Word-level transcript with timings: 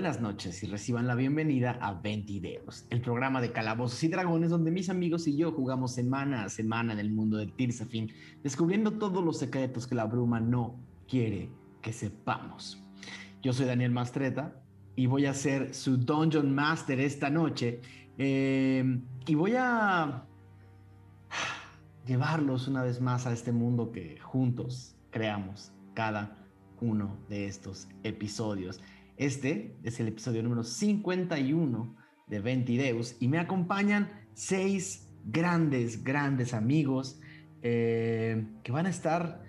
buenas 0.00 0.22
noches 0.22 0.62
y 0.62 0.66
reciban 0.66 1.06
la 1.06 1.14
bienvenida 1.14 1.76
a 1.78 1.92
Ventideos, 1.92 2.86
el 2.88 3.02
programa 3.02 3.42
de 3.42 3.52
calabozos 3.52 4.02
y 4.02 4.08
dragones 4.08 4.48
donde 4.48 4.70
mis 4.70 4.88
amigos 4.88 5.28
y 5.28 5.36
yo 5.36 5.52
jugamos 5.52 5.92
semana 5.92 6.44
a 6.44 6.48
semana 6.48 6.94
en 6.94 7.00
el 7.00 7.10
mundo 7.10 7.36
de 7.36 7.48
Tirsafin, 7.48 8.10
descubriendo 8.42 8.92
todos 8.92 9.22
los 9.22 9.38
secretos 9.38 9.86
que 9.86 9.94
la 9.94 10.06
bruma 10.06 10.40
no 10.40 10.80
quiere 11.06 11.50
que 11.82 11.92
sepamos. 11.92 12.82
Yo 13.42 13.52
soy 13.52 13.66
Daniel 13.66 13.90
Mastreta 13.90 14.54
y 14.96 15.04
voy 15.04 15.26
a 15.26 15.34
ser 15.34 15.74
su 15.74 15.98
Dungeon 15.98 16.54
Master 16.54 16.98
esta 16.98 17.28
noche 17.28 17.82
eh, 18.16 19.02
y 19.26 19.34
voy 19.34 19.52
a 19.58 20.24
llevarlos 22.06 22.68
una 22.68 22.82
vez 22.82 23.02
más 23.02 23.26
a 23.26 23.34
este 23.34 23.52
mundo 23.52 23.92
que 23.92 24.18
juntos 24.18 24.96
creamos 25.10 25.72
cada 25.92 26.38
uno 26.80 27.18
de 27.28 27.44
estos 27.48 27.86
episodios. 28.02 28.80
Este 29.20 29.76
es 29.82 30.00
el 30.00 30.08
episodio 30.08 30.42
número 30.42 30.64
51 30.64 31.94
de 32.26 32.40
Ventideus 32.40 33.16
y 33.20 33.28
me 33.28 33.38
acompañan 33.38 34.08
seis 34.32 35.10
grandes, 35.26 36.02
grandes 36.02 36.54
amigos 36.54 37.20
eh, 37.60 38.46
que 38.62 38.72
van 38.72 38.86
a 38.86 38.88
estar 38.88 39.42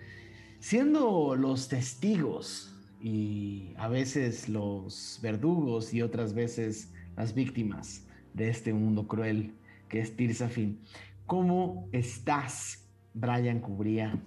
siendo 0.60 1.38
los 1.38 1.70
testigos 1.70 2.78
y 3.02 3.74
a 3.78 3.88
veces 3.88 4.50
los 4.50 5.22
verdugos 5.24 5.94
y 5.94 6.02
otras 6.02 6.34
veces 6.34 6.92
las 7.16 7.34
víctimas 7.34 8.06
de 8.34 8.50
este 8.50 8.74
mundo 8.74 9.08
cruel 9.08 9.54
que 9.88 10.02
es 10.02 10.18
Tirsafin. 10.18 10.82
¿Cómo 11.26 11.88
estás, 11.94 12.90
Brian 13.14 13.62
Cubría? 13.62 14.22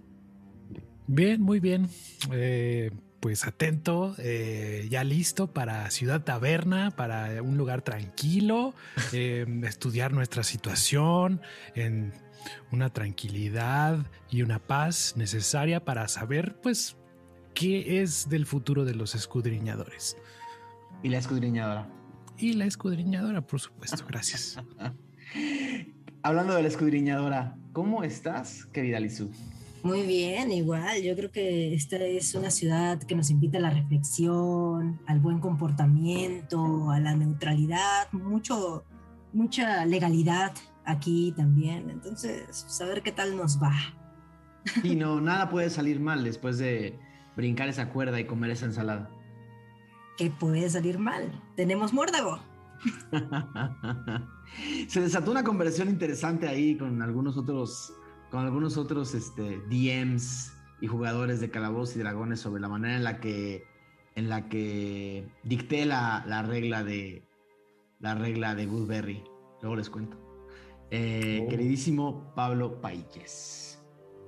Bien, 1.06 1.42
muy 1.42 1.61
bien. 1.61 1.86
Eh, 2.33 2.91
pues 3.25 3.47
atento, 3.47 4.14
eh, 4.19 4.86
ya 4.91 5.03
listo 5.03 5.47
para 5.47 5.91
Ciudad 5.91 6.25
Taberna, 6.25 6.91
para 6.91 7.42
un 7.42 7.56
lugar 7.56 7.80
tranquilo, 7.80 8.75
eh, 9.14 9.47
estudiar 9.62 10.12
nuestra 10.12 10.42
situación 10.42 11.41
en 11.75 12.12
una 12.70 12.91
tranquilidad 12.91 13.96
y 14.29 14.42
una 14.42 14.58
paz 14.58 15.14
necesaria 15.17 15.86
para 15.86 16.07
saber, 16.08 16.61
pues, 16.61 16.98
qué 17.55 18.02
es 18.02 18.29
del 18.29 18.45
futuro 18.45 18.84
de 18.84 18.95
los 18.95 19.14
escudriñadores. 19.14 20.18
¿Y 21.02 21.08
la 21.08 21.17
escudriñadora? 21.17 21.89
Y 22.36 22.52
la 22.52 22.67
escudriñadora, 22.67 23.40
por 23.40 23.58
supuesto, 23.58 24.05
gracias. 24.07 24.58
Hablando 26.23 26.55
de 26.55 26.61
la 26.61 26.68
escudriñadora, 26.68 27.57
¿cómo 27.73 28.05
estás, 28.05 28.67
querida 28.67 29.01
Lizu? 29.01 29.30
Muy 29.84 30.00
bien, 30.00 30.50
igual. 30.50 31.02
Yo 31.02 31.14
creo 31.14 31.30
que 31.30 31.74
esta 31.74 31.96
es 31.96 32.34
una 32.34 32.50
ciudad 32.50 33.02
que 33.02 33.14
nos 33.14 33.28
invita 33.28 33.58
a 33.58 33.61
la 33.61 33.68
reflexión, 33.68 34.98
al 35.06 35.20
buen 35.20 35.40
comportamiento, 35.40 36.90
a 36.90 36.98
la 37.00 37.14
neutralidad, 37.14 38.11
mucho, 38.12 38.83
mucha 39.34 39.84
legalidad 39.84 40.52
aquí 40.86 41.34
también. 41.36 41.90
Entonces, 41.90 42.64
saber 42.67 43.02
qué 43.02 43.12
tal 43.12 43.36
nos 43.36 43.62
va. 43.62 43.74
Y 44.83 44.96
no, 44.96 45.20
nada 45.20 45.50
puede 45.50 45.68
salir 45.68 46.01
mal 46.01 46.24
después 46.24 46.56
de 46.56 46.98
brincar 47.36 47.68
esa 47.68 47.90
cuerda 47.90 48.18
y 48.18 48.24
comer 48.24 48.52
esa 48.52 48.64
ensalada. 48.64 49.11
¿Qué 50.16 50.30
puede 50.30 50.70
salir 50.70 50.98
mal? 50.98 51.42
Tenemos 51.56 51.92
muérdago. 51.92 52.39
Se 54.89 55.02
desató 55.02 55.30
una 55.30 55.45
conversación 55.45 55.90
interesante 55.90 56.48
ahí 56.48 56.78
con 56.78 57.02
algunos 57.02 57.36
otros, 57.36 57.92
con 58.34 58.45
algunos 58.45 58.77
otros 58.78 59.14
este, 59.14 59.61
DMs 59.70 60.52
y 60.80 60.89
jugadores 60.89 61.40
de 61.40 61.50
Calabozos 61.50 61.95
y 61.95 62.00
Dragones 62.00 62.40
sobre 62.40 62.61
la 62.61 62.68
manera 62.68 62.96
en 62.96 63.05
la 63.05 63.20
que, 63.20 63.62
en 64.17 64.28
la 64.28 64.48
que 64.48 65.28
dicté 65.45 65.86
la, 65.86 66.24
la 66.27 66.42
regla 66.42 66.83
de 66.83 67.22
la 68.00 68.17
regla 68.17 68.56
de 68.56 68.67
Goodberry. 68.67 69.22
Luego 69.62 69.77
les 69.77 69.89
cuento. 69.89 70.18
Eh, 70.90 71.45
Oh. 71.45 71.48
Queridísimo 71.48 72.33
Pablo 72.34 72.80
Paíquez. 72.80 73.80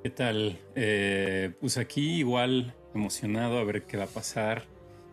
¿Qué 0.04 0.10
tal? 0.10 0.60
Eh, 0.76 1.52
pues 1.60 1.76
aquí 1.76 2.18
igual 2.18 2.76
emocionado 2.94 3.58
a 3.58 3.64
ver 3.64 3.86
qué 3.86 3.96
va 3.96 4.04
a 4.04 4.06
pasar 4.06 4.62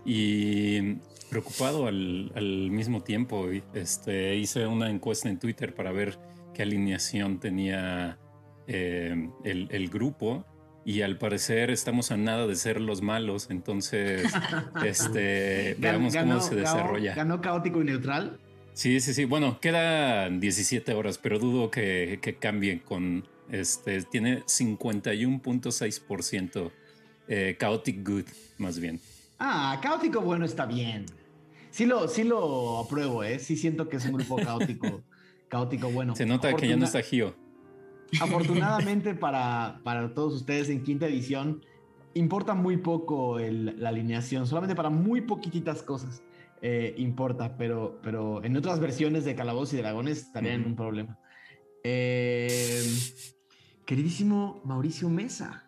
y 0.06 0.98
preocupado 1.32 1.88
al, 1.88 2.32
al 2.36 2.70
mismo 2.70 3.02
tiempo. 3.02 3.48
Este, 3.74 4.36
hice 4.36 4.68
una 4.68 4.92
encuesta 4.92 5.30
en 5.30 5.40
Twitter 5.40 5.74
para 5.74 5.92
ver 5.92 6.20
qué 6.54 6.62
alineación 6.62 7.40
tenía 7.40 8.20
eh, 8.68 9.30
el, 9.44 9.68
el 9.72 9.90
grupo 9.90 10.46
y 10.86 11.02
al 11.02 11.18
parecer 11.18 11.72
estamos 11.72 12.12
a 12.12 12.18
nada 12.18 12.46
de 12.46 12.56
ser 12.56 12.82
los 12.82 13.02
malos, 13.02 13.48
entonces 13.50 14.32
este, 14.86 15.76
veamos 15.80 16.16
cómo 16.16 16.40
se 16.42 16.54
desarrolla. 16.56 17.16
Ganó 17.16 17.42
caótico 17.42 17.82
y 17.82 17.86
neutral. 17.86 18.38
Sí, 18.74 19.00
sí, 19.00 19.14
sí. 19.14 19.26
Bueno, 19.26 19.60
quedan 19.62 20.40
17 20.40 20.94
horas, 20.94 21.20
pero 21.20 21.38
dudo 21.40 21.72
que, 21.72 22.20
que 22.22 22.36
cambie 22.36 22.82
con 22.82 23.28
este. 23.50 24.02
Tiene 24.04 24.44
51.6% 24.44 26.72
eh, 27.28 27.58
chaotic 27.60 28.08
good, 28.08 28.26
más 28.58 28.80
bien. 28.80 29.02
Ah, 29.40 29.80
caótico 29.82 30.22
bueno 30.22 30.46
está 30.46 30.66
bien. 30.66 31.06
Sí 31.70 31.86
lo, 31.86 32.08
sí 32.08 32.24
lo 32.24 32.80
apruebo, 32.80 33.24
¿eh? 33.24 33.38
Sí 33.40 33.56
siento 33.56 33.90
que 33.90 33.98
es 33.98 34.06
un 34.06 34.14
grupo 34.14 34.38
caótico, 34.38 35.04
caótico 35.50 35.90
bueno. 35.90 36.16
Se 36.16 36.26
nota 36.26 36.56
que 36.56 36.68
ya 36.68 36.76
no 36.76 36.86
está 36.86 37.02
Gio. 37.02 37.36
Afortunadamente 38.22 39.14
para, 39.16 39.80
para 39.84 40.14
todos 40.14 40.34
ustedes 40.36 40.70
en 40.70 40.84
quinta 40.84 41.08
edición, 41.08 41.62
importa 42.14 42.54
muy 42.54 42.78
poco 42.78 43.40
el- 43.40 43.76
la 43.82 43.90
alineación, 43.90 44.46
solamente 44.48 44.76
para 44.76 44.90
muy 44.90 45.22
poquititas 45.22 45.82
cosas 45.84 46.22
eh, 46.66 46.94
importa, 46.98 47.58
pero, 47.58 48.00
pero 48.02 48.42
en 48.44 48.56
otras 48.56 48.80
versiones 48.80 49.26
de 49.26 49.36
Calabozos 49.36 49.74
y 49.74 49.78
Dragones 49.78 50.20
estarían 50.20 50.62
en 50.62 50.68
un 50.68 50.76
problema. 50.78 51.18
Eh, 51.84 52.82
queridísimo 53.86 54.62
Mauricio 54.64 55.10
Mesa. 55.10 55.64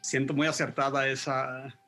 siento 0.00 0.32
muy 0.34 0.46
acertada 0.46 1.06
esa, 1.08 1.78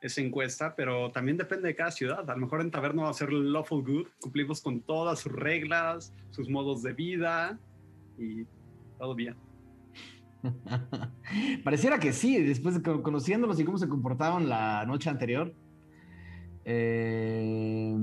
esa 0.00 0.20
encuesta, 0.22 0.74
pero 0.74 1.10
también 1.12 1.36
depende 1.36 1.68
de 1.68 1.76
cada 1.76 1.90
ciudad. 1.90 2.28
A 2.30 2.34
lo 2.34 2.40
mejor 2.40 2.60
en 2.62 2.70
Taberna 2.70 3.02
va 3.02 3.10
a 3.10 3.14
ser 3.14 3.30
lawful 3.32 3.84
good, 3.84 4.06
cumplimos 4.20 4.60
con 4.62 4.80
todas 4.80 5.20
sus 5.20 5.32
reglas, 5.32 6.12
sus 6.30 6.48
modos 6.48 6.82
de 6.82 6.92
vida 6.94 7.58
y 8.18 8.46
todo 9.02 9.16
bien. 9.16 9.34
Pareciera 11.64 11.98
que 11.98 12.12
sí, 12.12 12.40
después 12.40 12.76
de 12.76 12.82
co- 12.82 13.02
conociéndolos 13.02 13.58
y 13.58 13.64
cómo 13.64 13.76
se 13.76 13.88
comportaban 13.88 14.48
la 14.48 14.86
noche 14.86 15.10
anterior. 15.10 15.52
Eh, 16.64 17.96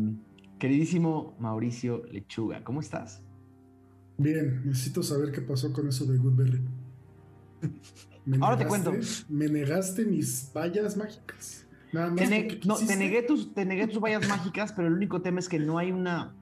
queridísimo 0.60 1.38
Mauricio 1.40 2.04
Lechuga, 2.12 2.66
¿cómo 2.66 2.82
estás? 2.82 3.24
Bien, 4.18 4.62
necesito 4.66 5.02
saber 5.02 5.32
qué 5.32 5.40
pasó 5.40 5.72
con 5.72 5.88
eso 5.88 6.06
de 6.06 6.18
Goodberry. 6.18 6.62
Me 8.26 8.38
Ahora 8.42 8.58
te 8.58 8.66
cuento. 8.66 8.94
Me 9.30 9.48
negaste 9.48 10.04
mis 10.04 10.52
vallas 10.54 10.98
mágicas. 10.98 11.66
Nada 11.94 12.08
más 12.10 12.18
Te, 12.18 12.28
ne- 12.28 12.60
no, 12.66 12.76
te 12.76 12.96
negué 12.98 13.24
tus, 13.24 13.54
te 13.54 13.64
negué 13.64 13.88
tus 13.88 14.02
vallas 14.02 14.28
mágicas, 14.28 14.74
pero 14.74 14.90
el 14.90 14.96
único 14.96 15.22
tema 15.22 15.40
es 15.40 15.48
que 15.48 15.60
no 15.60 15.78
hay 15.78 15.94
una. 15.94 16.36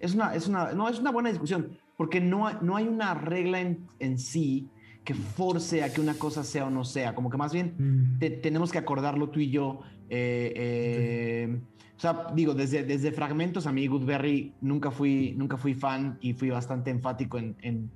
Es 0.00 0.14
una, 0.14 0.34
es 0.34 0.48
una, 0.48 0.72
no, 0.72 0.88
es 0.88 0.98
una 0.98 1.10
buena 1.10 1.28
discusión, 1.28 1.76
porque 1.96 2.20
no 2.20 2.60
no 2.62 2.76
hay 2.76 2.86
una 2.88 3.14
regla 3.14 3.60
en, 3.60 3.86
en 3.98 4.18
sí 4.18 4.68
que 5.04 5.14
force 5.14 5.82
a 5.82 5.92
que 5.92 6.00
una 6.00 6.14
cosa 6.14 6.42
sea 6.44 6.64
o 6.66 6.70
no 6.70 6.84
sea. 6.84 7.14
Como 7.14 7.28
que 7.30 7.36
más 7.36 7.52
bien 7.52 7.74
Mm, 7.78 8.18
te- 8.18 8.30
tenemos 8.30 8.72
que 8.72 8.78
acordarlo 8.78 9.28
tú 9.28 9.40
y 9.40 9.50
yo. 9.50 9.80
eh, 10.08 10.52
eh, 10.56 11.58
O 11.96 12.00
sea, 12.00 12.26
digo, 12.34 12.54
desde, 12.54 12.82
desde 12.84 13.12
fragmentos 13.12 13.66
a 13.66 13.72
mí 13.72 13.86
Goodberry 13.86 14.52
nunca 14.60 14.90
fui, 14.90 15.34
nunca 15.36 15.56
fui 15.56 15.74
fan 15.74 16.18
y 16.20 16.32
fui 16.34 16.50
bastante 16.50 16.90
enfático 16.90 17.38
en, 17.38 17.54
en, 17.62 17.90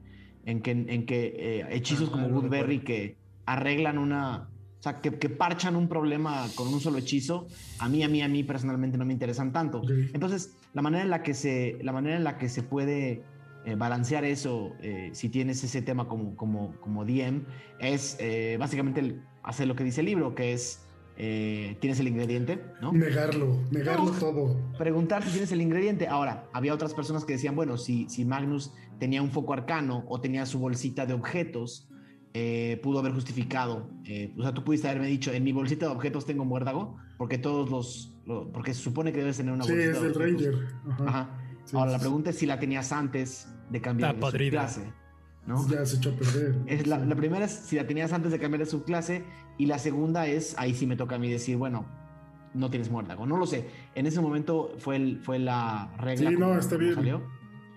en 0.47 0.61
que, 0.63 0.71
en 0.71 1.05
que 1.07 1.35
eh, 1.39 1.67
hechizos 1.71 2.09
Ah, 2.09 2.13
como 2.13 2.29
Goodberry 2.29 2.81
que 2.81 3.17
arreglan 3.47 3.99
una... 3.99 4.49
O 4.79 4.83
sea, 4.83 5.01
que, 5.01 5.11
que 5.19 5.29
parchan 5.29 5.75
un 5.75 5.89
problema 5.89 6.47
con 6.55 6.69
un 6.73 6.79
solo 6.81 6.99
hechizo, 6.99 7.49
a 7.81 7.89
mí, 7.89 8.05
a 8.05 8.09
mí, 8.09 8.23
a 8.23 8.29
mí 8.29 8.45
personalmente 8.45 8.97
no 8.97 9.05
me 9.05 9.13
interesan 9.13 9.53
tanto. 9.53 9.81
ok. 9.81 9.91
Entonces, 10.15 10.55
la 10.73 10.83
manera 10.83 11.03
en 11.03 11.11
la 11.11 11.23
que 11.25 11.35
se, 11.35 11.79
la 11.83 11.93
manera 11.93 12.17
en 12.17 12.23
la 12.23 12.39
que 12.39 12.49
se 12.49 12.63
puede 12.63 13.23
eh, 13.69 13.75
balancear 13.77 14.25
eso, 14.25 14.73
eh, 14.81 15.11
si 15.13 15.29
tienes 15.29 15.63
ese 15.63 15.83
tema 15.83 16.09
como, 16.09 16.35
como, 16.37 16.75
como 16.81 17.05
DM, 17.05 17.43
es 17.79 18.17
eh, 18.19 18.57
básicamente 18.59 19.01
el- 19.01 19.23
hacer 19.43 19.69
lo 19.69 19.75
que 19.77 19.85
dice 19.85 20.01
el 20.01 20.07
libro, 20.07 20.35
que 20.35 20.53
es, 20.55 20.87
eh, 21.19 21.77
tienes 21.81 22.01
el 22.01 22.09
ingrediente, 22.09 22.63
¿no? 22.81 22.93
Negarlo, 22.93 23.59
negarlo 23.71 24.13
No. 24.13 24.19
todo. 24.19 24.57
Preguntar 24.79 25.23
si 25.25 25.31
tienes 25.33 25.53
el 25.53 25.61
ingrediente. 25.61 26.07
Ahora, 26.09 26.49
había 26.55 26.73
otras 26.73 26.95
personas 26.95 27.25
que 27.27 27.35
decían, 27.35 27.55
bueno, 27.57 27.77
si, 27.77 28.09
si 28.09 28.25
Magnus 28.25 28.73
tenía 28.99 29.21
un 29.21 29.31
foco 29.31 29.53
arcano 29.53 30.05
o 30.09 30.21
tenía 30.21 30.47
su 30.47 30.59
bolsita 30.59 31.05
de 31.07 31.13
objetos, 31.15 31.89
eh, 32.35 32.81
pudo 32.83 33.01
haber 33.01 33.13
justificado. 33.13 33.91
eh, 34.05 34.33
o 34.39 34.43
sea, 34.43 34.55
tú 34.55 34.65
pudiste 34.65 34.89
haberme 34.89 35.09
dicho, 35.09 35.31
en 35.33 35.43
mi 35.45 35.53
bolsita 35.53 35.87
de 35.87 35.93
objetos 35.93 36.25
tengo 36.25 36.45
muérdago, 36.47 36.97
porque 37.19 37.37
todos 37.37 37.69
los, 37.71 38.15
lo- 38.27 38.51
porque 38.53 38.73
se 38.73 38.81
supone 38.81 39.13
que 39.13 39.19
debes 39.19 39.37
tener 39.37 39.53
una 39.53 39.65
Sí, 39.65 39.73
bolsita 39.73 39.93
es 39.97 40.01
de 40.03 40.09
del 40.09 40.17
objetos. 40.17 40.43
Ranger. 40.55 40.69
Ajá. 40.91 41.05
Ajá. 41.09 41.41
Sí, 41.65 41.77
Ahora, 41.77 41.91
la 41.93 41.99
sí, 41.99 42.03
pregunta 42.05 42.31
es 42.31 42.37
si 42.39 42.47
la 42.47 42.59
tenías 42.59 42.93
antes 42.93 43.47
de 43.71 43.81
cambiar 43.81 44.17
de 44.17 44.31
subclase. 44.31 44.93
¿no? 45.47 45.67
Ya 45.69 45.85
se 45.87 45.97
echó 45.97 46.11
a 46.11 46.17
perder. 46.17 46.57
Es 46.67 46.87
la, 46.87 46.99
la 46.99 47.15
primera 47.15 47.47
es 47.47 47.53
si 47.53 47.77
la 47.77 47.87
tenías 47.87 48.13
antes 48.13 48.33
de 48.33 48.39
cambiar 48.39 48.61
de 48.61 48.67
subclase 48.67 49.25
y 49.57 49.67
la 49.67 49.79
segunda 49.79 50.27
es, 50.27 50.55
ahí 50.59 50.75
sí 50.75 50.87
me 50.87 50.97
toca 50.97 51.17
a 51.17 51.19
mí 51.19 51.31
decir, 51.31 51.57
bueno, 51.57 51.87
no 52.55 52.71
tienes 52.71 52.91
muérdago. 52.91 53.27
No 53.27 53.37
lo 53.37 53.47
sé. 53.47 53.69
En 53.95 54.07
ese 54.07 54.21
momento 54.21 54.75
fue, 54.79 54.97
el, 54.97 55.21
fue 55.21 55.39
la 55.39 55.91
regla. 55.99 56.31
Sí, 56.31 56.37
no, 56.37 56.59
está 56.59 56.77
bien. 56.77 56.95
salió. 56.95 57.23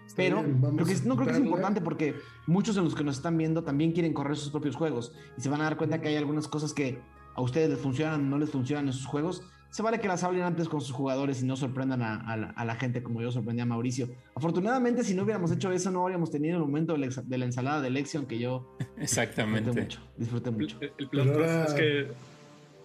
Está 0.05 0.17
Pero 0.23 0.43
bien, 0.43 0.59
creo 0.59 0.85
que 0.85 0.95
no 1.05 1.15
creo 1.15 1.27
que 1.27 1.31
es 1.31 1.39
a 1.39 1.41
importante 1.41 1.79
porque 1.79 2.15
muchos 2.45 2.75
de 2.75 2.81
los 2.81 2.95
que 2.95 3.03
nos 3.03 3.15
están 3.15 3.37
viendo 3.37 3.63
también 3.63 3.93
quieren 3.93 4.13
correr 4.13 4.35
sus 4.35 4.49
propios 4.49 4.75
juegos 4.75 5.13
y 5.37 5.41
se 5.41 5.49
van 5.49 5.61
a 5.61 5.65
dar 5.65 5.77
cuenta 5.77 6.01
que 6.01 6.09
hay 6.09 6.17
algunas 6.17 6.49
cosas 6.49 6.73
que 6.73 6.99
a 7.33 7.41
ustedes 7.41 7.69
les 7.69 7.79
funcionan, 7.79 8.29
no 8.29 8.37
les 8.37 8.49
funcionan 8.49 8.87
en 8.87 8.93
sus 8.93 9.05
juegos. 9.05 9.43
Se 9.71 9.81
vale 9.81 9.99
que 9.99 10.07
las 10.07 10.23
hablen 10.23 10.43
antes 10.43 10.67
con 10.69 10.81
sus 10.81 10.91
jugadores 10.91 11.41
y 11.41 11.45
no 11.45 11.55
sorprendan 11.55 12.01
a, 12.01 12.15
a 12.17 12.35
la, 12.37 12.47
a 12.51 12.65
la 12.65 12.75
gente 12.75 13.01
como 13.01 13.21
yo 13.21 13.31
sorprendí 13.31 13.61
a 13.61 13.65
Mauricio. 13.65 14.09
Afortunadamente, 14.35 15.03
si 15.03 15.13
no 15.15 15.23
hubiéramos 15.23 15.49
hecho 15.51 15.71
eso, 15.71 15.89
no 15.91 16.01
habríamos 16.03 16.29
tenido 16.29 16.57
el 16.57 16.61
momento 16.63 16.91
de 16.93 16.99
la, 16.99 17.05
ex- 17.05 17.27
de 17.27 17.37
la 17.37 17.45
ensalada 17.45 17.79
de 17.81 17.89
Lexion 17.89 18.25
que 18.25 18.37
yo 18.37 18.75
disfruté 18.79 19.01
Exactamente. 19.03 19.71
mucho. 19.71 19.99
Disfruté 20.17 20.51
mucho. 20.51 20.77
El, 20.81 20.91
el 20.97 21.07
plot 21.09 21.27
ahora- 21.29 21.63
es 21.65 21.73
que 21.73 22.07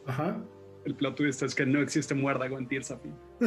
Ajá. 0.07 0.39
el 0.85 0.95
plot 0.95 1.17
twist 1.17 1.43
es 1.43 1.55
que 1.57 1.67
no 1.67 1.81
existe 1.81 2.15
muérdago 2.15 2.57
en 2.59 2.69
Tears. 2.69 2.95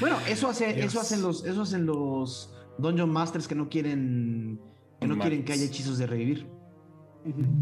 Bueno, 0.00 0.16
eso 0.28 0.48
hace, 0.48 0.72
Dios. 0.72 0.86
eso 0.86 1.00
hacen 1.00 1.22
los, 1.22 1.44
eso 1.44 1.62
hacen 1.62 1.86
los 1.86 2.54
Dungeon 2.78 3.10
Masters 3.10 3.46
que 3.46 3.54
no 3.54 3.68
quieren, 3.68 4.58
que 5.00 5.06
no 5.06 5.18
quieren 5.18 5.44
que 5.44 5.52
haya 5.52 5.64
hechizos 5.64 5.98
de 5.98 6.06
revivir. 6.06 6.46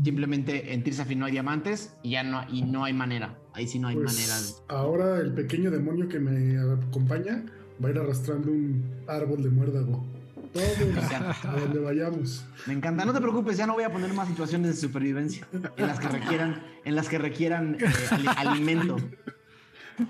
Simplemente 0.05 0.73
en 0.73 0.82
Tirsafi 0.82 1.14
no 1.17 1.26
hay 1.26 1.32
diamantes 1.32 1.94
y 2.02 2.11
ya 2.12 2.23
no, 2.23 2.43
y 2.49 2.62
no 2.62 2.85
hay 2.85 2.94
manera. 2.94 3.38
Ahí 3.52 3.67
sí 3.67 3.79
no 3.79 3.88
hay 3.88 3.97
Pues, 3.97 4.14
manera. 4.14 4.41
de- 4.41 4.52
ahora 4.69 5.19
el 5.20 5.32
pequeño 5.32 5.70
demonio 5.70 6.08
que 6.08 6.19
me 6.20 6.58
acompaña 6.58 7.44
va 7.82 7.88
a 7.88 7.91
ir 7.93 7.99
arrastrando 7.99 8.50
un 8.52 8.85
árbol 9.06 9.43
de 9.43 9.50
muérdago. 9.50 10.05
Todos 10.52 10.64
a 11.44 11.56
donde 11.61 11.79
vayamos. 11.81 12.44
Me 12.67 12.75
encanta. 12.75 13.05
No 13.05 13.12
te 13.12 13.20
preocupes, 13.20 13.56
ya 13.56 13.67
no 13.67 13.75
voy 13.75 13.85
a 13.85 13.93
poner 13.93 14.12
más 14.14 14.29
situaciones 14.29 14.75
de 14.75 14.76
supervivencia 14.81 15.47
en 15.76 15.87
las 15.87 15.99
que 16.00 16.08
requieran, 16.08 16.62
en 16.85 16.97
las 16.97 17.08
que 17.08 17.19
requieran 17.19 17.76
eh, 17.81 17.85
ali- 18.11 18.26
alimento. 18.37 18.97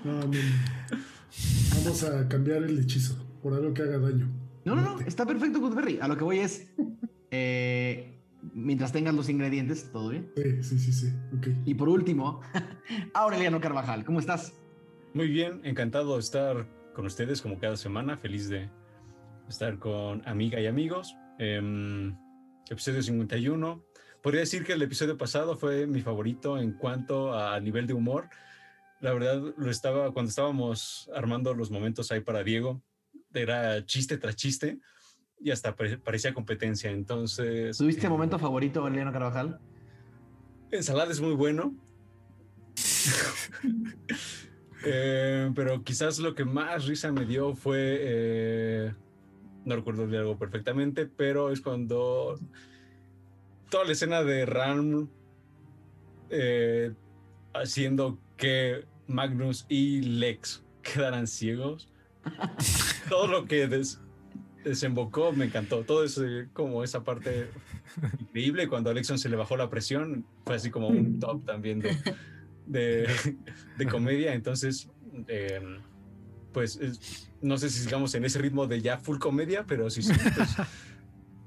No, 0.03 0.13
no, 0.13 0.25
no. 0.25 0.31
Vamos 1.83 2.03
a 2.03 2.27
cambiar 2.27 2.63
el 2.63 2.79
hechizo 2.79 3.15
por 3.41 3.53
algo 3.53 3.73
que 3.73 3.81
haga 3.83 3.97
daño. 3.99 4.29
No, 4.65 4.75
no, 4.75 4.81
no, 4.81 4.99
está 5.01 5.25
perfecto, 5.25 5.59
Goodberry. 5.59 5.99
A 6.01 6.07
lo 6.07 6.17
que 6.17 6.23
voy 6.23 6.39
es, 6.39 6.67
eh, 7.31 8.20
mientras 8.53 8.91
tengas 8.91 9.13
los 9.13 9.29
ingredientes, 9.29 9.91
todo 9.91 10.09
bien. 10.09 10.31
Sí, 10.61 10.79
sí, 10.79 10.93
sí. 10.93 11.13
Y 11.65 11.75
por 11.75 11.89
último, 11.89 12.41
Aureliano 13.13 13.61
Carvajal, 13.61 14.03
¿cómo 14.05 14.19
estás? 14.19 14.53
Muy 15.13 15.27
bien, 15.27 15.61
encantado 15.63 16.15
de 16.15 16.19
estar 16.19 16.67
con 16.93 17.05
ustedes 17.05 17.41
como 17.41 17.59
cada 17.59 17.77
semana, 17.77 18.17
feliz 18.17 18.49
de 18.49 18.69
estar 19.47 19.77
con 19.79 20.27
amiga 20.27 20.59
y 20.59 20.67
amigos. 20.67 21.15
Em, 21.37 22.15
episodio 22.69 23.01
51. 23.01 23.83
Podría 24.21 24.41
decir 24.41 24.63
que 24.63 24.73
el 24.73 24.81
episodio 24.81 25.17
pasado 25.17 25.55
fue 25.55 25.87
mi 25.87 26.01
favorito 26.01 26.57
en 26.57 26.73
cuanto 26.73 27.33
a 27.33 27.59
nivel 27.59 27.87
de 27.87 27.93
humor. 27.93 28.29
La 28.99 29.13
verdad, 29.13 29.41
lo 29.57 29.71
estaba 29.71 30.11
cuando 30.13 30.29
estábamos 30.29 31.09
armando 31.15 31.53
los 31.53 31.71
momentos 31.71 32.11
ahí 32.11 32.21
para 32.21 32.43
Diego, 32.43 32.83
era 33.33 33.85
chiste 33.85 34.17
tras 34.17 34.35
chiste 34.35 34.79
y 35.43 35.51
hasta 35.51 35.75
pare- 35.75 35.97
parecía 35.97 36.33
competencia. 36.33 36.91
Entonces, 36.91 37.77
¿Tuviste 37.77 38.07
eh, 38.07 38.09
momento 38.09 38.37
favorito, 38.39 38.81
Aureliano 38.81 39.11
Carvajal? 39.11 39.59
Ensalada 40.71 41.11
es 41.11 41.19
muy 41.21 41.33
bueno. 41.33 41.73
Eh, 44.83 45.51
pero 45.53 45.83
quizás 45.83 46.17
lo 46.17 46.33
que 46.33 46.43
más 46.43 46.87
risa 46.87 47.11
me 47.11 47.25
dio 47.25 47.53
fue. 47.53 47.97
eh, 48.01 48.93
no 49.63 49.75
recuerdo 49.75 50.05
el 50.05 50.09
diálogo 50.09 50.39
perfectamente, 50.39 51.05
pero 51.05 51.51
es 51.51 51.61
cuando. 51.61 52.39
Toda 53.69 53.85
la 53.85 53.91
escena 53.91 54.23
de 54.23 54.45
Ram 54.47 55.07
eh, 56.31 56.93
haciendo 57.53 58.17
que 58.37 58.85
Magnus 59.05 59.67
y 59.69 60.01
Lex 60.01 60.63
quedaran 60.81 61.27
ciegos. 61.27 61.93
Todo 63.09 63.27
lo 63.27 63.45
que 63.45 63.67
des- 63.67 64.01
desembocó 64.63 65.31
me 65.33 65.45
encantó. 65.45 65.83
Todo 65.83 66.03
ese, 66.03 66.47
como 66.53 66.83
esa 66.83 67.03
parte 67.03 67.47
increíble 68.19 68.67
cuando 68.67 68.89
a 68.89 68.93
Alexon 68.93 69.17
se 69.19 69.29
le 69.29 69.35
bajó 69.35 69.57
la 69.57 69.69
presión 69.69 70.25
fue 70.45 70.55
así 70.55 70.69
como 70.69 70.87
un 70.89 71.19
top 71.19 71.45
también 71.45 71.79
de, 71.79 71.97
de, 72.65 73.07
de 73.77 73.87
comedia 73.87 74.33
entonces 74.33 74.89
eh, 75.27 75.61
pues 76.53 76.77
es- 76.77 77.27
no 77.41 77.57
sé 77.57 77.69
si 77.69 77.79
sigamos 77.81 78.13
en 78.15 78.23
ese 78.23 78.39
ritmo 78.39 78.67
de 78.67 78.81
ya 78.81 78.97
full 78.97 79.17
comedia 79.17 79.65
pero 79.67 79.89
si 79.89 80.03
sí 80.03 80.13
pues, 80.35 80.49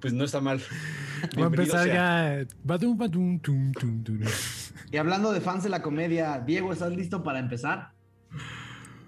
pues 0.00 0.12
no 0.12 0.24
está 0.24 0.40
mal 0.40 0.60
Voy 1.34 1.44
a 1.44 1.46
empezar 1.46 1.86
ya. 1.94 2.46
Badum, 2.62 2.98
badum, 2.98 3.38
tum, 3.40 3.72
tum, 3.72 4.04
tum. 4.04 4.20
Y 4.92 4.96
hablando 4.98 5.32
de 5.32 5.40
fans 5.40 5.62
de 5.62 5.70
la 5.70 5.80
comedia, 5.80 6.38
Diego, 6.44 6.70
¿estás 6.72 6.94
listo 6.94 7.22
para 7.22 7.38
empezar? 7.38 7.92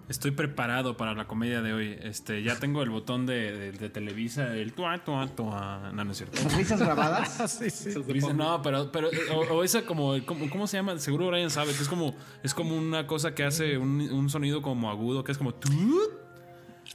Estoy 0.08 0.30
preparado 0.30 0.96
para 0.96 1.14
la 1.14 1.26
comedia 1.26 1.62
de 1.62 1.72
hoy. 1.72 1.98
Este, 2.00 2.42
ya 2.44 2.56
tengo 2.60 2.82
el 2.82 2.90
botón 2.90 3.26
de, 3.26 3.52
de- 3.52 3.72
de 3.72 3.88
Televisa, 3.90 4.54
el 4.56 4.72
tua, 4.72 5.02
tua, 5.04 5.26
tua. 5.26 5.90
No, 5.92 6.04
no 6.04 6.12
es 6.12 6.18
cierto. 6.18 6.40
¿Las 6.44 6.56
risas 6.56 6.80
grabadas? 6.80 7.50
Sí, 7.58 7.70
sí. 7.70 7.90
No, 8.34 8.62
pero, 8.62 8.92
pero 8.92 9.10
o, 9.34 9.40
o 9.56 9.64
esa 9.64 9.82
como, 9.84 10.14
como- 10.24 10.48
¿cómo 10.48 10.66
se 10.68 10.76
llama? 10.76 10.96
Seguro 10.98 11.26
Brian 11.28 11.50
sabe 11.50 11.72
que 11.72 11.82
es 11.82 11.88
como, 11.88 12.14
es 12.44 12.54
como 12.54 12.76
una 12.76 13.06
cosa 13.08 13.34
que 13.34 13.42
hace 13.44 13.78
un, 13.78 14.00
un 14.00 14.30
sonido 14.30 14.62
como 14.62 14.90
agudo, 14.90 15.24
que 15.24 15.32
es 15.32 15.38
como 15.38 15.54
tu. 15.54 15.68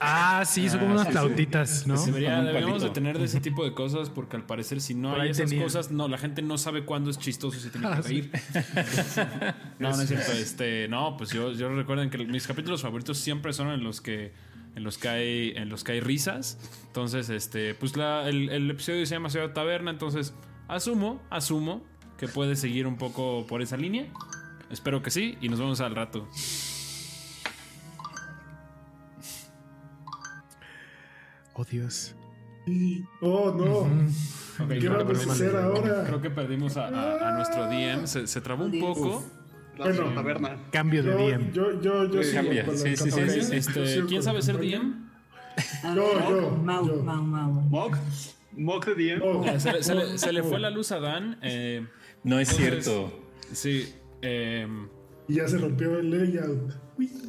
Ah, 0.04 0.44
sí, 0.48 0.68
son 0.68 0.80
como 0.80 0.92
Ah, 0.92 0.94
unas 0.96 1.08
sí, 1.08 1.12
sí. 1.14 1.20
flautitas, 1.20 1.86
¿no? 1.88 2.06
Debería- 2.06 2.42
deberíamos 2.42 2.82
de 2.82 2.90
tener 2.90 3.20
de 3.20 3.26
ese 3.26 3.40
tipo 3.40 3.64
de 3.64 3.74
cosas 3.76 4.10
porque 4.10 4.36
al 4.36 4.44
parecer 4.46 4.82
si 4.82 4.96
no 4.96 5.12
Por 5.12 5.22
hay 5.22 5.30
esas 5.30 5.48
tenía. 5.50 5.64
cosas, 5.64 5.92
no, 5.92 6.08
la 6.08 6.18
gente 6.18 6.42
no 6.42 6.58
sabe 6.58 6.86
cuándo 6.86 7.12
es 7.12 7.20
chistoso 7.20 7.56
y 7.58 7.60
se 7.60 7.70
tiene 7.70 7.88
que 7.88 7.94
Ah, 7.94 8.02
sí. 8.02 8.22
reír. 8.22 8.32
no, 9.80 9.90
no 9.96 10.02
es 10.02 10.08
cierto. 10.08 10.32
Este, 10.32 10.88
no, 10.88 11.18
pues 11.18 11.30
yo, 11.30 11.52
yo 11.52 11.70
recuerden 11.76 12.10
que 12.10 12.18
mis 12.26 12.48
capítulos 12.48 12.82
favoritos 12.82 13.18
siempre 13.20 13.54
son 13.54 13.68
en 13.70 13.84
los 13.84 14.02
que 14.02 14.34
en 14.76 14.84
los 14.86 14.98
que 14.98 15.10
hay 15.10 15.54
en 15.56 15.70
los 15.70 15.84
que 15.84 15.92
hay 15.92 16.00
risas. 16.00 16.58
Entonces, 16.88 17.30
este, 17.30 17.76
pues 17.76 17.96
la- 17.96 18.28
el, 18.28 18.50
el 18.50 18.72
episodio 18.72 19.06
se 19.06 19.14
llama 19.16 19.30
Ciudad 19.30 19.52
Taberna, 19.54 19.92
entonces 19.92 20.34
asumo, 20.68 21.22
asumo 21.30 21.84
que 22.18 22.28
puede 22.28 22.56
seguir 22.56 22.88
un 22.88 22.98
poco 22.98 23.46
por 23.48 23.62
esa 23.62 23.78
línea. 23.78 24.06
Espero 24.72 25.02
que 25.04 25.12
sí 25.12 25.38
y 25.42 25.50
nos 25.50 25.60
vemos 25.60 25.80
al 25.82 25.96
rato. 25.96 26.28
Oh, 31.54 31.64
Dios. 31.66 32.16
Oh, 33.22 33.52
no. 33.58 33.80
Ujú. 33.82 34.64
Ok, 34.64 34.70
¿Qué 34.70 34.80
creo 34.80 34.80
que 34.80 34.88
vamos 34.90 35.04
a 35.04 35.08
perdimos- 35.08 35.36
hacer 35.36 35.56
ahora? 35.56 36.04
Creo 36.06 36.22
que 36.22 36.30
perdimos 36.30 36.78
a, 36.78 36.88
a- 36.88 37.30
a 37.30 37.36
nuestro 37.38 37.66
DM, 37.68 38.08
se, 38.08 38.28
se 38.28 38.42
trabó 38.42 38.66
un 38.66 38.80
poco. 38.80 39.24
La 39.78 39.86
Bueno. 39.86 40.14
taberna. 40.14 40.58
Cambio 40.72 41.02
de 41.02 41.12
DM. 41.16 41.52
yo, 41.54 41.82
yo, 41.82 42.06
yo 42.06 42.20
Eh, 42.22 42.24
sigo 42.24 42.36
cambia. 42.44 42.66
Sí, 42.76 42.96
sí, 42.96 43.12
sí, 43.12 43.30
sí, 43.30 43.42
sí. 43.42 43.56
Este, 43.56 44.06
¿Quién 44.08 44.22
sabe 44.22 44.42
ser. 44.42 44.58
DM? 44.60 45.10
Yo, 45.96 46.30
yo, 46.30 46.52
Mau. 46.64 46.86
Mau, 47.04 47.24
Mau. 47.24 47.52
Mock. 47.52 47.98
Mock 48.56 48.86
de 48.88 48.96
DM. 48.96 49.22
Oh, 49.24 49.44
Se, 49.60 49.72
le- 49.74 49.84
se 49.84 49.96
le, 49.96 50.18
se 50.18 50.32
le 50.34 50.44
fue 50.44 50.60
la 50.60 50.70
luz 50.70 50.92
a 50.92 51.00
Dan. 51.00 51.38
eh, 51.42 51.86
No 52.24 52.40
es 52.40 52.52
Entonces- 52.60 52.84
cierto. 52.86 53.20
sí. 53.54 53.94
em, 54.22 54.88
y 55.28 55.36
ya 55.36 55.48
se 55.48 55.58
rompió 55.58 55.98
el 55.98 56.12
layout. 56.12 56.74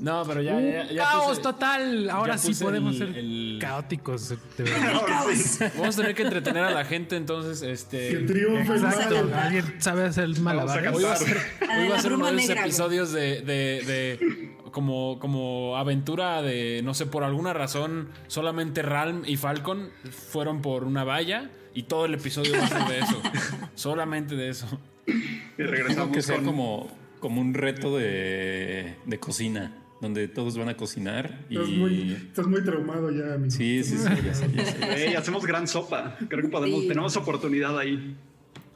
No, 0.00 0.22
pero 0.26 0.42
ya. 0.42 0.60
ya, 0.60 0.84
ya 0.90 1.02
¡Caos 1.04 1.38
puse- 1.38 1.42
total! 1.42 2.10
Ahora 2.10 2.36
sí 2.38 2.52
podemos 2.54 2.92
el- 2.92 2.98
ser 2.98 3.18
el- 3.18 3.58
caóticos. 3.60 4.28
de 4.56 4.64
verdad. 4.64 5.02
Vamos 5.78 5.94
a 5.98 6.00
tener 6.00 6.14
que 6.14 6.22
entretener 6.22 6.64
a 6.64 6.70
la 6.70 6.84
gente, 6.84 7.16
entonces. 7.16 7.60
Que 7.60 7.72
Este. 7.72 8.16
triunfe 8.24 8.72
el 8.74 8.84
Exacto. 8.84 9.24
mal. 9.24 9.34
¿Alguien 9.34 9.74
sabe 9.78 10.04
hacer 10.04 10.24
Vamos 10.24 10.38
a 10.38 10.42
malabares? 10.42 10.92
Hoy 10.94 11.04
va 11.04 11.12
a 11.12 11.16
ser, 11.16 11.36
hoy 11.78 11.88
va 11.88 11.96
a 11.96 12.00
ser 12.00 12.12
uno 12.12 12.26
de 12.32 12.36
esos 12.42 12.56
episodios 12.56 13.12
de, 13.12 13.40
de, 13.42 13.82
de 13.86 14.52
como, 14.72 15.18
como 15.18 15.76
aventura 15.76 16.40
de, 16.42 16.80
no 16.82 16.94
sé, 16.94 17.06
por 17.06 17.24
alguna 17.24 17.52
razón, 17.52 18.08
solamente 18.26 18.82
Ralm 18.82 19.22
y 19.26 19.36
Falcon 19.36 19.90
fueron 20.30 20.62
por 20.62 20.84
una 20.84 21.04
valla 21.04 21.50
y 21.74 21.84
todo 21.84 22.06
el 22.06 22.14
episodio 22.14 22.52
va 22.58 22.64
a 22.64 22.68
ser 22.68 22.84
de 22.88 22.98
eso. 23.00 23.22
solamente 23.74 24.34
de 24.36 24.48
eso. 24.48 24.66
Y 25.06 25.12
Tengo 25.56 25.70
regresamos 25.70 26.14
que 26.16 26.22
ser 26.22 26.36
con- 26.36 26.44
como, 26.46 26.90
como 27.22 27.40
un 27.40 27.54
reto 27.54 27.96
de, 27.96 28.96
de 29.06 29.20
cocina, 29.20 29.78
donde 30.00 30.26
todos 30.26 30.58
van 30.58 30.68
a 30.68 30.76
cocinar 30.76 31.46
y... 31.48 31.54
Estás 31.56 31.70
muy, 31.70 32.12
estás 32.12 32.46
muy 32.48 32.64
traumado 32.64 33.10
ya, 33.12 33.34
amigo. 33.34 33.50
Sí, 33.52 33.84
sí, 33.84 33.96
sí, 33.96 34.08
ya 34.26 34.34
sé, 34.34 34.50
ya 34.52 34.64
sé. 34.66 35.06
Ey, 35.06 35.14
hacemos 35.14 35.46
gran 35.46 35.68
sopa. 35.68 36.18
Creo 36.28 36.42
que 36.42 36.48
podemos, 36.48 36.80
Sí. 36.82 36.88
tenemos 36.88 37.16
oportunidad 37.16 37.78
ahí. 37.78 38.16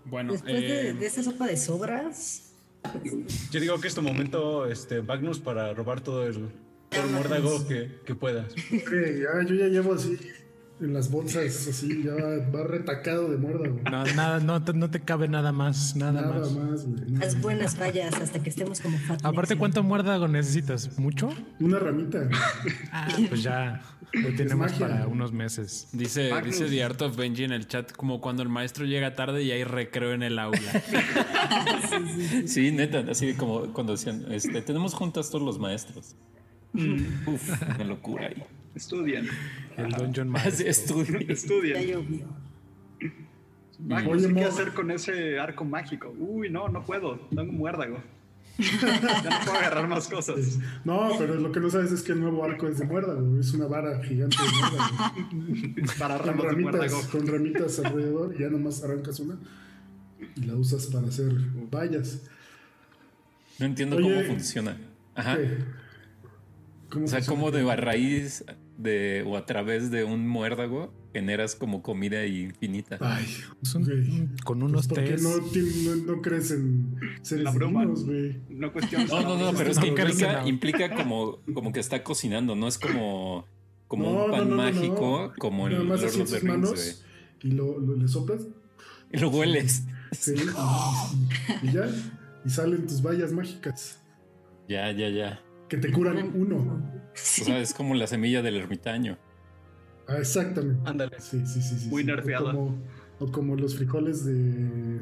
Bueno, 0.04 0.32
Después 0.34 0.54
de, 0.54 0.90
eh, 0.90 0.94
de 0.94 1.06
esa 1.06 1.24
sopa 1.24 1.48
de 1.48 1.56
sobras, 1.56 2.52
yo 3.50 3.58
digo 3.58 3.80
que 3.80 3.88
es 3.88 3.94
tu 3.96 4.02
momento 4.02 4.66
este 4.66 5.02
Magnus 5.02 5.40
para 5.40 5.74
robar 5.74 6.00
todo 6.00 6.24
el 6.28 6.48
todo 6.88 7.02
el 7.04 7.10
muérdago 7.10 7.66
que, 7.66 7.90
que 8.06 8.14
puedas 8.14 8.52
Sí, 8.52 8.80
ya, 8.86 9.44
yo 9.44 9.56
ya 9.56 9.66
llevo 9.66 9.94
así 9.94 10.16
en 10.78 10.92
las 10.92 11.10
bolsas, 11.10 11.66
así, 11.68 12.02
ya 12.04 12.12
va 12.54 12.64
retacado 12.64 13.30
de 13.30 13.38
muérdago. 13.38 13.80
No, 13.90 14.04
nada, 14.14 14.40
no, 14.40 14.62
te- 14.62 14.74
no 14.74 14.90
te 14.90 15.00
cabe 15.00 15.26
nada 15.26 15.50
más, 15.52 15.96
nada, 15.96 16.20
Nada 16.20 16.38
más. 16.40 16.52
más, 16.52 16.86
güey. 16.86 17.10
nada. 17.12 17.26
Haz 17.26 17.40
buenas 17.40 17.80
vallas 17.80 18.14
hasta 18.20 18.42
que 18.42 18.50
estemos 18.50 18.80
como 18.80 18.98
Fat 18.98 19.24
Aparte. 19.24 19.56
¿cuánto 19.56 19.82
muérdago 19.82 20.28
necesitas? 20.28 20.98
¿Mucho? 20.98 21.30
Una 21.60 21.78
ramita. 21.78 22.28
Ah, 22.92 23.08
pues 23.28 23.42
ya 23.42 23.80
lo 24.12 24.34
tenemos 24.36 24.72
para 24.74 25.06
unos 25.06 25.32
meses. 25.32 25.88
Dice, 25.92 26.30
Magnus. 26.30 26.58
dice 26.58 26.70
The 26.70 26.84
Art 26.84 27.00
of 27.02 27.16
Benji 27.16 27.44
en 27.44 27.52
el 27.52 27.66
chat 27.66 27.92
como 27.92 28.20
cuando 28.20 28.42
el 28.42 28.48
maestro 28.50 28.84
llega 28.84 29.14
tarde 29.14 29.42
y 29.44 29.50
hay 29.52 29.64
recreo 29.64 30.12
en 30.12 30.22
el 30.22 30.38
aula. 30.38 30.60
Sí, 32.46 32.70
neta, 32.72 33.04
así 33.10 33.34
como 33.34 33.72
cuando 33.72 33.92
decían, 33.92 34.24
este, 34.30 34.60
tenemos 34.62 34.94
juntas 34.94 35.30
todos 35.30 35.44
los 35.44 35.58
maestros. 35.58 36.14
Uf, 36.74 37.62
una 37.74 37.84
locura 37.84 38.26
ahí. 38.26 38.42
Estudian, 38.76 39.26
El 39.76 39.90
Dungeon 39.90 40.28
Master. 40.28 40.68
estudian. 41.28 41.82
llovió. 41.82 42.26
Magnus, 43.78 44.24
Oye, 44.24 44.34
¿qué 44.34 44.44
hacer 44.44 44.72
con 44.72 44.90
ese 44.90 45.38
arco 45.38 45.64
mágico? 45.64 46.14
Uy, 46.18 46.48
no, 46.50 46.68
no 46.68 46.84
puedo. 46.84 47.16
Tengo 47.30 47.42
un 47.50 47.56
muérdago. 47.58 47.98
ya 48.58 49.30
no 49.30 49.44
puedo 49.44 49.58
agarrar 49.58 49.86
más 49.88 50.08
cosas. 50.08 50.58
No, 50.84 51.10
pero 51.18 51.34
lo 51.34 51.52
que 51.52 51.60
no 51.60 51.68
sabes 51.68 51.92
es 51.92 52.02
que 52.02 52.12
el 52.12 52.20
nuevo 52.20 52.42
arco 52.44 52.68
es 52.68 52.78
de 52.78 52.86
muérdago. 52.86 53.38
Es 53.38 53.52
una 53.52 53.66
vara 53.66 54.02
gigante 54.02 54.36
de 54.42 54.48
muérdago. 54.48 55.96
Para 55.98 56.16
con 56.18 56.26
ramos 56.26 56.42
de 56.44 56.50
ramitas, 56.52 56.74
muérdago. 56.74 57.02
con 57.10 57.26
ramitas 57.26 57.78
alrededor 57.80 58.34
y 58.34 58.40
ya 58.40 58.48
nomás 58.48 58.82
arrancas 58.82 59.20
una 59.20 59.36
y 60.36 60.40
la 60.44 60.54
usas 60.54 60.86
para 60.86 61.08
hacer 61.08 61.30
vallas. 61.70 62.22
No 63.58 63.66
entiendo 63.66 63.96
Oye. 63.96 64.14
cómo 64.14 64.26
funciona. 64.26 64.76
Ajá. 65.14 65.36
¿Qué? 65.36 65.58
¿Cómo 66.90 67.04
O 67.04 67.08
sea, 67.08 67.18
funciona? 67.18 67.26
como 67.26 67.50
de 67.50 67.76
raíz 67.76 68.42
de 68.78 69.22
o 69.26 69.36
a 69.36 69.46
través 69.46 69.90
de 69.90 70.04
un 70.04 70.28
muérdago 70.28 70.92
generas 71.14 71.54
como 71.54 71.82
comida 71.82 72.26
infinita. 72.26 72.98
Ay, 73.00 73.26
güey. 73.72 74.28
con 74.44 74.58
Pues 74.60 74.70
unos 74.70 74.86
porque 74.88 75.02
tés. 75.12 75.22
no, 75.22 75.30
no, 75.38 75.96
no 76.16 76.20
crees 76.22 76.50
en 76.50 76.94
seres 77.22 77.44
La 77.44 77.52
broma. 77.52 77.80
divinos, 77.80 78.04
güey. 78.04 78.36
No 78.50 78.72
cuestiones. 78.72 79.10
No, 79.10 79.22
no, 79.22 79.36
no, 79.38 79.56
pero 79.56 79.70
es 79.70 79.78
que 79.78 79.86
implica, 79.88 80.46
implica 80.46 80.94
como, 80.94 81.38
como 81.54 81.72
que 81.72 81.80
está 81.80 82.02
cocinando, 82.04 82.54
no 82.54 82.68
es 82.68 82.76
como, 82.78 83.46
como 83.88 84.12
No, 84.12 84.24
un 84.26 84.30
pan 84.30 84.40
no, 84.50 84.56
no, 84.56 84.62
mágico, 84.62 85.28
no. 85.28 85.32
como 85.38 85.68
el 85.68 85.86
Lord 85.86 86.04
of 86.04 86.30
the 86.30 86.40
Rings, 86.40 87.04
y 87.42 87.52
lo, 87.52 87.78
lo- 87.78 87.96
le 87.96 88.08
soplas. 88.08 88.42
Y 89.12 89.18
lo 89.18 89.30
hueles. 89.30 89.84
Sí, 90.12 90.34
y, 91.62 91.66
y 91.68 91.72
ya. 91.72 91.88
Y 92.44 92.50
salen 92.50 92.86
tus 92.86 93.02
vallas 93.02 93.32
mágicas 93.32 94.00
Ya, 94.68 94.90
ya, 94.92 95.08
ya. 95.08 95.40
que 95.68 95.76
te 95.78 95.90
curan 95.92 96.30
uno. 96.34 96.95
O 97.16 97.44
sea, 97.44 97.58
es 97.58 97.72
como 97.74 97.94
la 97.94 98.06
semilla 98.06 98.42
del 98.42 98.56
ermitaño. 98.56 99.16
Ah, 100.08 100.18
exactamente. 100.18 100.80
Ándale. 100.88 101.18
Sí, 101.20 101.44
sí, 101.46 101.60
sí. 101.62 101.78
sí 101.78 101.88
Muy 101.88 102.02
sí. 102.02 102.06
nerfeada. 102.06 102.50
O 102.50 102.54
como, 102.54 102.78
o 103.20 103.32
como 103.32 103.56
los 103.56 103.76
frijoles 103.76 104.24
de, 104.24 104.34
de. 104.34 105.00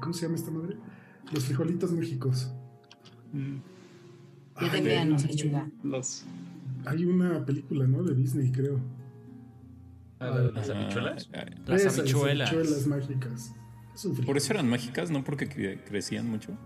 ¿Cómo 0.00 0.12
se 0.12 0.22
llama 0.26 0.34
esta 0.36 0.50
madre? 0.50 0.76
Los 1.32 1.44
frijolitos 1.44 1.92
mágicos. 1.92 2.52
Mm, 3.32 3.56
Ya 4.60 4.66
Ay, 4.66 4.70
te 4.70 4.80
véanos, 4.82 5.24
lechuga. 5.24 5.68
Los 5.82 6.24
hay 6.84 7.04
una 7.04 7.44
película, 7.46 7.86
¿no? 7.86 8.02
De 8.02 8.14
Disney, 8.14 8.50
creo. 8.50 8.80
Ah, 10.18 10.26
la- 10.30 10.50
las 10.50 10.68
Ajá. 10.68 10.80
habichuelas. 10.82 11.30
Las 11.66 11.80
Esas, 11.82 11.98
habichuelas. 12.00 12.50
habichuelas 12.52 12.86
mágicas. 12.86 13.54
Por 14.26 14.36
eso 14.36 14.52
eran 14.52 14.68
mágicas, 14.68 15.10
no 15.10 15.22
porque 15.24 15.48
cre- 15.48 15.82
crecían 15.84 16.28
mucho. 16.28 16.56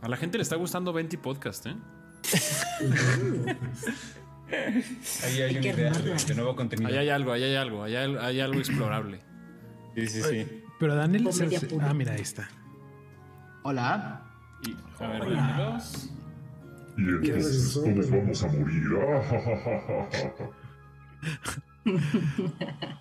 A 0.00 0.08
la 0.08 0.16
gente 0.16 0.38
le 0.38 0.42
está 0.42 0.56
gustando 0.56 0.92
20 0.92 1.16
Podcast, 1.18 1.66
¿eh? 1.66 1.76
Ahí 5.24 5.42
hay 5.42 5.56
una 5.56 5.66
idea 5.66 5.92
de, 5.92 6.34
nuevo 6.34 6.56
contenido. 6.56 6.88
Ahí 6.88 6.96
hay 6.96 7.08
algo, 7.08 7.32
ahí 7.32 7.42
hay 7.42 7.56
algo, 7.56 7.82
ahí 7.82 7.96
hay, 7.96 8.16
hay 8.16 8.40
algo 8.40 8.58
explorable. 8.58 9.20
Sí, 9.94 10.06
sí, 10.06 10.22
sí. 10.22 10.62
Pero 10.78 10.94
Daniel. 10.94 11.28
ah, 11.80 11.94
mira, 11.94 12.12
ahí 12.12 12.20
está. 12.20 12.48
Hola. 13.62 14.22
Y, 14.66 14.76
a 15.02 15.06
ver, 15.08 15.26
bienvenidos. 15.26 16.10
Y 16.96 17.02
entonces 17.02 17.74
todos 17.74 18.10
vamos 18.10 18.42
a 18.42 18.48
morir. 18.48 18.84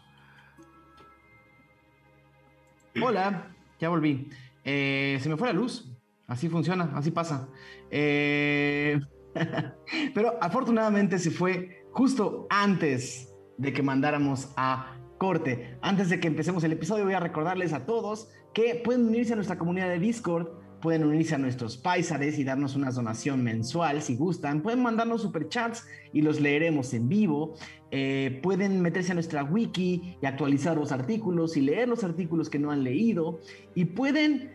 Hola, 3.01 3.47
ya 3.79 3.89
volví. 3.89 4.29
Eh, 4.63 5.17
se 5.21 5.29
me 5.29 5.37
fue 5.37 5.47
la 5.47 5.53
luz. 5.53 5.89
Así 6.27 6.49
funciona, 6.49 6.91
así 6.95 7.11
pasa. 7.11 7.47
Eh, 7.91 8.99
pero 10.13 10.37
afortunadamente 10.41 11.19
se 11.19 11.31
fue 11.31 11.85
justo 11.91 12.47
antes 12.49 13.33
de 13.57 13.73
que 13.73 13.83
mandáramos 13.83 14.51
a 14.57 14.97
corte. 15.17 15.77
Antes 15.81 16.09
de 16.09 16.19
que 16.19 16.27
empecemos 16.27 16.63
el 16.63 16.73
episodio, 16.73 17.05
voy 17.05 17.13
a 17.13 17.19
recordarles 17.19 17.73
a 17.73 17.85
todos 17.85 18.29
que 18.53 18.81
pueden 18.83 19.07
unirse 19.07 19.33
a 19.33 19.35
nuestra 19.35 19.57
comunidad 19.57 19.89
de 19.89 19.99
Discord. 19.99 20.47
Pueden 20.81 21.05
unirse 21.05 21.35
a 21.35 21.37
nuestros 21.37 21.77
paisares 21.77 22.37
y 22.37 22.43
darnos 22.43 22.75
una 22.75 22.91
donación 22.91 23.41
mensual 23.41 24.01
si 24.01 24.17
gustan. 24.17 24.61
Pueden 24.61 24.83
mandarnos 24.83 25.21
superchats 25.21 25.87
y 26.11 26.21
los 26.21 26.41
leeremos 26.41 26.93
en 26.93 27.07
vivo. 27.07 27.53
Eh, 27.89 28.41
pueden 28.43 28.81
meterse 28.81 29.13
a 29.13 29.15
nuestra 29.15 29.45
wiki 29.45 30.17
y 30.21 30.25
actualizar 30.25 30.75
los 30.75 30.91
artículos 30.91 31.55
y 31.55 31.61
leer 31.61 31.87
los 31.87 32.03
artículos 32.03 32.49
que 32.49 32.59
no 32.59 32.69
han 32.69 32.83
leído. 32.83 33.39
Y 33.75 33.85
pueden, 33.85 34.51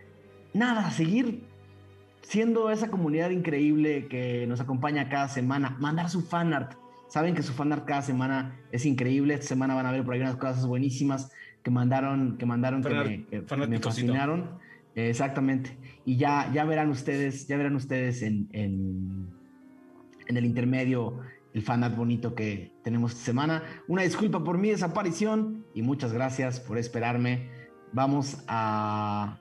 nada, 0.52 0.90
seguir 0.90 1.47
siendo 2.28 2.70
esa 2.70 2.90
comunidad 2.90 3.30
increíble 3.30 4.06
que 4.06 4.46
nos 4.46 4.60
acompaña 4.60 5.08
cada 5.08 5.28
semana. 5.28 5.78
Mandar 5.80 6.10
su 6.10 6.20
fanart. 6.20 6.74
Saben 7.08 7.34
que 7.34 7.42
su 7.42 7.54
fanart 7.54 7.86
cada 7.86 8.02
semana 8.02 8.60
es 8.70 8.84
increíble. 8.84 9.32
Esta 9.32 9.46
semana 9.46 9.74
van 9.74 9.86
a 9.86 9.92
ver 9.92 10.04
por 10.04 10.12
ahí 10.12 10.20
unas 10.20 10.36
cosas 10.36 10.66
buenísimas 10.66 11.32
que 11.62 11.70
mandaron, 11.70 12.36
que 12.36 12.44
mandaron 12.44 12.82
que 12.82 12.90
me, 12.90 13.24
que 13.24 13.66
me 13.66 13.78
fascinaron. 13.78 14.58
Eh, 14.94 15.08
Exactamente. 15.08 15.78
Y 16.04 16.18
ya, 16.18 16.52
ya 16.52 16.66
verán 16.66 16.90
ustedes, 16.90 17.48
ya 17.48 17.56
verán 17.56 17.76
ustedes 17.76 18.20
en, 18.20 18.50
en, 18.52 19.30
en 20.26 20.36
el 20.36 20.44
intermedio 20.44 21.20
el 21.54 21.62
fanart 21.62 21.96
bonito 21.96 22.34
que 22.34 22.72
tenemos 22.84 23.12
esta 23.12 23.24
semana. 23.24 23.62
Una 23.88 24.02
disculpa 24.02 24.44
por 24.44 24.58
mi 24.58 24.68
desaparición 24.68 25.64
y 25.72 25.80
muchas 25.80 26.12
gracias 26.12 26.60
por 26.60 26.76
esperarme. 26.76 27.48
Vamos 27.94 28.44
a 28.48 29.40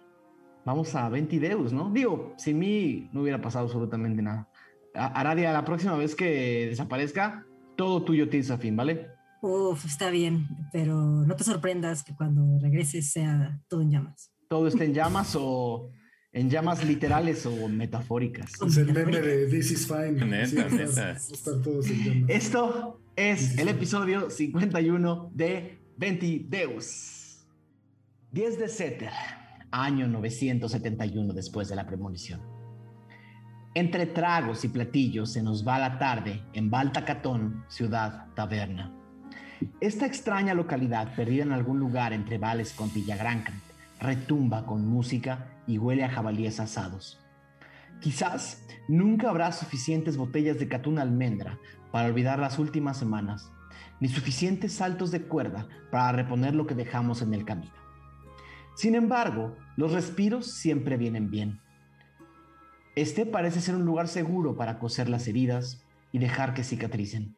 vamos 0.68 0.94
a 0.96 1.08
Ventideus, 1.08 1.72
¿no? 1.72 1.90
Digo, 1.92 2.34
sin 2.38 2.60
mí 2.60 3.10
no 3.14 3.22
hubiera 3.22 3.42
pasado 3.42 3.66
absolutamente 3.66 4.22
nada. 4.22 4.50
Aradia, 4.94 5.54
la 5.54 5.64
próxima 5.64 5.96
vez 5.96 6.14
que 6.14 6.68
desaparezca, 6.70 7.46
todo 7.78 8.04
tuyo 8.04 8.28
tienes 8.28 8.52
a 8.52 8.58
fin, 8.58 8.76
¿vale? 8.76 9.08
Uf, 9.42 9.86
está 9.86 10.10
bien, 10.10 10.46
pero 10.74 10.94
no 10.94 11.36
te 11.38 11.46
sorprendas 11.46 12.04
que 12.04 12.14
cuando 12.14 12.60
regreses 12.60 13.10
sea 13.12 13.62
todo 13.70 13.82
en 13.82 13.92
llamas. 13.92 14.34
Todo 14.50 14.68
está 14.68 14.84
en 14.84 14.94
llamas 15.00 15.38
o 15.40 15.90
en 16.34 16.50
llamas 16.50 16.84
literales 16.84 17.46
o 17.46 17.70
metafóricas. 17.70 18.52
Es 18.62 18.76
el 18.76 18.92
meme 18.92 19.22
de 19.22 19.48
This 19.48 19.72
is 19.72 19.88
fine. 19.88 20.26
Neta, 20.26 20.70
Sí, 20.70 20.76
neta. 20.76 21.12
Están 21.12 21.62
todos 21.62 21.90
en 21.90 22.04
llamas. 22.04 22.30
Esto 22.30 23.00
es 23.16 23.58
el 23.58 23.70
episodio 23.70 24.30
51 24.30 25.32
de 25.34 25.80
Ventideus. 25.96 27.46
10 28.34 28.60
de 28.60 28.68
Seter, 28.68 29.12
año 29.72 30.08
971 30.08 31.34
después 31.34 31.70
de 31.70 31.76
la 31.76 31.86
premonición. 31.86 32.42
Entre 33.74 34.08
tragos 34.08 34.66
y 34.66 34.70
platillos 34.70 35.34
se 35.34 35.44
nos 35.44 35.68
va 35.68 35.78
la 35.78 36.00
tarde 36.00 36.42
en 36.54 36.70
Baltacatón, 36.70 37.64
ciudad 37.68 38.34
taberna. 38.34 38.94
Esta 39.80 40.06
extraña 40.06 40.54
localidad, 40.54 41.16
perdida 41.16 41.44
en 41.44 41.52
algún 41.52 41.80
lugar 41.80 42.14
entre 42.14 42.38
Vales 42.38 42.74
con 42.74 42.92
Villagrán, 42.92 43.44
retumba 44.00 44.66
con 44.66 44.88
música 44.88 45.48
y 45.68 45.78
huele 45.78 46.04
a 46.04 46.10
jabalíes 46.10 46.60
asados. 46.60 47.20
Quizás 48.00 48.66
nunca 48.88 49.30
habrá 49.30 49.52
suficientes 49.52 50.18
botellas 50.18 50.60
de 50.60 50.68
catún 50.68 51.00
almendra 51.00 51.60
para 51.92 52.08
olvidar 52.08 52.40
las 52.40 52.60
últimas 52.60 52.98
semanas, 52.98 53.52
ni 54.00 54.08
suficientes 54.08 54.74
saltos 54.74 55.12
de 55.12 55.24
cuerda 55.24 55.68
para 55.92 56.12
reponer 56.12 56.56
lo 56.56 56.68
que 56.68 56.76
dejamos 56.76 57.22
en 57.22 57.34
el 57.34 57.46
camino. 57.46 57.77
Sin 58.78 58.94
embargo, 58.94 59.56
los 59.76 59.92
respiros 59.92 60.52
siempre 60.52 60.98
vienen 60.98 61.32
bien. 61.32 61.60
Este 62.96 63.26
parece 63.26 63.60
ser 63.60 63.74
un 63.74 63.86
lugar 63.86 64.08
seguro 64.08 64.56
para 64.56 64.78
coser 64.78 65.10
las 65.10 65.28
heridas 65.28 65.84
y 66.12 66.20
dejar 66.20 66.54
que 66.54 66.64
cicatricen. 66.64 67.36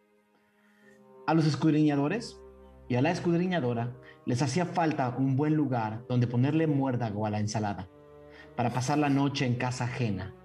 A 1.28 1.34
los 1.34 1.46
escudriñadores 1.46 2.38
y 2.90 2.96
a 2.96 3.02
la 3.02 3.12
escudriñadora 3.12 3.96
les 4.26 4.42
hacía 4.42 4.66
falta 4.66 5.16
un 5.18 5.38
buen 5.38 5.56
lugar 5.56 6.04
donde 6.10 6.28
ponerle 6.28 6.68
muérdago 6.68 7.26
a 7.26 7.30
la 7.30 7.40
ensalada, 7.40 7.88
para 8.58 8.74
pasar 8.74 8.98
la 8.98 9.10
noche 9.10 9.46
en 9.46 9.56
casa 9.56 9.86
ajena, 9.86 10.36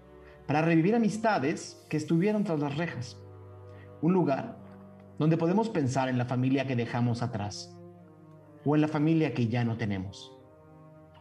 para 0.46 0.62
revivir 0.62 0.94
amistades 0.94 1.84
que 1.90 1.96
estuvieron 1.96 2.44
tras 2.44 2.60
las 2.60 2.76
rejas. 2.76 3.20
Un 4.00 4.12
lugar 4.12 4.60
donde 5.18 5.36
podemos 5.36 5.70
pensar 5.70 6.08
en 6.08 6.18
la 6.18 6.26
familia 6.26 6.68
que 6.68 6.76
dejamos 6.76 7.20
atrás, 7.20 7.76
o 8.64 8.76
en 8.76 8.80
la 8.80 8.88
familia 8.88 9.34
que 9.34 9.48
ya 9.48 9.64
no 9.64 9.76
tenemos, 9.76 10.33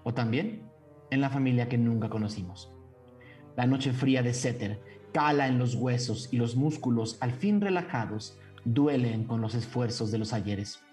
o 0.04 0.14
también 0.14 0.70
en 1.10 1.22
la 1.22 1.30
familia 1.30 1.70
que 1.70 1.78
nunca 1.78 2.10
conocimos. 2.10 2.74
La 3.56 3.68
noche 3.68 3.94
fría 3.94 4.24
de 4.24 4.34
Seter 4.34 4.82
cala 5.14 5.48
en 5.48 5.60
los 5.60 5.76
huesos 5.76 6.30
y 6.32 6.38
los 6.38 6.56
músculos 6.56 7.18
al 7.22 7.32
fin 7.32 7.62
relajados 7.62 8.40
duelen 8.66 9.26
con 9.26 9.42
los 9.42 9.56
esfuerzos 9.56 10.12
de 10.12 10.18
los 10.18 10.34
ayeres. 10.34 10.84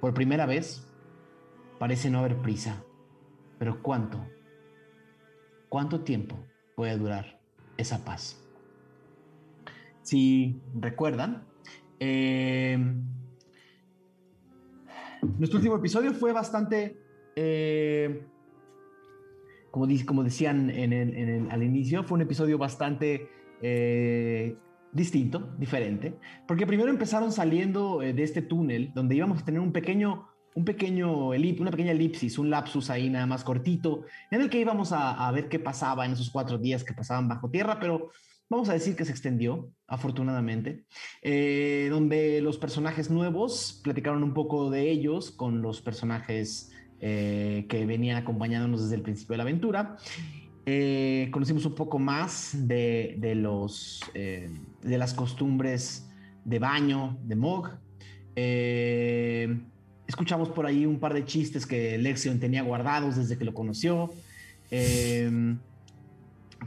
Por 0.00 0.14
primera 0.14 0.46
vez, 0.46 0.86
parece 1.78 2.10
no 2.10 2.20
haber 2.20 2.36
prisa. 2.38 2.84
Pero 3.58 3.82
¿cuánto? 3.82 4.24
¿Cuánto 5.68 6.00
tiempo 6.00 6.44
puede 6.74 6.96
durar 6.96 7.40
esa 7.76 8.04
paz? 8.04 8.40
Si 10.02 10.60
recuerdan, 10.74 11.44
eh, 12.00 12.76
nuestro 15.38 15.58
último 15.58 15.76
episodio 15.76 16.12
fue 16.12 16.32
bastante, 16.32 17.01
eh, 17.36 18.26
como, 19.70 19.86
como, 20.06 20.24
decían 20.24 20.70
al 21.50 21.62
inicio, 21.62 22.04
fue 22.04 22.16
un 22.16 22.22
episodio 22.22 22.58
bastante 22.58 23.28
eh, 23.62 24.56
distinto, 24.92 25.54
diferente, 25.58 26.14
porque 26.46 26.66
primero 26.66 26.90
empezaron 26.90 27.32
saliendo 27.32 28.00
de 28.00 28.22
este 28.22 28.42
túnel 28.42 28.92
donde 28.94 29.14
íbamos 29.16 29.40
a 29.40 29.44
tener 29.44 29.60
un 29.60 29.72
pequeño, 29.72 30.28
un 30.54 30.64
pequeño 30.64 31.28
una 31.28 31.70
pequeña 31.70 31.92
elipsis, 31.92 32.38
un 32.38 32.50
lapsus 32.50 32.90
ahí 32.90 33.08
nada 33.08 33.26
más 33.26 33.44
cortito, 33.44 34.04
en 34.30 34.42
el 34.42 34.50
que 34.50 34.60
íbamos 34.60 34.92
a, 34.92 35.26
a 35.26 35.32
ver 35.32 35.48
qué 35.48 35.58
pasaba 35.58 36.04
en 36.04 36.12
esos 36.12 36.30
cuatro 36.30 36.58
días 36.58 36.84
que 36.84 36.92
pasaban 36.92 37.28
bajo 37.28 37.50
tierra, 37.50 37.78
pero 37.80 38.10
vamos 38.52 38.68
a 38.68 38.74
decir 38.74 38.94
que 38.94 39.06
se 39.06 39.12
extendió, 39.12 39.70
afortunadamente, 39.86 40.84
eh, 41.22 41.88
donde 41.90 42.42
los 42.42 42.58
personajes 42.58 43.10
nuevos 43.10 43.80
platicaron 43.82 44.22
un 44.22 44.34
poco 44.34 44.70
de 44.70 44.90
ellos 44.90 45.30
con 45.30 45.62
los 45.62 45.80
personajes 45.80 46.70
eh, 47.02 47.66
que 47.68 47.84
venían 47.84 48.16
acompañándonos 48.16 48.82
desde 48.84 48.94
el 48.94 49.02
principio 49.02 49.34
de 49.34 49.36
la 49.38 49.42
aventura. 49.42 49.98
Eh, 50.64 51.28
conocimos 51.32 51.66
un 51.66 51.74
poco 51.74 51.98
más 51.98 52.52
de, 52.54 53.34
los, 53.36 54.00
de 54.14 54.98
las 54.98 55.12
costumbres 55.12 56.08
de 56.44 56.58
baño 56.58 57.18
de 57.24 57.36
Mog. 57.36 57.70
escuchamos 60.06 60.48
por 60.48 60.64
ahí 60.64 60.86
un 60.86 60.98
par 60.98 61.12
de 61.12 61.24
chistes 61.24 61.66
que 61.66 61.98
Lexion 61.98 62.40
tenía 62.40 62.62
guardados 62.62 63.16
desde 63.16 63.36
que 63.36 63.44
lo 63.44 63.52
conoció. 63.52 64.10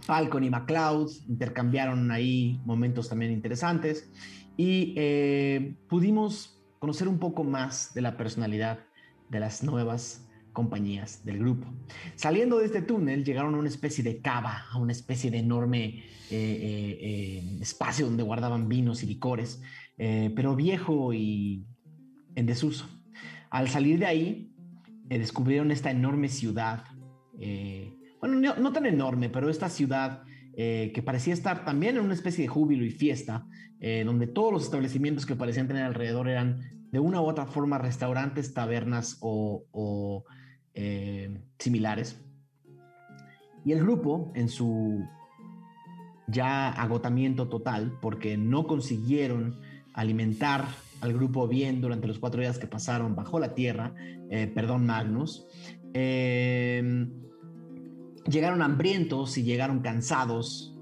Falcon 0.01 0.44
y 0.44 0.50
McCloud 0.50 1.12
intercambiaron 1.27 2.12
ahí 2.12 2.60
momentos 2.65 3.10
también 3.10 3.32
interesantes 3.32 4.10
y 4.58 4.94
eh, 4.96 5.75
pudimos 5.88 6.62
conocer 6.80 7.08
un 7.08 7.20
poco 7.20 7.44
más 7.44 7.94
de 7.94 8.01
la 8.01 8.18
personalidad 8.18 8.80
de 9.30 9.39
las 9.39 9.63
nuevas 9.63 10.25
compañías 10.56 11.24
del 11.24 11.38
grupo. 11.38 11.68
Saliendo 12.16 12.58
de 12.58 12.66
este 12.66 12.82
túnel 12.82 13.24
llegaron 13.24 13.54
a 13.54 13.60
una 13.60 13.70
especie 13.70 14.04
de 14.04 14.20
cava, 14.22 14.66
a 14.72 14.80
una 14.80 14.92
especie 14.92 15.30
de 15.30 15.38
enorme 15.38 16.04
eh, 16.32 16.98
eh, 17.02 17.58
espacio 17.62 18.08
donde 18.08 18.24
guardaban 18.24 18.68
vinos 18.68 19.04
y 19.04 19.06
licores, 19.06 19.62
pero 19.96 20.56
viejo 20.56 21.14
y 21.14 21.68
en 22.34 22.48
desuso. 22.48 22.90
Al 23.51 23.70
salir 23.70 24.00
de 24.00 24.08
ahí, 24.08 24.51
descubrieron 25.03 25.70
esta 25.72 25.92
enorme 25.92 26.27
ciudad 26.27 26.84
bueno, 28.27 28.56
no, 28.58 28.74
tan 28.74 28.86
enorme, 28.86 29.29
pero 29.29 29.50
esta 29.50 29.70
ciudad 29.70 30.24
eh, 30.58 30.92
que 30.96 31.03
parecía 31.03 31.34
estar 31.34 31.64
también 31.66 31.98
en 31.98 32.03
una 32.03 32.14
especie 32.14 32.44
de 32.44 32.48
júbilo 32.48 32.84
y 32.84 32.90
fiesta, 32.90 33.46
eh, 33.79 34.03
donde 34.03 34.25
todos 34.25 34.51
los 34.51 34.64
establecimientos 34.64 35.25
que 35.25 35.36
parecían 35.36 35.68
tener 35.68 35.84
alrededor 35.84 36.27
eran 36.27 36.62
de 36.92 37.00
una 37.00 37.22
u 37.22 37.25
otra 37.25 37.46
forma 37.46 37.77
restaurantes, 37.77 38.53
tabernas 38.53 39.18
o, 39.22 40.25
eh, 40.75 41.42
similares. 41.57 42.22
Y 43.64 43.72
el 43.72 43.79
grupo, 43.79 44.31
en 44.35 44.50
su 44.50 45.03
ya 46.27 46.70
agotamiento 46.70 47.48
total, 47.50 47.98
porque 48.01 48.38
no 48.38 48.68
consiguieron 48.68 49.59
alimentar 49.94 50.66
al 51.01 51.14
grupo 51.14 51.48
bien 51.48 51.81
durante 51.81 52.07
los 52.07 52.20
cuatro 52.20 52.42
días 52.42 52.59
que 52.59 52.68
pasaron 52.68 53.16
bajo 53.16 53.40
la 53.40 53.53
tierra, 53.53 53.94
perdón 54.53 54.85
Magnus, 54.85 55.46
llegaron 58.27 58.61
hambrientos 58.61 59.38
y 59.38 59.44
llegaron 59.44 59.79
cansados, 59.79 60.75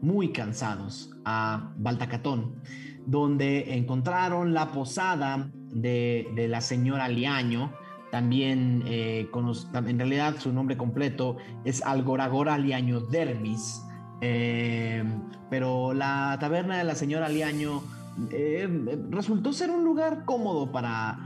muy 0.00 0.32
cansados, 0.32 1.10
a 1.24 1.72
Baltacatón, 1.76 2.62
donde 3.06 3.74
encontraron 3.76 4.54
la 4.54 4.72
posada 4.72 5.50
de, 5.72 6.46
la 6.48 6.60
señora 6.60 7.08
Liaño, 7.08 7.72
también 8.10 8.82
eh, 8.86 9.28
en 9.32 9.98
realidad 9.98 10.36
su 10.38 10.52
nombre 10.52 10.76
completo 10.76 11.36
es 11.64 11.82
Algoragora 11.82 12.58
Liaño 12.58 13.00
Dermis, 13.00 13.82
eh, 14.20 15.04
pero 15.48 15.94
la 15.94 16.36
taberna 16.40 16.78
de 16.78 16.84
la 16.84 16.94
señora 16.94 17.28
Liaño 17.28 17.82
eh, 18.30 18.68
resultó 19.10 19.52
ser 19.52 19.70
un 19.70 19.84
lugar 19.84 20.24
cómodo 20.24 20.70
para 20.72 21.18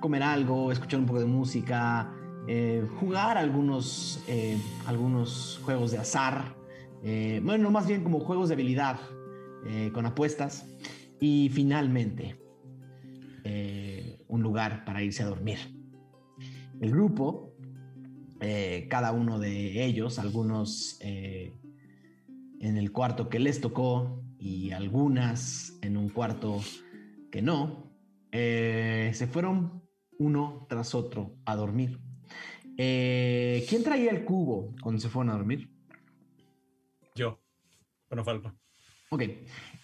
comer 0.00 0.22
algo, 0.22 0.70
escuchar 0.70 1.00
un 1.00 1.06
poco 1.06 1.20
de 1.20 1.26
música, 1.26 2.12
eh, 2.50 2.82
jugar 2.98 3.36
algunos, 3.36 4.24
eh, 4.26 4.56
algunos 4.86 5.60
juegos 5.64 5.90
de 5.90 5.98
azar, 5.98 6.56
eh, 7.04 7.42
bueno, 7.44 7.70
más 7.70 7.86
bien 7.86 8.02
como 8.02 8.20
juegos 8.20 8.48
de 8.48 8.54
habilidad 8.54 8.98
con 9.92 10.06
apuestas 10.06 10.66
y 11.20 11.50
finalmente 11.52 12.40
un 14.28 14.42
lugar 14.42 14.84
para 14.86 15.02
irse 15.02 15.22
a 15.22 15.26
dormir. 15.26 15.77
El 16.80 16.90
grupo, 16.90 17.54
cada 18.88 19.12
uno 19.12 19.38
de 19.38 19.84
ellos, 19.84 20.18
algunos 20.18 20.98
en 21.00 21.56
el 22.60 22.92
cuarto 22.92 23.28
que 23.28 23.38
les 23.38 23.60
tocó 23.60 24.22
y 24.38 24.70
algunas 24.70 25.76
en 25.82 25.96
un 25.96 26.08
cuarto 26.08 26.60
que 27.30 27.42
no, 27.42 27.92
se 28.30 29.28
fueron 29.30 29.82
uno 30.18 30.66
tras 30.68 30.94
otro 30.94 31.36
a 31.44 31.56
dormir. 31.56 31.98
Eh, 32.80 33.66
¿Quién 33.68 33.82
traía 33.82 34.12
el 34.12 34.24
cubo 34.24 34.72
cuando 34.80 35.00
se 35.00 35.08
fueron 35.08 35.30
a 35.30 35.36
dormir? 35.36 35.68
Yo. 37.16 37.40
Bueno, 38.08 38.24
Falcon. 38.24 38.56
Ok. 39.10 39.22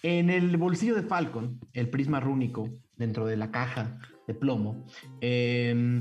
En 0.01 0.29
el 0.29 0.55
bolsillo 0.55 0.95
de 0.95 1.03
Falcon, 1.03 1.59
el 1.73 1.89
prisma 1.89 2.21
rúnico 2.21 2.69
dentro 2.95 3.25
de 3.25 3.35
la 3.35 3.51
caja 3.51 3.99
de 4.27 4.33
plomo, 4.33 4.85
em, 5.19 5.99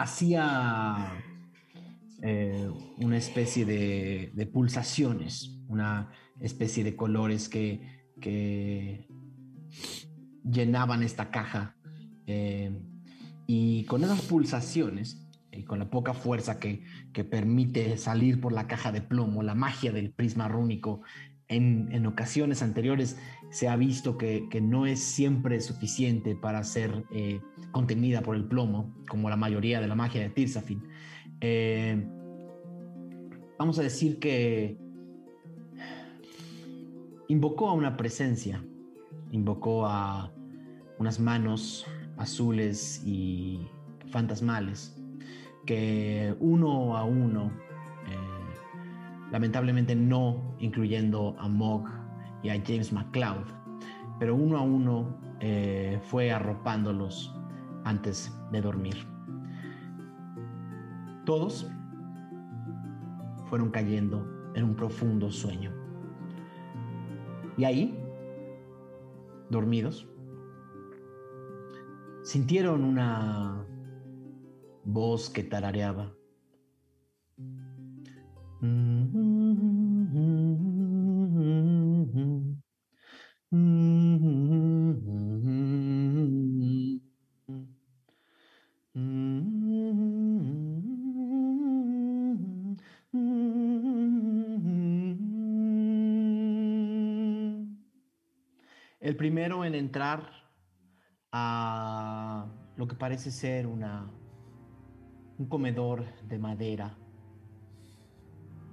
hacía 0.00 1.22
eh, 2.22 2.70
una 2.98 3.18
especie 3.18 3.66
de, 3.66 4.50
pulsaciones, 4.52 5.60
una 5.68 6.10
especie 6.40 6.84
de 6.84 6.96
colores 6.96 7.48
que, 7.48 8.00
llenaban 10.42 11.02
esta 11.02 11.30
caja. 11.30 11.76
Em, 12.26 12.80
y 13.46 13.84
con 13.84 14.02
esas 14.04 14.22
pulsaciones 14.22 15.26
y 15.52 15.64
con 15.64 15.78
la 15.78 15.90
poca 15.90 16.14
fuerza 16.14 16.58
que, 16.58 16.82
permite 17.30 17.98
salir 17.98 18.40
por 18.40 18.52
la 18.52 18.66
caja 18.66 18.92
de 18.92 19.02
plomo, 19.02 19.42
la 19.42 19.54
magia 19.54 19.92
del 19.92 20.12
prisma 20.12 20.48
rúnico, 20.48 21.02
en, 21.48 22.06
ocasiones 22.06 22.62
anteriores 22.62 23.18
se 23.50 23.68
ha 23.68 23.76
visto 23.76 24.16
que, 24.16 24.48
no 24.62 24.86
es 24.86 25.00
siempre 25.00 25.60
suficiente 25.60 26.36
para 26.36 26.62
ser 26.64 27.04
eh, 27.10 27.40
contenida 27.72 28.22
por 28.22 28.36
el 28.36 28.44
plomo, 28.44 28.94
como 29.08 29.28
la 29.28 29.36
mayoría 29.36 29.80
de 29.80 29.88
la 29.88 29.94
magia 29.94 30.22
de 30.22 30.30
Tirsafin. 30.30 30.82
Eh, 31.40 32.06
vamos 33.58 33.78
a 33.78 33.82
decir 33.82 34.18
que 34.18 34.78
invocó 37.28 37.68
a 37.68 37.72
una 37.74 37.96
presencia, 37.96 38.64
invocó 39.32 39.86
a 39.86 40.32
unas 40.98 41.18
manos 41.18 41.86
azules 42.16 43.02
y 43.04 43.66
fantasmales 44.10 44.96
que 45.66 46.34
uno 46.40 46.96
a 46.96 47.04
uno, 47.04 47.52
eh, 48.08 49.30
lamentablemente 49.30 49.94
no 49.94 50.56
incluyendo 50.58 51.36
a 51.38 51.48
Mog 51.48 51.99
y 52.42 52.50
a 52.50 52.62
James 52.64 52.92
McCloud, 52.92 53.46
pero 54.18 54.34
uno 54.34 54.58
a 54.58 54.62
uno 54.62 55.16
eh, 55.40 55.98
fue 56.02 56.30
arropándolos 56.30 57.34
antes 57.84 58.32
de 58.52 58.60
dormir. 58.60 58.96
Todos 61.24 61.70
fueron 63.48 63.70
cayendo 63.70 64.26
en 64.54 64.64
un 64.64 64.74
profundo 64.74 65.30
sueño. 65.30 65.72
Y 67.56 67.64
ahí, 67.64 67.98
dormidos, 69.50 70.08
sintieron 72.22 72.84
una 72.84 73.66
voz 74.84 75.30
que 75.30 75.42
tarareaba. 75.42 76.12
El 83.52 83.56
primero 99.16 99.64
en 99.64 99.74
entrar 99.74 100.30
a 101.32 102.46
lo 102.76 102.86
que 102.86 102.94
parece 102.94 103.32
ser 103.32 103.66
una, 103.66 104.08
un 105.38 105.48
comedor 105.48 106.04
de 106.28 106.38
madera, 106.38 106.96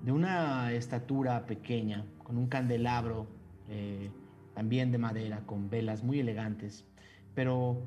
de 0.04 0.12
una 0.12 0.72
estatura 0.72 1.48
pequeña, 1.48 2.06
con 2.24 2.38
un 2.38 2.48
candelabro 2.48 3.26
eh, 3.70 4.12
también 4.58 4.92
de 4.92 4.98
madera, 4.98 5.44
con 5.46 5.70
velas 5.70 6.04
muy 6.04 6.20
elegantes, 6.20 6.84
pero 7.36 7.80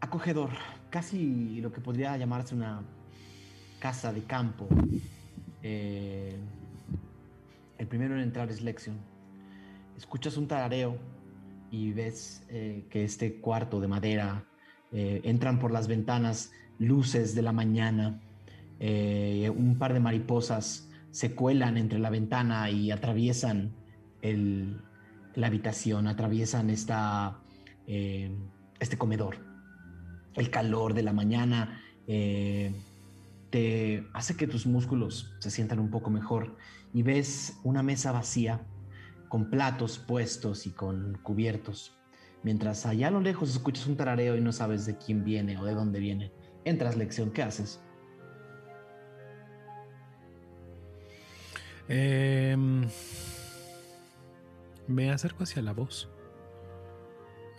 acogedor, 0.00 0.50
casi 0.90 1.62
lo 1.62 1.72
que 1.72 1.80
podría 1.80 2.14
llamarse 2.18 2.54
una 2.54 2.82
casa 3.78 4.12
de 4.12 4.22
campo. 4.24 4.68
Eh, 5.62 6.36
el 7.78 7.86
primero 7.86 8.16
en 8.16 8.20
entrar 8.20 8.50
es 8.50 8.60
Lexion. 8.60 8.98
Escuchas 9.96 10.36
un 10.36 10.46
tarareo 10.46 10.98
y 11.70 11.90
ves 11.94 12.44
eh, 12.50 12.84
que 12.90 13.04
este 13.04 13.40
cuarto 13.40 13.80
de 13.80 13.88
madera 13.88 14.44
eh, 14.92 15.22
entran 15.24 15.58
por 15.58 15.70
las 15.70 15.88
ventanas 15.88 16.52
luces 16.78 17.34
de 17.34 17.40
la 17.40 17.52
mañana. 17.52 18.20
un 18.78 19.76
par 19.78 19.94
de 19.94 20.00
mariposas 20.00 20.90
se 21.12 21.34
cuelan 21.34 21.78
entre 21.78 21.98
la 21.98 22.10
ventana 22.10 22.68
y 22.68 22.90
atraviesan 22.90 23.72
la 25.36 25.46
habitación, 25.46 26.08
atraviesan 26.08 26.70
esta, 26.70 27.40
este 27.86 28.98
comedor. 28.98 29.38
El 30.34 30.50
calor 30.50 30.94
de 30.94 31.02
la 31.02 31.12
mañana 31.12 31.80
te 32.06 34.06
hace 34.12 34.36
que 34.36 34.46
tus 34.46 34.66
músculos 34.66 35.34
se 35.38 35.50
sientan 35.50 35.78
un 35.78 35.90
poco 35.90 36.10
mejor 36.10 36.56
y 36.92 37.02
ves 37.02 37.58
una 37.62 37.82
mesa 37.82 38.12
vacía 38.12 38.66
con 39.28 39.50
platos 39.50 39.98
puestos 39.98 40.66
y 40.66 40.70
con 40.70 41.18
cubiertos. 41.22 41.98
Mientras 42.42 42.86
allá 42.86 43.08
a 43.08 43.10
lo 43.10 43.20
lejos 43.20 43.50
escuchas 43.50 43.86
un 43.86 43.96
tarareo 43.96 44.36
y 44.36 44.40
no 44.40 44.52
sabes 44.52 44.86
de 44.86 44.96
quién 44.96 45.24
viene 45.24 45.58
o 45.58 45.64
de 45.64 45.74
dónde 45.74 46.00
viene. 46.00 46.32
Entras, 46.64 46.96
lección, 46.96 47.30
¿qué 47.30 47.42
haces? 47.42 47.80
Em, 51.88 52.84
me 54.88 55.10
acerco 55.10 55.44
hacia 55.44 55.62
la 55.62 55.72
voz. 55.72 56.10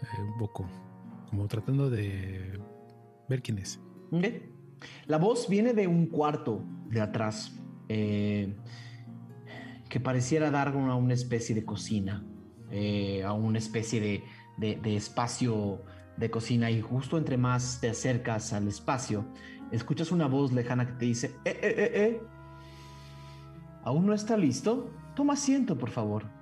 Eh, 0.01 0.21
un 0.21 0.37
poco. 0.37 0.67
Como 1.29 1.47
tratando 1.47 1.89
de 1.89 2.59
ver 3.27 3.41
quién 3.41 3.59
es. 3.59 3.79
La 5.05 5.17
voz 5.17 5.49
viene 5.49 5.73
de 5.73 5.87
un 5.87 6.07
cuarto 6.07 6.63
de 6.89 7.01
atrás, 7.01 7.59
eh, 7.89 8.55
que 9.89 9.99
pareciera 9.99 10.51
dar 10.51 10.69
a 10.69 10.95
una 10.95 11.13
especie 11.13 11.55
de 11.55 11.65
cocina, 11.65 12.23
eh, 12.71 13.23
a 13.23 13.33
una 13.33 13.57
especie 13.57 14.23
de, 14.57 14.95
espacio 14.95 15.81
de 16.17 16.29
cocina 16.29 16.71
y 16.71 16.81
justo 16.81 17.17
entre 17.17 17.37
más 17.37 17.79
te 17.79 17.89
acercas 17.89 18.53
al 18.53 18.67
espacio, 18.67 19.25
escuchas 19.71 20.11
una 20.11 20.27
voz 20.27 20.51
lejana 20.51 20.85
que 20.85 20.93
te 20.93 21.05
dice, 21.05 21.27
eh, 21.45 21.59
eh, 21.61 21.75
eh, 21.77 21.91
eh, 21.93 22.21
¿aún 23.83 24.05
no 24.05 24.13
está 24.13 24.35
listo? 24.35 24.91
Toma 25.15 25.33
asiento, 25.33 25.77
por 25.77 25.89
favor. 25.89 26.36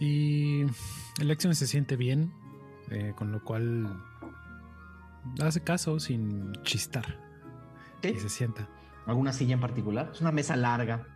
Y 0.00 0.64
Elección 1.20 1.54
se 1.54 1.66
siente 1.66 1.94
bien, 1.96 2.32
con 3.16 3.30
lo 3.30 3.44
cual 3.44 4.02
hace 5.42 5.60
caso 5.60 6.00
sin 6.00 6.52
chistar. 6.62 7.18
Y 8.02 8.18
se 8.18 8.28
sienta. 8.28 8.68
¿Alguna 9.06 9.32
silla 9.32 9.54
en 9.54 9.60
particular? 9.60 10.10
Es 10.12 10.20
una 10.20 10.32
mesa 10.32 10.56
larga, 10.56 11.06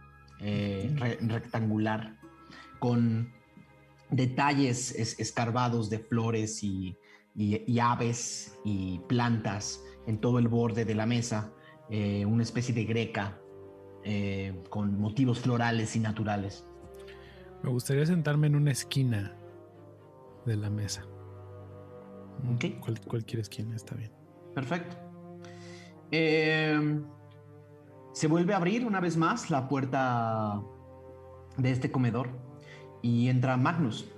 eh, 0.41 0.95
rectangular, 1.23 2.17
con 2.79 3.33
detalles 4.11 4.93
escarbados 5.19 5.91
de 5.91 5.99
flores 5.99 6.63
y, 6.63 6.99
aves 7.81 8.59
y 8.65 9.01
plantas 9.09 9.83
en 10.07 10.21
todo 10.21 10.39
el 10.39 10.49
borde 10.49 10.85
de 10.85 10.95
la 10.95 11.07
mesa. 11.07 11.53
Eh, 11.91 12.25
una 12.25 12.43
especie 12.43 12.75
de 12.75 12.85
greca 12.85 13.39
eh, 14.05 14.63
con 14.71 14.99
motivos 14.99 15.41
florales 15.41 15.97
y 15.97 16.01
naturales. 16.01 16.67
Me 17.65 17.71
gustaría 17.71 18.05
sentarme 18.05 18.47
en 18.47 18.57
una 18.57 18.73
esquina 18.73 19.35
de 20.45 20.55
la 20.55 20.69
mesa. 20.69 21.07
cualquier 23.09 23.41
esquina 23.41 23.75
está 23.75 23.95
bien. 23.95 24.13
Perfecto. 24.55 24.95
Eh, 26.11 27.01
se 28.13 28.27
vuelve 28.27 28.53
a 28.53 28.59
abrir 28.59 28.85
una 28.85 29.01
vez 29.01 29.17
más 29.17 29.51
la 29.51 29.67
puerta 29.67 30.61
de 31.57 31.71
este 31.71 31.91
comedor 31.91 32.29
y 33.01 33.29
entra 33.29 33.57
Magnus. 33.57 34.11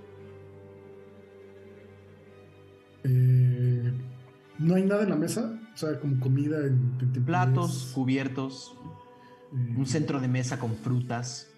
Eh, 3.05 3.93
no 4.59 4.75
hay 4.75 4.83
nada 4.83 5.03
en 5.03 5.09
la 5.09 5.15
mesa, 5.15 5.57
o 5.73 5.77
sea, 5.77 5.97
como 6.01 6.19
comida 6.19 6.65
en, 6.65 6.97
platos, 7.25 7.93
cubiertos, 7.95 8.77
un 9.53 9.83
eh, 9.83 9.85
centro 9.85 10.19
de 10.19 10.27
mesa 10.27 10.59
con 10.59 10.75
frutas. 10.75 11.53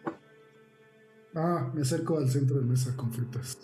Ah, 1.42 1.72
me 1.74 1.82
acerco 1.82 2.18
al 2.18 2.30
centro 2.30 2.60
de 2.60 2.66
mesa 2.66 2.96
con 2.96 3.12
frutas 3.12 3.58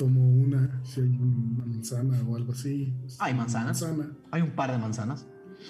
tomo 0.00 0.26
una, 0.26 0.80
si 0.82 1.02
hay 1.02 1.08
una 1.08 1.66
manzana 1.66 2.22
o 2.26 2.34
algo 2.34 2.52
así. 2.52 2.90
Hay 3.18 3.34
manzanas. 3.34 3.84
Hay 4.30 4.40
un 4.40 4.52
par 4.52 4.72
de 4.72 4.78
manzanas. 4.78 5.26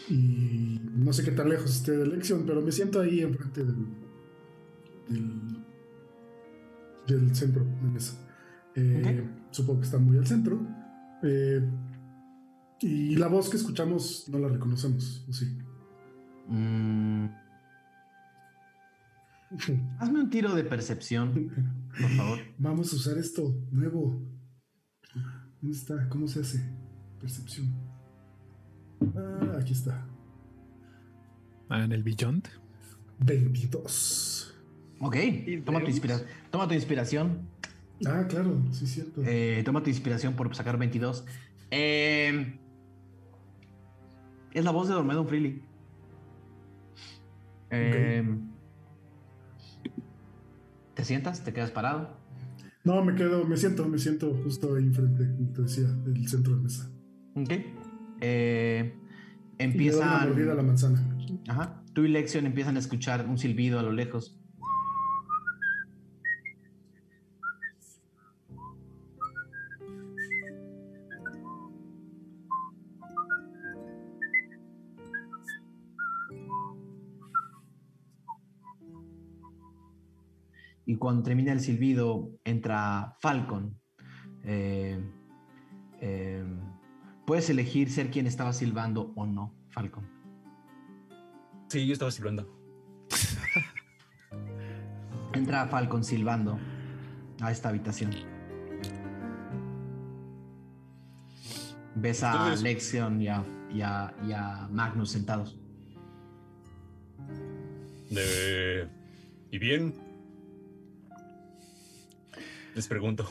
Y 0.08 0.80
no 0.94 1.12
sé 1.12 1.24
qué 1.24 1.32
tan 1.32 1.48
lejos 1.48 1.74
esté 1.74 1.96
de 1.96 2.04
elección, 2.04 2.44
pero 2.46 2.62
me 2.62 2.70
siento 2.70 3.00
ahí 3.00 3.22
enfrente 3.22 3.64
del, 3.64 3.86
del, 7.08 7.34
centro 7.34 7.64
de 7.64 7.90
mesa. 7.90 8.24
Eh, 8.76 9.28
supongo 9.50 9.80
que 9.80 9.86
está 9.86 9.98
muy 9.98 10.16
al 10.16 10.28
centro. 10.28 10.64
Eh, 11.24 11.68
y 12.82 13.16
la 13.16 13.26
voz 13.26 13.50
que 13.50 13.56
escuchamos 13.56 14.26
no 14.28 14.38
la 14.38 14.46
reconocemos, 14.46 15.26
¿o 15.28 15.32
sí? 15.32 15.58
Mm. 16.46 17.26
Hazme 19.98 20.20
un 20.20 20.30
tiro 20.30 20.54
de 20.54 20.64
percepción, 20.64 21.50
por 22.00 22.10
favor. 22.10 22.38
Vamos 22.58 22.92
a 22.92 22.96
usar 22.96 23.18
esto 23.18 23.54
nuevo. 23.70 24.22
¿Dónde 25.60 25.76
está? 25.76 26.08
¿Cómo 26.08 26.28
se 26.28 26.40
hace? 26.40 26.60
Percepción. 27.18 27.74
Ah, 29.16 29.58
aquí 29.60 29.72
está. 29.72 30.06
Ah, 31.68 31.84
en 31.84 31.92
el 31.92 32.02
Beyond. 32.02 32.48
22. 33.18 34.54
Ok, 35.00 35.16
toma 35.64 35.82
tu, 35.82 35.90
toma 36.50 36.68
tu 36.68 36.74
inspiración. 36.74 37.48
Ah, 38.06 38.26
claro, 38.28 38.62
sí 38.72 38.84
es 38.84 38.90
cierto. 38.92 39.22
Eh, 39.24 39.62
toma 39.64 39.82
tu 39.82 39.90
inspiración 39.90 40.34
por 40.34 40.54
sacar 40.54 40.78
22. 40.78 41.24
Eh, 41.70 42.58
es 44.52 44.64
la 44.64 44.70
voz 44.70 44.88
de 44.88 44.94
Dormedo 44.94 45.24
Freely. 45.26 45.62
Eh, 47.70 48.24
¿Te 51.00 51.06
sientas? 51.06 51.42
¿Te 51.42 51.54
quedas 51.54 51.70
parado? 51.70 52.10
No, 52.84 53.02
me 53.02 53.14
quedo, 53.14 53.46
me 53.46 53.56
siento, 53.56 53.88
me 53.88 53.98
siento 53.98 54.34
justo 54.44 54.74
ahí 54.74 54.84
enfrente, 54.84 55.34
como 55.34 55.50
te 55.50 55.62
decía, 55.62 55.86
del 55.88 56.28
centro 56.28 56.54
de 56.54 56.62
mesa. 56.62 56.90
Ok. 57.36 57.52
Eh, 58.20 58.94
empiezan. 59.56 60.38
Y 60.38 60.42
la 60.42 60.62
manzana. 60.62 61.02
Ajá. 61.48 61.82
Tú 61.94 62.04
y 62.04 62.08
Lexion 62.08 62.44
empiezan 62.44 62.76
a 62.76 62.80
escuchar 62.80 63.26
un 63.26 63.38
silbido 63.38 63.78
a 63.78 63.82
lo 63.82 63.92
lejos. 63.92 64.39
Y 80.90 80.96
cuando 80.96 81.22
termina 81.22 81.52
el 81.52 81.60
silbido 81.60 82.32
entra 82.42 83.16
Falcon. 83.20 83.80
Eh, 84.42 85.00
eh, 86.00 86.44
puedes 87.24 87.48
elegir 87.48 87.92
ser 87.92 88.10
quien 88.10 88.26
estaba 88.26 88.52
silbando 88.52 89.12
o 89.14 89.24
no, 89.24 89.54
Falcon. 89.68 90.04
Sí, 91.68 91.86
yo 91.86 91.92
estaba 91.92 92.10
silbando. 92.10 92.52
entra 95.32 95.68
Falcon 95.68 96.02
silbando 96.02 96.58
a 97.40 97.52
esta 97.52 97.68
habitación. 97.68 98.10
Ves 101.94 102.24
a 102.24 102.56
Lexion 102.56 103.22
y 103.22 103.28
a, 103.28 104.68
Magnus 104.72 105.12
sentados. 105.12 105.56
¿Y 109.52 109.58
bien? 109.60 110.09
Les 112.74 112.86
pregunto. 112.88 113.28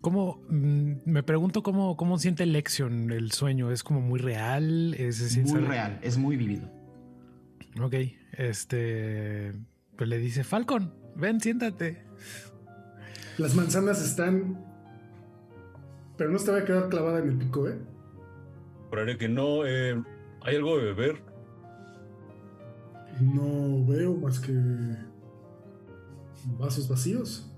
¿Cómo, 0.00 0.40
mm, 0.48 0.92
me 1.04 1.22
pregunto 1.22 1.62
cómo, 1.62 1.96
cómo 1.96 2.18
siente 2.18 2.46
Lexion 2.46 3.10
el 3.10 3.32
sueño? 3.32 3.70
¿Es 3.70 3.82
como 3.82 4.00
muy 4.00 4.18
real? 4.18 4.94
¿Es, 4.94 5.36
muy 5.36 5.60
real, 5.60 5.98
es 6.02 6.16
muy 6.16 6.36
vivido. 6.36 6.70
Ok, 7.80 7.94
este, 8.32 9.52
pues 9.96 10.08
le 10.08 10.18
dice 10.18 10.42
Falcon, 10.42 10.94
ven, 11.16 11.40
siéntate. 11.40 12.04
Las 13.38 13.54
manzanas 13.54 14.02
están. 14.02 14.64
Pero 16.16 16.30
no 16.30 16.38
se 16.38 16.46
te 16.46 16.52
va 16.52 16.58
a 16.58 16.64
quedar 16.64 16.88
clavada 16.88 17.20
en 17.20 17.28
el 17.28 17.36
pico, 17.38 17.68
¿eh? 17.68 17.78
Juraré 18.88 19.16
que 19.16 19.28
no. 19.28 19.66
eh, 19.66 20.02
¿Hay 20.42 20.56
algo 20.56 20.78
de 20.78 20.84
beber? 20.84 21.22
No 23.20 23.84
veo 23.86 24.14
más 24.14 24.40
que. 24.40 24.52
vasos 26.58 26.88
vacíos. 26.88 27.49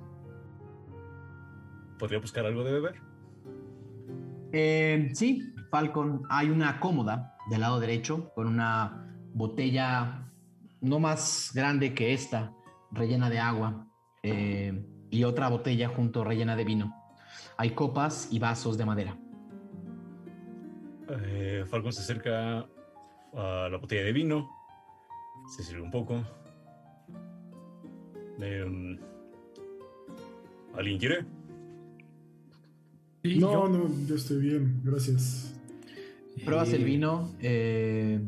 ¿Podría 2.03 2.19
buscar 2.19 2.45
algo 2.45 2.65
de 2.65 2.73
beber? 2.73 2.95
Eh, 4.51 5.11
sí, 5.15 5.55
Falcon, 5.71 6.25
hay 6.29 6.51
una 6.51 6.81
cómoda 6.81 7.37
del 7.49 7.61
lado 7.61 7.79
derecho 7.79 8.33
con 8.35 8.49
una 8.49 9.09
botella 9.33 10.29
no 10.81 10.99
más 10.99 11.53
grande 11.55 11.95
que 11.95 12.12
esta, 12.12 12.53
rellena 12.91 13.31
de 13.31 13.38
agua, 13.38 13.87
eh, 14.25 14.85
y 15.11 15.23
otra 15.23 15.49
botella 15.49 15.91
junto 15.91 16.25
rellena 16.25 16.57
de 16.57 16.65
vino. 16.65 16.93
Hay 17.57 17.71
copas 17.71 18.27
y 18.33 18.41
vasos 18.41 18.77
de 18.77 18.85
madera. 18.85 19.17
Eh, 21.09 21.65
Falcon 21.71 21.93
se 21.93 22.01
acerca 22.01 22.67
a 23.33 23.69
la 23.71 23.77
botella 23.77 24.03
de 24.03 24.12
vino. 24.12 24.51
Se 25.55 25.62
sirve 25.62 25.83
un 25.83 25.93
poco. 25.93 26.21
Em, 28.41 28.99
¿Alguien 30.75 30.99
quiere? 30.99 31.41
Sí, 33.23 33.39
no, 33.39 33.53
yo- 33.53 33.69
no, 33.69 34.07
yo 34.07 34.15
estoy 34.17 34.39
bien, 34.41 34.81
gracias. 34.85 35.55
¿Pruebas 36.45 36.73
el 36.73 36.81
Y- 36.83 36.85
vino? 36.85 37.31
eh, 37.41 38.21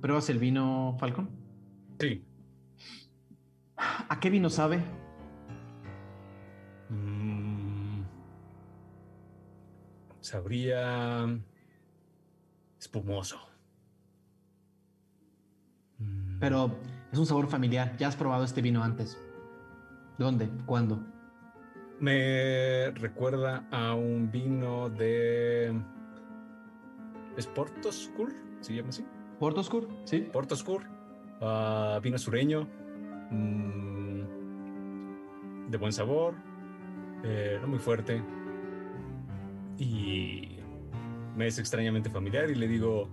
¿Pruebas 0.00 0.28
el 0.30 0.38
vino, 0.38 0.96
Falcon? 0.98 1.28
Sí. 2.00 2.24
¿A 3.76 4.18
qué 4.18 4.30
vino 4.30 4.50
sabe? 4.50 4.82
Mm, 6.88 8.02
sabría 10.20 11.38
espumoso. 12.78 13.38
Mm, 15.98 16.38
Pero 16.40 16.74
es 17.12 17.18
un 17.18 17.26
sabor 17.26 17.46
familiar. 17.48 17.96
Ya 17.98 18.08
has 18.08 18.16
probado 18.16 18.42
este 18.44 18.62
vino 18.62 18.82
antes. 18.82 19.16
¿Dónde? 20.18 20.48
¿Cuándo? 20.66 21.04
Me 22.00 22.90
recuerda 22.92 23.66
a 23.70 23.94
un 23.94 24.30
vino 24.30 24.88
de 24.90 25.72
¿Es 27.36 27.46
Portoscur? 27.46 28.32
¿Se 28.60 28.74
llama 28.74 28.88
así? 28.90 29.04
¿Porto 29.38 29.60
Oscur? 29.60 29.88
Sí. 30.04 30.28
Portoscur. 30.32 30.82
ah, 31.40 32.00
vino 32.02 32.18
sureño. 32.18 32.66
mm, 33.30 34.20
de 35.70 35.76
buen 35.78 35.92
sabor. 35.92 36.34
eh, 37.22 37.58
no 37.60 37.68
muy 37.68 37.78
fuerte. 37.78 38.22
Y 39.78 40.56
me 41.36 41.46
es 41.46 41.58
extrañamente 41.58 42.10
familiar 42.10 42.50
y 42.50 42.54
le 42.54 42.66
digo 42.68 43.08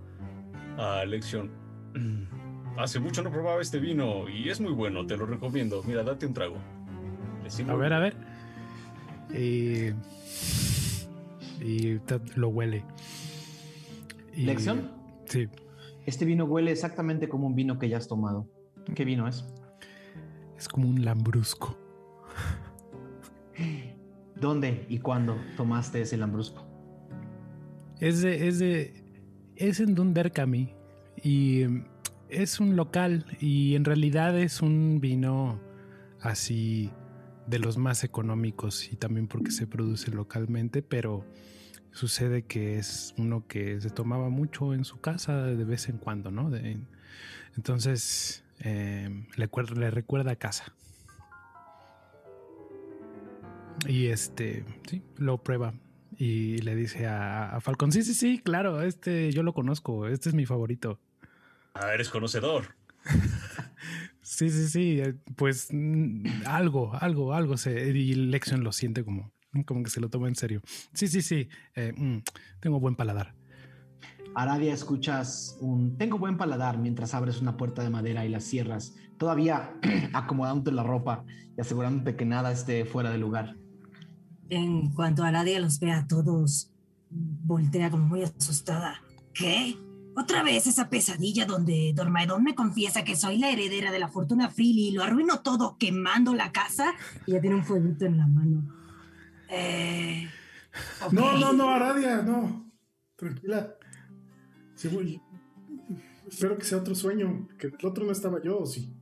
a 0.76 1.04
Lexion, 1.04 1.50
"Mm, 1.94 2.24
hace 2.78 3.00
mucho 3.00 3.22
no 3.22 3.30
probaba 3.30 3.60
este 3.62 3.78
vino 3.78 4.28
y 4.28 4.48
es 4.50 4.60
muy 4.60 4.72
bueno, 4.72 5.06
te 5.06 5.16
lo 5.16 5.24
recomiendo. 5.26 5.82
Mira, 5.86 6.02
date 6.02 6.26
un 6.26 6.34
trago. 6.34 6.56
A 7.68 7.74
ver, 7.76 7.92
a 7.94 7.98
ver. 8.00 8.16
Y, 9.34 9.90
y 11.64 12.00
lo 12.36 12.48
huele. 12.48 12.84
Y- 14.34 14.44
¿Lección? 14.44 14.90
Sí. 15.26 15.48
Este 16.06 16.24
vino 16.24 16.44
huele 16.44 16.70
exactamente 16.70 17.28
como 17.28 17.46
un 17.46 17.54
vino 17.54 17.78
que 17.78 17.88
ya 17.88 17.98
has 17.98 18.08
tomado. 18.08 18.48
¿Qué 18.94 19.04
vino 19.04 19.28
es? 19.28 19.44
Es 20.56 20.68
como 20.68 20.88
un 20.88 21.04
lambrusco. 21.04 21.76
¿Dónde 24.40 24.86
y 24.88 24.98
cuándo 24.98 25.36
tomaste 25.56 26.00
ese 26.00 26.16
lambrusco? 26.16 26.64
Es 28.00 28.22
de, 28.22 28.46
es 28.48 28.58
de, 28.60 29.04
es 29.56 29.80
en 29.80 29.94
Dunderkami 29.94 30.72
y 31.22 31.64
mm, 31.66 31.84
es 32.28 32.60
un 32.60 32.76
local 32.76 33.26
y 33.40 33.74
en 33.74 33.84
realidad 33.84 34.38
es 34.38 34.62
un 34.62 35.00
vino 35.00 35.60
así 36.20 36.90
de 37.48 37.58
los 37.58 37.78
más 37.78 38.04
económicos 38.04 38.92
y 38.92 38.96
también 38.96 39.26
porque 39.26 39.50
se 39.50 39.66
produce 39.66 40.10
localmente, 40.10 40.82
pero 40.82 41.24
sucede 41.92 42.42
que 42.42 42.78
es 42.78 43.14
uno 43.16 43.46
que 43.48 43.80
se 43.80 43.90
tomaba 43.90 44.28
mucho 44.28 44.74
en 44.74 44.84
su 44.84 45.00
casa 45.00 45.42
de 45.44 45.64
vez 45.64 45.88
en 45.88 45.98
cuando, 45.98 46.30
¿no? 46.30 46.50
De- 46.50 46.78
entonces 47.56 48.44
eh, 48.60 49.24
le, 49.36 49.50
cuer- 49.50 49.74
le 49.76 49.90
recuerda 49.90 50.32
a 50.32 50.36
casa. 50.36 50.74
Y 53.86 54.06
este, 54.08 54.64
sí, 54.88 55.02
lo 55.16 55.38
prueba 55.38 55.72
y 56.18 56.58
le 56.58 56.74
dice 56.74 57.06
a, 57.06 57.54
a 57.56 57.60
Falcon, 57.60 57.92
sí, 57.92 58.02
sí, 58.02 58.12
sí, 58.12 58.40
claro, 58.44 58.82
este 58.82 59.30
yo 59.32 59.42
lo 59.42 59.54
conozco, 59.54 60.08
este 60.08 60.28
es 60.28 60.34
mi 60.34 60.46
favorito. 60.46 60.98
Ah, 61.74 61.94
eres 61.94 62.08
conocedor. 62.10 62.74
Sí, 64.28 64.50
sí, 64.50 64.68
sí, 64.68 65.00
eh, 65.00 65.14
pues 65.36 65.68
mm, 65.72 66.42
algo, 66.44 66.94
algo, 66.94 67.32
algo 67.32 67.56
se... 67.56 67.88
Y 67.88 68.14
Lexion 68.14 68.62
lo 68.62 68.72
siente 68.72 69.02
como, 69.02 69.32
como 69.64 69.82
que 69.82 69.88
se 69.88 70.00
lo 70.00 70.10
toma 70.10 70.28
en 70.28 70.34
serio. 70.34 70.60
Sí, 70.92 71.08
sí, 71.08 71.22
sí, 71.22 71.48
eh, 71.74 71.94
mm, 71.96 72.18
tengo 72.60 72.78
buen 72.78 72.94
paladar. 72.94 73.34
Aradia, 74.34 74.74
escuchas 74.74 75.56
un 75.62 75.96
tengo 75.96 76.18
buen 76.18 76.36
paladar 76.36 76.76
mientras 76.76 77.14
abres 77.14 77.40
una 77.40 77.56
puerta 77.56 77.82
de 77.82 77.88
madera 77.88 78.26
y 78.26 78.28
la 78.28 78.40
cierras, 78.40 78.94
todavía 79.16 79.74
acomodándote 80.12 80.72
la 80.72 80.82
ropa 80.82 81.24
y 81.56 81.60
asegurándote 81.62 82.14
que 82.14 82.26
nada 82.26 82.52
esté 82.52 82.84
fuera 82.84 83.10
de 83.10 83.16
lugar. 83.16 83.56
En 84.50 84.90
cuanto 84.92 85.24
a 85.24 85.28
Aradia 85.28 85.58
los 85.58 85.80
ve 85.80 85.90
a 85.90 86.06
todos, 86.06 86.70
voltea 87.08 87.90
como 87.90 88.06
muy 88.06 88.24
asustada. 88.24 89.00
¿Qué? 89.32 89.74
¿Otra 90.18 90.42
vez 90.42 90.66
esa 90.66 90.90
pesadilla 90.90 91.46
donde 91.46 91.92
Dormaedon 91.94 92.42
me 92.42 92.56
confiesa 92.56 93.04
que 93.04 93.14
soy 93.14 93.38
la 93.38 93.50
heredera 93.50 93.92
de 93.92 94.00
la 94.00 94.08
fortuna 94.08 94.50
Freely 94.50 94.88
y 94.88 94.90
lo 94.90 95.04
arruino 95.04 95.42
todo 95.42 95.76
quemando 95.78 96.34
la 96.34 96.50
casa? 96.50 96.92
Y 97.24 97.32
ya 97.32 97.40
tiene 97.40 97.54
un 97.54 97.64
fueguito 97.64 98.04
en 98.04 98.18
la 98.18 98.26
mano. 98.26 98.64
Eh. 99.48 100.28
No, 101.12 101.38
no, 101.38 101.52
no, 101.52 101.68
Aradia, 101.68 102.22
no. 102.22 102.68
Tranquila. 103.14 103.76
Sí, 104.74 104.88
voy. 104.88 105.22
Espero 106.28 106.58
que 106.58 106.64
sea 106.64 106.78
otro 106.78 106.96
sueño, 106.96 107.46
que 107.56 107.68
el 107.68 107.86
otro 107.86 108.04
no 108.04 108.10
estaba 108.10 108.42
yo, 108.42 108.58
¿o 108.58 108.66
sí. 108.66 108.92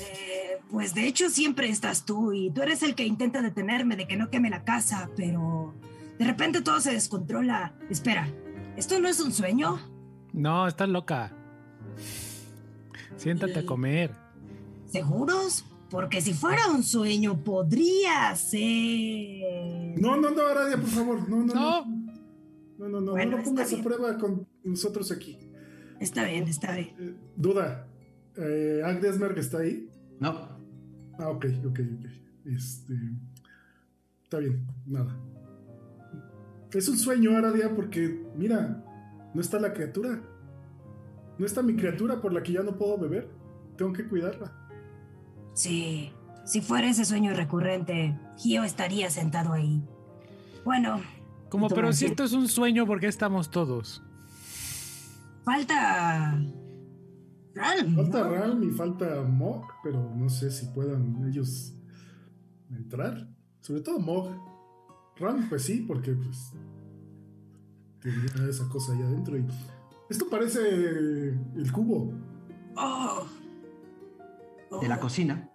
Eh, 0.00 0.58
pues 0.70 0.94
de 0.94 1.06
hecho 1.06 1.28
siempre 1.28 1.68
estás 1.68 2.06
tú 2.06 2.32
y 2.32 2.50
tú 2.50 2.62
eres 2.62 2.82
el 2.82 2.94
que 2.94 3.04
intenta 3.04 3.42
detenerme 3.42 3.94
de 3.94 4.08
que 4.08 4.16
no 4.16 4.30
queme 4.30 4.48
la 4.48 4.64
casa, 4.64 5.10
pero 5.16 5.74
de 6.18 6.24
repente 6.24 6.62
todo 6.62 6.80
se 6.80 6.92
descontrola. 6.92 7.74
Espera, 7.90 8.26
¿esto 8.78 8.98
no 9.00 9.08
es 9.08 9.20
un 9.20 9.34
sueño? 9.34 9.97
No, 10.32 10.66
estás 10.66 10.88
loca. 10.88 11.32
Siéntate 13.16 13.60
a 13.60 13.66
comer. 13.66 14.12
¿Seguros? 14.86 15.64
Porque 15.90 16.20
si 16.20 16.34
fuera 16.34 16.68
un 16.68 16.82
sueño 16.82 17.42
podría 17.42 18.34
ser... 18.36 19.98
No, 19.98 20.16
no, 20.16 20.30
no, 20.30 20.46
Aradia, 20.46 20.76
por 20.76 20.88
favor. 20.88 21.28
No, 21.28 21.44
no, 21.44 21.54
no. 21.54 21.54
No. 21.54 21.98
No, 22.78 22.88
no, 22.88 23.00
no, 23.00 23.10
Bueno, 23.12 23.32
no 23.32 23.38
lo 23.38 23.42
pongas 23.42 23.72
a 23.72 23.82
prueba 23.82 24.16
con 24.18 24.46
nosotros 24.62 25.10
aquí. 25.10 25.36
Está 25.98 26.24
bien, 26.24 26.44
está 26.44 26.72
bien. 26.72 26.94
Eh, 26.98 27.14
duda. 27.34 27.88
Eh, 28.36 28.82
Agdesmerg 28.84 29.36
está 29.38 29.58
ahí. 29.58 29.90
No, 30.20 30.56
Ah, 31.18 31.30
ok, 31.30 31.46
ok, 31.66 31.80
ok. 31.98 32.06
Este. 32.44 32.94
Está 34.22 34.38
bien, 34.38 34.64
nada. 34.86 35.18
Es 36.72 36.88
un 36.88 36.96
sueño, 36.96 37.36
Aradia, 37.36 37.74
porque, 37.74 38.24
mira, 38.36 38.84
no 39.34 39.40
está 39.40 39.58
la 39.58 39.72
criatura. 39.72 40.20
No 41.38 41.46
está 41.46 41.62
mi 41.62 41.76
criatura 41.76 42.20
por 42.20 42.32
la 42.32 42.42
que 42.42 42.52
ya 42.52 42.62
no 42.62 42.76
puedo 42.76 42.98
beber. 42.98 43.30
Tengo 43.76 43.92
que 43.92 44.08
cuidarla. 44.08 44.52
Sí, 45.54 46.12
si 46.44 46.60
fuera 46.60 46.88
ese 46.90 47.04
sueño 47.04 47.34
recurrente, 47.34 48.18
Gio 48.36 48.64
estaría 48.64 49.10
sentado 49.10 49.52
ahí. 49.52 49.82
Bueno, 50.64 51.00
Como, 51.48 51.68
pero 51.68 51.92
si 51.92 52.06
esto 52.06 52.24
es 52.24 52.32
un 52.32 52.48
sueño, 52.48 52.86
¿por 52.86 53.00
qué 53.00 53.06
estamos 53.06 53.50
todos? 53.50 54.02
falta... 55.44 56.38
Ralm, 57.54 57.96
Falta 57.96 58.20
¿no? 58.20 58.30
Ralm 58.34 58.62
y 58.62 58.70
falta 58.70 59.22
Mog, 59.22 59.64
pero 59.82 60.14
no 60.14 60.28
sé 60.28 60.50
si 60.50 60.66
puedan 60.66 61.24
ellos 61.28 61.74
entrar. 62.70 63.28
Sobre 63.60 63.80
todo 63.80 63.98
Mog. 63.98 64.28
Ralm, 65.16 65.48
pues 65.48 65.62
sí, 65.64 65.84
porque 65.88 66.12
pues 66.12 66.52
tenía 68.00 68.48
esa 68.48 68.68
cosa 68.68 68.92
ahí 68.92 69.02
adentro. 69.02 69.36
Y 69.36 69.46
esto 70.08 70.28
parece 70.30 70.60
el 70.60 71.70
cubo. 71.72 72.12
Oh. 72.76 73.26
Oh. 74.70 74.80
de 74.80 74.88
la 74.88 75.00
cocina. 75.00 75.50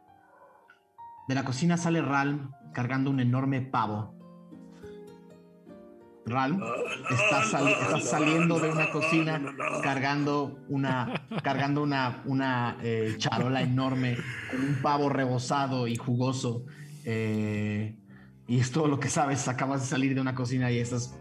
De 1.27 1.35
la 1.35 1.45
cocina 1.45 1.77
sale 1.77 2.01
Ralm 2.01 2.51
cargando 2.73 3.09
un 3.09 3.19
enorme 3.19 3.61
pavo. 3.61 4.13
Ral 6.25 6.57
está, 7.09 7.43
está, 7.43 7.99
saliendo 7.99 8.57
de 8.57 8.71
una 8.71 8.89
cocina 8.91 9.41
cargando 9.83 10.57
una, 10.69 11.27
cargando 11.43 11.83
una, 11.83 12.23
una 12.25 12.77
eh, 12.81 13.15
charola 13.17 13.61
enorme 13.61 14.17
con 14.49 14.61
un 14.61 14.75
pavo 14.81 15.09
rebozado 15.09 15.87
y 15.87 15.97
jugoso. 15.97 16.65
Eh, 17.03 17.97
y 18.47 18.59
es 18.59 18.71
todo 18.71 18.87
lo 18.87 18.99
que 18.99 19.09
sabes. 19.09 19.47
Acabas 19.47 19.81
de 19.81 19.87
salir 19.87 20.15
de 20.15 20.21
una 20.21 20.33
cocina 20.33 20.71
y 20.71 20.79
estás. 20.79 21.19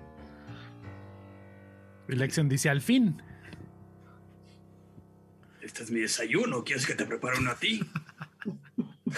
Elección 2.12 2.48
dice 2.48 2.68
al 2.68 2.80
fin. 2.80 3.22
Este 5.60 5.82
es 5.82 5.90
mi 5.90 6.00
desayuno. 6.00 6.64
¿Quieres 6.64 6.86
que 6.86 6.94
te 6.94 7.06
prepare 7.06 7.38
uno 7.38 7.50
a 7.50 7.56
ti? 7.56 7.80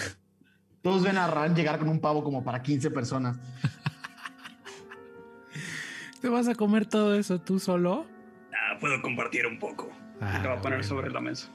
Todos 0.83 1.02
ven 1.02 1.16
a 1.16 1.26
Ran 1.26 1.54
llegar 1.54 1.78
con 1.78 1.88
un 1.88 2.00
pavo 2.00 2.22
como 2.22 2.44
para 2.44 2.62
15 2.62 2.90
personas. 2.90 3.38
¿Te 6.20 6.28
vas 6.28 6.48
a 6.48 6.54
comer 6.54 6.87
todo 6.87 7.14
eso 7.14 7.40
tú 7.40 7.59
solo? 7.59 8.07
Ah, 8.52 8.78
puedo 8.78 9.00
compartir 9.02 9.46
un 9.46 9.59
poco. 9.59 9.90
Ah, 10.20 10.40
te 10.42 10.48
va 10.48 10.54
a 10.54 10.61
poner 10.61 10.85
sobre 10.85 11.11
la 11.11 11.20
mesa. 11.20 11.50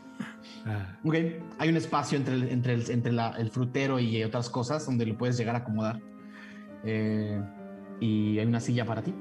Ah. 0.66 0.98
Ok, 1.04 1.16
hay 1.58 1.70
un 1.70 1.78
espacio 1.78 2.18
entre, 2.18 2.34
el, 2.34 2.50
entre, 2.50 2.74
el, 2.74 2.90
entre 2.90 3.14
el 3.38 3.52
frutero 3.52 4.00
y 4.00 4.24
otras 4.24 4.50
cosas 4.50 4.86
donde 4.86 5.06
lo 5.06 5.18
puedes 5.18 5.38
llegar 5.38 5.56
a 5.56 5.60
acomodar. 5.60 6.02
Eh, 6.84 7.42
y 8.00 8.40
hay 8.40 8.46
una 8.46 8.60
silla 8.60 8.86
para 8.86 9.04
ti. 9.04 9.14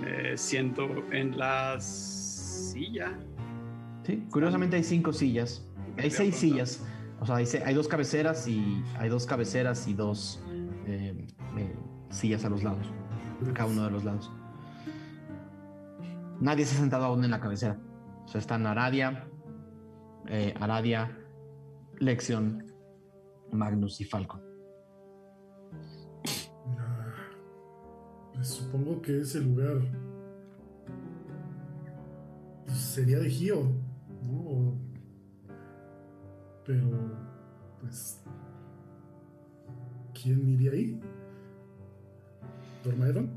Me 0.00 0.36
siento 0.36 0.88
en 1.12 1.38
la 1.38 1.78
silla. 1.80 3.18
Sí, 4.04 4.26
curiosamente 4.30 4.76
hay 4.76 4.84
cinco 4.84 5.12
sillas. 5.12 5.66
Hay 5.96 6.10
seis 6.10 6.36
sillas. 6.36 6.84
O 7.20 7.26
sea, 7.26 7.36
hay, 7.36 7.74
dos 7.74 7.88
cabeceras 7.88 8.46
y 8.46 8.82
hay 8.96 9.08
dos 9.08 9.26
cabeceras 9.26 9.88
y 9.88 9.94
dos 9.94 10.40
eh, 10.86 11.26
eh, 11.56 11.76
sillas 12.10 12.44
a 12.44 12.48
los 12.48 12.62
lados. 12.62 12.86
A 13.48 13.52
cada 13.52 13.68
uno 13.68 13.84
de 13.84 13.90
los 13.90 14.04
lados. 14.04 14.30
Nadie 16.40 16.64
se 16.64 16.76
ha 16.76 16.78
sentado 16.78 17.04
aún 17.04 17.24
en 17.24 17.32
la 17.32 17.40
cabecera. 17.40 17.78
O 18.24 18.28
sea, 18.28 18.40
están 18.40 18.66
Aradia, 18.66 19.28
eh, 20.28 20.54
Aradia, 20.60 21.18
Lexion, 21.98 22.64
Magnus 23.50 24.00
y 24.00 24.04
Falcon. 24.04 24.47
Pues 28.38 28.50
supongo 28.50 29.02
que 29.02 29.22
ese 29.22 29.40
lugar 29.40 29.80
pues, 32.64 32.78
sería 32.78 33.18
de 33.18 33.28
Gio, 33.28 33.72
¿no? 34.22 34.78
Pero, 36.64 36.86
pues, 37.80 38.20
¿quién 40.14 40.48
iría 40.50 40.70
ahí? 40.70 41.00
¿Dormaedon? 42.84 43.28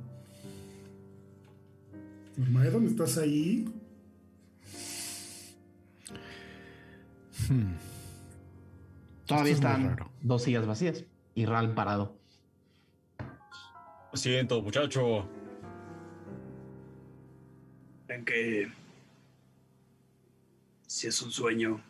¿Dormaedon, 2.37 2.85
estás 2.85 3.17
ahí? 3.17 3.73
Hmm. 7.49 7.73
Todavía 9.25 9.53
están 9.53 9.97
dos 10.21 10.43
sillas 10.43 10.67
vacías 10.67 11.05
y 11.33 11.45
Ral 11.47 11.73
parado. 11.73 12.20
Lo 14.11 14.17
siento, 14.17 14.61
muchacho. 14.61 15.27
¿En 18.07 18.25
que 18.25 18.71
si 20.85 21.07
es 21.07 21.21
un 21.21 21.31
sueño, 21.31 21.81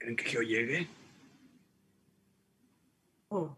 ¿Creen 0.00 0.16
que 0.16 0.30
yo 0.30 0.40
llegue? 0.40 0.88
Oh. 3.28 3.54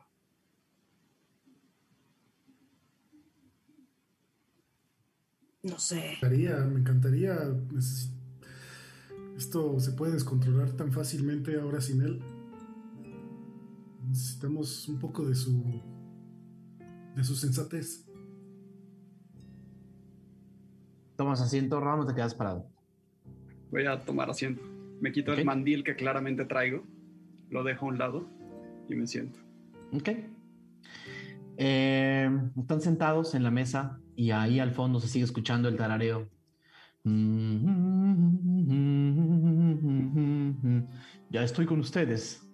No 5.63 5.79
sé. 5.79 5.95
Me 5.95 6.11
encantaría, 6.11 6.57
me 6.57 6.81
encantaría. 6.81 7.39
Esto 9.37 9.79
se 9.79 9.93
puede 9.93 10.15
descontrolar 10.15 10.73
tan 10.73 10.93
fácilmente 10.93 11.57
ahora 11.61 11.81
sin 11.81 12.03
él. 12.03 12.21
Necesitamos 14.09 14.89
un 14.89 14.99
poco 14.99 15.25
de 15.25 15.37
su. 15.37 15.92
De 17.15 17.25
su 17.25 17.35
sensatez. 17.35 18.07
Tomas 21.17 21.41
asiento, 21.41 21.81
Ramón, 21.81 22.07
te 22.07 22.15
quedas 22.15 22.35
parado. 22.35 22.67
Voy 23.71 23.87
a 23.87 24.01
tomar 24.05 24.31
asiento. 24.31 24.63
Me 25.01 25.13
quito 25.13 25.33
el 25.33 25.45
mandil 25.45 25.85
que 25.85 25.97
claramente 25.97 26.45
traigo, 26.45 26.85
lo 27.51 27.65
dejo 27.65 27.87
a 27.87 27.89
un 27.89 27.99
lado 27.99 28.29
y 28.89 28.95
me 28.95 29.07
siento. 29.07 29.39
Ok. 29.93 30.11
Eh, 31.59 32.31
están 32.57 32.81
sentados 32.81 33.35
en 33.35 33.43
la 33.43 33.51
mesa 33.51 34.01
y 34.17 34.31
ahí 34.31 34.59
al 34.59 34.73
fondo 34.73 35.01
se 35.01 35.09
sigue 35.09 35.25
escuchando 35.25 35.69
el 35.69 35.77
tarareo. 35.77 36.29
Ya 41.31 41.43
estoy 41.43 41.67
con 41.67 41.81
ustedes. 41.81 42.47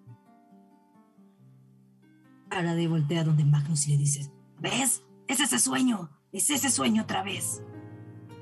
Ahora 2.51 2.75
de 2.75 2.89
voltea 2.89 3.25
donde 3.25 3.45
Magnus 3.45 3.87
y 3.89 3.93
le 3.93 3.99
dices, 3.99 4.33
¿ves? 4.61 5.03
Es 5.27 5.41
ese 5.41 5.59
sueño, 5.59 6.11
es 6.33 6.51
ese 6.51 6.71
sueño 6.71 7.03
otra 7.03 7.23
vez. 7.23 7.63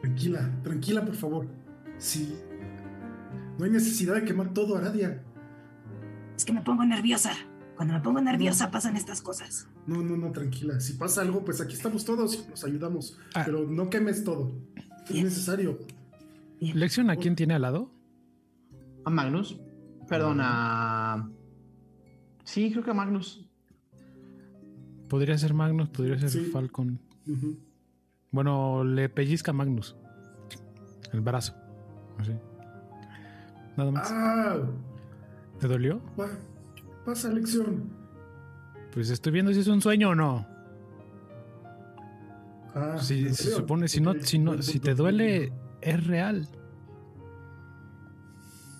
Tranquila, 0.00 0.60
tranquila, 0.62 1.04
por 1.04 1.16
favor. 1.16 1.48
Sí, 1.98 2.38
no 3.58 3.64
hay 3.64 3.70
necesidad 3.70 4.14
de 4.14 4.24
quemar 4.24 4.52
todo, 4.52 4.76
Aradia. 4.76 5.22
Es 6.36 6.44
que 6.44 6.52
me 6.52 6.60
pongo 6.60 6.84
nerviosa. 6.84 7.32
Cuando 7.76 7.94
me 7.94 8.00
pongo 8.00 8.20
nerviosa 8.20 8.70
pasan 8.70 8.96
estas 8.96 9.22
cosas. 9.22 9.68
No, 9.86 10.02
no, 10.02 10.16
no, 10.16 10.32
tranquila. 10.32 10.80
Si 10.80 10.94
pasa 10.94 11.22
algo, 11.22 11.44
pues 11.44 11.60
aquí 11.60 11.74
estamos 11.74 12.04
todos 12.04 12.34
y 12.34 12.48
nos 12.48 12.64
ayudamos. 12.64 13.18
Ah. 13.34 13.42
Pero 13.44 13.66
no 13.66 13.88
quemes 13.90 14.24
todo. 14.24 14.52
Es 15.08 15.22
necesario. 15.22 15.78
¿Lección 16.60 17.10
a 17.10 17.16
quién 17.16 17.36
tiene 17.36 17.54
al 17.54 17.62
lado? 17.62 17.90
A 19.04 19.10
Magnus. 19.10 19.58
Perdona. 20.08 21.30
Sí, 22.44 22.70
creo 22.70 22.82
que 22.82 22.90
a 22.90 22.94
Magnus. 22.94 23.45
Podría 25.08 25.38
ser 25.38 25.54
Magnus, 25.54 25.88
podría 25.88 26.18
ser 26.18 26.42
Falcon. 26.46 26.98
Bueno, 28.30 28.84
le 28.84 29.08
pellizca 29.08 29.52
a 29.52 29.54
Magnus. 29.54 29.96
El 31.12 31.20
brazo. 31.20 31.54
Así. 32.18 32.32
Nada 33.76 33.90
más. 33.90 34.08
Ah. 34.10 34.58
¿Te 35.60 35.68
dolió? 35.68 36.00
pasa 37.04 37.30
lección. 37.30 37.88
Pues 38.92 39.10
estoy 39.10 39.32
viendo 39.32 39.52
si 39.52 39.60
es 39.60 39.68
un 39.68 39.80
sueño 39.80 40.10
o 40.10 40.14
no. 40.14 40.46
Ah, 42.74 42.98
si, 43.00 43.32
se 43.32 43.52
supone, 43.52 43.88
si 43.88 44.00
no, 44.00 44.14
si 44.20 44.38
no, 44.38 44.60
si 44.60 44.80
te 44.80 44.94
duele, 44.94 45.52
es 45.80 46.06
real. 46.06 46.48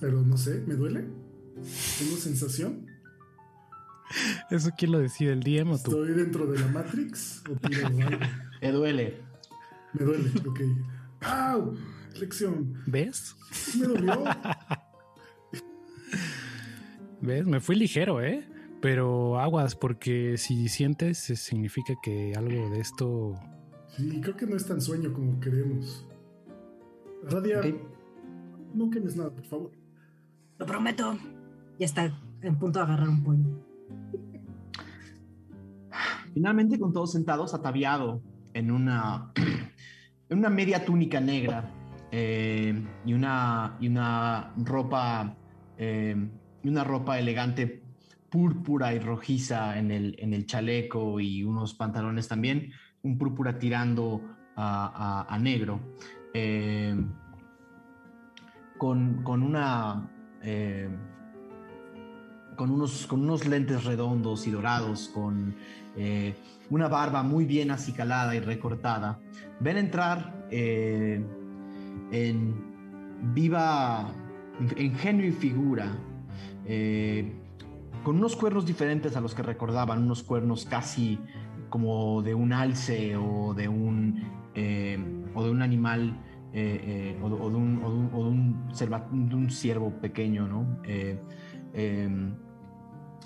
Pero 0.01 0.21
no 0.23 0.37
sé, 0.37 0.63
¿me 0.67 0.75
duele? 0.75 1.07
¿Tengo 1.99 2.17
sensación? 2.17 2.86
¿Eso 4.51 4.71
quién 4.77 4.93
lo 4.93 4.99
decide, 4.99 5.33
el 5.33 5.43
DM 5.43 5.73
o 5.73 5.79
tú? 5.79 5.91
¿Estoy 5.91 6.15
dentro 6.15 6.47
de 6.47 6.59
la 6.59 6.69
Matrix 6.69 7.43
o 7.49 7.57
Me 8.63 8.73
duele. 8.73 9.21
Me 9.93 10.05
duele, 10.05 10.31
ok. 10.47 10.61
¡Au! 11.21 11.77
Lección. 12.19 12.75
¿Ves? 12.87 13.37
Me 13.79 13.87
dolió. 13.87 14.25
¿Ves? 17.21 17.47
Me 17.47 17.61
fui 17.61 17.77
ligero, 17.77 18.23
¿eh? 18.23 18.47
Pero 18.81 19.39
aguas, 19.41 19.75
porque 19.75 20.37
si 20.37 20.69
sientes, 20.69 21.19
significa 21.19 21.95
que 22.03 22.35
algo 22.37 22.71
de 22.71 22.81
esto. 22.81 23.35
Sí, 23.97 24.21
creo 24.21 24.37
que 24.37 24.47
no 24.47 24.57
es 24.57 24.67
tan 24.67 24.81
sueño 24.81 25.13
como 25.13 25.41
queremos. 25.41 26.07
Radia, 27.25 27.61
no 28.75 28.91
quemes 28.91 29.17
nada, 29.17 29.31
por 29.31 29.45
favor. 29.45 29.71
Lo 30.59 30.67
prometo. 30.67 31.19
Ya 31.79 31.87
está 31.87 32.19
en 32.43 32.59
punto 32.59 32.79
de 32.79 32.85
agarrar 32.85 33.09
un 33.09 33.23
pollo. 33.25 33.66
Finalmente, 36.35 36.79
con 36.79 36.93
todos 36.93 37.13
sentados, 37.13 37.55
ataviado 37.55 38.21
en 38.53 38.71
una, 38.71 39.33
en 40.29 40.39
una 40.39 40.51
media 40.51 40.85
túnica 40.85 41.21
negra 41.21 41.71
eh, 42.11 42.75
y, 43.05 43.13
una, 43.13 43.77
y 43.81 43.89
una 43.89 44.53
ropa. 44.57 45.37
Eh, 45.79 46.17
una 46.69 46.85
ropa 46.85 47.19
elegante 47.19 47.83
púrpura 48.29 48.93
y 48.95 48.99
rojiza 48.99 49.79
en 49.79 49.91
el, 49.91 50.17
en 50.19 50.35
el 50.35 50.47
chaleco 50.47 51.21
y 51.21 51.45
unos 51.45 51.75
pantalones 51.75 52.29
también, 52.29 52.73
un 53.03 53.17
púrpura 53.19 53.59
tirando 53.59 54.21
a, 54.57 55.39
negro, 55.41 55.81
eh, 56.33 56.97
con, 58.79 59.23
una... 59.27 60.11
Eh, 60.43 60.89
con 62.57 62.71
unos, 62.71 63.07
con 63.07 63.21
unos 63.21 63.47
lentes 63.47 63.85
redondos 63.85 64.47
y 64.47 64.51
dorados, 64.51 65.09
con 65.15 65.55
eh, 65.97 66.35
una 66.71 66.89
barba 66.89 67.23
muy 67.23 67.45
bien 67.45 67.71
acicalada 67.71 68.35
y 68.35 68.41
recortada, 68.41 69.21
ven 69.61 69.77
entrar 69.77 70.47
en 70.51 71.27
viva, 73.35 74.11
ingenio 74.77 75.27
y 75.27 75.33
figura 75.33 75.93
eh, 76.65 77.33
con 78.05 78.17
unos 78.17 78.37
cuernos 78.37 78.67
diferentes 78.67 79.17
a 79.17 79.21
los 79.21 79.35
que 79.35 79.43
recordaban, 79.43 80.03
unos 80.03 80.23
cuernos 80.23 80.65
casi, 80.67 81.19
como 81.69 82.23
de 82.23 82.35
un 82.35 82.53
alce 82.53 83.17
o 83.17 83.53
de 83.55 83.69
un, 83.69 84.23
eh, 84.55 84.99
o 85.35 85.45
de 85.45 85.51
un 85.51 85.63
animal 85.63 86.23
eh, 86.53 87.15
eh, 87.17 87.21
o, 87.23 87.29
de- 87.29 87.35
un, 87.57 87.81
o 87.85 87.91
de 87.91 87.97
un- 87.97 88.11
o 88.15 88.25
de 89.11 89.35
un 89.35 89.51
ciervo 89.51 89.91
pequeño, 90.01 90.47
¿no? 90.47 90.79
Eh, 90.85 91.19
em, 91.75 92.35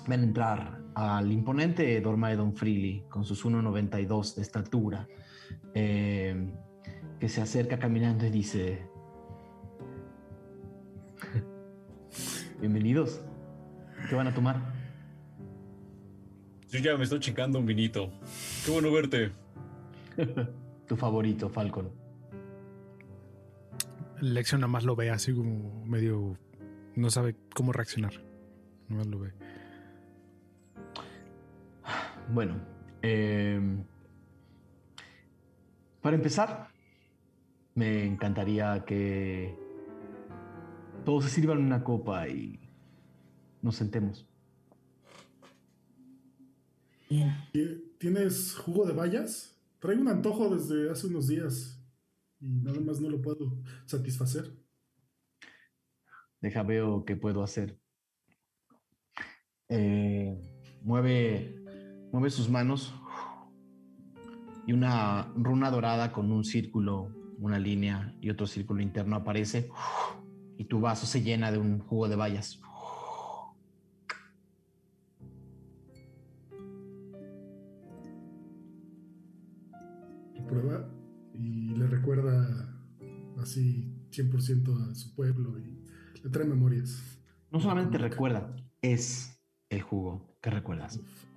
ven 0.07 0.23
entrar 0.23 0.81
al 0.95 1.31
imponente 1.31 1.99
Dormaedon 2.01 2.55
Freely 2.55 3.05
con 3.09 3.23
sus 3.23 3.45
1,92 3.45 4.35
de 4.35 4.41
estatura, 4.41 5.07
em, 5.73 6.51
que 7.19 7.29
se 7.29 7.41
acerca 7.41 7.79
caminando 7.79 8.25
y 8.25 8.29
dice: 8.29 8.87
Bienvenidos. 12.59 13.21
¿Qué 14.09 14.15
van 14.15 14.27
a 14.27 14.33
tomar? 14.33 14.61
Yo 16.69 16.79
ya 16.79 16.95
me 16.95 17.03
estoy 17.03 17.19
chingando 17.19 17.59
un 17.59 17.65
vinito. 17.65 18.11
Qué 18.65 18.71
bueno 18.71 18.91
verte. 18.91 19.31
Tu 20.87 20.95
favorito, 20.97 21.49
Falcon. 21.49 21.89
Lexion 24.19 24.61
nada 24.61 24.71
más 24.71 24.83
lo 24.83 24.95
ve 24.95 25.09
así 25.09 25.33
como 25.33 25.85
medio. 25.85 26.37
No 26.95 27.09
sabe 27.09 27.35
cómo 27.55 27.71
reaccionar. 27.71 28.13
Nada 28.89 29.03
más 29.03 29.07
lo 29.07 29.19
ve. 29.19 29.33
Bueno, 32.33 32.55
em, 33.01 33.83
para 36.01 36.15
empezar, 36.15 36.69
me 37.75 38.05
encantaría 38.05 38.83
que 38.85 39.55
todos 41.05 41.25
se 41.25 41.29
sirvan 41.31 41.57
una 41.59 41.83
copa 41.83 42.27
y 42.29 42.59
nos 43.61 43.75
sentemos. 43.75 44.27
Bien. 47.09 47.33
¿Tie- 47.53 47.81
¿Tienes 47.97 48.55
jugo 48.55 48.85
de 48.85 48.93
bayas? 48.93 49.61
Traigo 49.79 50.01
un 50.01 50.07
antojo 50.07 50.55
desde 50.55 50.89
hace 50.89 51.07
unos 51.07 51.27
días 51.27 51.83
y 52.39 52.47
nada 52.61 52.79
más 52.79 52.99
no 53.01 53.09
lo 53.09 53.21
puedo 53.21 53.61
satisfacer. 53.85 54.55
Deja 56.39 56.63
veo 56.63 57.03
qué 57.05 57.15
puedo 57.15 57.43
hacer. 57.43 57.79
Eh, 59.69 60.79
mueve, 60.81 61.60
mueve 62.11 62.29
sus 62.29 62.49
manos 62.49 62.93
y 64.67 64.73
una 64.73 65.31
runa 65.35 65.71
dorada 65.71 66.11
con 66.11 66.31
un 66.31 66.43
círculo, 66.43 67.09
una 67.39 67.57
línea 67.57 68.15
y 68.21 68.29
otro 68.29 68.45
círculo 68.45 68.81
interno 68.81 69.15
aparece 69.15 69.69
y 70.57 70.65
tu 70.65 70.79
vaso 70.79 71.05
se 71.05 71.23
llena 71.23 71.51
de 71.51 71.57
un 71.57 71.79
jugo 71.79 72.07
de 72.07 72.15
bayas. 72.15 72.61
Y 80.35 80.41
prueba 80.41 80.87
y 81.33 81.75
le 81.75 81.87
recuerda 81.87 82.77
así 83.39 83.91
100% 84.11 84.91
a 84.91 84.95
su 84.95 85.15
pueblo 85.15 85.57
y 85.57 85.85
le 86.21 86.29
trae 86.29 86.45
memorias. 86.45 87.19
No 87.51 87.59
solamente 87.59 87.97
te 87.97 87.97
recuerda, 87.97 88.55
es 88.81 89.41
el 89.69 89.81
jugo 89.81 90.37
que 90.41 90.49
recuerdas. 90.49 90.97
Uf. 90.97 91.31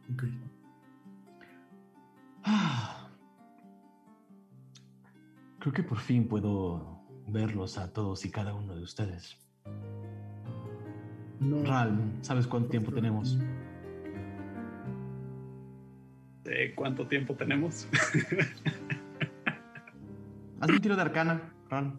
Creo 5.61 5.73
que 5.73 5.83
por 5.83 5.99
fin 5.99 6.29
puedo 6.29 7.01
verlos 7.27 7.79
a 7.79 7.93
todos 7.93 8.25
y 8.25 8.31
cada 8.31 8.55
uno 8.55 8.77
de 8.77 8.83
ustedes. 8.83 9.37
No, 11.41 11.65
Ral, 11.65 11.99
¿sabes 12.21 12.47
cuánto 12.47 12.69
tiempo 12.69 12.93
tenemos? 12.93 13.37
¿De 16.45 16.73
cuánto 16.75 17.07
tiempo 17.07 17.35
tenemos? 17.35 17.89
Hazme 20.61 20.77
un 20.77 20.81
tiro 20.81 20.97
de 20.97 21.03
arcana, 21.03 21.43
Ral. 21.69 21.93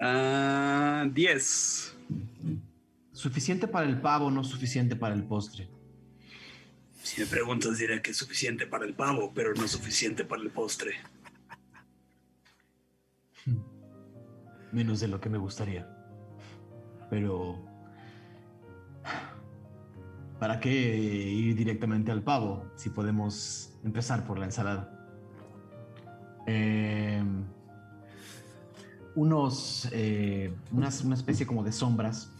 Ah, 0.00 1.06
10. 1.12 1.98
Suficiente 3.22 3.68
para 3.68 3.86
el 3.86 4.00
pavo, 4.00 4.32
no 4.32 4.42
suficiente 4.42 4.96
para 4.96 5.14
el 5.14 5.22
postre. 5.22 5.68
Si 7.04 7.20
me 7.20 7.26
preguntas, 7.28 7.78
diré 7.78 8.02
que 8.02 8.10
es 8.10 8.16
suficiente 8.16 8.66
para 8.66 8.84
el 8.84 8.94
pavo, 8.94 9.30
pero 9.32 9.54
no 9.54 9.68
suficiente 9.68 10.24
para 10.24 10.42
el 10.42 10.50
postre. 10.50 10.94
Menos 14.72 14.98
de 14.98 15.06
lo 15.06 15.20
que 15.20 15.28
me 15.30 15.38
gustaría. 15.38 15.86
Pero... 17.10 17.64
¿Para 20.40 20.58
qué 20.58 20.72
ir 20.72 21.54
directamente 21.54 22.10
al 22.10 22.24
pavo 22.24 22.72
si 22.74 22.90
podemos 22.90 23.72
empezar 23.84 24.26
por 24.26 24.36
la 24.40 24.46
ensalada? 24.46 24.98
Em, 26.48 27.44
unos, 29.14 29.88
eh, 29.92 30.52
unas- 30.72 31.04
una 31.04 31.14
especie 31.14 31.46
como 31.46 31.62
de 31.62 31.70
sombras 31.70 32.31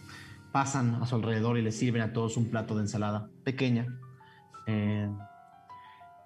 pasan 0.53 1.03
a 1.03 1.07
su 1.07 1.15
alrededor 1.15 1.59
y 1.59 1.63
le 1.63 1.73
sirven 1.73 2.03
a 2.03 2.13
todos 2.13 2.37
un 2.37 2.51
plato 2.51 2.75
de 2.75 2.83
ensalada 2.83 3.29
pequeña. 3.45 3.87
Eh, 4.67 5.11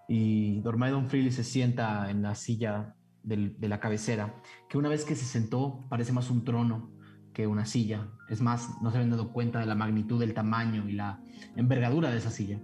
y 0.08 0.60
Dormaidon 0.60 1.08
Freely 1.08 1.30
se 1.30 1.44
sienta 1.44 2.10
en 2.10 2.22
la 2.22 2.34
silla 2.34 2.94
de 3.22 3.68
la 3.68 3.80
cabecera, 3.80 4.40
que 4.68 4.78
una 4.78 4.88
vez 4.88 5.04
que 5.04 5.16
se 5.16 5.24
sentó 5.24 5.84
parece 5.88 6.12
más 6.12 6.30
un 6.30 6.44
trono 6.44 6.92
que 7.32 7.46
una 7.46 7.66
silla. 7.66 8.08
Es 8.30 8.40
más, 8.40 8.80
no 8.80 8.90
se 8.90 8.96
habían 8.96 9.10
dado 9.10 9.32
cuenta 9.32 9.58
de 9.58 9.66
la 9.66 9.74
magnitud 9.74 10.18
del 10.20 10.32
tamaño 10.32 10.88
y 10.88 10.92
la 10.92 11.20
envergadura 11.56 12.10
de 12.10 12.18
esa 12.18 12.30
silla. 12.30 12.58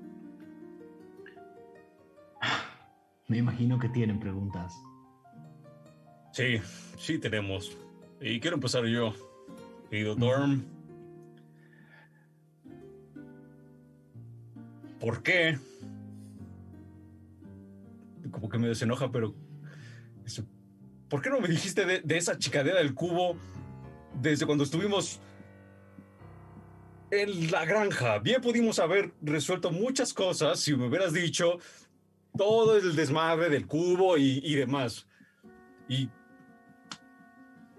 Me 3.28 3.38
imagino 3.38 3.78
que 3.78 3.88
tienen 3.88 4.20
preguntas. 4.20 4.72
Sí, 6.32 6.58
sí 6.96 7.18
tenemos. 7.18 7.76
Y 8.20 8.40
quiero 8.40 8.54
empezar 8.56 8.86
yo. 8.86 9.12
Querido 9.90 10.14
Dorm. 10.14 10.64
¿Por 15.02 15.20
qué? 15.24 15.58
Como 18.30 18.48
que 18.48 18.56
me 18.56 18.68
desenoja, 18.68 19.10
pero... 19.10 19.34
¿Por 21.08 21.20
qué 21.20 21.28
no 21.28 21.40
me 21.40 21.48
dijiste 21.48 21.84
de, 21.84 22.00
de 22.02 22.16
esa 22.16 22.38
chicadera 22.38 22.78
del 22.78 22.94
cubo 22.94 23.36
desde 24.20 24.46
cuando 24.46 24.62
estuvimos 24.62 25.20
en 27.10 27.50
la 27.50 27.64
granja? 27.64 28.20
Bien 28.20 28.40
pudimos 28.40 28.78
haber 28.78 29.12
resuelto 29.20 29.72
muchas 29.72 30.14
cosas 30.14 30.60
si 30.60 30.76
me 30.76 30.86
hubieras 30.86 31.12
dicho 31.12 31.58
todo 32.38 32.76
el 32.76 32.94
desmadre 32.94 33.50
del 33.50 33.66
cubo 33.66 34.16
y, 34.16 34.40
y 34.44 34.54
demás. 34.54 35.08
Y 35.88 36.08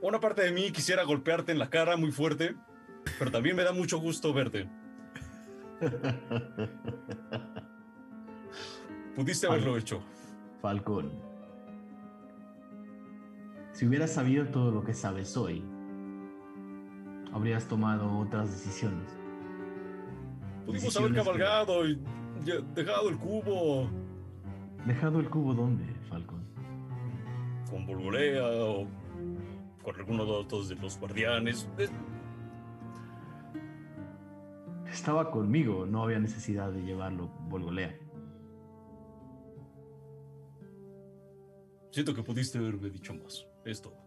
una 0.01 0.19
parte 0.19 0.41
de 0.41 0.51
mí 0.51 0.73
quisiera 0.73 1.03
golpearte 1.03 1.53
en 1.53 1.59
la 1.59 1.69
cara 1.69 1.95
muy 1.95 2.11
fuerte, 2.11 2.57
pero 3.17 3.31
también 3.31 3.55
me 3.55 3.63
da 3.63 3.71
mucho 3.71 3.97
gusto 3.97 4.33
verte. 4.33 4.67
Pudiste 9.15 9.47
haberlo 9.47 9.77
hecho. 9.77 10.01
Falcón. 10.61 11.11
Si 13.73 13.85
hubieras 13.87 14.11
sabido 14.13 14.45
todo 14.47 14.71
lo 14.71 14.83
que 14.83 14.93
sabes 14.93 15.35
hoy, 15.35 15.63
habrías 17.33 17.67
tomado 17.67 18.17
otras 18.19 18.51
decisiones. 18.51 19.09
Pudimos 20.65 20.95
haber 20.97 21.11
que- 21.11 21.17
cabalgado 21.17 21.85
y 21.87 21.99
dejado 22.75 23.09
el 23.09 23.17
cubo 23.17 23.89
¿Dejado 24.85 25.19
el 25.19 25.29
cubo 25.29 25.53
dónde, 25.53 25.85
Falcón? 26.09 26.43
con 27.69 27.85
Bulgulea 27.85 28.43
o 28.45 28.85
con 29.83 29.95
alguno 29.95 30.25
de 30.25 30.31
otros 30.31 30.69
de 30.69 30.75
los 30.75 30.99
guardianes. 30.99 31.67
Estaba 34.93 35.31
conmigo, 35.31 35.87
no 35.87 36.03
había 36.03 36.19
necesidad 36.19 36.71
de 36.71 36.83
llevarlo 36.83 37.27
Volgolea. 37.49 37.97
Siento 41.89 42.13
que 42.13 42.21
pudiste 42.21 42.59
haberme 42.59 42.91
dicho 42.91 43.15
más. 43.15 43.43
Es 43.65 43.81
todo. 43.81 43.97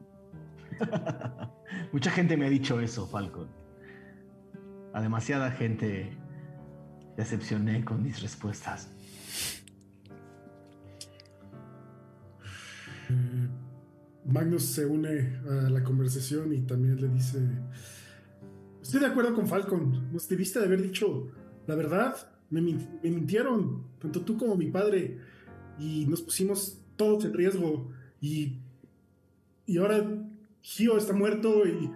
Mucha 1.92 2.12
gente 2.12 2.36
me 2.36 2.46
ha 2.46 2.48
dicho 2.48 2.80
eso, 2.80 3.04
Falcon. 3.08 3.48
A 4.94 5.00
demasiada 5.00 5.50
gente 5.50 6.16
decepcioné 7.16 7.84
con 7.84 8.04
mis 8.04 8.22
respuestas. 8.22 8.94
Eh, 13.10 13.48
Magnus 14.24 14.66
se 14.66 14.86
une 14.86 15.40
a 15.48 15.68
la 15.68 15.82
conversación 15.82 16.54
y 16.54 16.62
también 16.62 17.00
le 17.00 17.08
dice: 17.08 17.40
Estoy 18.86 19.00
de 19.00 19.06
acuerdo 19.06 19.34
con 19.34 19.48
Falcon. 19.48 20.12
Nos 20.12 20.28
debiste 20.28 20.60
de 20.60 20.66
haber 20.66 20.80
dicho 20.80 21.28
la 21.66 21.74
verdad. 21.74 22.16
Me, 22.50 22.60
min- 22.60 23.00
me 23.02 23.10
mintieron, 23.10 23.84
tanto 23.98 24.20
tú 24.20 24.38
como 24.38 24.54
mi 24.54 24.66
padre. 24.66 25.18
Y 25.78 26.06
nos 26.06 26.22
pusimos 26.22 26.78
todos 26.94 27.24
en 27.24 27.34
riesgo. 27.34 27.90
Y, 28.20 28.60
y 29.66 29.78
ahora 29.78 30.04
Gio 30.62 30.96
está 30.98 31.12
muerto 31.12 31.66
y. 31.66 31.90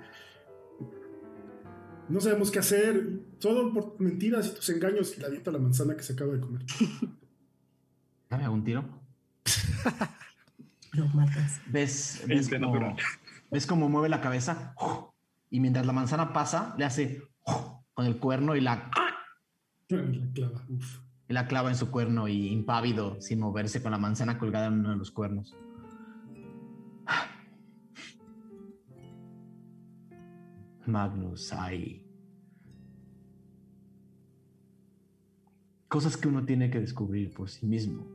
no 2.09 2.20
sabemos 2.20 2.51
qué 2.51 2.59
hacer, 2.59 3.20
todo 3.38 3.72
por 3.72 4.01
mentiras 4.01 4.49
y 4.49 4.55
tus 4.57 4.68
engaños 4.70 5.16
y 5.16 5.20
la 5.20 5.28
dieta 5.28 5.53
la 5.53 5.59
manzana 5.61 5.97
que 5.97 6.03
se 6.03 6.14
acaba 6.14 6.32
de 6.32 6.41
comer. 6.41 6.62
Dame 8.30 8.49
un 8.49 8.64
tiro. 8.64 8.84
Lo 10.93 11.07
matas. 11.09 11.61
¿Ves, 11.68 12.22
ves, 12.26 12.41
Este 12.47 12.59
cómo, 12.59 12.74
natural. 12.74 12.97
ves 13.53 13.66
cómo 13.66 13.88
mueve 13.88 14.09
la 14.09 14.20
cabeza? 14.20 14.74
Y 15.51 15.61
mientras 15.61 15.84
la 15.86 15.92
manzana 15.92 16.32
pasa, 16.32 16.74
le 16.78 16.84
hace 16.84 17.22
con 17.92 18.07
el 18.07 18.18
cuerno 18.18 18.55
y 18.57 18.61
la, 18.61 18.90
La 19.88 20.32
clava. 20.32 20.64
uf. 20.68 21.01
y 21.28 21.32
la 21.32 21.46
clava 21.48 21.68
en 21.70 21.76
su 21.76 21.90
cuerno 21.90 22.28
y 22.28 22.48
impávido, 22.48 23.20
sin 23.20 23.40
moverse, 23.40 23.82
con 23.82 23.90
la 23.90 23.98
manzana 23.98 24.38
colgada 24.38 24.66
en 24.68 24.74
uno 24.74 24.90
de 24.90 24.96
los 24.96 25.11
cuernos. 25.11 25.55
Magnus, 30.86 31.53
hay 31.53 32.05
cosas 35.88 36.16
que 36.16 36.28
uno 36.28 36.44
tiene 36.44 36.70
que 36.70 36.80
descubrir 36.80 37.32
por 37.34 37.48
sí 37.51 37.66
mismo. 37.66 38.07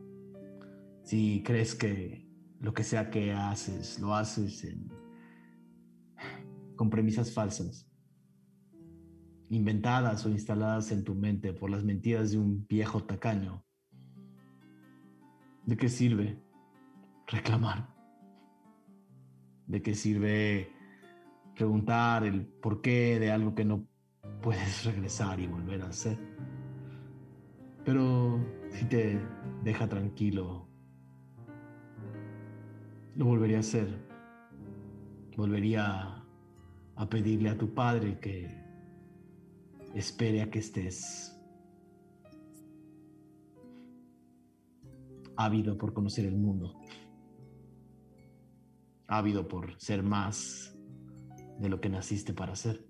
Si 1.04 1.44
crees 1.46 1.76
que 1.76 2.28
lo 2.60 2.74
que 2.74 2.84
sea 2.84 3.10
que 3.12 3.32
haces, 3.34 4.00
lo 4.00 4.16
haces 4.16 4.64
en- 4.64 4.90
con 6.76 6.90
premisas 6.90 7.34
falsas, 7.34 7.88
inventadas 9.50 10.26
o 10.26 10.30
instaladas 10.30 10.92
en 10.92 11.04
tu 11.04 11.16
mente 11.16 11.54
por 11.54 11.70
las 11.70 11.84
mentiras 11.84 12.32
de 12.32 12.38
un 12.38 12.66
viejo 12.68 13.04
tacaño, 13.04 13.64
¿de 15.66 15.78
qué 15.78 15.90
sirve 15.90 16.40
reclamar? 17.28 17.94
¿De 19.68 19.82
qué 19.82 19.96
sirve 19.96 20.72
preguntar 21.56 22.24
el 22.24 22.46
porqué 22.46 23.20
de 23.20 23.32
algo 23.32 23.56
que 23.56 23.66
no 23.66 23.88
puedes 24.42 24.86
regresar 24.86 25.40
y 25.40 25.48
volver 25.48 25.82
a 25.82 25.88
hacer? 25.88 26.20
Pero 27.84 28.44
si 28.70 28.86
te 28.86 29.20
deja 29.64 29.88
tranquilo, 29.88 30.68
lo 33.16 33.26
volvería 33.26 33.58
a 33.58 33.60
hacer. 33.62 33.88
Volvería 35.38 36.15
a 36.96 37.10
pedirle 37.10 37.50
a 37.50 37.58
tu 37.58 37.74
padre 37.74 38.20
que 38.20 38.64
espere 39.94 40.42
a 40.42 40.50
que 40.50 40.60
estés 40.60 41.36
ávido 45.38 45.78
por 45.78 45.94
conocer 45.94 46.26
el 46.26 46.38
mundo, 46.38 46.74
ávido 49.08 49.48
por 49.48 49.80
ser 49.80 50.04
más 50.04 50.76
de 51.60 51.70
lo 51.70 51.80
que 51.80 51.90
naciste 51.90 52.34
para 52.34 52.56
ser. 52.56 52.86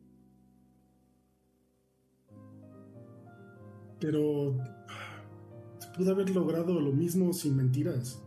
Pero 3.99 4.57
se 5.79 5.89
pudo 5.89 6.11
haber 6.11 6.29
logrado 6.29 6.79
lo 6.79 6.91
mismo 6.91 7.33
sin 7.33 7.55
mentiras. 7.55 8.21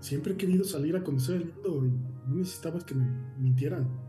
Siempre 0.00 0.34
he 0.34 0.36
querido 0.36 0.64
salir 0.64 0.96
a 0.96 1.02
conocer 1.02 1.36
el 1.36 1.52
mundo 1.52 1.86
y 1.86 1.90
no 2.28 2.36
necesitaba 2.36 2.80
que 2.80 2.94
me 2.94 3.04
mintieran. 3.38 4.07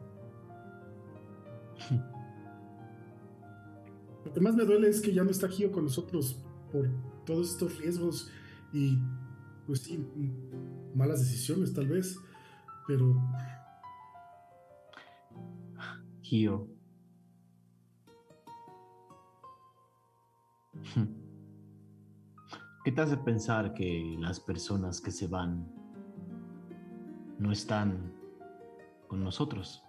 Lo 4.26 4.34
que 4.34 4.42
más 4.42 4.56
me 4.56 4.66
duele 4.66 4.90
es 4.90 5.02
que 5.02 5.14
ya 5.14 5.24
no 5.24 5.32
está 5.32 5.48
Gio 5.48 5.72
con 5.72 5.86
nosotros 5.86 6.44
por 6.72 6.90
todos 7.26 7.52
estos 7.52 7.78
riesgos 7.80 8.30
y, 8.74 9.00
pues 9.66 9.82
sí, 9.82 10.06
malas 10.94 11.20
decisiones 11.20 11.74
tal 11.74 11.88
vez, 11.88 12.18
pero 12.88 13.20
Gio. 16.22 16.68
¿Qué 22.84 22.92
te 22.92 23.02
hace 23.02 23.18
pensar 23.18 23.74
que 23.74 24.16
las 24.20 24.40
personas 24.40 25.02
que 25.02 25.12
se 25.12 25.28
van 25.28 25.72
no 27.38 27.52
están 27.52 28.14
con 29.08 29.24
nosotros? 29.24 29.84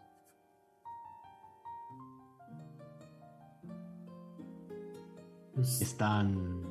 Están 5.57 6.71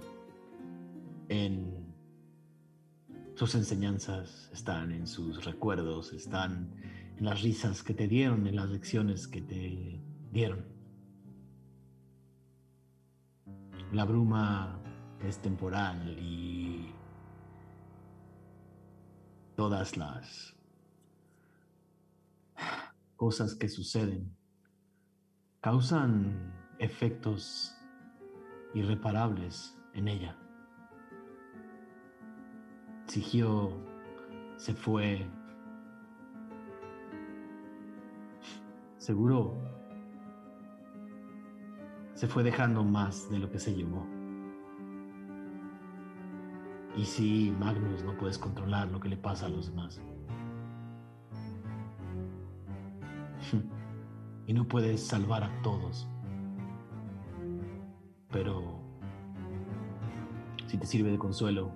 en 1.28 1.94
sus 3.36 3.56
enseñanzas, 3.56 4.50
están 4.52 4.92
en 4.92 5.08
sus 5.08 5.46
recuerdos, 5.46 6.14
están 6.14 6.74
en 7.18 7.26
las 7.26 7.42
risas 7.42 7.84
que 7.84 7.94
te 7.94 8.08
dieron, 8.08 8.48
en 8.48 8.56
las 8.56 8.70
lecciones 8.70 9.28
que 9.28 9.42
te 9.42 10.02
dieron. 10.32 10.66
La 13.92 14.06
bruma 14.06 14.82
es 15.22 15.40
temporal 15.40 16.18
y 16.20 16.92
todas 19.56 19.98
las 19.98 20.56
cosas 23.16 23.56
que 23.56 23.68
suceden 23.68 24.36
causan 25.60 26.54
efectos 26.80 27.76
irreparables 28.74 29.78
en 29.94 30.08
ella. 30.08 30.38
Si 33.08 33.22
Gio 33.22 33.72
se 34.58 34.74
fue, 34.74 35.28
seguro 38.98 39.58
se 42.20 42.28
fue 42.28 42.44
dejando 42.44 42.84
más 42.84 43.32
de 43.32 43.40
lo 43.40 43.50
que 43.50 43.60
se 43.60 43.74
llevó. 43.74 44.06
Y 46.98 47.06
si 47.06 47.56
Magnus 47.58 48.04
no 48.04 48.18
puedes 48.18 48.38
controlar 48.38 48.90
lo 48.90 49.00
que 49.00 49.08
le 49.08 49.16
pasa 49.16 49.46
a 49.46 49.50
los 49.50 49.68
demás. 49.68 50.02
Y 54.48 54.54
no 54.54 54.68
puedes 54.68 55.06
salvar 55.06 55.44
a 55.44 55.62
todos. 55.62 56.09
Pero 58.32 58.80
si 60.68 60.78
te 60.78 60.86
sirve 60.86 61.12
de 61.12 61.18
consuelo, 61.18 61.74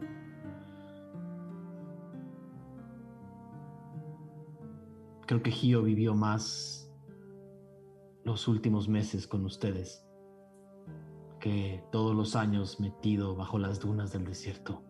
creo 5.26 5.42
que 5.42 5.52
Gio 5.52 5.82
vivió 5.82 6.14
más 6.14 6.92
los 8.24 8.48
últimos 8.48 8.88
meses 8.88 9.28
con 9.28 9.46
ustedes 9.46 10.06
que 11.40 11.84
todos 11.92 12.16
los 12.16 12.36
años 12.38 12.80
metido 12.80 13.36
bajo 13.36 13.58
las 13.58 13.80
dunas 13.80 14.14
del 14.14 14.24
desierto. 14.24 14.82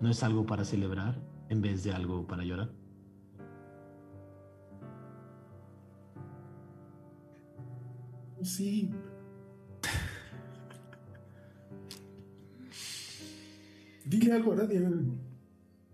¿No 0.00 0.10
es 0.10 0.22
algo 0.22 0.44
para 0.44 0.64
celebrar 0.64 1.22
en 1.48 1.60
vez 1.60 1.84
de 1.84 1.92
algo 1.92 2.26
para 2.26 2.44
llorar? 2.44 2.72
sí. 8.42 8.90
Dile 14.04 14.32
algo 14.32 14.52
Aradia. 14.52 14.80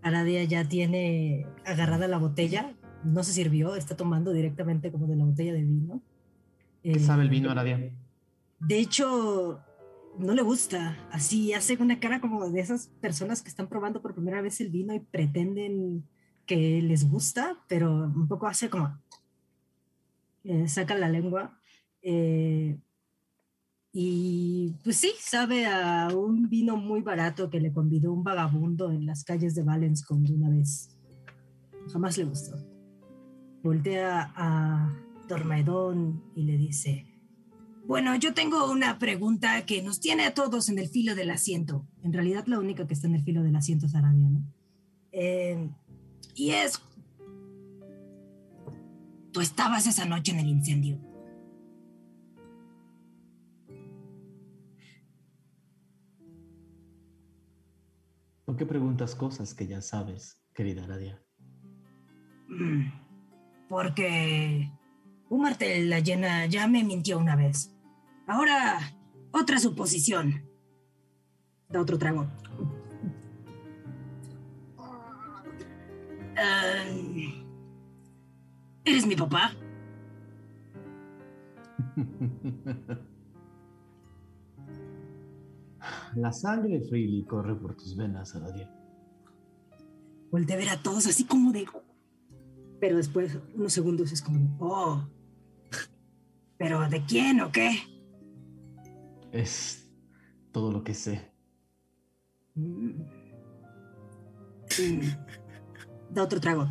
Aradia 0.01 0.43
ya 0.43 0.67
tiene 0.67 1.47
agarrada 1.65 2.07
la 2.07 2.17
botella, 2.17 2.75
no 3.03 3.23
se 3.23 3.33
sirvió, 3.33 3.75
está 3.75 3.95
tomando 3.97 4.31
directamente 4.33 4.91
como 4.91 5.07
de 5.07 5.15
la 5.15 5.25
botella 5.25 5.53
de 5.53 5.63
vino. 5.63 6.01
¿Qué 6.83 6.91
Eh, 6.91 6.99
sabe 6.99 7.23
el 7.23 7.29
vino, 7.29 7.49
Aradia? 7.49 7.91
De 8.59 8.79
hecho, 8.79 9.59
no 10.19 10.33
le 10.33 10.41
gusta. 10.43 10.97
Así 11.11 11.53
hace 11.53 11.75
una 11.81 11.99
cara 11.99 12.21
como 12.21 12.49
de 12.49 12.59
esas 12.59 12.87
personas 13.01 13.41
que 13.41 13.49
están 13.49 13.67
probando 13.67 14.01
por 14.01 14.13
primera 14.13 14.41
vez 14.41 14.61
el 14.61 14.69
vino 14.69 14.93
y 14.93 14.99
pretenden 14.99 16.07
que 16.45 16.81
les 16.81 17.09
gusta, 17.09 17.57
pero 17.67 17.91
un 18.05 18.27
poco 18.27 18.47
hace 18.47 18.69
como... 18.69 18.97
eh, 20.43 20.67
saca 20.67 20.95
la 20.95 21.09
lengua. 21.09 21.59
eh, 22.01 22.77
y 23.97 24.75
pues 24.83 24.97
sí, 24.97 25.13
sabe 25.21 25.67
a 25.67 26.09
un 26.13 26.49
vino 26.49 26.75
muy 26.75 26.99
barato 26.99 27.49
que 27.49 27.61
le 27.61 27.71
convidó 27.71 28.11
un 28.11 28.25
vagabundo 28.25 28.91
en 28.91 29.05
las 29.05 29.23
calles 29.23 29.55
de 29.55 29.63
Valenscombe 29.63 30.33
una 30.33 30.49
vez. 30.49 30.89
Jamás 31.93 32.17
le 32.17 32.25
gustó. 32.25 32.57
Voltea 33.63 34.33
a 34.35 34.93
Dormaedón 35.29 36.21
y 36.35 36.43
le 36.43 36.57
dice, 36.57 37.05
bueno, 37.87 38.13
yo 38.17 38.33
tengo 38.33 38.69
una 38.69 38.99
pregunta 38.99 39.65
que 39.65 39.81
nos 39.81 40.01
tiene 40.01 40.25
a 40.25 40.33
todos 40.33 40.67
en 40.67 40.77
el 40.77 40.89
filo 40.89 41.15
del 41.15 41.31
asiento. 41.31 41.87
En 42.03 42.11
realidad 42.11 42.47
la 42.47 42.59
única 42.59 42.85
que 42.87 42.95
está 42.95 43.07
en 43.07 43.15
el 43.15 43.23
filo 43.23 43.43
del 43.43 43.55
asiento 43.55 43.85
es 43.85 43.95
Aradia, 43.95 44.29
¿no? 44.29 44.43
Eh, 45.13 45.69
y 46.35 46.49
es... 46.49 46.81
Tú 49.31 49.39
estabas 49.39 49.87
esa 49.87 50.03
noche 50.03 50.33
en 50.33 50.39
el 50.39 50.49
incendio. 50.49 51.14
¿Por 58.45 58.55
qué 58.57 58.65
preguntas 58.65 59.15
cosas 59.15 59.53
que 59.55 59.65
ya 59.67 59.81
sabes, 59.81 60.39
querida 60.53 60.83
Aradia? 60.83 61.21
Mm, 62.47 62.91
Porque 63.69 64.71
Un 65.29 65.41
martel 65.41 65.89
la 65.89 65.99
llena 65.99 66.45
ya 66.45 66.67
me 66.67 66.83
mintió 66.83 67.17
una 67.17 67.35
vez. 67.35 67.71
Ahora, 68.27 68.79
otra 69.31 69.57
suposición. 69.57 70.47
Da 71.69 71.81
otro 71.81 71.97
trago. 71.97 72.27
Ah, 76.37 76.85
¿Eres 78.85 79.07
mi 79.07 79.15
papá? 79.15 79.51
La 86.15 86.31
sangre 86.31 86.81
Freely 86.81 87.25
corre 87.25 87.55
por 87.55 87.75
tus 87.75 87.95
venas, 87.95 88.35
Aradia. 88.35 88.71
Volté 90.31 90.53
a 90.53 90.57
ver 90.57 90.69
a 90.69 90.81
todos 90.81 91.05
así 91.07 91.25
como 91.25 91.51
de... 91.51 91.65
Pero 92.79 92.97
después, 92.97 93.37
unos 93.53 93.73
segundos, 93.73 94.11
es 94.11 94.21
como... 94.21 94.55
Oh. 94.59 95.07
¿Pero 96.57 96.87
de 96.89 97.03
quién 97.05 97.41
o 97.41 97.51
qué? 97.51 97.79
Es 99.31 99.91
todo 100.51 100.71
lo 100.71 100.83
que 100.83 100.93
sé. 100.93 101.31
Mm. 102.55 103.01
Mm. 104.79 105.01
Da 106.11 106.23
otro 106.23 106.39
trago. 106.39 106.67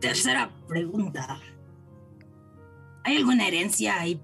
Tercera 0.00 0.50
pregunta. 0.66 1.40
¿Hay 3.04 3.16
alguna 3.16 3.46
herencia 3.46 4.00
ahí 4.00 4.20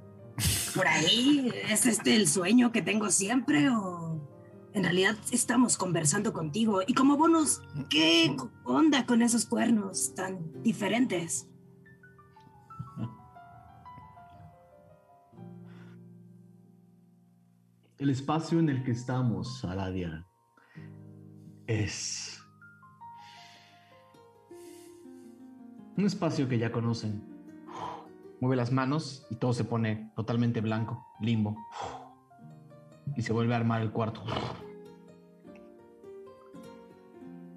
por 0.75 0.87
ahí? 0.89 1.51
¿Es 1.69 1.87
este 1.87 2.17
el 2.17 2.29
sueño 2.29 2.73
que 2.73 2.83
tengo 2.83 3.11
siempre 3.11 3.69
o 3.71 4.21
en 4.73 4.83
realidad 4.83 5.17
estamos 5.31 5.77
conversando 5.77 6.33
contigo? 6.33 6.81
Y 6.87 6.95
como 6.95 7.17
bonus, 7.17 7.63
¿qué 7.89 8.37
onda 8.65 9.07
con 9.07 9.23
esos 9.23 9.47
cuernos 9.47 10.15
tan 10.15 10.63
diferentes? 10.63 11.49
El 17.99 18.11
espacio 18.11 18.59
en 18.59 18.69
el 18.69 18.83
que 18.83 18.91
estamos, 18.91 19.65
Aradia, 19.65 20.27
es 21.67 22.39
un 25.97 26.05
espacio 26.05 26.49
que 26.49 26.59
ya 26.59 26.73
conocen. 26.73 27.34
Mueve 28.45 28.57
las 28.57 28.73
manos 28.73 29.27
y 29.31 29.37
todo 29.37 29.55
se 29.55 29.65
pone 29.65 30.13
totalmente 30.15 30.61
blanco, 30.61 31.09
limbo. 31.19 31.57
Y 33.17 33.23
se 33.23 33.33
vuelve 33.33 33.55
a 33.55 33.57
armar 33.57 33.81
el 33.81 33.91
cuarto. 33.91 34.23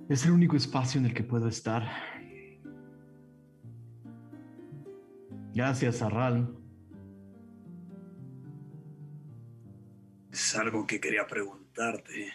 Es 0.07 0.25
el 0.25 0.31
único 0.31 0.55
espacio 0.55 1.01
en 1.01 1.07
el 1.07 1.13
que 1.13 1.25
puedo 1.25 1.49
estar. 1.49 1.85
Gracias 5.53 6.01
a 6.01 6.07
Ral. 6.07 6.57
Es 10.31 10.55
algo 10.55 10.87
que 10.87 11.01
quería 11.01 11.27
preguntarte. 11.27 12.31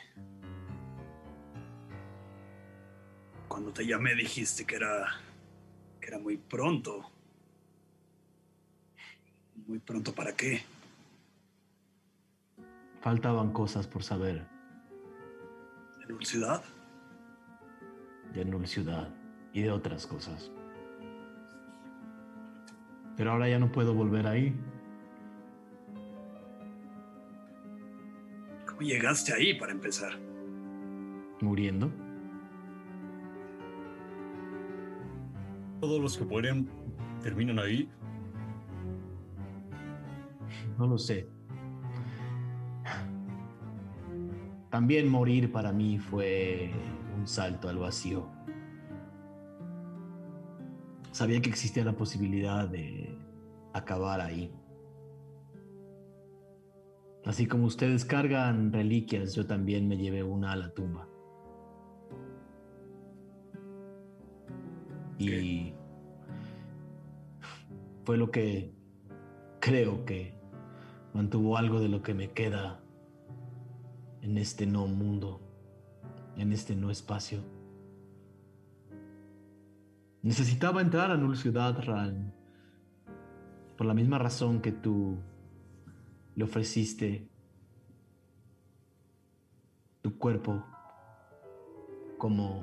Cuando 3.49 3.73
te 3.73 3.87
llamé 3.87 4.15
dijiste 4.15 4.67
que 4.67 4.77
era 4.77 5.07
que 5.99 6.09
era 6.09 6.19
muy 6.19 6.37
pronto. 6.37 7.11
Muy 9.73 9.79
pronto 9.79 10.15
para 10.15 10.35
qué? 10.37 10.61
Faltaban 13.01 13.55
cosas 13.55 13.87
por 13.87 14.03
saber 14.03 14.47
¿En 16.07 16.15
una 16.15 16.27
ciudad? 16.27 16.63
de 18.35 18.45
Null 18.45 18.67
Ciudad 18.67 19.09
y 19.55 19.63
de 19.63 19.71
otras 19.71 20.07
cosas. 20.07 20.51
Pero 23.17 23.33
ahora 23.33 23.49
ya 23.49 23.59
no 23.59 23.73
puedo 23.73 23.95
volver 23.95 24.27
ahí. 24.27 24.55
¿Cómo 28.67 28.83
llegaste 28.83 29.33
ahí 29.33 29.59
para 29.59 29.73
empezar? 29.73 30.19
Muriendo. 31.41 31.91
Todos 35.81 35.99
los 35.99 36.19
que 36.19 36.27
mueren 36.27 36.69
terminan 37.23 37.59
ahí. 37.59 37.89
No 40.83 40.89
lo 40.89 40.99
sé. 40.99 41.29
También 44.69 45.09
morir 45.09 45.53
para 45.53 45.73
mí 45.73 46.01
fue 46.01 46.73
un 47.17 47.25
salto 47.25 47.69
al 47.69 47.79
vacío. 47.79 48.29
Sabía 51.13 51.41
que 51.41 51.51
existía 51.51 51.85
la 51.85 51.93
posibilidad 51.93 52.69
de 52.69 53.17
acabar 53.73 54.21
ahí. 54.21 54.53
Así 57.27 57.47
como 57.47 57.67
ustedes 57.67 58.05
cargan 58.05 58.73
reliquias, 58.73 59.37
yo 59.37 59.47
también 59.47 59.87
me 59.87 59.97
llevé 59.97 60.25
una 60.25 60.51
a 60.51 60.57
la 60.57 60.75
tumba. 60.75 61.07
Y 65.17 65.75
fue 68.05 68.17
lo 68.17 68.33
que 68.33 68.75
creo 69.61 70.05
que 70.05 70.42
mantuvo 71.13 71.57
algo 71.57 71.81
de 71.81 71.89
lo 71.89 72.03
que 72.03 72.15
me 72.15 72.31
queda 72.31 72.81
en 74.23 74.39
este 74.39 74.67
no 74.67 74.87
mundo, 74.87 75.41
en 76.37 76.53
este 76.53 76.77
no 76.77 76.91
espacio. 76.91 77.41
Necesitaba 80.23 80.81
entrar 80.81 81.11
a 81.11 81.17
Null 81.17 81.37
Ciudad, 81.37 81.77
Ran, 81.85 82.33
por 83.77 83.87
la 83.87 83.95
misma 83.95 84.19
razón 84.19 84.61
que 84.61 84.71
tú 84.71 85.19
le 86.37 86.45
ofreciste 86.45 87.29
tu 90.01 90.17
cuerpo 90.19 90.65
como 92.19 92.63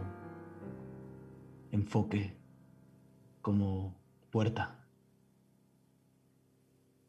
enfoque, 1.71 2.37
como 3.41 3.97
puerta. 4.31 4.78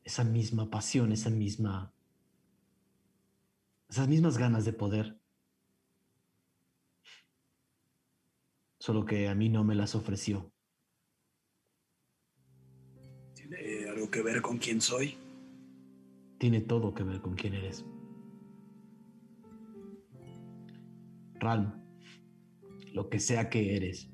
Esa 0.05 0.25
misma 0.25 0.71
pasión, 0.71 1.13
esa 1.13 1.31
misma 1.31 1.95
esas 3.91 4.07
mismas 4.07 4.39
ganas 4.39 4.65
de 4.65 4.73
poder. 4.73 5.19
Solo 8.79 9.05
que 9.05 9.29
a 9.29 9.35
mí 9.35 9.49
no 9.49 9.65
me 9.65 9.75
las 9.75 9.97
ofreció. 9.97 10.53
¿Tiene 13.35 13.89
algo 13.89 14.09
que 14.09 14.23
ver 14.23 14.41
con 14.43 14.59
quién 14.59 14.81
soy? 14.81 15.19
Tiene 16.39 16.61
todo 16.61 16.95
que 16.95 17.03
ver 17.03 17.21
con 17.21 17.35
quién 17.35 17.55
eres. 17.55 17.85
Ralm, 21.41 21.73
lo 22.93 23.11
que 23.11 23.19
sea 23.19 23.51
que 23.51 23.77
eres, 23.77 24.09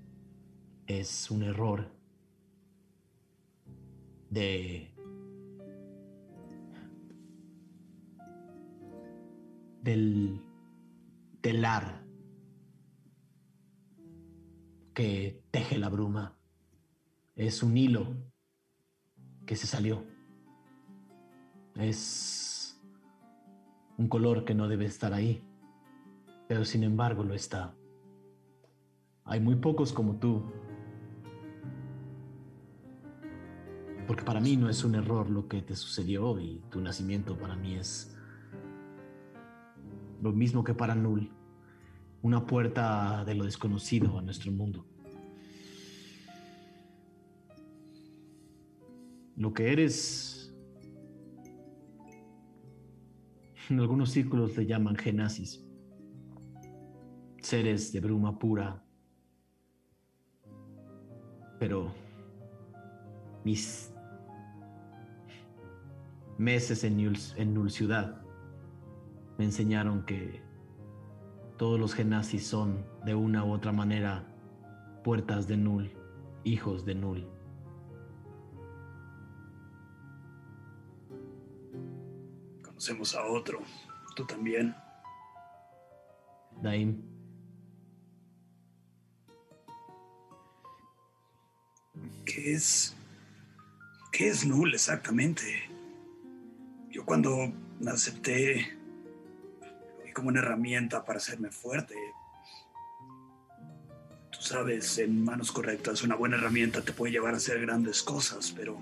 es 0.86 1.30
un 1.30 1.42
error 1.42 1.92
de 4.30 4.95
del 9.86 10.40
telar 11.40 12.04
que 14.92 15.44
teje 15.52 15.78
la 15.78 15.88
bruma. 15.88 16.36
Es 17.36 17.62
un 17.62 17.76
hilo 17.76 18.16
que 19.46 19.54
se 19.54 19.68
salió. 19.68 20.04
Es 21.76 22.82
un 23.96 24.08
color 24.08 24.44
que 24.44 24.54
no 24.54 24.66
debe 24.66 24.86
estar 24.86 25.14
ahí, 25.14 25.44
pero 26.48 26.64
sin 26.64 26.82
embargo 26.82 27.22
lo 27.22 27.34
está. 27.34 27.76
Hay 29.22 29.38
muy 29.38 29.54
pocos 29.54 29.92
como 29.92 30.16
tú. 30.16 30.42
Porque 34.08 34.24
para 34.24 34.40
mí 34.40 34.56
no 34.56 34.68
es 34.68 34.82
un 34.82 34.96
error 34.96 35.30
lo 35.30 35.46
que 35.46 35.62
te 35.62 35.76
sucedió 35.76 36.40
y 36.40 36.60
tu 36.70 36.80
nacimiento 36.80 37.38
para 37.38 37.54
mí 37.54 37.76
es 37.76 38.15
lo 40.26 40.32
mismo 40.32 40.64
que 40.64 40.74
para 40.74 40.96
Null, 40.96 41.30
una 42.22 42.44
puerta 42.44 43.24
de 43.24 43.36
lo 43.36 43.44
desconocido 43.44 44.18
a 44.18 44.22
nuestro 44.22 44.50
mundo. 44.50 44.84
Lo 49.36 49.54
que 49.54 49.70
eres, 49.72 50.52
en 53.70 53.78
algunos 53.78 54.10
círculos 54.10 54.56
le 54.56 54.66
llaman 54.66 54.96
genasis, 54.96 55.64
seres 57.40 57.92
de 57.92 58.00
bruma 58.00 58.36
pura, 58.36 58.82
pero 61.60 61.94
mis 63.44 63.92
meses 66.36 66.82
en 66.82 66.96
Null, 66.96 67.16
en 67.36 67.54
Null 67.54 67.70
Ciudad 67.70 68.25
me 69.38 69.44
enseñaron 69.44 70.04
que 70.04 70.42
todos 71.56 71.78
los 71.78 71.94
genazis 71.94 72.46
son, 72.46 72.84
de 73.04 73.14
una 73.14 73.44
u 73.44 73.52
otra 73.52 73.72
manera, 73.72 74.24
puertas 75.04 75.46
de 75.46 75.56
Null, 75.56 75.90
hijos 76.44 76.84
de 76.84 76.94
Null. 76.94 77.28
Conocemos 82.62 83.14
a 83.14 83.24
otro, 83.26 83.60
tú 84.14 84.26
también. 84.26 84.74
Daim. 86.62 87.02
¿Qué 92.24 92.52
es? 92.52 92.94
¿Qué 94.12 94.28
es 94.28 94.46
Null 94.46 94.74
exactamente? 94.74 95.44
Yo 96.90 97.04
cuando 97.04 97.52
acepté 97.86 98.75
como 100.16 100.28
una 100.30 100.40
herramienta 100.40 101.04
para 101.04 101.18
hacerme 101.18 101.50
fuerte. 101.50 101.94
Tú 104.30 104.40
sabes, 104.40 104.96
en 104.96 105.22
manos 105.22 105.52
correctas 105.52 106.02
una 106.02 106.14
buena 106.14 106.36
herramienta 106.36 106.80
te 106.80 106.92
puede 106.92 107.12
llevar 107.12 107.34
a 107.34 107.36
hacer 107.36 107.60
grandes 107.60 108.02
cosas, 108.02 108.50
pero 108.56 108.78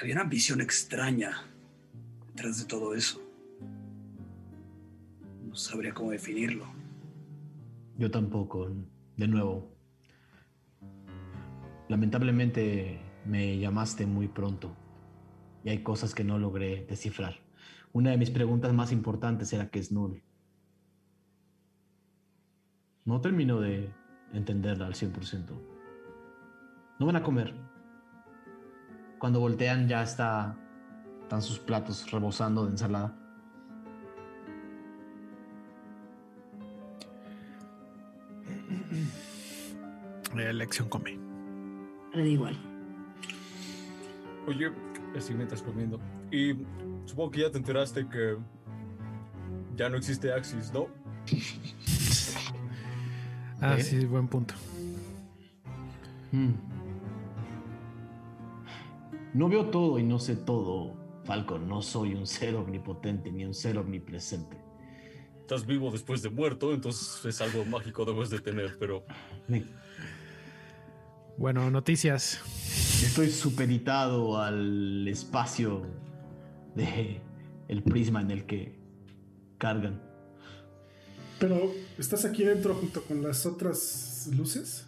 había 0.00 0.14
una 0.14 0.22
ambición 0.22 0.60
extraña 0.60 1.44
detrás 2.26 2.58
de 2.58 2.64
todo 2.64 2.96
eso. 2.96 3.22
No 5.48 5.54
sabría 5.54 5.94
cómo 5.94 6.10
definirlo. 6.10 6.66
Yo 7.96 8.10
tampoco. 8.10 8.74
De 9.16 9.28
nuevo. 9.28 9.72
Lamentablemente 11.88 12.98
me 13.24 13.56
llamaste 13.58 14.04
muy 14.04 14.26
pronto 14.26 14.74
y 15.62 15.68
hay 15.68 15.84
cosas 15.84 16.12
que 16.12 16.24
no 16.24 16.40
logré 16.40 16.86
descifrar. 16.86 17.49
Una 17.92 18.10
de 18.10 18.16
mis 18.16 18.30
preguntas 18.30 18.72
más 18.72 18.92
importantes 18.92 19.52
era 19.52 19.68
qué 19.68 19.80
es 19.80 19.90
Null. 19.90 20.22
No 23.04 23.20
termino 23.20 23.60
de 23.60 23.92
entenderla 24.32 24.86
al 24.86 24.94
100%. 24.94 25.46
No 26.98 27.06
van 27.06 27.16
a 27.16 27.22
comer. 27.22 27.54
Cuando 29.18 29.40
voltean 29.40 29.88
ya 29.88 30.02
está, 30.02 30.56
están 31.22 31.42
sus 31.42 31.58
platos 31.58 32.10
rebosando 32.10 32.64
de 32.64 32.72
ensalada. 32.72 33.16
Elección 40.36 40.88
come. 40.88 41.18
Le 42.14 42.22
da 42.22 42.28
igual. 42.28 42.56
Oye, 44.46 44.70
así 45.16 45.34
mientras 45.34 45.62
comiendo. 45.62 46.00
Y 46.30 46.54
supongo 47.04 47.30
que 47.30 47.40
ya 47.40 47.50
te 47.50 47.58
enteraste 47.58 48.08
que 48.08 48.36
ya 49.76 49.88
no 49.88 49.96
existe 49.96 50.32
Axis, 50.32 50.72
¿no? 50.72 50.88
Ah, 53.62 53.76
¿Eh? 53.78 53.82
sí, 53.82 54.06
buen 54.06 54.26
punto. 54.26 54.54
Hmm. 56.32 56.52
No 59.34 59.48
veo 59.50 59.66
todo 59.66 59.98
y 59.98 60.02
no 60.02 60.18
sé 60.18 60.34
todo, 60.34 60.96
Falcon. 61.24 61.68
No 61.68 61.82
soy 61.82 62.14
un 62.14 62.26
ser 62.26 62.56
omnipotente 62.56 63.30
ni 63.30 63.44
un 63.44 63.52
ser 63.52 63.76
omnipresente. 63.76 64.56
Estás 65.40 65.66
vivo 65.66 65.90
después 65.90 66.22
de 66.22 66.30
muerto, 66.30 66.72
entonces 66.72 67.24
es 67.24 67.40
algo 67.40 67.64
mágico 67.64 68.04
debes 68.04 68.30
de 68.30 68.38
tener, 68.38 68.78
pero 68.78 69.04
Bueno, 71.36 71.70
noticias. 71.70 72.40
Estoy 73.04 73.30
supeditado 73.30 74.40
al 74.40 75.06
espacio 75.08 75.86
de 76.74 77.20
el 77.68 77.82
prisma 77.82 78.20
en 78.20 78.30
el 78.30 78.46
que 78.46 78.78
cargan. 79.58 80.02
Pero, 81.38 81.72
¿estás 81.98 82.24
aquí 82.24 82.44
dentro 82.44 82.74
junto 82.74 83.02
con 83.02 83.22
las 83.22 83.46
otras 83.46 84.28
luces? 84.36 84.86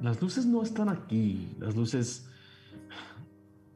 Las 0.00 0.20
luces 0.20 0.46
no 0.46 0.62
están 0.62 0.88
aquí. 0.88 1.54
Las 1.58 1.74
luces. 1.76 2.26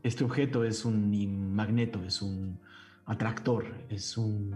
Este 0.02 0.24
objeto 0.24 0.64
es 0.64 0.84
un 0.84 1.54
magneto, 1.54 2.02
es 2.04 2.22
un 2.22 2.58
atractor, 3.04 3.66
es 3.90 4.16
un. 4.16 4.54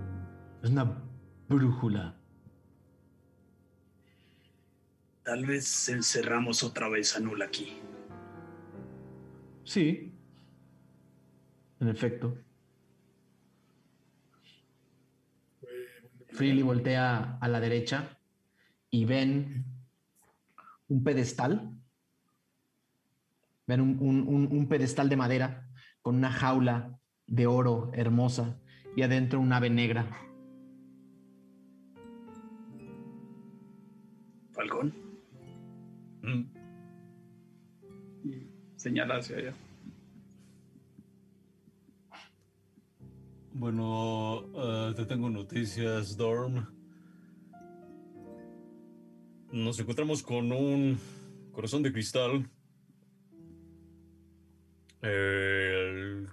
es 0.63 0.71
una 0.71 1.03
brújula. 1.49 2.17
Tal 5.25 5.45
vez 5.47 5.89
encerramos 5.89 6.63
otra 6.63 6.89
vez 6.89 7.17
a 7.17 7.21
Null 7.21 7.43
aquí. 7.43 7.79
Sí. 9.65 10.14
En 11.81 11.89
efecto. 11.89 12.37
Freely 16.29 16.63
voltea 16.63 17.39
a 17.41 17.49
la 17.49 17.61
derecha 17.61 18.19
y 18.91 19.05
ven 19.05 19.65
un 20.89 21.05
pedestal. 21.05 21.71
Ven 23.67 23.81
un, 23.81 23.97
un- 24.01 24.27
un- 24.29 24.49
un 24.51 24.69
pedestal 24.69 25.09
de 25.09 25.17
madera 25.17 25.69
con 26.03 26.17
una 26.17 26.31
jaula 26.31 26.99
de 27.27 27.47
oro 27.47 27.91
hermosa 27.95 28.59
y 28.97 29.03
adentro 29.03 29.41
un 29.41 29.53
ave 29.53 29.71
negra. 29.71 30.07
Falcón. 34.53 34.95
mm, 36.23 36.43
Y 38.25 38.47
señala 38.77 39.17
hacia 39.17 39.37
allá. 39.37 39.55
Bueno, 43.55 44.45
eh, 44.55 44.93
te 44.95 45.07
tengo 45.07 45.31
noticias, 45.31 46.17
Dorm. 46.17 46.67
Nos 49.53 49.79
encontramos 49.79 50.23
con 50.23 50.53
un 50.53 50.99
corazón 51.53 51.83
de 51.83 51.93
cristal 51.93 52.51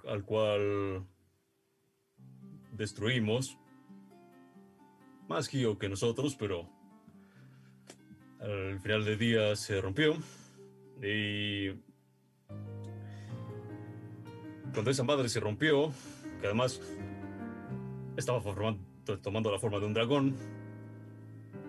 al 0.07 0.25
cual 0.25 1.05
destruimos. 2.71 3.57
Más 5.27 5.47
Gio 5.47 5.77
que 5.77 5.87
nosotros, 5.87 6.35
pero 6.35 6.69
al 8.39 8.79
final 8.81 9.05
del 9.05 9.17
día 9.17 9.55
se 9.55 9.79
rompió. 9.79 10.15
Y 11.01 11.69
cuando 14.73 14.91
esa 14.91 15.03
madre 15.03 15.29
se 15.29 15.39
rompió, 15.39 15.91
que 16.39 16.47
además 16.47 16.81
estaba 18.17 18.41
formando- 18.41 19.19
tomando 19.21 19.51
la 19.51 19.59
forma 19.59 19.79
de 19.79 19.85
un 19.85 19.93
dragón, 19.93 20.35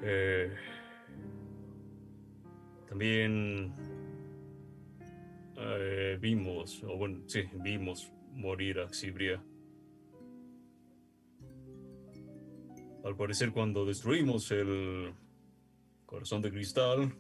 eh, 0.03 0.53
también 2.89 3.73
eh, 5.57 6.19
vimos, 6.21 6.83
o 6.85 6.97
bueno, 6.97 7.21
sí, 7.27 7.45
vimos 7.55 8.13
morir 8.33 8.81
a 8.81 8.93
Xibria. 8.93 9.43
Al 13.05 13.17
parecer 13.17 13.53
cuando 13.53 13.85
destruimos 13.85 14.51
el 14.51 15.13
corazón 16.07 16.43
de 16.43 16.51
cristal, 16.51 17.13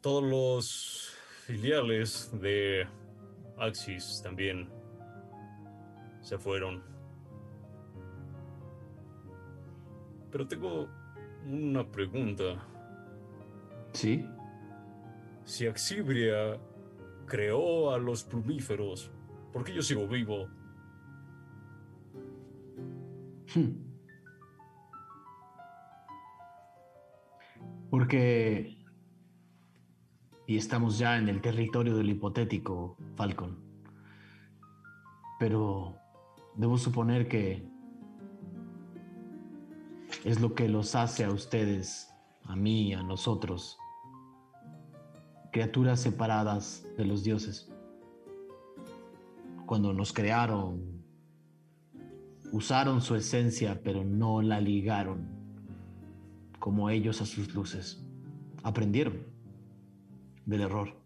todos 0.00 0.24
los 0.24 1.16
filiales 1.46 2.30
de 2.40 2.86
Axis 3.58 4.20
también 4.22 4.68
se 6.24 6.38
fueron. 6.38 6.82
Pero 10.32 10.48
tengo 10.48 10.88
una 11.46 11.86
pregunta. 11.86 12.66
¿Sí? 13.92 14.26
Si 15.44 15.66
Axibria 15.66 16.58
creó 17.26 17.92
a 17.92 17.98
los 17.98 18.24
plumíferos, 18.24 19.12
¿por 19.52 19.62
qué 19.64 19.74
yo 19.74 19.82
sigo 19.82 20.08
vivo? 20.08 20.48
Hmm. 23.54 23.84
Porque... 27.90 28.78
Y 30.46 30.56
estamos 30.56 30.98
ya 30.98 31.16
en 31.18 31.28
el 31.28 31.40
territorio 31.40 31.96
del 31.96 32.10
hipotético, 32.10 32.96
Falcon. 33.14 33.58
Pero 35.38 36.03
debo 36.56 36.78
suponer 36.78 37.28
que 37.28 37.66
es 40.24 40.40
lo 40.40 40.54
que 40.54 40.68
los 40.68 40.94
hace 40.94 41.24
a 41.24 41.30
ustedes, 41.30 42.12
a 42.44 42.56
mí, 42.56 42.94
a 42.94 43.02
nosotros, 43.02 43.78
criaturas 45.52 46.00
separadas 46.00 46.86
de 46.96 47.04
los 47.04 47.22
dioses. 47.24 47.70
Cuando 49.66 49.92
nos 49.92 50.12
crearon, 50.12 51.04
usaron 52.52 53.00
su 53.00 53.14
esencia, 53.14 53.80
pero 53.82 54.04
no 54.04 54.42
la 54.42 54.60
ligaron 54.60 55.26
como 56.58 56.90
ellos 56.90 57.20
a 57.20 57.26
sus 57.26 57.54
luces. 57.54 58.02
Aprendieron 58.62 59.26
del 60.46 60.62
error. 60.62 61.03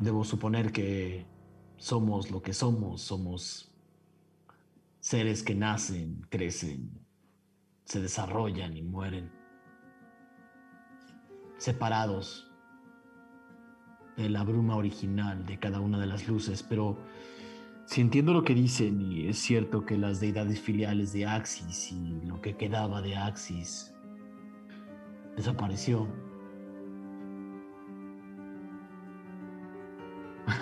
Debo 0.00 0.24
suponer 0.24 0.72
que 0.72 1.26
somos 1.76 2.30
lo 2.30 2.40
que 2.42 2.52
somos, 2.52 3.02
somos 3.02 3.72
seres 5.00 5.42
que 5.42 5.54
nacen, 5.54 6.26
crecen, 6.28 6.90
se 7.84 8.00
desarrollan 8.00 8.76
y 8.76 8.82
mueren, 8.82 9.30
separados 11.56 12.50
de 14.16 14.28
la 14.28 14.42
bruma 14.42 14.76
original 14.76 15.46
de 15.46 15.58
cada 15.58 15.80
una 15.80 15.98
de 15.98 16.06
las 16.06 16.28
luces, 16.28 16.62
pero 16.62 16.98
si 17.86 18.02
entiendo 18.02 18.34
lo 18.34 18.44
que 18.44 18.54
dicen 18.54 19.00
y 19.00 19.28
es 19.28 19.38
cierto 19.38 19.86
que 19.86 19.96
las 19.96 20.20
deidades 20.20 20.60
filiales 20.60 21.12
de 21.12 21.24
Axis 21.24 21.90
y 21.92 22.20
lo 22.26 22.40
que 22.42 22.56
quedaba 22.56 23.00
de 23.00 23.16
Axis 23.16 23.94
desapareció. 25.36 26.27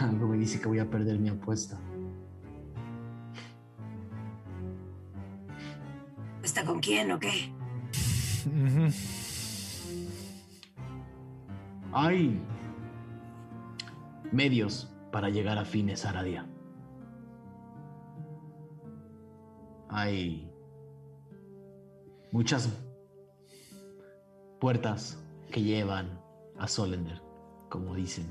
Algo 0.00 0.28
me 0.28 0.36
dice 0.36 0.60
que 0.60 0.68
voy 0.68 0.78
a 0.80 0.90
perder 0.90 1.18
mi 1.18 1.28
apuesta. 1.28 1.78
¿Está 6.42 6.64
con 6.64 6.80
quién 6.80 7.12
o 7.12 7.18
qué? 7.18 7.52
Hay 11.92 12.40
medios 14.32 14.92
para 15.12 15.28
llegar 15.28 15.58
a 15.58 15.64
fines 15.64 16.04
Aradia. 16.04 16.46
Hay 19.88 20.50
muchas 22.32 22.68
puertas 24.60 25.18
que 25.50 25.62
llevan 25.62 26.20
a 26.58 26.68
Solender, 26.68 27.22
como 27.68 27.94
dicen. 27.94 28.26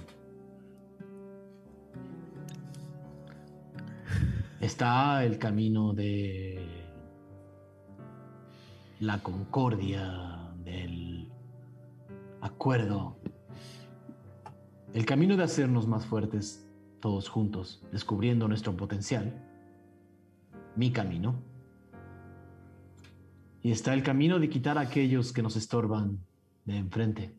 Está 4.66 5.24
el 5.24 5.38
camino 5.38 5.94
de 5.94 6.60
la 9.00 9.22
concordia, 9.22 10.56
del 10.64 11.32
acuerdo, 12.42 13.16
el 14.92 15.06
camino 15.06 15.38
de 15.38 15.44
hacernos 15.44 15.86
más 15.86 16.08
fuertes 16.08 16.68
todos 17.00 17.30
juntos, 17.30 17.86
descubriendo 17.92 18.48
nuestro 18.48 18.76
potencial, 18.76 19.40
mi 20.76 20.92
camino. 20.92 21.36
Y 23.62 23.70
está 23.70 23.94
el 23.94 24.02
camino 24.02 24.40
de 24.40 24.50
quitar 24.50 24.80
a 24.80 24.82
aquellos 24.82 25.32
que 25.32 25.44
nos 25.44 25.56
estorban 25.58 26.26
de 26.66 26.78
enfrente, 26.78 27.36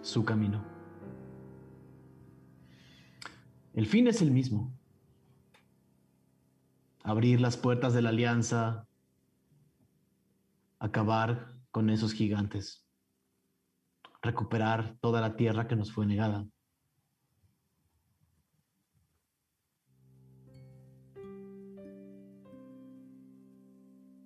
su 0.00 0.24
camino. 0.24 0.64
El 3.74 3.84
fin 3.84 4.06
es 4.06 4.22
el 4.22 4.30
mismo. 4.30 4.72
Abrir 7.06 7.40
las 7.40 7.56
puertas 7.56 7.94
de 7.94 8.02
la 8.02 8.08
alianza, 8.08 8.88
acabar 10.80 11.54
con 11.70 11.88
esos 11.88 12.12
gigantes, 12.12 12.84
recuperar 14.22 14.96
toda 15.00 15.20
la 15.20 15.36
tierra 15.36 15.68
que 15.68 15.76
nos 15.76 15.92
fue 15.92 16.04
negada. 16.04 16.44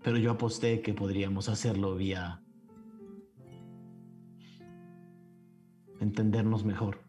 Pero 0.02 0.16
yo 0.16 0.30
aposté 0.30 0.80
que 0.80 0.94
podríamos 0.94 1.50
hacerlo 1.50 1.96
vía 1.96 2.42
entendernos 6.00 6.64
mejor. 6.64 7.04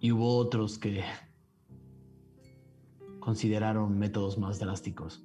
Y 0.00 0.12
hubo 0.12 0.38
otros 0.38 0.78
que 0.78 1.04
consideraron 3.24 3.98
métodos 3.98 4.36
más 4.36 4.58
drásticos. 4.58 5.24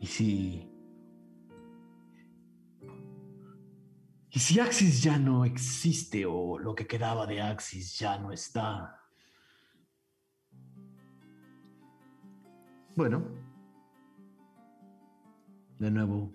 Y 0.00 0.06
si... 0.06 0.72
Y 4.30 4.38
si 4.38 4.58
Axis 4.60 5.02
ya 5.02 5.18
no 5.18 5.44
existe 5.44 6.24
o 6.26 6.58
lo 6.58 6.74
que 6.74 6.86
quedaba 6.86 7.26
de 7.26 7.42
Axis 7.42 7.98
ya 7.98 8.18
no 8.18 8.32
está. 8.32 9.00
Bueno. 12.94 13.22
De 15.78 15.90
nuevo, 15.90 16.32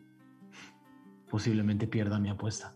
posiblemente 1.32 1.88
pierda 1.88 2.19
mi 2.19 2.30
apuesta. 2.30 2.76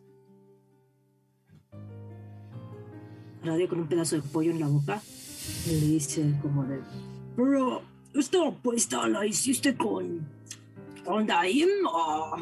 Radio 3.43 3.69
con 3.69 3.81
un 3.81 3.87
pedazo 3.87 4.15
de 4.15 4.23
pollo 4.23 4.49
en 4.49 4.59
la 4.59 4.67
boca. 4.67 4.99
Le 5.67 5.79
dice 5.79 6.39
como 6.41 6.65
de... 6.65 7.14
Pero 7.35 7.81
esta 8.13 8.47
apuesta 8.47 9.07
la 9.07 9.25
hiciste 9.25 9.75
con... 9.75 10.27
¿Con 11.03 11.27
Daim 11.27 11.69
o... 11.87 12.37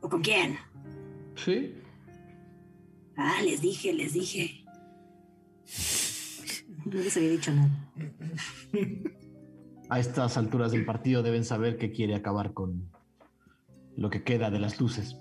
¿O 0.00 0.08
con 0.08 0.22
quién? 0.22 0.56
Sí. 1.36 1.74
Ah, 3.16 3.42
les 3.44 3.60
dije, 3.60 3.92
les 3.92 4.14
dije. 4.14 4.64
No 6.86 6.92
les 7.00 7.16
había 7.16 7.30
dicho 7.30 7.52
nada. 7.52 7.70
A 9.90 9.98
estas 9.98 10.36
alturas 10.38 10.72
del 10.72 10.86
partido 10.86 11.22
deben 11.22 11.44
saber 11.44 11.76
que 11.76 11.90
quiere 11.90 12.14
acabar 12.14 12.54
con 12.54 12.90
lo 13.96 14.08
que 14.08 14.22
queda 14.22 14.50
de 14.50 14.60
las 14.60 14.80
luces. 14.80 15.16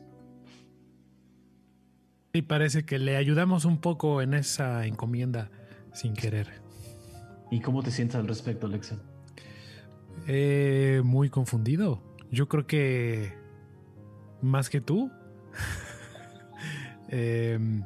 Y 2.32 2.44
parece 2.44 2.86
que 2.86 3.00
le 3.00 3.18
ayudamos 3.18 3.66
un 3.66 3.82
poco 3.82 4.22
en 4.22 4.34
esa 4.34 4.86
encomienda 4.86 5.50
sin 5.92 6.14
querer. 6.14 6.69
¿Y 7.52 7.62
cómo 7.62 7.82
te 7.84 7.92
sientes 7.92 8.16
al 8.16 8.28
respecto, 8.28 8.68
Lexion? 8.68 9.02
Eh, 10.28 11.02
muy 11.04 11.30
confundido. 11.30 12.04
Yo 12.32 12.48
creo 12.48 12.68
que 12.68 13.34
más 14.42 14.70
que 14.70 14.82
tú. 14.82 15.12
Em, 17.12 17.84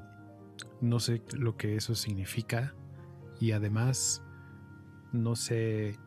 no 0.81 0.99
sé 0.99 1.21
lo 1.37 1.55
que 1.55 1.77
eso 1.77 1.95
significa. 1.95 2.75
Y 3.39 3.53
además, 3.53 4.21
no 5.13 5.37
sé. 5.37 5.97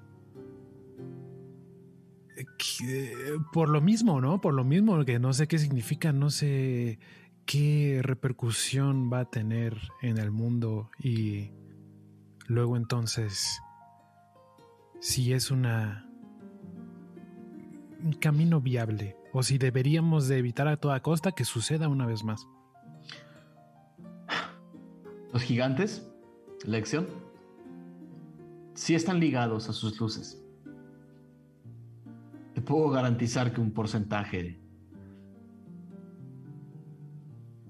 eh, 2.36 3.06
Por 3.54 3.70
lo 3.70 3.80
mismo, 3.80 4.20
¿no? 4.20 4.42
Por 4.42 4.52
lo 4.52 4.64
mismo 4.64 5.02
que 5.06 5.18
no 5.18 5.32
sé 5.32 5.48
qué 5.48 5.58
significa, 5.58 6.12
no 6.12 6.28
sé 6.28 6.98
qué 7.46 8.00
repercusión 8.02 9.10
va 9.10 9.20
a 9.20 9.30
tener 9.30 9.78
en 10.02 10.18
el 10.18 10.30
mundo 10.30 10.90
y 10.98 11.52
luego 12.48 12.76
entonces 12.76 13.60
si 15.00 15.32
es 15.32 15.50
una 15.50 16.06
un 18.02 18.12
camino 18.12 18.60
viable 18.60 19.16
o 19.32 19.42
si 19.42 19.58
deberíamos 19.58 20.28
de 20.28 20.38
evitar 20.38 20.68
a 20.68 20.76
toda 20.76 21.00
costa 21.00 21.32
que 21.32 21.44
suceda 21.44 21.88
una 21.88 22.06
vez 22.06 22.24
más. 22.24 22.46
Los 25.32 25.42
gigantes, 25.42 26.08
Lexion, 26.64 27.06
sí 28.74 28.94
están 28.94 29.20
ligados 29.20 29.68
a 29.68 29.72
sus 29.72 30.00
luces. 30.00 30.42
Te 32.54 32.62
puedo 32.62 32.88
garantizar 32.90 33.52
que 33.52 33.60
un 33.60 33.72
porcentaje 33.72 34.60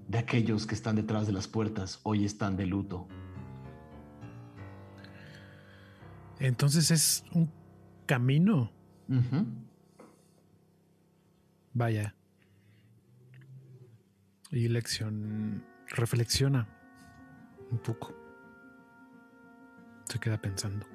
de 0.07 0.17
aquellos 0.17 0.65
que 0.65 0.75
están 0.75 0.95
detrás 0.95 1.27
de 1.27 1.33
las 1.33 1.47
puertas 1.47 1.99
hoy 2.03 2.23
están 2.23 2.55
de 2.55 2.65
luto. 2.65 3.07
Entonces 6.39 6.91
es 6.91 7.23
un 7.33 7.51
camino. 8.05 8.71
Vaya. 11.73 12.15
Y 14.51 14.67
lección 14.67 15.63
reflexiona 15.89 16.67
un 17.71 17.79
poco. 17.79 18.15
Se 20.05 20.19
queda 20.19 20.39
pensando. 20.39 20.85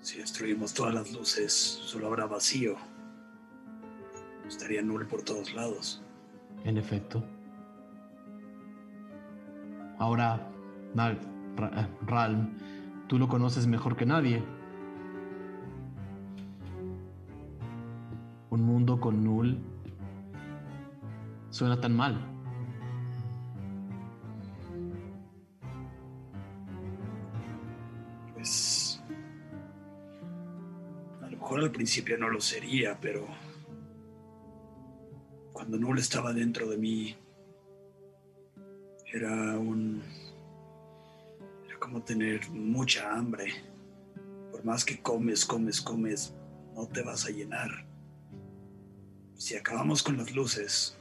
Si 0.00 0.18
destruimos 0.18 0.74
todas 0.74 0.94
las 0.94 1.12
luces, 1.12 1.52
solo 1.52 2.08
habrá 2.08 2.26
vacío. 2.26 2.76
Estaría 4.46 4.82
nulo 4.82 5.06
por 5.06 5.22
todos 5.22 5.54
lados. 5.54 6.02
En 6.64 6.76
efecto. 6.76 7.24
Ahora, 9.98 10.50
eh, 10.98 11.18
Ralm, 12.06 12.58
tú 13.12 13.18
lo 13.18 13.28
conoces 13.28 13.66
mejor 13.66 13.94
que 13.94 14.06
nadie. 14.06 14.42
Un 18.48 18.62
mundo 18.62 18.98
con 19.02 19.22
Null 19.22 19.58
suena 21.50 21.78
tan 21.78 21.94
mal. 21.94 22.18
Pues. 28.32 29.02
A 31.20 31.26
lo 31.28 31.36
mejor 31.36 31.60
al 31.60 31.70
principio 31.70 32.16
no 32.16 32.30
lo 32.30 32.40
sería, 32.40 32.98
pero. 32.98 33.26
Cuando 35.52 35.76
Null 35.76 35.98
estaba 35.98 36.32
dentro 36.32 36.66
de 36.66 36.78
mí. 36.78 37.14
Era 39.12 39.58
un. 39.58 40.00
Como 41.92 42.04
tener 42.04 42.48
mucha 42.48 43.12
hambre. 43.12 43.52
Por 44.50 44.64
más 44.64 44.82
que 44.82 45.02
comes, 45.02 45.44
comes, 45.44 45.78
comes, 45.78 46.34
no 46.74 46.86
te 46.86 47.02
vas 47.02 47.26
a 47.26 47.30
llenar. 47.30 47.86
Si 49.34 49.56
acabamos 49.56 50.02
con 50.02 50.16
las 50.16 50.34
luces, 50.34 50.98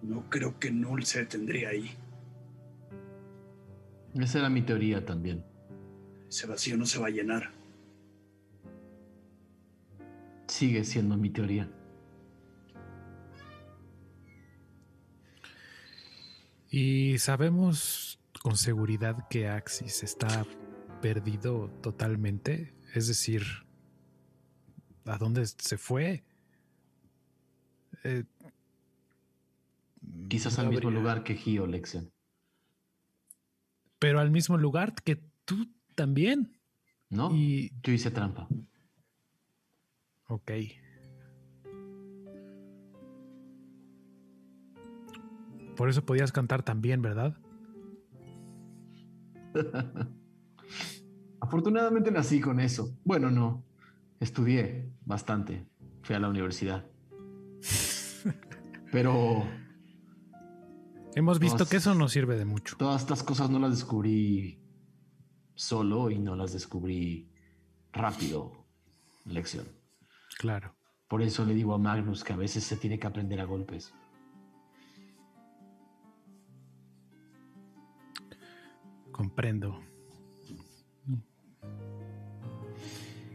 No 0.00 0.30
creo 0.30 0.56
que 0.60 0.70
Null 0.70 1.04
se 1.04 1.18
detendría 1.18 1.70
ahí. 1.70 1.90
Esa 4.14 4.38
era 4.38 4.48
mi 4.48 4.62
teoría 4.62 5.04
también. 5.04 5.44
Ese 6.28 6.46
vacío 6.46 6.76
no 6.76 6.86
se 6.86 7.00
va 7.00 7.08
a 7.08 7.10
llenar. 7.10 7.50
Sigue 10.46 10.84
siendo 10.84 11.16
mi 11.16 11.30
teoría. 11.30 11.68
Y 16.70 17.18
sabemos 17.18 18.17
con 18.48 18.56
seguridad 18.56 19.28
que 19.28 19.46
Axis 19.46 20.02
está 20.02 20.46
perdido 21.02 21.68
totalmente. 21.82 22.74
Es 22.94 23.06
decir, 23.06 23.42
¿a 25.04 25.18
dónde 25.18 25.44
se 25.44 25.76
fue? 25.76 26.24
Eh, 28.04 28.24
Quizás 30.30 30.58
al 30.58 30.70
mismo 30.70 30.90
lugar 30.90 31.24
que 31.24 31.34
Gio, 31.34 31.66
Lexion. 31.66 32.10
Pero 33.98 34.18
al 34.18 34.30
mismo 34.30 34.56
lugar 34.56 34.94
que 34.94 35.22
tú 35.44 35.70
también. 35.94 36.58
¿No? 37.10 37.30
Y. 37.34 37.70
Yo 37.82 37.92
hice 37.92 38.10
trampa. 38.10 38.48
Ok. 40.28 40.52
Por 45.76 45.90
eso 45.90 46.06
podías 46.06 46.32
cantar 46.32 46.62
también, 46.62 47.02
¿verdad? 47.02 47.36
Afortunadamente 51.40 52.10
nací 52.10 52.40
con 52.40 52.60
eso. 52.60 52.96
Bueno, 53.04 53.30
no. 53.30 53.64
Estudié 54.20 54.90
bastante. 55.04 55.66
Fui 56.02 56.14
a 56.16 56.18
la 56.18 56.28
universidad. 56.28 56.84
Pero 58.92 59.44
Hemos 61.14 61.38
visto 61.38 61.58
Todas- 61.58 61.70
que 61.70 61.76
eso 61.78 61.94
no 61.94 62.08
sirve 62.08 62.36
de 62.36 62.44
mucho. 62.44 62.76
todas 62.76 63.02
estas 63.02 63.22
cosas 63.22 63.50
no 63.50 63.58
las 63.58 63.70
descubrí 63.72 64.60
solo 65.54 66.10
y 66.10 66.18
no 66.18 66.36
las 66.36 66.52
descubrí 66.52 67.30
rápido. 67.92 68.52
Lección. 69.24 69.66
Claro. 70.38 70.74
Por 71.08 71.22
eso 71.22 71.44
le 71.44 71.54
digo 71.54 71.74
a 71.74 71.78
Magnus 71.78 72.22
que 72.24 72.32
a 72.32 72.36
veces 72.36 72.64
se 72.64 72.76
tiene 72.76 72.98
que 72.98 73.06
aprender 73.06 73.40
a 73.40 73.44
golpes. 73.44 73.92
Comprendo. 79.18 79.82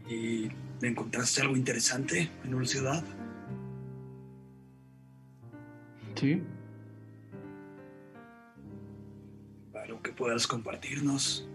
¿Y 0.08 0.48
encontraste 0.80 1.42
algo 1.42 1.58
interesante 1.58 2.30
en 2.42 2.54
una 2.54 2.64
ciudad? 2.64 3.04
Sí. 6.14 6.42
Algo 9.74 10.00
que 10.00 10.12
puedas 10.12 10.46
compartirnos. 10.46 11.46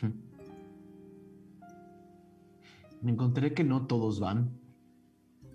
Me 3.02 3.10
encontré 3.10 3.52
que 3.52 3.64
no 3.64 3.88
todos 3.88 4.20
van 4.20 4.56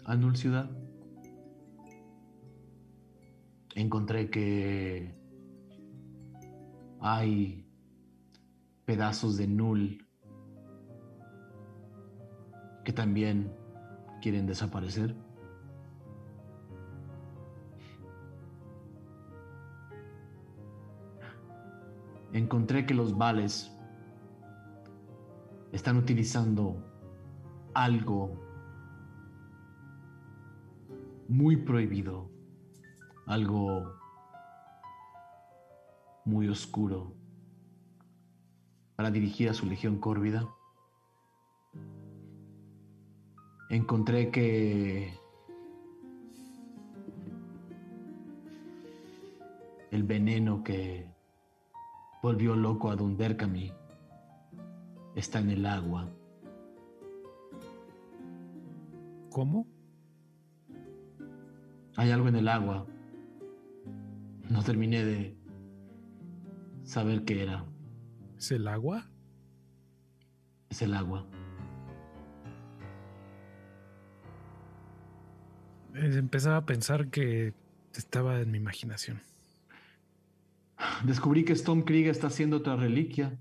a 0.03 0.17
Null 0.17 0.35
Ciudad. 0.35 0.69
Encontré 3.73 4.29
que 4.29 5.22
hay 7.05 7.69
pedazos 8.85 9.35
de 9.35 9.45
Null 9.45 10.07
que 12.85 12.93
también 12.93 13.53
quieren 14.21 14.47
desaparecer. 14.47 15.13
Encontré 22.31 22.85
que 22.85 22.93
los 22.93 23.17
vales 23.17 23.77
están 25.73 25.97
utilizando 25.97 26.81
algo 27.73 28.39
muy 31.27 31.57
prohibido, 31.57 32.29
algo 33.27 34.02
muy 36.25 36.47
oscuro 36.47 37.13
para 38.95 39.11
dirigir 39.11 39.49
a 39.49 39.53
su 39.53 39.65
legión 39.65 39.97
córvida. 39.99 40.47
Encontré 43.69 44.29
que 44.29 45.13
el 49.91 50.03
veneno 50.03 50.63
que 50.63 51.07
volvió 52.21 52.55
loco 52.55 52.89
a 52.89 52.95
Dunderkami 52.95 53.71
está 55.15 55.39
en 55.39 55.49
el 55.49 55.65
agua. 55.65 56.09
¿Cómo? 59.29 59.67
Hay 61.95 62.11
algo 62.11 62.27
en 62.27 62.35
el 62.35 62.47
agua. 62.47 62.85
No 64.49 64.63
terminé 64.63 65.03
de 65.03 65.42
saber 66.93 67.25
qué 67.25 67.41
era. 67.41 67.65
¿Es 68.37 68.51
el 68.51 68.67
agua? 68.67 69.09
Es 70.69 70.83
el 70.83 70.93
agua. 70.93 71.25
Empezaba 75.95 76.57
a 76.57 76.65
pensar 76.67 77.09
que 77.09 77.53
estaba 77.95 78.39
en 78.41 78.51
mi 78.51 78.59
imaginación. 78.59 79.19
Descubrí 81.03 81.43
que 81.45 81.53
Storm 81.53 81.81
Krieg 81.81 82.07
está 82.09 82.27
haciendo 82.27 82.57
otra 82.57 82.75
reliquia. 82.75 83.35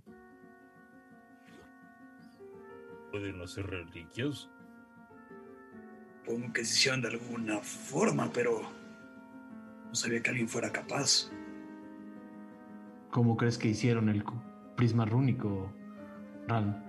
Pueden 3.10 3.38
hacer 3.42 3.66
reliquias. 3.66 4.48
Supongo 6.24 6.52
que 6.54 6.64
se 6.64 6.74
hicieron 6.74 7.02
de 7.02 7.08
alguna 7.08 7.58
forma, 7.58 8.32
pero 8.32 8.62
no 9.88 9.94
sabía 9.94 10.22
que 10.22 10.30
alguien 10.30 10.48
fuera 10.48 10.72
capaz. 10.72 11.30
¿Cómo 13.12 13.36
crees 13.36 13.58
que 13.58 13.68
hicieron 13.68 14.08
el 14.08 14.24
prisma 14.74 15.04
rúnico, 15.04 15.70
Ran? 16.48 16.82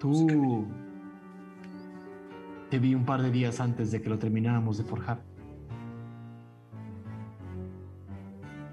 Tú 0.00 0.66
te 2.68 2.80
vi 2.80 2.96
un 2.96 3.04
par 3.04 3.22
de 3.22 3.30
días 3.30 3.60
antes 3.60 3.92
de 3.92 4.02
que 4.02 4.08
lo 4.08 4.18
termináramos 4.18 4.76
de 4.76 4.82
forjar. 4.82 5.22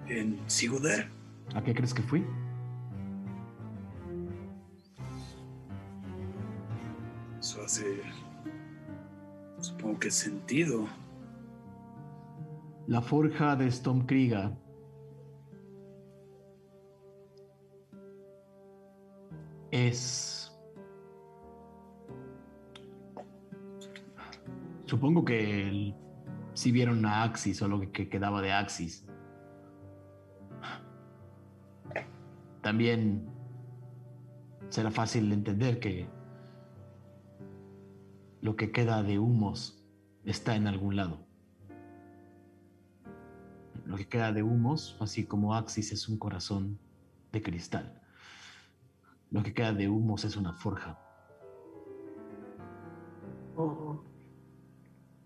En 0.08 0.40
Siguder, 0.48 1.12
¿A 1.54 1.62
qué 1.62 1.76
crees 1.76 1.94
que 1.94 2.02
fui? 2.02 2.26
eso 7.40 7.62
hace. 7.64 8.02
Supongo 9.60 10.00
que 10.00 10.10
sentido. 10.10 10.88
La 12.88 13.04
forja 13.04 13.56
de 13.56 13.70
Stormkriga 13.70 14.58
es... 19.72 20.52
Supongo 24.86 25.24
que 25.24 25.96
si 26.54 26.72
vieron 26.72 27.06
a 27.06 27.24
Axis 27.24 27.62
o 27.62 27.68
lo 27.68 27.80
que, 27.80 27.92
que 27.92 28.10
quedaba 28.10 28.42
de 28.42 28.52
Axis. 28.52 29.06
También 32.62 33.28
será 34.70 34.92
fácil 34.92 35.30
de 35.30 35.36
entender 35.36 35.80
que 35.80 36.08
lo 38.42 38.56
que 38.56 38.72
queda 38.72 39.02
de 39.02 39.18
humos 39.18 39.84
está 40.26 40.56
en 40.56 40.68
algún 40.68 40.96
lado. 40.96 41.26
Lo 43.86 43.98
que 43.98 44.08
queda 44.08 44.32
de 44.32 44.44
humos, 44.44 44.98
así 45.00 45.26
como 45.26 45.56
Axis 45.56 45.92
es 45.92 46.08
un 46.08 46.18
corazón 46.18 46.80
de 47.32 47.42
cristal. 47.42 48.01
Lo 49.32 49.42
que 49.42 49.54
queda 49.54 49.74
de 49.74 49.88
humos 49.88 50.26
es 50.26 50.36
una 50.36 50.54
forja. 50.54 51.00
Oh, 53.56 54.04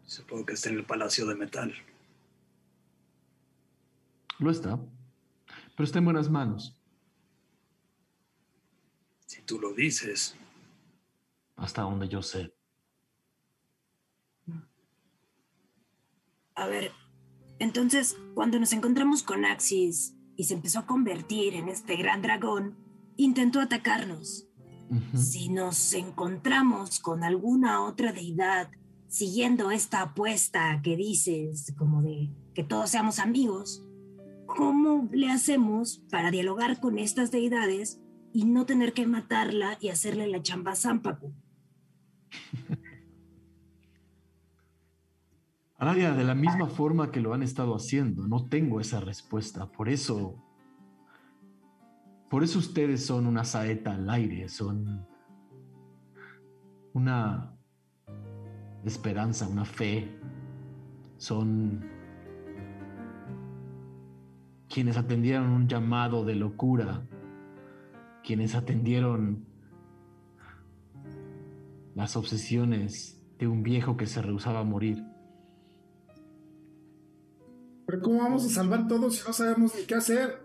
Supongo 0.05 0.45
que 0.45 0.53
está 0.53 0.69
en 0.69 0.77
el 0.77 0.85
Palacio 0.85 1.25
de 1.25 1.35
Metal. 1.35 1.73
Lo 4.37 4.51
está, 4.51 4.79
pero 5.75 5.83
está 5.83 5.99
en 5.99 6.05
buenas 6.05 6.29
manos. 6.29 6.79
Si 9.25 9.41
tú 9.41 9.59
lo 9.59 9.73
dices, 9.73 10.35
Hasta 11.55 11.81
donde 11.81 12.07
yo 12.07 12.21
sé. 12.21 12.53
A 16.53 16.67
ver, 16.67 16.91
entonces, 17.59 18.17
cuando 18.33 18.59
nos 18.59 18.73
encontramos 18.73 19.23
con 19.23 19.45
Axis 19.45 20.15
y 20.35 20.43
se 20.43 20.53
empezó 20.53 20.79
a 20.79 20.85
convertir 20.85 21.55
en 21.55 21.69
este 21.69 21.95
gran 21.95 22.21
dragón, 22.21 22.84
intentó 23.17 23.59
atacarnos. 23.59 24.47
Si 25.15 25.49
nos 25.49 25.93
encontramos 25.93 26.99
con 26.99 27.23
alguna 27.23 27.81
otra 27.81 28.13
deidad 28.13 28.69
siguiendo 29.07 29.71
esta 29.71 30.01
apuesta 30.01 30.81
que 30.83 30.95
dices, 30.95 31.73
como 31.77 32.01
de 32.01 32.29
que 32.53 32.63
todos 32.63 32.89
seamos 32.91 33.19
amigos, 33.19 33.83
¿cómo 34.45 35.09
le 35.11 35.31
hacemos 35.31 36.03
para 36.11 36.31
dialogar 36.31 36.79
con 36.79 36.99
estas 36.99 37.31
deidades 37.31 37.99
y 38.33 38.45
no 38.45 38.65
tener 38.65 38.93
que 38.93 39.07
matarla 39.07 39.77
y 39.79 39.89
hacerle 39.89 40.27
la 40.27 40.41
chamba 40.41 40.71
a 40.71 40.75
Zampacu? 40.75 41.33
Aradia, 45.77 46.13
de 46.13 46.23
la 46.23 46.35
misma 46.35 46.67
forma 46.67 47.11
que 47.11 47.19
lo 47.21 47.33
han 47.33 47.43
estado 47.43 47.75
haciendo, 47.75 48.27
no 48.27 48.47
tengo 48.47 48.79
esa 48.79 49.01
respuesta. 49.01 49.71
Por 49.71 49.89
eso, 49.89 50.44
por 52.29 52.43
eso 52.43 52.59
ustedes 52.59 53.05
son 53.05 53.27
una 53.27 53.43
saeta 53.43 53.93
al 53.93 54.09
aire, 54.09 54.49
son 54.49 55.05
una 56.93 57.55
esperanza, 58.83 59.47
una 59.47 59.65
fe, 59.65 60.19
son 61.17 61.85
quienes 64.69 64.97
atendieron 64.97 65.49
un 65.49 65.67
llamado 65.67 66.25
de 66.25 66.35
locura, 66.35 67.07
quienes 68.23 68.55
atendieron 68.55 69.45
las 71.95 72.17
obsesiones 72.17 73.21
de 73.39 73.47
un 73.47 73.63
viejo 73.63 73.97
que 73.97 74.05
se 74.05 74.21
rehusaba 74.21 74.59
a 74.59 74.63
morir. 74.63 75.03
Pero 77.85 78.01
¿cómo 78.01 78.19
vamos 78.19 78.45
a 78.45 78.49
salvar 78.49 78.87
todo 78.87 79.11
si 79.11 79.25
no 79.25 79.33
sabemos 79.33 79.73
ni 79.75 79.83
qué 79.83 79.95
hacer? 79.95 80.44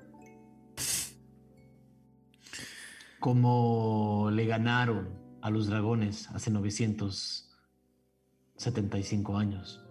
Como 3.21 4.31
le 4.33 4.47
ganaron 4.47 5.11
a 5.43 5.51
los 5.51 5.69
dragones 5.69 6.29
hace 6.31 6.51
975 6.51 9.37
años. 9.37 9.85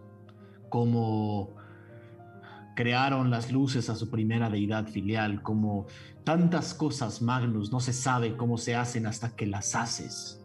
Como 0.70 1.56
crearon 2.80 3.30
las 3.30 3.52
luces 3.52 3.90
a 3.90 3.96
su 3.96 4.10
primera 4.10 4.50
deidad 4.50 4.88
filial. 4.88 5.44
Como 5.44 5.88
tantas 6.24 6.74
cosas, 6.74 7.22
Magnus, 7.22 7.74
no 7.74 7.82
se 7.82 7.92
sabe 7.92 8.38
cómo 8.38 8.58
se 8.58 8.76
hacen 8.76 9.06
hasta 9.06 9.36
que 9.36 9.46
las 9.46 9.76
haces. 9.76 10.42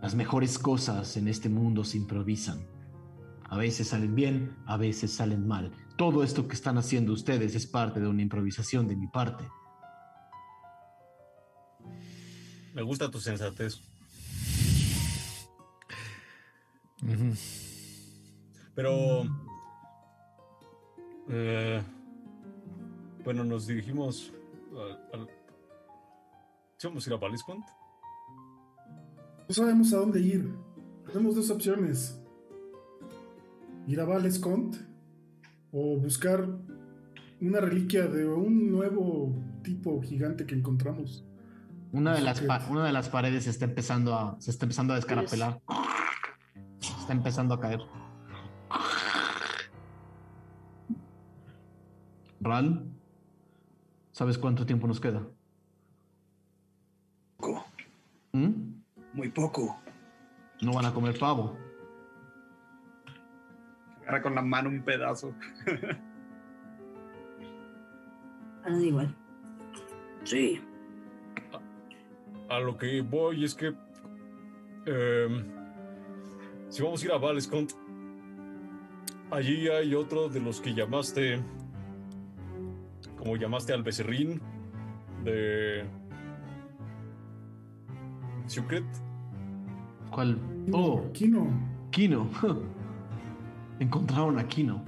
Las 0.00 0.14
mejores 0.14 0.58
cosas 0.58 1.16
en 1.16 1.28
este 1.28 1.48
mundo 1.48 1.84
se 1.84 1.98
improvisan. 1.98 2.66
A 3.48 3.58
veces 3.58 3.88
salen 3.88 4.14
bien, 4.14 4.56
a 4.66 4.78
veces 4.78 5.12
salen 5.12 5.46
mal. 5.46 5.70
Todo 5.96 6.24
esto 6.24 6.48
que 6.48 6.54
están 6.54 6.78
haciendo 6.78 7.12
ustedes 7.12 7.54
es 7.54 7.66
parte 7.66 8.00
de 8.00 8.08
una 8.08 8.22
improvisación 8.22 8.88
de 8.88 8.96
mi 8.96 9.06
parte. 9.06 9.44
Me 12.74 12.82
gusta 12.82 13.10
tu 13.10 13.20
sensatez. 13.20 13.80
Pero... 18.74 19.22
eh, 21.28 21.82
bueno, 23.24 23.44
nos 23.44 23.66
dirigimos 23.66 24.32
al... 24.72 25.20
al- 25.20 25.28
¿Sí 26.76 26.86
vamos 26.88 27.06
a 27.06 27.10
ir 27.10 27.14
a 27.14 27.18
Valiscont? 27.18 27.64
No 29.48 29.54
sabemos 29.54 29.92
a 29.92 29.98
dónde 29.98 30.20
ir. 30.20 30.52
Tenemos 31.06 31.36
dos 31.36 31.50
opciones. 31.50 32.18
Ir 33.86 34.00
a 34.00 34.04
Valescont 34.04 34.76
o 35.70 35.96
buscar 35.98 36.48
una 37.40 37.60
reliquia 37.60 38.06
de 38.06 38.26
un 38.26 38.70
nuevo 38.70 39.34
tipo 39.62 40.00
gigante 40.02 40.46
que 40.46 40.54
encontramos. 40.54 41.24
Una 41.94 42.12
de, 42.12 42.22
las 42.22 42.42
una 42.68 42.84
de 42.84 42.92
las 42.92 43.08
paredes 43.08 43.44
se 43.44 43.50
está 43.50 43.66
empezando 43.66 44.16
a, 44.16 44.34
se 44.40 44.50
está 44.50 44.64
empezando 44.64 44.94
a 44.94 44.96
descarapelar. 44.96 45.60
Está 46.80 47.12
empezando 47.12 47.54
a 47.54 47.60
caer. 47.60 47.78
Ral, 52.40 52.84
¿sabes 54.10 54.38
cuánto 54.38 54.66
tiempo 54.66 54.88
nos 54.88 55.00
queda? 55.00 55.24
Poco, 57.36 57.64
¿Mm? 58.32 58.72
muy 59.12 59.28
poco. 59.28 59.78
No 60.62 60.72
van 60.72 60.86
a 60.86 60.92
comer 60.92 61.16
pavo. 61.16 61.56
Agarra 64.02 64.20
con 64.20 64.34
la 64.34 64.42
mano 64.42 64.68
un 64.68 64.82
pedazo. 64.82 65.32
Ah, 68.64 68.70
da 68.70 68.82
igual. 68.82 69.14
Sí. 70.24 70.60
A 72.48 72.58
lo 72.60 72.76
que 72.76 73.00
voy 73.00 73.44
es 73.44 73.54
que... 73.54 73.74
em, 74.86 75.44
si 76.68 76.82
vamos 76.82 77.02
a 77.02 77.06
ir 77.06 77.12
a 77.12 77.18
Valescont, 77.18 77.72
allí 79.30 79.68
hay 79.68 79.94
otro 79.94 80.28
de 80.28 80.40
los 80.40 80.60
que 80.60 80.74
llamaste... 80.74 81.42
Como 83.16 83.36
llamaste 83.36 83.72
al 83.72 83.82
becerrín 83.82 84.40
de... 85.24 85.84
Secret. 88.46 88.84
¿Cuál? 90.10 90.38
Kino, 90.66 90.78
Oh, 90.78 91.12
Kino. 91.12 91.46
Kino. 91.90 92.28
Encontraron 93.78 94.38
a 94.38 94.46
Kino. 94.46 94.84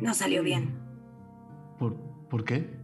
No 0.00 0.12
salió 0.12 0.42
bien. 0.42 0.74
¿Por, 1.78 1.96
¿Por 2.28 2.44
qué? 2.44 2.78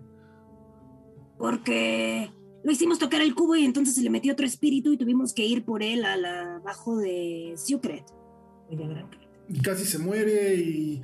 Porque 1.37 2.31
lo 2.65 2.71
hicimos 2.73 2.99
tocar 2.99 3.21
el 3.23 3.35
cubo 3.35 3.57
y 3.57 3.65
entonces 3.65 3.95
se 3.95 4.03
le 4.03 4.11
metió 4.11 4.33
otro 4.33 4.47
espíritu 4.47 4.93
y 4.93 4.97
tuvimos 4.97 5.33
que 5.35 5.45
ir 5.45 5.65
por 5.65 5.83
él 5.83 6.05
a 6.05 6.17
la 6.17 6.57
abajo 6.57 6.97
de 6.99 7.55
gran- 8.71 9.11
Y 9.49 9.61
casi 9.61 9.85
se 9.85 9.99
muere 9.99 10.55
y... 10.55 11.03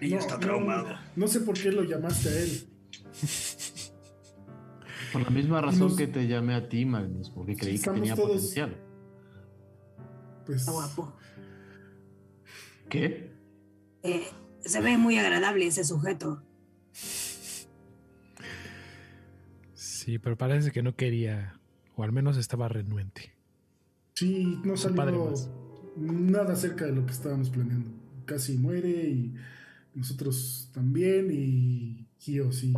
Niño 0.00 0.18
está 0.18 0.38
traumado. 0.38 0.88
No, 1.16 1.26
sé 1.28 1.40
por 1.40 1.58
qué 1.58 1.70
lo 1.72 1.84
llamaste 1.84 2.28
a 2.30 2.40
él. 2.40 2.68
Por 5.12 5.22
la 5.22 5.30
misma 5.30 5.60
razón 5.60 5.88
Nos- 5.88 5.96
que 5.96 6.06
te 6.06 6.26
llamé 6.26 6.54
a 6.54 6.68
ti, 6.68 6.84
Magnus, 6.84 7.30
porque 7.30 7.56
creí 7.56 7.78
que 7.78 7.90
tenía 7.90 8.14
todos- 8.14 8.28
potencial. 8.30 8.76
Pues 10.46 10.60
Está 10.60 10.72
guapo. 10.72 11.12
¿Qué? 12.88 13.30
Eh, 14.02 14.26
se 14.64 14.80
ve 14.80 14.96
muy 14.96 15.18
agradable 15.18 15.66
ese 15.66 15.84
sujeto. 15.84 16.42
Sí, 20.00 20.18
pero 20.18 20.38
parece 20.38 20.72
que 20.72 20.82
no 20.82 20.96
quería, 20.96 21.60
o 21.94 22.02
al 22.04 22.10
menos 22.10 22.38
estaba 22.38 22.68
renuente. 22.68 23.34
sí, 24.14 24.58
no 24.64 24.74
salió 24.74 25.34
nada 25.94 26.56
cerca 26.56 26.86
de 26.86 26.92
lo 26.92 27.04
que 27.04 27.12
estábamos 27.12 27.50
planeando. 27.50 27.90
Casi 28.24 28.56
muere 28.56 28.88
y 29.10 29.34
nosotros 29.94 30.70
también 30.72 31.28
y 31.30 32.08
Gio 32.18 32.50
sí. 32.50 32.72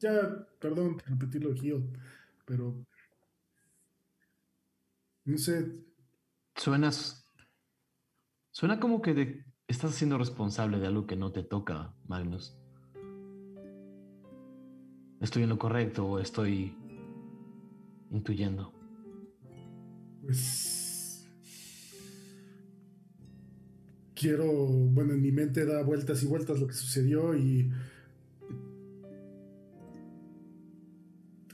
Ya, 0.00 0.48
perdón 0.58 0.96
por 0.96 1.08
repetirlo 1.08 1.54
Gio, 1.54 1.80
pero 2.44 2.84
no 5.24 5.38
sé, 5.38 5.80
Suenas. 6.56 7.24
Suena 8.50 8.80
como 8.80 9.00
que 9.00 9.14
de- 9.14 9.44
estás 9.68 9.94
siendo 9.94 10.18
responsable 10.18 10.80
de 10.80 10.88
algo 10.88 11.06
que 11.06 11.14
no 11.14 11.30
te 11.30 11.44
toca, 11.44 11.94
Magnus. 12.08 12.58
¿Estoy 15.22 15.44
en 15.44 15.48
lo 15.48 15.58
correcto 15.58 16.04
o 16.04 16.18
estoy 16.18 16.74
intuyendo? 18.10 18.72
pues 20.22 21.28
quiero, 24.14 24.46
bueno, 24.46 25.14
en 25.14 25.22
mi 25.22 25.32
mente 25.32 25.64
da 25.64 25.82
vueltas 25.82 26.22
y 26.22 26.26
vueltas 26.26 26.60
lo 26.60 26.66
que 26.66 26.74
sucedió 26.74 27.36
y 27.36 27.70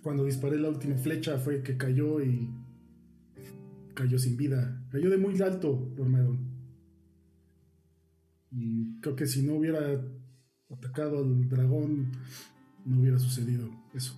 cuando 0.03 0.25
disparé 0.25 0.59
la 0.59 0.69
última 0.69 0.97
flecha 0.97 1.39
fue 1.39 1.63
que 1.63 1.77
cayó 1.77 2.23
y 2.23 2.51
cayó 3.95 4.19
sin 4.19 4.37
vida. 4.37 4.83
Cayó 4.91 5.11
de 5.11 5.19
muy 5.19 5.41
alto, 5.43 5.91
Dormedon. 5.95 6.39
Y 8.51 9.01
creo 9.01 9.17
que 9.17 9.27
si 9.27 9.43
no 9.43 9.55
hubiera 9.55 10.01
atacado 10.71 11.19
al 11.19 11.49
dragón, 11.49 12.13
no 12.89 13.01
hubiera 13.01 13.19
sucedido 13.19 13.69
eso. 13.93 14.15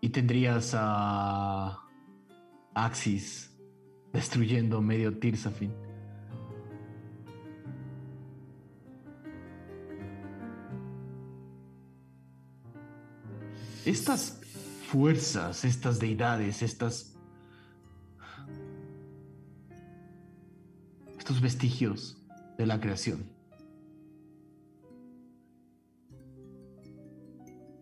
Y 0.00 0.10
tendrías 0.10 0.72
a 0.74 1.78
Axis 2.74 3.50
destruyendo 4.12 4.80
medio 4.80 5.18
Tirsafin. 5.18 5.72
Estas 13.84 14.40
fuerzas, 14.88 15.64
estas 15.64 15.98
deidades, 15.98 16.62
estas... 16.62 17.16
Estos 21.18 21.40
vestigios 21.40 22.22
de 22.58 22.66
la 22.66 22.80
creación. 22.80 23.39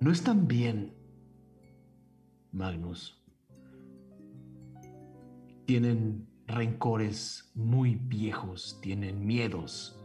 No 0.01 0.13
están 0.13 0.47
bien, 0.47 0.95
Magnus. 2.53 3.19
tienen 5.69 6.27
rencores 6.47 7.53
muy 7.55 7.95
viejos, 7.95 8.79
tienen 8.81 9.27
miedos, 9.27 10.03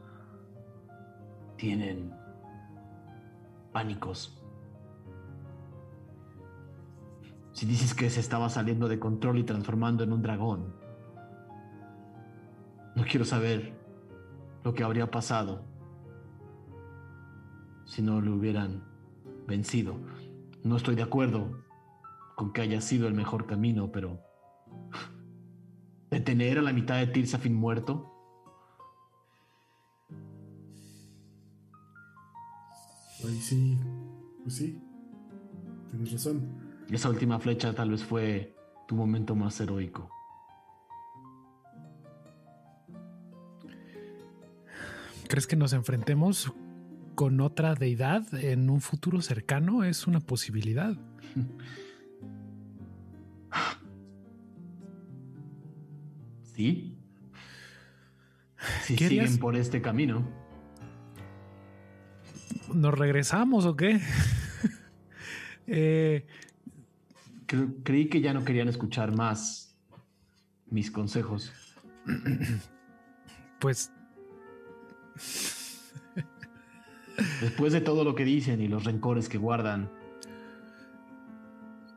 tienen 1.55 2.13
pánicos. 3.71 4.43
Si 7.53 7.65
dices 7.65 7.93
que 7.93 8.09
se 8.09 8.19
estaba 8.19 8.49
saliendo 8.49 8.89
de 8.89 8.99
control 8.99 9.39
y 9.39 9.45
transformando 9.45 10.03
en 10.03 10.11
un 10.11 10.21
dragón, 10.21 10.75
no 12.97 13.03
quiero 13.09 13.23
saber 13.23 13.73
lo 14.65 14.73
que 14.73 14.83
habría 14.83 15.09
pasado 15.09 15.63
si 17.85 18.01
no 18.01 18.19
lo 18.19 18.35
hubieran 18.35 18.92
vencido. 19.47 19.99
No 20.63 20.77
estoy 20.77 20.95
de 20.95 21.03
acuerdo 21.03 21.63
con 22.35 22.53
que 22.53 22.61
haya 22.61 22.81
sido 22.81 23.07
el 23.07 23.13
mejor 23.13 23.45
camino, 23.45 23.91
pero 23.91 24.19
detener 26.09 26.59
a 26.59 26.61
la 26.61 26.73
mitad 26.73 26.97
de 26.97 27.07
Tirsafin 27.07 27.55
muerto. 27.55 28.09
Ahí 33.25 33.39
sí, 33.39 33.79
pues 34.43 34.55
sí, 34.55 34.81
tienes 35.91 36.11
razón. 36.11 36.83
Esa 36.89 37.09
última 37.09 37.39
flecha 37.39 37.73
tal 37.73 37.91
vez 37.91 38.03
fue 38.03 38.55
tu 38.87 38.95
momento 38.95 39.35
más 39.35 39.59
heroico. 39.61 40.09
¿Crees 45.27 45.47
que 45.47 45.55
nos 45.55 45.73
enfrentemos 45.73 46.53
con 47.15 47.41
otra 47.41 47.75
deidad 47.75 48.33
en 48.33 48.69
un 48.69 48.81
futuro 48.81 49.21
cercano? 49.21 49.83
Es 49.83 50.07
una 50.07 50.19
posibilidad. 50.19 50.97
Sí. 56.55 56.97
Si 58.83 58.95
siguen 58.95 59.37
por 59.37 59.55
este 59.55 59.81
camino. 59.81 60.27
¿Nos 62.73 62.97
regresamos 62.97 63.65
o 63.65 63.75
qué? 63.75 63.99
eh, 65.67 66.25
creí 67.83 68.07
que 68.07 68.21
ya 68.21 68.33
no 68.33 68.45
querían 68.45 68.69
escuchar 68.69 69.15
más 69.15 69.75
mis 70.69 70.91
consejos. 70.91 71.51
Pues. 73.59 73.91
Después 77.43 77.73
de 77.73 77.81
todo 77.81 78.05
lo 78.05 78.15
que 78.15 78.23
dicen 78.23 78.61
y 78.61 78.69
los 78.69 78.85
rencores 78.85 79.27
que 79.27 79.37
guardan. 79.37 79.89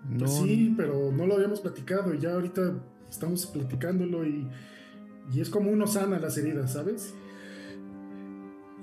No. 0.09 0.27
sí, 0.27 0.75
pero 0.77 1.13
no 1.13 1.25
lo 1.25 1.35
habíamos 1.35 1.61
platicado 1.61 2.13
y 2.13 2.19
ya 2.19 2.33
ahorita 2.33 2.75
estamos 3.09 3.47
platicándolo 3.47 4.27
y, 4.27 4.49
y 5.33 5.41
es 5.41 5.49
como 5.49 5.71
uno 5.71 5.87
sana 5.87 6.19
las 6.19 6.37
heridas, 6.37 6.73
¿sabes? 6.73 7.15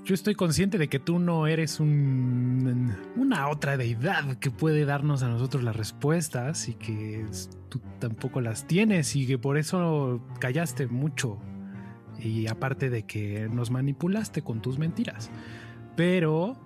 Yo 0.06 0.14
estoy 0.14 0.36
consciente 0.36 0.78
de 0.78 0.88
que 0.88 1.00
tú 1.00 1.20
no 1.20 1.46
eres 1.48 1.82
un, 1.82 2.96
una 3.18 3.50
otra 3.50 3.76
deidad 3.76 4.38
que 4.38 4.50
puede 4.50 4.86
darnos 4.86 5.22
a 5.22 5.28
nosotros 5.28 5.64
las 5.64 5.76
respuestas 5.76 6.70
y 6.70 6.76
que 6.76 7.26
tú 7.68 7.82
tampoco 8.00 8.40
las 8.40 8.68
tienes 8.68 9.18
y 9.18 9.28
que 9.28 9.38
por 9.38 9.58
eso 9.58 10.22
callaste 10.40 10.88
mucho. 10.88 11.40
Y 12.20 12.48
aparte 12.48 12.90
de 12.90 13.04
que 13.04 13.50
nos 13.52 13.70
manipulaste 13.70 14.42
con 14.42 14.62
tus 14.62 14.80
mentiras. 14.80 15.30
Pero 15.96 16.58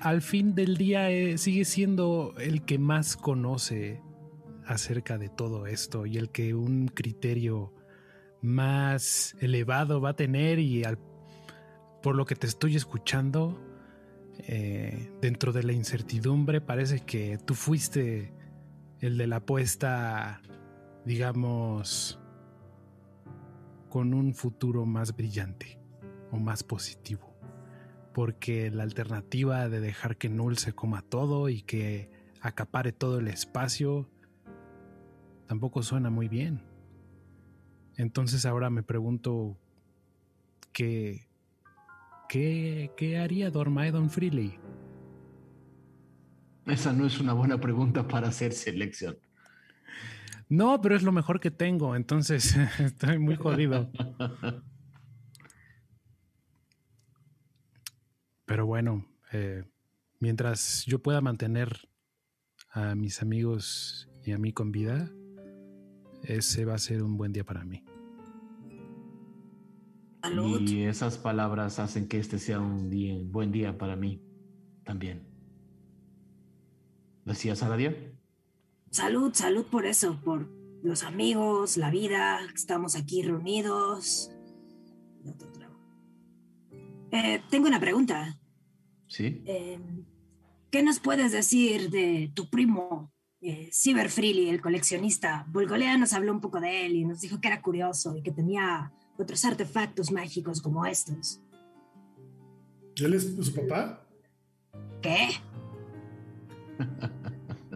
al 0.00 0.22
fin 0.22 0.54
del 0.54 0.76
día 0.76 1.10
eh, 1.10 1.38
sigue 1.38 1.64
siendo 1.64 2.34
el 2.38 2.64
que 2.64 2.78
más 2.78 3.16
conoce 3.16 4.02
acerca 4.64 5.18
de 5.18 5.28
todo 5.28 5.66
esto 5.66 6.06
y 6.06 6.18
el 6.18 6.30
que 6.30 6.54
un 6.54 6.88
criterio 6.88 7.72
más 8.42 9.36
elevado 9.40 10.00
va 10.00 10.10
a 10.10 10.16
tener 10.16 10.58
y 10.58 10.84
por 12.02 12.14
lo 12.14 12.24
que 12.24 12.36
te 12.36 12.46
estoy 12.46 12.76
escuchando, 12.76 13.60
eh, 14.38 15.10
dentro 15.20 15.52
de 15.52 15.62
la 15.62 15.72
incertidumbre, 15.72 16.60
parece 16.60 17.00
que 17.00 17.38
tú 17.38 17.54
fuiste 17.54 18.32
el 19.00 19.16
de 19.16 19.26
la 19.26 19.36
apuesta, 19.36 20.40
digamos, 21.04 22.20
con 23.88 24.14
un 24.14 24.34
futuro 24.34 24.84
más 24.84 25.16
brillante 25.16 25.80
o 26.30 26.36
más 26.36 26.62
positivo. 26.62 27.35
Porque 28.16 28.70
la 28.70 28.82
alternativa 28.82 29.68
de 29.68 29.78
dejar 29.78 30.16
que 30.16 30.30
Null 30.30 30.56
se 30.56 30.72
coma 30.72 31.02
todo 31.02 31.50
y 31.50 31.60
que 31.60 32.10
acapare 32.40 32.92
todo 32.92 33.18
el 33.18 33.28
espacio 33.28 34.08
tampoco 35.46 35.82
suena 35.82 36.08
muy 36.08 36.26
bien. 36.26 36.62
Entonces 37.98 38.46
ahora 38.46 38.70
me 38.70 38.82
pregunto 38.82 39.58
qué, 40.72 41.28
¿Qué, 42.26 42.90
qué 42.96 43.18
haría 43.18 43.50
Dormaedon 43.50 44.08
Freely? 44.08 44.58
Esa 46.64 46.94
no 46.94 47.04
es 47.04 47.20
una 47.20 47.34
buena 47.34 47.60
pregunta 47.60 48.08
para 48.08 48.28
hacer 48.28 48.54
selección. 48.54 49.18
No, 50.48 50.80
pero 50.80 50.96
es 50.96 51.02
lo 51.02 51.12
mejor 51.12 51.38
que 51.38 51.50
tengo, 51.50 51.94
entonces 51.94 52.56
estoy 52.78 53.18
muy 53.18 53.36
jodido. 53.36 53.90
Pero 58.46 58.64
bueno, 58.64 59.04
eh, 59.32 59.64
mientras 60.20 60.84
yo 60.86 61.02
pueda 61.02 61.20
mantener 61.20 61.88
a 62.70 62.94
mis 62.94 63.20
amigos 63.20 64.08
y 64.24 64.32
a 64.32 64.38
mí 64.38 64.52
con 64.52 64.72
vida, 64.72 65.10
ese 66.22 66.64
va 66.64 66.74
a 66.74 66.78
ser 66.78 67.02
un 67.02 67.16
buen 67.16 67.32
día 67.32 67.44
para 67.44 67.64
mí. 67.64 67.84
Y 70.60 70.82
esas 70.84 71.18
palabras 71.18 71.78
hacen 71.78 72.08
que 72.08 72.18
este 72.18 72.38
sea 72.38 72.58
un 72.60 72.90
día, 72.90 73.16
buen 73.24 73.52
día 73.52 73.78
para 73.78 73.94
mí 73.94 74.22
también. 74.84 75.26
¿Decías, 77.24 77.62
Aradia? 77.62 77.94
Salud, 78.90 79.32
salud 79.34 79.66
por 79.66 79.86
eso, 79.86 80.20
por 80.24 80.48
los 80.82 81.02
amigos, 81.02 81.76
la 81.76 81.90
vida, 81.90 82.40
estamos 82.54 82.96
aquí 82.96 83.22
reunidos. 83.22 84.30
Eh, 87.10 87.42
tengo 87.50 87.68
una 87.68 87.80
pregunta. 87.80 88.38
Sí. 89.06 89.42
Em, 89.46 90.04
¿Qué 90.70 90.82
nos 90.82 90.98
puedes 90.98 91.32
decir 91.32 91.90
de 91.90 92.30
tu 92.34 92.50
primo, 92.50 93.12
eh, 93.40 93.70
Cyber 93.72 94.10
Freely, 94.10 94.48
el 94.48 94.60
coleccionista? 94.60 95.46
Bulgolea 95.48 95.96
nos 95.96 96.12
habló 96.12 96.32
un 96.32 96.40
poco 96.40 96.60
de 96.60 96.86
él 96.86 96.96
y 96.96 97.04
nos 97.04 97.20
dijo 97.20 97.40
que 97.40 97.48
era 97.48 97.62
curioso 97.62 98.16
y 98.16 98.22
que 98.22 98.32
tenía 98.32 98.92
otros 99.16 99.44
artefactos 99.44 100.10
mágicos 100.10 100.60
como 100.60 100.84
estos. 100.84 101.40
¿Él 102.96 103.14
es 103.14 103.34
su 103.40 103.54
papá? 103.54 104.06
¿Qué? 105.02 105.28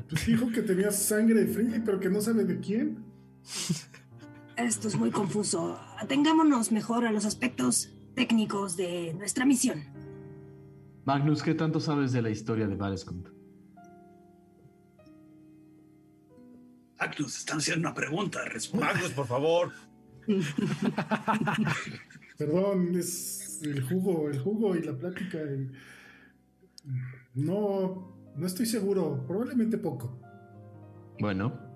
Pues 0.09 0.27
dijo 0.27 0.51
que 0.51 0.62
tenía 0.62 0.90
sangre 0.90 1.44
de 1.44 1.52
Freely, 1.52 1.82
pero 1.85 2.01
que 2.01 2.09
no 2.09 2.20
sabe 2.20 2.43
de 2.43 2.59
quién. 2.59 3.05
Esto 4.57 4.89
es 4.89 4.97
muy 4.97 5.12
confuso. 5.12 5.78
Atengámonos 6.01 6.73
mejor 6.73 7.07
a 7.07 7.12
los 7.12 7.24
aspectos 7.24 7.93
técnicos 8.15 8.77
de 8.77 9.15
nuestra 9.15 9.45
misión. 9.45 9.85
Magnus, 11.05 11.43
¿qué 11.43 11.55
tanto 11.55 11.81
sabes 11.81 12.12
de 12.12 12.23
la 12.23 12.31
historia 12.31 12.66
de 12.69 12.77
Valescont? 12.77 13.28
Magnus, 16.99 17.39
están 17.39 17.59
haciendo 17.59 17.89
una 17.89 17.95
pregunta. 17.95 18.41
Magnus, 18.74 19.11
por 19.12 19.27
favor. 19.27 19.73
Perdón, 22.39 22.95
es 22.97 23.61
el 23.62 23.82
jugo, 23.82 24.28
el 24.28 24.39
jugo 24.39 24.77
y 24.77 24.82
la 24.82 24.97
plática. 24.97 25.39
No, 27.35 28.32
no 28.37 28.47
estoy 28.47 28.66
seguro. 28.66 29.24
Probablemente 29.27 29.78
poco. 29.78 30.20
Bueno. 31.19 31.69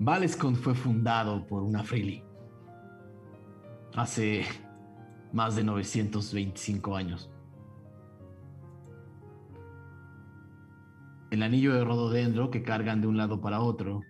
Valescont 0.00 0.56
fue 0.56 0.74
fundado 0.74 1.44
por 1.46 1.62
una 1.62 1.82
Freely 1.82 2.22
hace 3.94 4.44
más 5.32 5.56
de 5.56 5.64
925 5.64 6.94
años. 6.94 7.30
El 11.30 11.42
anillo 11.42 11.74
de 11.74 11.84
rododendro 11.84 12.50
que 12.50 12.62
cargan 12.62 13.00
de 13.00 13.08
un 13.08 13.16
lado 13.16 13.40
para 13.40 13.60
otro 13.60 14.00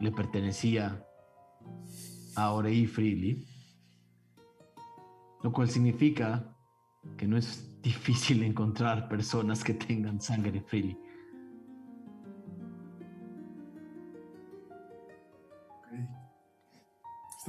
le 0.00 0.10
pertenecía 0.10 1.06
a 2.34 2.52
Orei 2.52 2.86
Freely, 2.86 3.46
lo 5.42 5.52
cual 5.52 5.68
significa 5.68 6.56
que 7.16 7.26
no 7.26 7.36
es 7.36 7.80
difícil 7.80 8.42
encontrar 8.42 9.08
personas 9.08 9.62
que 9.62 9.74
tengan 9.74 10.20
sangre 10.20 10.60
Freely. 10.60 10.98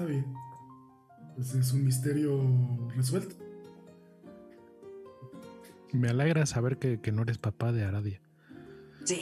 Está 0.02 0.10
bien. 0.10 0.26
Pues 1.36 1.53
es 1.53 1.72
un 1.73 1.86
misterio 1.86 2.90
resuelto. 2.95 3.36
Me 5.91 6.10
alegra 6.10 6.48
saber 6.48 6.80
que, 6.80 7.11
no 7.11 7.22
eres 7.22 7.38
papá 7.38 7.72
de 7.72 7.84
Aradia. 7.84 8.19
Sí. 9.03 9.22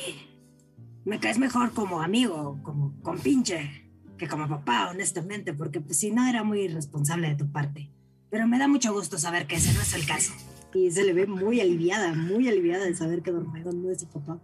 me 1.03 1.19
caes 1.19 1.37
mejor 1.37 1.73
como 1.73 2.01
amigo, 2.01 2.59
como 2.63 2.93
compinche, 3.01 3.91
que 4.17 4.29
como 4.29 4.47
papá, 4.47 4.89
honestamente, 4.89 5.53
porque 5.53 5.81
pues 5.81 5.97
si 5.97 6.11
no 6.11 6.25
era 6.27 6.43
muy 6.45 6.61
irresponsable 6.61 7.27
de 7.27 7.35
tu 7.35 7.51
parte. 7.51 7.91
Pero 8.29 8.47
me 8.47 8.57
da 8.57 8.69
mucho 8.69 8.93
gusto 8.93 9.17
saber 9.17 9.47
que 9.47 9.55
ese 9.55 9.73
no 9.73 9.81
es 9.81 9.93
el 9.95 10.05
caso. 10.05 10.31
Y 10.73 10.91
se 10.91 11.03
le 11.03 11.11
ve 11.11 11.27
muy 11.27 11.59
aliviada, 11.59 12.13
muy 12.13 12.47
aliviada 12.47 12.85
de 12.85 12.95
saber 12.95 13.21
que 13.21 13.31
Dormedon 13.31 13.81
no 13.81 13.91
es 13.91 13.99
su 13.99 14.07
papá. 14.07 14.39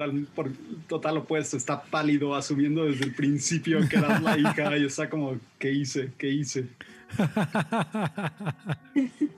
Total, 0.00 0.26
por 0.34 0.50
total 0.88 1.16
opuesto, 1.18 1.58
está 1.58 1.82
pálido, 1.82 2.34
asumiendo 2.34 2.86
desde 2.86 3.04
el 3.04 3.14
principio 3.14 3.86
que 3.86 3.96
era 3.96 4.18
la 4.18 4.38
hija 4.38 4.78
y 4.78 4.86
está 4.86 5.10
como, 5.10 5.36
¿qué 5.58 5.72
hice? 5.72 6.14
¿Qué 6.16 6.30
hice? 6.30 6.70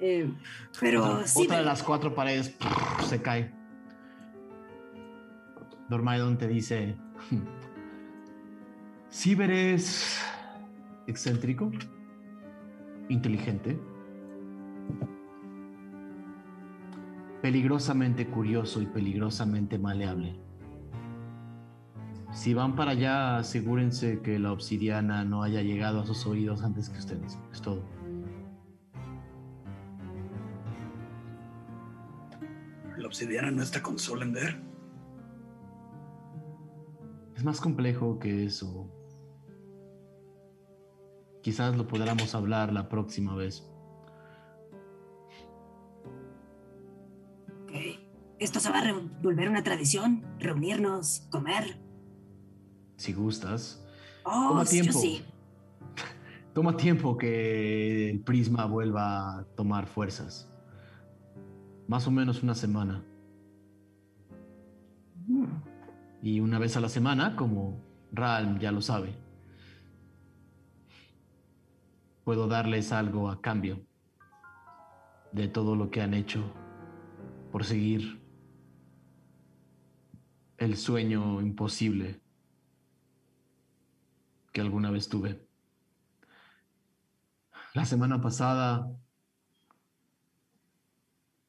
Eh, 0.00 0.28
pero 0.80 1.26
sí. 1.26 1.44
Otra 1.44 1.58
de 1.58 1.64
las 1.64 1.82
cuatro 1.82 2.14
paredes 2.14 2.54
se 3.08 3.22
cae. 3.22 3.50
Dormaidon 5.88 6.36
te 6.36 6.46
dice: 6.46 6.94
Ciber 9.10 9.50
es 9.50 10.20
excéntrico, 11.06 11.72
inteligente, 13.08 13.78
peligrosamente 17.44 18.26
curioso 18.26 18.80
y 18.80 18.86
peligrosamente 18.86 19.78
maleable. 19.78 20.34
Si 22.32 22.54
van 22.54 22.74
para 22.74 22.92
allá, 22.92 23.36
asegúrense 23.36 24.22
que 24.22 24.38
la 24.38 24.50
obsidiana 24.50 25.26
no 25.26 25.42
haya 25.42 25.60
llegado 25.60 26.00
a 26.00 26.06
sus 26.06 26.24
oídos 26.24 26.62
antes 26.62 26.88
que 26.88 26.98
ustedes. 26.98 27.38
Es 27.52 27.60
todo. 27.60 27.82
La 32.96 33.06
obsidiana 33.06 33.50
no 33.50 33.62
está 33.62 33.82
con 33.82 33.98
Solender. 33.98 34.62
Es 37.36 37.44
más 37.44 37.60
complejo 37.60 38.18
que 38.18 38.46
eso. 38.46 38.90
Quizás 41.42 41.76
lo 41.76 41.86
podamos 41.86 42.34
hablar 42.34 42.72
la 42.72 42.88
próxima 42.88 43.36
vez. 43.36 43.70
Esto 48.38 48.60
se 48.60 48.70
va 48.70 48.80
a 48.80 48.92
volver 49.22 49.48
una 49.48 49.62
tradición, 49.62 50.24
reunirnos, 50.38 51.26
comer. 51.30 51.80
Si 52.96 53.12
gustas. 53.12 53.84
Oh, 54.24 54.48
Toma 54.48 54.64
yo 54.64 54.70
tiempo. 54.70 54.92
sí. 54.98 55.22
Toma 56.54 56.76
tiempo 56.76 57.16
que 57.16 58.10
el 58.10 58.20
prisma 58.20 58.66
vuelva 58.66 59.38
a 59.38 59.44
tomar 59.56 59.86
fuerzas. 59.86 60.50
Más 61.88 62.06
o 62.06 62.10
menos 62.10 62.42
una 62.42 62.54
semana. 62.54 63.04
Mm. 65.26 65.46
Y 66.22 66.40
una 66.40 66.58
vez 66.58 66.76
a 66.76 66.80
la 66.80 66.88
semana, 66.88 67.36
como 67.36 67.80
Ralm 68.12 68.58
ya 68.58 68.72
lo 68.72 68.80
sabe, 68.80 69.14
puedo 72.24 72.48
darles 72.48 72.92
algo 72.92 73.28
a 73.28 73.40
cambio 73.40 73.80
de 75.32 75.48
todo 75.48 75.76
lo 75.76 75.90
que 75.90 76.00
han 76.00 76.14
hecho 76.14 76.52
por 77.54 77.64
seguir 77.64 78.20
el 80.58 80.76
sueño 80.76 81.40
imposible 81.40 82.20
que 84.50 84.60
alguna 84.60 84.90
vez 84.90 85.08
tuve. 85.08 85.46
La 87.72 87.84
semana 87.84 88.20
pasada 88.20 88.90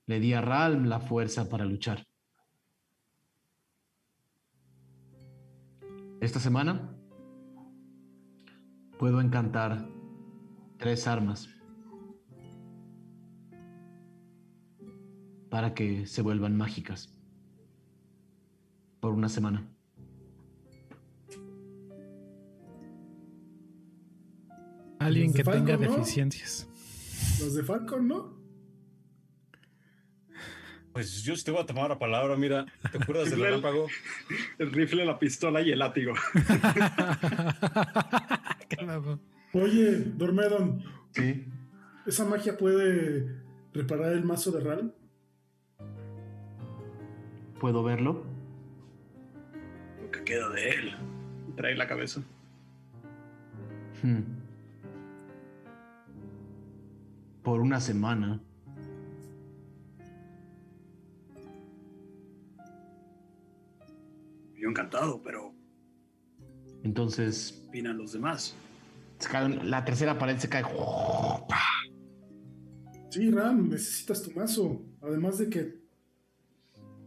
le 0.06 0.20
di 0.20 0.34
a 0.34 0.42
Ralm 0.42 0.86
la 0.86 1.00
fuerza 1.00 1.50
para 1.50 1.66
luchar. 1.66 2.06
Esta 6.22 6.40
semana 6.40 6.96
puedo 9.00 9.22
encantar 9.22 9.90
tres 10.78 11.08
armas 11.08 11.55
para 15.56 15.74
que 15.74 16.06
se 16.06 16.22
vuelvan 16.22 16.58
mágicas 16.58 17.16
por 19.00 19.14
una 19.14 19.30
semana. 19.30 19.66
Alguien 25.00 25.32
que 25.32 25.46
tenga 25.46 25.78
Falcon, 25.78 25.88
¿no? 25.88 25.98
deficiencias. 25.98 26.68
Los 27.40 27.54
de 27.54 27.64
Falcon, 27.64 28.06
¿no? 28.06 28.38
Pues 30.92 31.24
yo 31.24 31.38
sí 31.38 31.46
te 31.46 31.52
voy 31.52 31.62
a 31.62 31.66
tomar 31.66 31.90
la 31.90 32.00
palabra, 32.00 32.36
mira. 32.36 32.66
¿Te 32.92 32.98
acuerdas 32.98 33.30
del 33.30 33.40
relámpago? 33.44 33.88
El 34.60 34.74
rifle, 34.74 35.06
la 35.06 35.18
pistola 35.18 35.62
y 35.62 35.72
el 35.72 35.80
látigo. 35.80 36.16
Oye, 39.54 40.00
Dormedon, 40.18 40.84
Sí. 41.12 41.46
¿esa 42.06 42.26
magia 42.26 42.58
puede 42.58 43.42
reparar 43.72 44.12
el 44.12 44.26
mazo 44.26 44.52
de 44.52 44.60
Ral? 44.60 44.94
¿Puedo 47.60 47.84
verlo? 47.84 48.24
Lo 50.02 50.12
que 50.12 50.24
queda 50.24 50.50
de 50.50 50.70
él. 50.70 50.92
Trae 51.56 51.76
la 51.76 51.88
cabeza. 51.88 52.22
Hmm. 54.04 54.22
Por 57.44 57.62
una 57.62 57.80
semana. 57.80 58.42
Yo 64.56 64.70
encantado, 64.70 65.22
pero 65.22 65.54
Entonces, 66.84 67.60
¿qué 67.62 67.68
opinan 67.70 67.98
los 67.98 68.14
demás? 68.14 68.56
se 69.20 69.30
cae 69.30 69.48
la 69.64 69.86
tercera 69.86 70.18
pared 70.20 70.38
se 70.38 70.50
cae. 70.50 70.64
Sí, 73.10 73.32
Ram, 73.32 73.70
necesitas 73.70 74.22
tu 74.24 74.32
mazo. 74.32 74.82
Además 75.02 75.38
de 75.38 75.50
que 75.50 75.85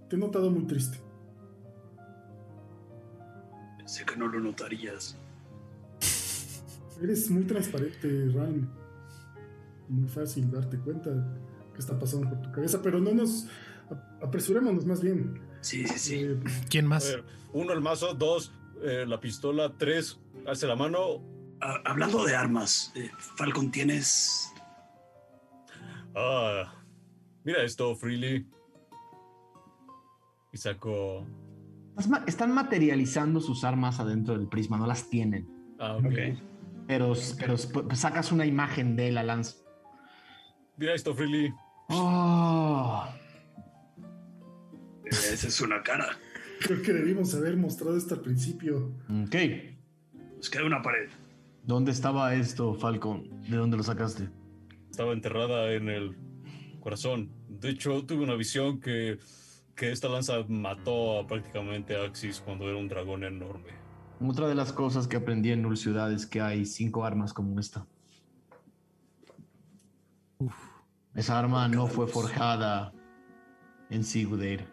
te 0.09 0.17
he 0.17 0.19
notado 0.19 0.51
muy 0.51 0.65
triste. 0.67 0.99
Sé 3.87 4.05
que 4.05 4.17
no 4.17 4.27
lo 4.29 4.41
notarías. 4.41 5.17
Eres 7.03 7.31
muy 7.31 7.45
transparente, 7.45 8.29
Ram. 8.35 8.69
Muy 9.89 10.09
fácil 10.09 10.51
darte 10.51 10.79
cuenta 10.79 11.11
que 11.73 11.79
está 11.79 11.99
pasando 11.99 12.29
por 12.29 12.43
tu 12.43 12.53
cabeza, 12.53 12.83
pero 12.83 12.99
no 13.01 13.13
nos 13.15 13.47
ap- 13.91 14.23
apresurémonos 14.25 14.85
más 14.85 15.01
bien. 15.01 15.41
Sí, 15.61 15.87
sí, 15.87 15.99
sí. 15.99 16.15
Eh, 16.25 16.39
¿Quién 16.69 16.87
más? 16.87 17.05
ver, 17.05 17.25
uno 17.53 17.73
el 17.73 17.81
mazo, 17.81 18.15
dos 18.15 18.53
eh, 18.83 19.05
la 19.07 19.21
pistola, 19.21 19.75
tres 19.79 20.19
alce 20.47 20.67
la 20.67 20.77
mano. 20.77 21.23
Ah, 21.61 21.81
hablando 21.87 22.25
de 22.25 22.37
armas, 22.37 22.93
eh, 22.95 23.11
Falcon, 23.37 23.71
¿tienes 23.71 24.53
Ah, 26.15 26.75
mira 27.45 27.63
esto, 27.63 27.95
Freely. 27.97 28.47
Y 30.53 30.59
ma- 32.09 32.25
Están 32.27 32.55
materializando 32.55 33.41
sus 33.41 33.65
armas 33.65 34.01
adentro 34.01 34.37
del 34.37 34.49
prisma, 34.49 34.79
no 34.79 34.87
las 34.87 35.09
tienen. 35.11 35.49
Ah, 35.79 35.97
ok. 35.97 36.39
Pero, 36.87 37.13
pero 37.39 37.55
sp- 37.59 37.85
sacas 37.95 38.33
una 38.33 38.47
imagen 38.47 38.97
de 38.97 39.13
la 39.13 39.23
lanza. 39.23 39.57
Mira 40.77 40.95
esto, 40.95 41.15
Freely. 41.15 41.53
Oh, 41.91 43.05
Esa 45.05 45.49
es 45.49 45.61
una 45.61 45.83
cara. 45.83 46.07
creo 46.61 46.83
que 46.83 46.93
debimos 46.93 47.35
haber 47.35 47.57
mostrado 47.57 47.97
esto 47.97 48.15
al 48.15 48.21
principio. 48.21 48.93
ok. 49.27 49.35
Nos 50.37 50.51
queda 50.51 50.65
una 50.65 50.83
pared. 50.83 51.09
¿Dónde 51.65 51.91
estaba 51.91 52.35
esto, 52.35 52.75
Falcon? 52.75 53.29
¿De 53.49 53.57
dónde 53.57 53.77
lo 53.77 53.83
sacaste? 53.83 54.29
Estaba 54.91 55.13
enterrada 55.13 55.73
en 55.73 55.89
el 55.89 56.17
corazón. 56.81 57.31
De 57.49 57.71
hecho, 57.71 58.05
tuve 58.07 58.23
una 58.23 58.35
visión 58.37 58.81
que, 58.81 59.19
que 59.79 59.93
esta 59.93 60.09
lanza 60.09 60.35
mató 60.49 61.21
a 61.21 61.27
prácticamente 61.27 61.97
a 61.97 62.05
Axis 62.05 62.41
cuando 62.41 62.69
era 62.69 62.77
un 62.77 62.89
dragón 62.89 63.23
enorme. 63.23 63.71
Otra 64.21 64.49
de 64.49 64.57
las 64.57 64.73
cosas 64.73 65.07
que 65.07 65.17
aprendí 65.17 65.53
en 65.53 65.63
Null 65.63 65.77
Ciudad 65.77 66.13
es 66.13 66.27
que 66.27 66.41
hay 66.41 66.67
cinco 66.67 67.05
armas 67.05 67.33
como 67.33 67.59
esta. 67.61 67.87
Esa 71.15 71.39
arma 71.39 71.69
no 71.69 71.87
fue 71.87 72.09
forjada 72.09 72.93
en 73.91 74.03
Sigudeir 74.03 74.67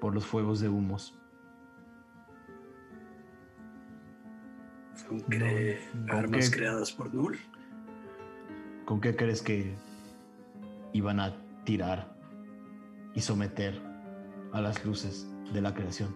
por 0.00 0.12
los 0.12 0.26
fuegos 0.26 0.58
de 0.58 0.68
humos. 0.68 1.14
Son 4.96 5.20
cre- 5.26 5.78
No, 5.94 6.12
armas 6.14 6.50
creadas 6.50 6.90
por 6.92 7.14
Null. 7.14 7.38
¿Con 8.86 9.00
qué 9.00 9.14
crees 9.14 9.40
que 9.40 9.72
iban 10.92 11.20
a 11.20 11.36
tirar 11.64 12.12
y 13.14 13.20
someter 13.20 13.89
a 14.52 14.60
las 14.60 14.84
luces 14.84 15.26
de 15.52 15.60
la 15.60 15.74
creación? 15.74 16.14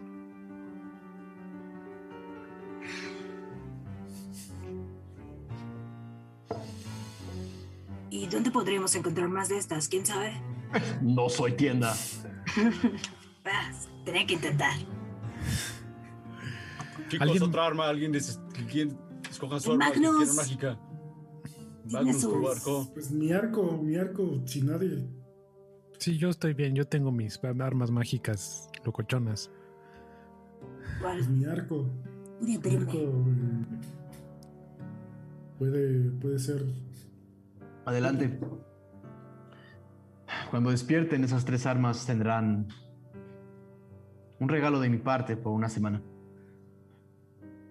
¿Y 8.10 8.26
dónde 8.26 8.50
podríamos 8.50 8.94
encontrar 8.94 9.28
más 9.28 9.48
de 9.48 9.58
estas? 9.58 9.88
¿Quién 9.88 10.06
sabe? 10.06 10.32
No 11.02 11.28
soy 11.28 11.52
tienda. 11.52 11.94
Tenía 14.04 14.26
que 14.26 14.34
intentar. 14.34 14.74
Chicos, 17.08 17.20
¿Alguien- 17.28 17.42
otra 17.42 17.66
arma. 17.66 17.88
Alguien 17.88 18.12
dice, 18.12 18.38
¿quién 18.70 18.96
escoja 19.28 19.58
su 19.60 19.72
arma? 19.72 19.90
Mágica. 20.36 20.78
Magnus, 21.90 22.24
por 22.24 22.42
barco. 22.42 22.90
Pues 22.94 23.10
mi 23.10 23.32
arco, 23.32 23.78
mi 23.82 23.96
arco, 23.96 24.42
sin 24.46 24.66
nadie. 24.66 25.06
Sí, 25.98 26.18
yo 26.18 26.28
estoy 26.30 26.54
bien. 26.54 26.74
Yo 26.74 26.86
tengo 26.86 27.10
mis 27.10 27.40
armas 27.44 27.90
mágicas 27.90 28.68
locochonas. 28.84 29.50
¿Cuál? 31.00 31.18
Pues 31.18 31.28
mi 31.28 31.44
arco. 31.44 31.88
Mi 32.40 32.56
arco 32.56 32.98
eh, 32.98 33.64
puede, 35.58 36.10
puede 36.20 36.38
ser. 36.38 36.64
Adelante. 37.84 38.38
Cuando 40.50 40.70
despierten 40.70 41.24
esas 41.24 41.44
tres 41.44 41.66
armas 41.66 42.06
tendrán 42.06 42.68
un 44.38 44.48
regalo 44.48 44.80
de 44.80 44.88
mi 44.88 44.98
parte 44.98 45.36
por 45.36 45.52
una 45.52 45.68
semana. 45.68 46.02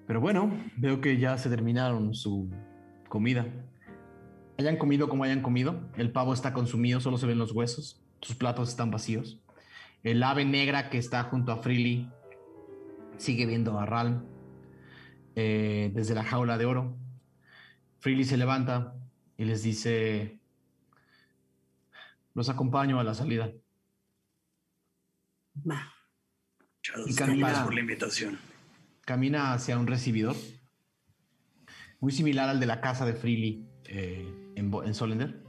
Pero 0.07 0.19
bueno, 0.19 0.51
veo 0.77 1.01
que 1.01 1.17
ya 1.17 1.37
se 1.37 1.49
terminaron 1.49 2.13
su 2.13 2.49
comida. 3.09 3.47
Hayan 4.57 4.77
comido 4.77 5.09
como 5.09 5.23
hayan 5.23 5.41
comido, 5.41 5.89
el 5.97 6.11
pavo 6.11 6.33
está 6.33 6.53
consumido, 6.53 6.99
solo 6.99 7.17
se 7.17 7.25
ven 7.25 7.37
los 7.39 7.53
huesos, 7.53 8.02
sus 8.23 8.35
platos 8.35 8.69
están 8.69 8.89
vacíos. 8.89 9.39
El 10.01 10.23
ave 10.23 10.45
negra 10.45 10.89
que 10.89 10.97
está 10.97 11.23
junto 11.23 11.51
a 11.51 11.57
Freely 11.57 12.09
sigue 13.17 13.45
viendo 13.45 13.79
a 13.79 13.85
Ralm 13.85 14.25
eh, 15.35 15.91
desde 15.93 16.15
la 16.15 16.23
jaula 16.23 16.57
de 16.57 16.65
oro. 16.65 16.97
Freely 17.99 18.25
se 18.25 18.37
levanta 18.37 18.95
y 19.37 19.45
les 19.45 19.63
dice, 19.63 20.39
los 22.33 22.49
acompaño 22.49 22.99
a 22.99 23.03
la 23.03 23.13
salida. 23.13 23.51
Va. 25.69 25.93
Muchas 26.77 27.09
Y 27.09 27.15
camina. 27.15 27.47
gracias 27.47 27.65
por 27.65 27.73
la 27.73 27.79
invitación. 27.81 28.39
Camina 29.05 29.53
hacia 29.53 29.77
un 29.77 29.87
recibidor, 29.87 30.35
muy 31.99 32.11
similar 32.11 32.49
al 32.49 32.59
de 32.59 32.65
la 32.65 32.81
casa 32.81 33.05
de 33.05 33.13
Freely 33.13 33.67
eh, 33.85 34.53
en 34.55 34.93
Solender. 34.93 35.42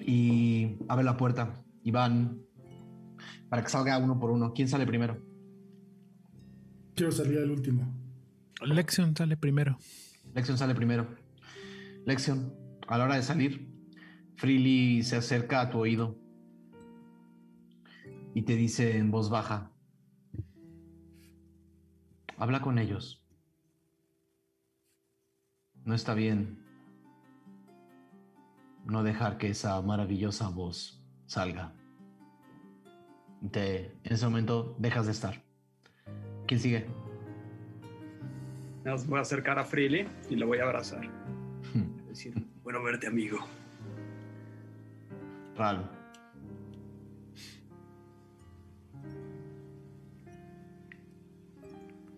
Y 0.00 0.76
abre 0.88 1.04
la 1.04 1.16
puerta 1.16 1.64
y 1.82 1.90
van 1.90 2.42
para 3.48 3.62
que 3.62 3.68
salga 3.68 3.98
uno 3.98 4.18
por 4.18 4.30
uno. 4.30 4.52
¿Quién 4.52 4.68
sale 4.68 4.86
primero? 4.86 5.22
Quiero 6.94 7.12
salir 7.12 7.38
al 7.38 7.50
último. 7.50 7.94
Lexion 8.62 9.14
sale 9.16 9.36
primero. 9.36 9.78
Lexion 10.34 10.58
sale 10.58 10.74
primero. 10.74 11.06
Lexion, 12.06 12.54
a 12.88 12.98
la 12.98 13.04
hora 13.04 13.16
de 13.16 13.22
salir, 13.22 13.68
Freely 14.36 15.02
se 15.02 15.16
acerca 15.16 15.60
a 15.60 15.70
tu 15.70 15.78
oído 15.78 16.18
y 18.34 18.42
te 18.42 18.54
dice 18.54 18.98
en 18.98 19.10
voz 19.10 19.30
baja, 19.30 19.72
habla 22.36 22.60
con 22.60 22.78
ellos. 22.78 23.24
No 25.84 25.94
está 25.94 26.14
bien 26.14 26.65
no 28.86 29.02
dejar 29.02 29.38
que 29.38 29.50
esa 29.50 29.80
maravillosa 29.82 30.48
voz 30.48 31.02
salga. 31.26 31.72
Te, 33.50 33.86
en 34.04 34.12
ese 34.12 34.24
momento 34.24 34.76
dejas 34.78 35.06
de 35.06 35.12
estar. 35.12 35.42
¿Quién 36.46 36.60
sigue? 36.60 36.86
Más 38.84 39.06
voy 39.06 39.18
a 39.18 39.22
acercar 39.22 39.58
a 39.58 39.64
Freely 39.64 40.08
y 40.30 40.36
le 40.36 40.44
voy 40.44 40.58
a 40.58 40.64
abrazar. 40.64 41.06
Hmm, 41.74 42.06
decir, 42.06 42.34
Bueno 42.62 42.82
verte, 42.82 43.08
amigo. 43.08 43.38
Ral. 45.56 45.90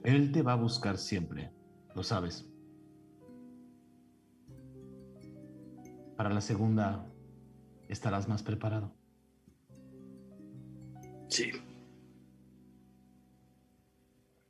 Él 0.04 0.32
te 0.32 0.42
va 0.42 0.52
a 0.52 0.56
buscar 0.56 0.96
siempre, 0.98 1.50
lo 1.94 2.02
sabes. 2.02 2.48
Para 6.18 6.30
la 6.30 6.40
segunda 6.40 7.06
estarás 7.86 8.28
más 8.28 8.42
preparado. 8.42 8.92
Sí. 11.28 11.52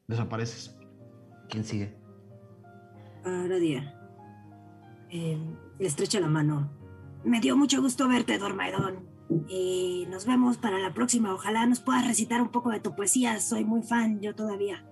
Desapareces. 0.07 0.75
¿Quién 1.51 1.65
sigue? 1.65 1.95
Aradia. 3.23 3.95
Eh, 5.11 5.39
le 5.79 5.87
estrecha 5.87 6.21
la 6.21 6.29
mano. 6.29 6.71
Me 7.23 7.39
dio 7.39 7.55
mucho 7.55 7.83
gusto 7.83 8.09
verte, 8.09 8.39
Dormaidón. 8.39 9.07
Y 9.47 10.07
nos 10.09 10.25
vemos 10.25 10.57
para 10.57 10.79
la 10.79 10.95
próxima. 10.95 11.35
Ojalá 11.35 11.67
nos 11.67 11.81
puedas 11.81 12.07
recitar 12.07 12.41
un 12.41 12.49
poco 12.49 12.71
de 12.71 12.81
tu 12.81 12.97
poesía. 12.97 13.41
Soy 13.41 13.67
muy 13.67 13.83
fan, 13.83 14.23
yo 14.23 14.35
todavía. 14.35 14.87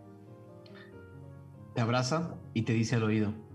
Te 1.75 1.81
abraza 1.81 2.35
y 2.53 2.65
te 2.65 2.75
dice 2.75 2.97
al 2.97 3.05
oído. 3.05 3.46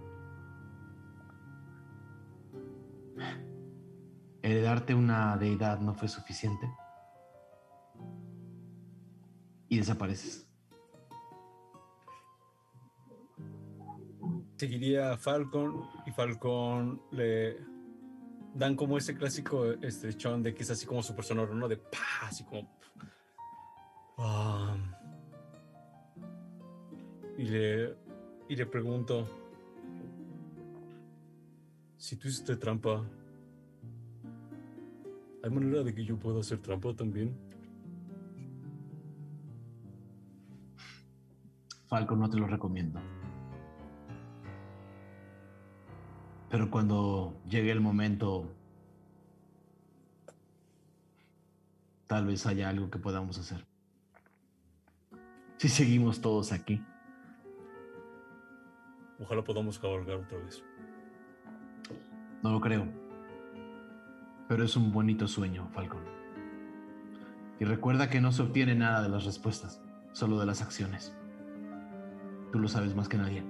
Heredarte 4.42 4.96
una 4.96 5.38
deidad 5.38 5.80
no 5.80 5.94
fue 5.94 6.08
suficiente. 6.08 6.70
Y 9.70 9.78
desapareces. 9.78 10.48
Seguiría 14.58 15.14
a 15.14 15.18
Falcon 15.18 15.90
y 16.06 16.12
Falcon 16.12 17.02
le 17.12 17.58
dan 18.54 18.76
como 18.76 18.98
ese 18.98 19.16
clásico 19.16 19.72
estrechón 19.74 20.44
de 20.44 20.54
que 20.54 20.64
es 20.64 20.72
así 20.72 20.86
como 20.86 21.02
súper 21.02 21.26
sonoro, 21.26 21.56
¿no? 21.56 21.68
De 21.68 21.78
pa, 21.78 22.28
así 22.28 22.44
como. 22.44 22.70
Ah. 24.18 24.76
y 27.38 27.46
le 27.46 27.98
y 28.50 28.56
le 28.56 28.66
pregunto 28.68 29.28
si 31.98 32.18
tú 32.18 32.28
hiciste 32.28 32.56
trampa. 32.58 33.04
¿Hay 35.44 35.50
manera 35.50 35.84
de 35.84 35.94
que 35.94 36.06
yo 36.06 36.18
pueda 36.18 36.40
hacer 36.40 36.60
trampa 36.60 36.94
también? 36.94 37.36
Falcon 41.88 42.20
no 42.20 42.30
te 42.30 42.38
lo 42.38 42.48
recomiendo. 42.48 43.00
Pero 46.50 46.70
cuando 46.70 47.34
llegue 47.50 47.72
el 47.72 47.82
momento, 47.82 48.46
tal 52.08 52.28
vez 52.28 52.46
haya 52.46 52.70
algo 52.70 52.90
que 52.90 53.00
podamos 53.00 53.38
hacer. 53.40 53.66
Si 55.58 55.70
seguimos 55.70 56.22
todos 56.22 56.52
aquí, 56.52 56.82
Ojalá 59.22 59.44
podamos 59.44 59.78
cabalgar 59.78 60.16
otra 60.18 60.40
vez. 60.40 60.64
no 62.42 62.52
lo 62.52 62.60
creo. 62.60 63.01
Pero 64.52 64.66
es 64.66 64.76
un 64.76 64.92
bonito 64.92 65.30
sueño, 65.30 65.70
Falcon. 65.72 66.02
Y 67.58 67.64
recuerda 67.64 68.10
que 68.10 68.20
no 68.20 68.34
se 68.34 68.42
obtiene 68.42 68.76
nada 68.76 69.02
de 69.02 69.08
las 69.08 69.24
respuestas, 69.24 69.82
solo 70.12 70.38
de 70.42 70.46
las 70.46 70.62
acciones. 70.62 71.16
Tú 72.52 72.60
lo 72.60 72.68
sabes 72.68 72.94
más 72.94 73.08
que 73.08 73.18
nadie. 73.18 73.46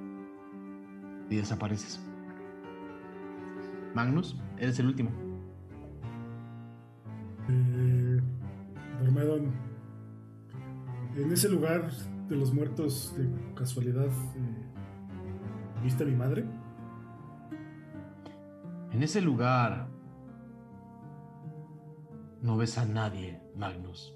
Y 1.27 1.37
desapareces. 1.37 1.99
Magnus, 3.95 4.37
eres 4.59 4.77
el 4.77 4.89
último. 4.89 5.09
Eh, 7.49 8.21
Dormedon, 9.01 9.51
en 11.15 11.31
ese 11.31 11.49
lugar 11.49 11.89
de 12.29 12.35
los 12.35 12.53
muertos, 12.53 13.15
de 13.17 13.27
casualidad, 13.55 14.05
eh, 14.05 15.81
¿viste 15.83 16.03
a 16.03 16.05
mi 16.05 16.15
madre? 16.15 16.45
En 18.91 19.01
ese 19.01 19.19
lugar 19.19 19.90
no 22.41 22.57
ves 22.57 22.77
a 22.77 22.85
nadie, 22.85 23.39
Magnus. 23.55 24.15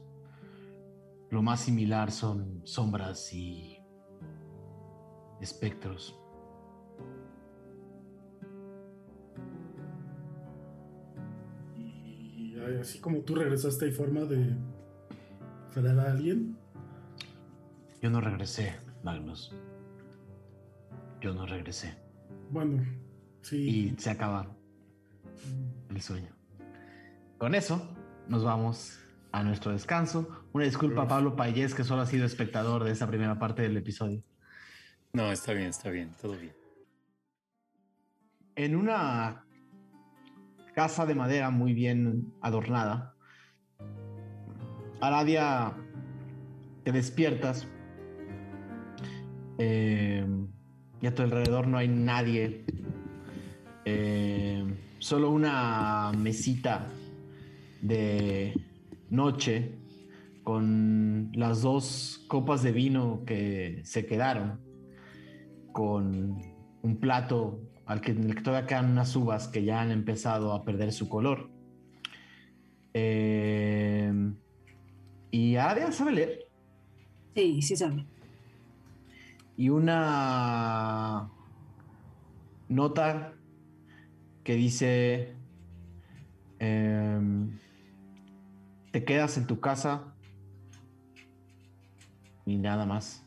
Lo 1.30 1.42
más 1.42 1.62
similar 1.62 2.12
son 2.12 2.62
sombras 2.66 3.34
y 3.34 3.78
espectros. 5.42 6.20
Y 11.76 12.56
así 12.80 13.00
como 13.00 13.20
tú 13.20 13.36
regresaste, 13.36 13.86
¿hay 13.86 13.92
forma 13.92 14.22
de 14.22 14.56
jalar 15.74 16.00
a 16.00 16.12
alguien? 16.12 16.58
Yo 18.02 18.10
no 18.10 18.22
regresé, 18.22 18.76
Magnus. 19.04 19.54
Yo 21.22 21.34
no 21.34 21.46
regresé. 21.46 21.96
Bueno, 22.52 22.84
sí. 23.42 23.58
Y 23.58 23.96
se 23.98 24.12
acaba 24.12 24.56
el 25.90 26.02
sueño. 26.02 26.30
Con 27.38 27.56
eso, 27.56 27.95
nos 28.28 28.44
vamos 28.44 29.00
a 29.32 29.44
nuestro 29.44 29.72
descanso. 29.72 30.46
Una 30.54 30.66
disculpa 30.66 31.04
a 31.04 31.08
Pablo 31.08 31.36
Payés, 31.36 31.74
que 31.74 31.84
solo 31.84 32.02
ha 32.02 32.06
sido 32.06 32.26
espectador 32.26 32.84
de 32.84 32.92
esta 32.92 33.08
primera 33.08 33.38
parte 33.38 33.62
del 33.62 33.78
episodio. 33.78 34.24
No, 35.14 35.32
está 35.32 35.54
bien, 35.54 35.68
está 35.68 35.90
bien, 35.90 36.12
todo 36.22 36.34
bien. 36.38 36.54
En 38.56 38.76
una 38.76 39.46
casa 40.74 41.06
de 41.06 41.16
madera 41.16 41.50
muy 41.50 41.74
bien 41.74 42.34
adornada, 42.42 43.16
Aradia, 45.02 45.74
te 46.84 46.92
despiertas 46.92 47.68
Eh, 49.58 50.26
y 51.02 51.08
a 51.08 51.16
tu 51.16 51.22
alrededor 51.22 51.68
no 51.68 51.78
hay 51.78 51.88
nadie. 51.88 52.66
Eh, 53.86 54.66
solo 55.00 55.30
una 55.30 56.12
mesita 56.18 56.88
de 57.88 58.54
noche 59.10 59.78
con 60.44 61.32
las 61.34 61.62
dos 61.62 62.24
copas 62.28 62.62
de 62.64 62.72
vino 62.72 63.24
que 63.26 63.82
se 63.84 64.06
quedaron, 64.06 64.60
con 65.72 66.42
un 66.82 66.98
plato 66.98 67.60
al 67.86 68.02
que, 68.02 68.12
en 68.12 68.26
el 68.26 68.36
que 68.36 68.42
todavía 68.42 68.68
quedan 68.68 68.92
unas 68.92 69.16
uvas 69.16 69.48
que 69.48 69.64
ya 69.64 69.82
han 69.82 69.92
empezado 69.92 70.54
a 70.54 70.64
perder 70.64 70.92
su 70.94 71.10
color. 71.10 71.50
Eh, 72.94 74.12
y 75.32 75.56
Adia 75.56 75.92
sabe 75.92 76.12
leer. 76.12 76.40
Sí, 77.36 77.62
sí 77.62 77.76
sabe. 77.76 78.06
Y 79.58 79.70
una 79.70 81.30
nota 82.70 83.34
que 84.44 84.56
dice, 84.56 85.36
em, 86.60 87.58
te 88.96 89.04
quedas 89.04 89.36
en 89.36 89.46
tu 89.46 89.60
casa 89.60 90.16
y 92.46 92.56
nada 92.56 92.86
más. 92.86 93.24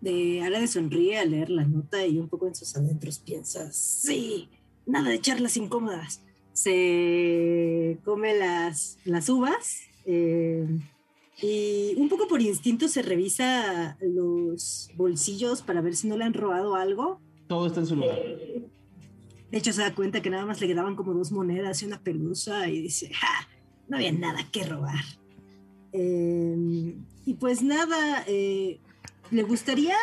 De 0.00 0.42
Ara 0.42 0.66
sonríe 0.66 1.16
al 1.16 1.30
leer 1.30 1.50
la 1.50 1.64
nota 1.64 2.04
y 2.04 2.18
un 2.18 2.28
poco 2.28 2.48
en 2.48 2.56
sus 2.56 2.74
adentros 2.74 3.20
piensa, 3.20 3.70
sí, 3.70 4.48
nada 4.84 5.10
de 5.10 5.20
charlas 5.20 5.56
incómodas. 5.56 6.24
Se 6.54 8.00
come 8.04 8.36
las, 8.36 8.98
las 9.04 9.28
uvas 9.28 9.78
eh, 10.06 10.66
y 11.40 11.94
un 11.98 12.08
poco 12.08 12.26
por 12.26 12.42
instinto 12.42 12.88
se 12.88 13.02
revisa 13.02 13.96
los 14.00 14.90
bolsillos 14.96 15.62
para 15.62 15.82
ver 15.82 15.94
si 15.94 16.08
no 16.08 16.16
le 16.16 16.24
han 16.24 16.34
robado 16.34 16.74
algo. 16.74 17.20
Todo 17.46 17.68
está 17.68 17.78
en 17.78 17.86
su 17.86 17.94
lugar. 17.94 18.18
De 19.50 19.58
hecho, 19.58 19.72
se 19.72 19.82
da 19.82 19.94
cuenta 19.94 20.20
que 20.22 20.30
nada 20.30 20.44
más 20.44 20.60
le 20.60 20.66
quedaban 20.66 20.96
como 20.96 21.14
dos 21.14 21.30
monedas 21.30 21.82
y 21.82 21.86
una 21.86 22.00
pelusa 22.00 22.68
y 22.68 22.80
dice, 22.82 23.12
¡ja! 23.14 23.48
No 23.88 23.96
había 23.96 24.12
nada 24.12 24.40
que 24.50 24.64
robar. 24.64 25.04
Eh, 25.92 26.96
y 27.24 27.34
pues 27.34 27.62
nada, 27.62 28.24
eh, 28.26 28.80
le 29.30 29.42
gustaría 29.42 29.96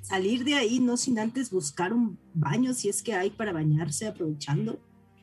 salir 0.00 0.44
de 0.44 0.54
ahí, 0.54 0.78
no 0.78 0.96
sin 0.96 1.18
antes 1.18 1.50
buscar 1.50 1.92
un 1.92 2.18
baño, 2.34 2.74
si 2.74 2.88
es 2.88 3.02
que 3.02 3.14
hay 3.14 3.30
para 3.30 3.52
bañarse 3.52 4.06
aprovechando. 4.06 4.78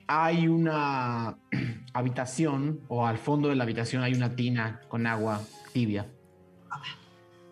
Hay 0.08 0.48
una 0.48 1.38
habitación, 1.94 2.82
o 2.88 3.06
al 3.06 3.18
fondo 3.18 3.50
de 3.50 3.56
la 3.56 3.64
habitación 3.64 4.04
hay 4.04 4.14
una 4.14 4.36
tina 4.36 4.82
con 4.88 5.08
agua 5.08 5.42
tibia. 5.74 6.12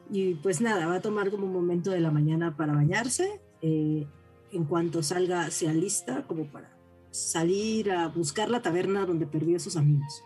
Y 0.09 0.35
pues 0.35 0.61
nada, 0.61 0.87
va 0.87 0.95
a 0.95 1.01
tomar 1.01 1.29
como 1.31 1.45
un 1.45 1.53
momento 1.53 1.91
de 1.91 1.99
la 1.99 2.11
mañana 2.11 2.55
para 2.55 2.73
bañarse. 2.73 3.41
Eh, 3.61 4.07
en 4.51 4.65
cuanto 4.65 5.03
salga, 5.03 5.49
se 5.51 5.67
alista 5.67 6.23
como 6.27 6.45
para 6.45 6.77
salir 7.11 7.91
a 7.91 8.07
buscar 8.07 8.49
la 8.49 8.61
taberna 8.61 9.05
donde 9.05 9.25
perdió 9.27 9.57
a 9.57 9.59
sus 9.59 9.75
amigos. 9.75 10.23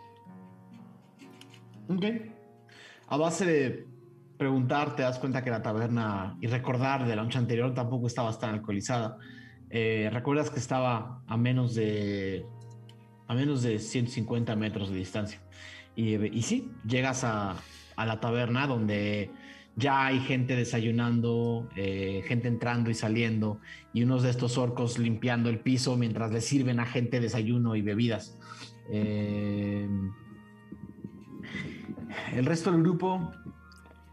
Ok. 1.88 2.04
A 3.08 3.16
base 3.16 3.46
de 3.46 3.86
preguntar, 4.38 4.96
te 4.96 5.02
das 5.02 5.18
cuenta 5.18 5.44
que 5.44 5.50
la 5.50 5.62
taberna 5.62 6.36
y 6.40 6.46
recordar 6.46 7.06
de 7.06 7.14
la 7.14 7.22
noche 7.22 7.38
anterior 7.38 7.74
tampoco 7.74 8.06
estaba 8.06 8.36
tan 8.38 8.54
alcoholizada. 8.54 9.18
Eh, 9.70 10.10
recuerdas 10.12 10.50
que 10.50 10.58
estaba 10.58 11.22
a 11.26 11.36
menos 11.36 11.74
de 11.74 12.44
a 13.28 13.34
menos 13.34 13.62
de 13.62 13.78
150 13.78 14.54
metros 14.56 14.90
de 14.90 14.96
distancia. 14.96 15.40
Y, 15.94 16.16
y 16.16 16.42
sí, 16.42 16.70
llegas 16.86 17.24
a, 17.24 17.56
a, 17.96 18.06
la 18.06 18.20
taberna 18.20 18.66
donde 18.66 19.30
ya 19.76 20.06
hay 20.06 20.20
gente 20.20 20.54
desayunando, 20.56 21.68
eh, 21.76 22.22
gente 22.26 22.48
entrando 22.48 22.90
y 22.90 22.94
saliendo, 22.94 23.60
y 23.92 24.02
unos 24.02 24.22
de 24.22 24.30
estos 24.30 24.58
orcos 24.58 24.98
limpiando 24.98 25.48
el 25.48 25.60
piso 25.60 25.96
mientras 25.96 26.30
le 26.30 26.40
sirven 26.40 26.80
a 26.80 26.86
gente 26.86 27.20
desayuno 27.20 27.76
y 27.76 27.82
bebidas. 27.82 28.38
Eh, 28.90 29.88
el 32.34 32.46
resto 32.46 32.70
del 32.70 32.82
grupo 32.82 33.32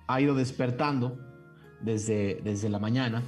ha 0.08 0.22
ido 0.22 0.36
despertando 0.36 1.20
desde, 1.82 2.42
desde 2.44 2.70
la 2.70 2.80
mañana, 2.80 3.24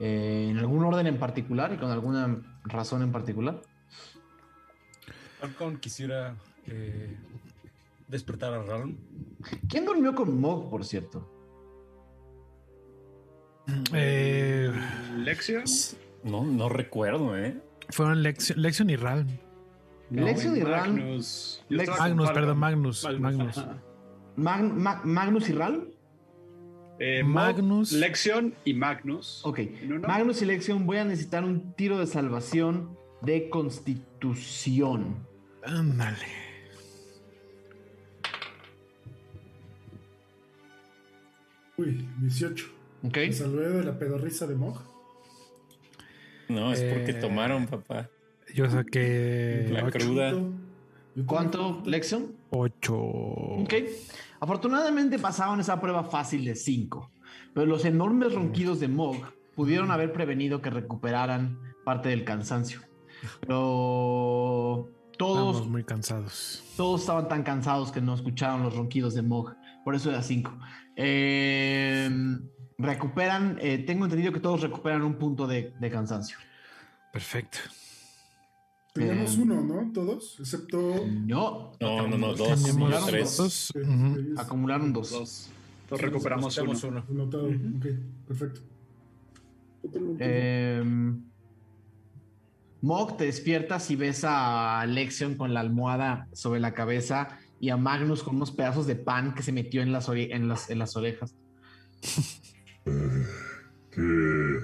eh, 0.00 0.48
en 0.50 0.58
algún 0.58 0.84
orden 0.84 1.06
en 1.06 1.18
particular 1.18 1.72
y 1.72 1.76
con 1.76 1.90
alguna 1.90 2.40
razón 2.64 3.02
en 3.02 3.12
particular. 3.12 3.60
Falcon 5.40 5.76
quisiera 5.78 6.36
eh, 6.66 7.16
despertar 8.08 8.54
a 8.54 8.62
Ralm. 8.62 8.96
¿Quién 9.68 9.84
durmió 9.84 10.14
con 10.14 10.40
Mog, 10.40 10.70
por 10.70 10.84
cierto? 10.84 11.33
Eh, 13.92 14.72
¿Lexion? 15.16 15.64
No, 16.22 16.44
no 16.44 16.68
recuerdo, 16.68 17.36
¿eh? 17.38 17.56
Fueron 17.90 18.22
Lexion, 18.22 18.60
Lexion 18.60 18.90
y 18.90 18.96
Ralm. 18.96 19.28
No, 20.10 20.24
Lexion 20.24 20.56
y 20.56 20.60
Ralm. 20.60 20.96
Magnus. 20.96 21.64
Lex 21.68 21.98
Magnus, 21.98 22.30
perdón, 22.30 22.58
Magnus. 22.58 23.08
Magnus. 23.18 23.64
Mag, 24.36 24.62
Mag, 24.62 25.04
Magnus 25.04 25.48
y 25.48 25.52
Ralm. 25.52 25.84
Eh, 26.98 27.22
Magnus. 27.24 27.92
Lexion 27.92 28.54
y 28.64 28.74
Magnus. 28.74 29.40
Ok. 29.44 29.60
Magnus 30.06 30.42
y 30.42 30.44
Lexion, 30.44 30.86
voy 30.86 30.98
a 30.98 31.04
necesitar 31.04 31.44
un 31.44 31.72
tiro 31.72 31.98
de 31.98 32.06
salvación 32.06 32.96
de 33.22 33.48
constitución. 33.48 35.26
Ándale. 35.64 36.44
Uy, 41.76 42.08
18. 42.20 42.66
Ok. 43.04 43.16
Me 43.16 43.32
salvé 43.32 43.68
de 43.70 43.84
la 43.84 43.98
pedorrisa 43.98 44.46
de 44.46 44.54
Mog. 44.54 44.80
No, 46.48 46.72
es 46.72 46.80
porque 46.82 47.12
Eh, 47.12 47.14
tomaron, 47.14 47.66
papá. 47.66 48.08
Yo 48.54 48.68
saqué 48.70 49.66
La 49.70 49.84
ocho. 49.84 49.98
cruda. 49.98 50.32
¿Cuánto, 51.26 51.82
Lexion? 51.86 52.34
Ocho. 52.50 52.96
Ok. 52.96 53.74
Afortunadamente 54.40 55.18
pasaron 55.18 55.60
esa 55.60 55.80
prueba 55.80 56.04
fácil 56.04 56.44
de 56.44 56.54
5, 56.54 57.10
pero 57.54 57.66
los 57.66 57.84
enormes 57.84 58.34
ronquidos 58.34 58.80
de 58.80 58.88
Mog 58.88 59.16
pudieron 59.54 59.90
haber 59.90 60.12
prevenido 60.12 60.60
que 60.60 60.70
recuperaran 60.70 61.58
parte 61.84 62.08
del 62.10 62.24
cansancio. 62.24 62.80
Pero 63.40 64.90
todos, 65.16 65.48
Estamos 65.56 65.68
muy 65.68 65.84
cansados. 65.84 66.62
todos 66.76 67.00
estaban 67.02 67.28
tan 67.28 67.42
cansados 67.44 67.90
que 67.92 68.00
no 68.00 68.14
escucharon 68.14 68.62
los 68.64 68.74
ronquidos 68.76 69.14
de 69.14 69.22
Mog. 69.22 69.54
Por 69.84 69.94
eso 69.94 70.10
era 70.10 70.22
5. 70.22 70.50
Recuperan, 72.78 73.58
eh, 73.60 73.78
tengo 73.78 74.04
entendido 74.04 74.32
que 74.32 74.40
todos 74.40 74.60
recuperan 74.62 75.02
un 75.02 75.14
punto 75.14 75.46
de, 75.46 75.72
de 75.78 75.90
cansancio. 75.90 76.36
Perfecto. 77.12 77.58
Teníamos 78.92 79.36
Eh, 79.36 79.40
uno, 79.42 79.60
¿no? 79.62 79.92
Todos, 79.92 80.36
excepto. 80.38 80.78
No, 81.06 81.72
No, 81.80 82.08
no, 82.08 82.16
no, 82.18 82.34
dos, 82.34 82.76
no, 82.76 83.06
tres. 83.06 83.36
dos. 83.36 83.72
acumularon 84.36 84.92
dos. 84.92 85.10
Dos. 85.10 85.50
Entonces 85.82 86.04
recuperamos 86.06 86.56
uno. 86.58 87.00
Ok, 87.00 87.86
perfecto. 88.26 88.60
Eh, 90.18 90.82
Mog, 92.80 93.16
te 93.16 93.24
despiertas 93.24 93.90
y 93.90 93.96
ves 93.96 94.22
a 94.26 94.84
Lexion 94.86 95.36
con 95.36 95.54
la 95.54 95.60
almohada 95.60 96.28
sobre 96.32 96.60
la 96.60 96.72
cabeza 96.74 97.38
y 97.60 97.70
a 97.70 97.76
Magnus 97.76 98.22
con 98.22 98.36
unos 98.36 98.50
pedazos 98.50 98.86
de 98.86 98.94
pan 98.96 99.34
que 99.34 99.42
se 99.42 99.52
metió 99.52 99.82
en 99.82 99.90
las, 99.92 100.08
ore- 100.08 100.34
en 100.34 100.48
las, 100.48 100.70
en 100.70 100.78
las 100.78 100.96
orejas. 100.96 101.34
¿Qué, 102.84 104.60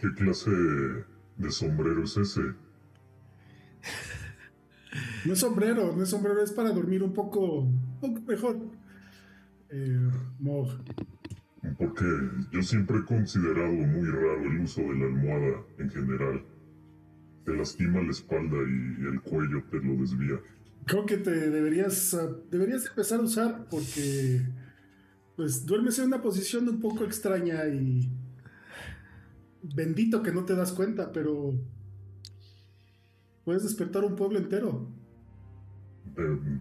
¿Qué 0.00 0.14
clase 0.14 0.50
de 0.50 1.50
sombrero 1.50 2.04
es 2.04 2.16
ese? 2.16 2.42
No 5.24 5.32
es 5.32 5.40
sombrero, 5.40 5.94
no 5.94 6.02
es 6.02 6.08
sombrero, 6.08 6.42
es 6.42 6.52
para 6.52 6.70
dormir 6.70 7.02
un 7.02 7.12
poco, 7.12 7.62
un 7.62 8.00
poco 8.00 8.20
mejor. 8.22 8.56
Eh, 9.70 10.10
Mog. 10.38 10.68
Porque 11.78 12.04
yo 12.52 12.62
siempre 12.62 12.98
he 12.98 13.04
considerado 13.04 13.72
muy 13.72 14.08
raro 14.08 14.42
el 14.44 14.60
uso 14.60 14.82
de 14.82 14.94
la 14.94 15.06
almohada 15.06 15.62
en 15.78 15.90
general. 15.90 16.44
Te 17.44 17.56
lastima 17.56 18.00
la 18.00 18.10
espalda 18.10 18.56
y 18.56 19.04
el 19.04 19.20
cuello 19.20 19.62
te 19.70 19.78
lo 19.78 19.96
desvía. 19.96 20.40
Creo 20.86 21.04
que 21.04 21.16
te 21.16 21.50
deberías, 21.50 22.14
ah, 22.14 22.28
deberías 22.50 22.86
empezar 22.86 23.20
a 23.20 23.24
usar 23.24 23.66
porque 23.68 24.42
pues 25.36 25.66
duermes 25.66 25.98
en 25.98 26.06
una 26.06 26.22
posición 26.22 26.68
un 26.68 26.80
poco 26.80 27.04
extraña 27.04 27.66
y 27.68 28.10
bendito 29.62 30.22
que 30.22 30.32
no 30.32 30.44
te 30.44 30.54
das 30.54 30.72
cuenta, 30.72 31.12
pero 31.12 31.54
puedes 33.44 33.62
despertar 33.62 34.04
un 34.04 34.16
pueblo 34.16 34.38
entero. 34.38 34.88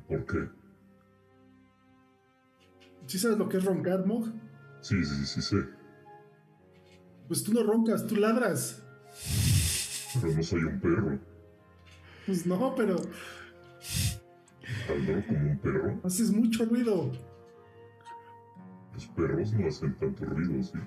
¿Por 0.08 0.26
qué? 0.26 0.50
¿Sí 3.08 3.18
sabes 3.18 3.38
lo 3.38 3.48
que 3.48 3.58
es 3.58 3.64
roncar, 3.64 4.06
Mog? 4.06 4.26
Sí, 4.82 5.04
sí, 5.04 5.26
sí 5.26 5.42
sé. 5.42 5.58
Pues 7.28 7.44
tú 7.44 7.54
no 7.54 7.64
roncas, 7.64 8.06
tú 8.06 8.16
ladras. 8.18 8.84
Pero 10.22 10.36
no 10.36 10.44
soy 10.44 10.64
un 10.64 10.80
perro. 10.80 11.20
Pues 12.26 12.46
no, 12.46 12.76
pero 12.76 12.98
como 14.88 15.52
un 15.52 15.60
perro. 15.60 16.02
haces 16.04 16.32
mucho 16.32 16.66
ruido. 16.66 17.12
Pues 18.96 19.08
perros 19.08 19.54
no 19.54 19.68
hacen 19.68 19.94
tanto 19.96 20.24
ruido, 20.24 20.64
¿sí? 20.64 20.80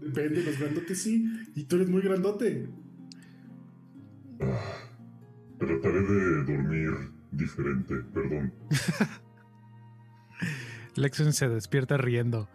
Depende, 0.00 0.42
los 0.42 0.58
grandotes 0.58 1.00
sí. 1.00 1.24
Y 1.54 1.64
tú 1.64 1.76
eres 1.76 1.88
muy 1.88 2.02
grandote. 2.02 2.68
Ah, 4.40 4.58
trataré 5.56 6.02
de 6.02 6.44
dormir 6.44 6.90
diferente, 7.30 7.94
perdón. 8.12 8.52
Lexion 10.96 11.32
se 11.32 11.48
despierta 11.48 11.96
riendo 11.96 12.48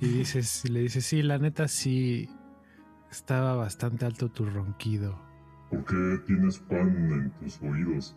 y 0.00 0.06
dices, 0.06 0.64
y 0.64 0.68
le 0.68 0.82
dice, 0.82 1.00
sí, 1.00 1.22
la 1.22 1.38
neta 1.38 1.66
sí 1.66 2.30
estaba 3.10 3.56
bastante 3.56 4.06
alto 4.06 4.30
tu 4.30 4.46
ronquido. 4.46 5.20
¿Por 5.70 5.84
qué 5.86 6.20
tienes 6.24 6.60
pan 6.60 7.10
en 7.10 7.30
tus 7.40 7.60
oídos? 7.62 8.16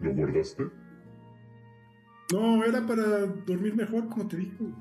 ¿Lo 0.00 0.14
guardaste? 0.14 0.64
No, 2.32 2.64
era 2.64 2.86
para 2.86 3.26
dormir 3.46 3.76
mejor, 3.76 4.08
como 4.08 4.26
te 4.26 4.36
digo. 4.36 4.72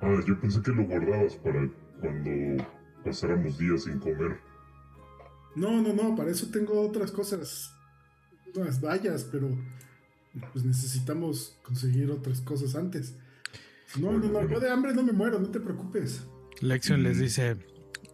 Ah, 0.00 0.20
yo 0.26 0.38
pensé 0.40 0.62
que 0.62 0.70
lo 0.70 0.84
guardabas 0.84 1.34
para 1.36 1.68
cuando 2.00 2.64
pasáramos 3.04 3.58
días 3.58 3.84
sin 3.84 3.98
comer. 3.98 4.38
No, 5.56 5.80
no, 5.80 5.92
no, 5.92 6.14
para 6.14 6.30
eso 6.30 6.48
tengo 6.50 6.80
otras 6.80 7.10
cosas. 7.10 7.72
Unas 8.54 8.80
vallas, 8.80 9.24
pero 9.30 9.48
pues 10.52 10.64
necesitamos 10.64 11.58
conseguir 11.62 12.10
otras 12.10 12.40
cosas 12.40 12.74
antes. 12.74 13.16
No, 13.98 14.12
no, 14.12 14.28
no, 14.28 14.48
yo 14.48 14.60
de 14.60 14.70
hambre 14.70 14.92
no 14.94 15.02
me 15.02 15.12
muero, 15.12 15.38
no 15.38 15.48
te 15.48 15.60
preocupes. 15.60 16.26
Lexion 16.60 17.02
les 17.02 17.18
dice, 17.18 17.56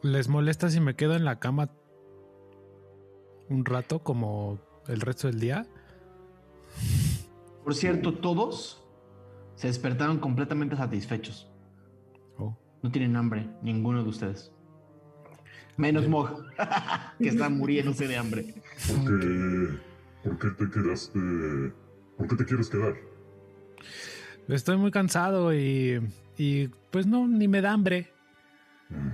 ¿les 0.02 0.28
molesta 0.28 0.70
si 0.70 0.80
me 0.80 0.96
quedo 0.96 1.14
en 1.16 1.24
la 1.24 1.38
cama 1.38 1.70
un 3.48 3.64
rato 3.64 4.02
como 4.02 4.60
el 4.88 5.00
resto 5.00 5.28
del 5.28 5.40
día? 5.40 5.66
Por 7.64 7.74
cierto, 7.74 8.14
todos 8.14 8.82
se 9.54 9.66
despertaron 9.68 10.18
completamente 10.18 10.76
satisfechos. 10.76 11.50
Oh. 12.38 12.56
No 12.82 12.90
tienen 12.90 13.16
hambre, 13.16 13.48
ninguno 13.62 14.02
de 14.02 14.08
ustedes. 14.08 14.52
Menos 15.76 16.08
Mog, 16.08 16.44
que 17.18 17.28
está 17.28 17.48
muriéndose 17.48 18.06
de 18.08 18.16
hambre. 18.16 18.54
¿Por 18.86 19.20
qué, 19.20 19.78
¿Por 20.24 20.38
qué 20.38 20.48
te 20.64 20.70
quedaste? 20.70 21.18
¿Por 22.16 22.28
qué 22.28 22.36
te 22.36 22.44
quieres 22.44 22.68
quedar? 22.68 22.94
Estoy 24.48 24.76
muy 24.76 24.90
cansado 24.90 25.54
y, 25.54 26.00
y 26.36 26.68
pues 26.90 27.06
no, 27.06 27.26
ni 27.28 27.46
me 27.48 27.60
da 27.60 27.72
hambre. 27.72 28.12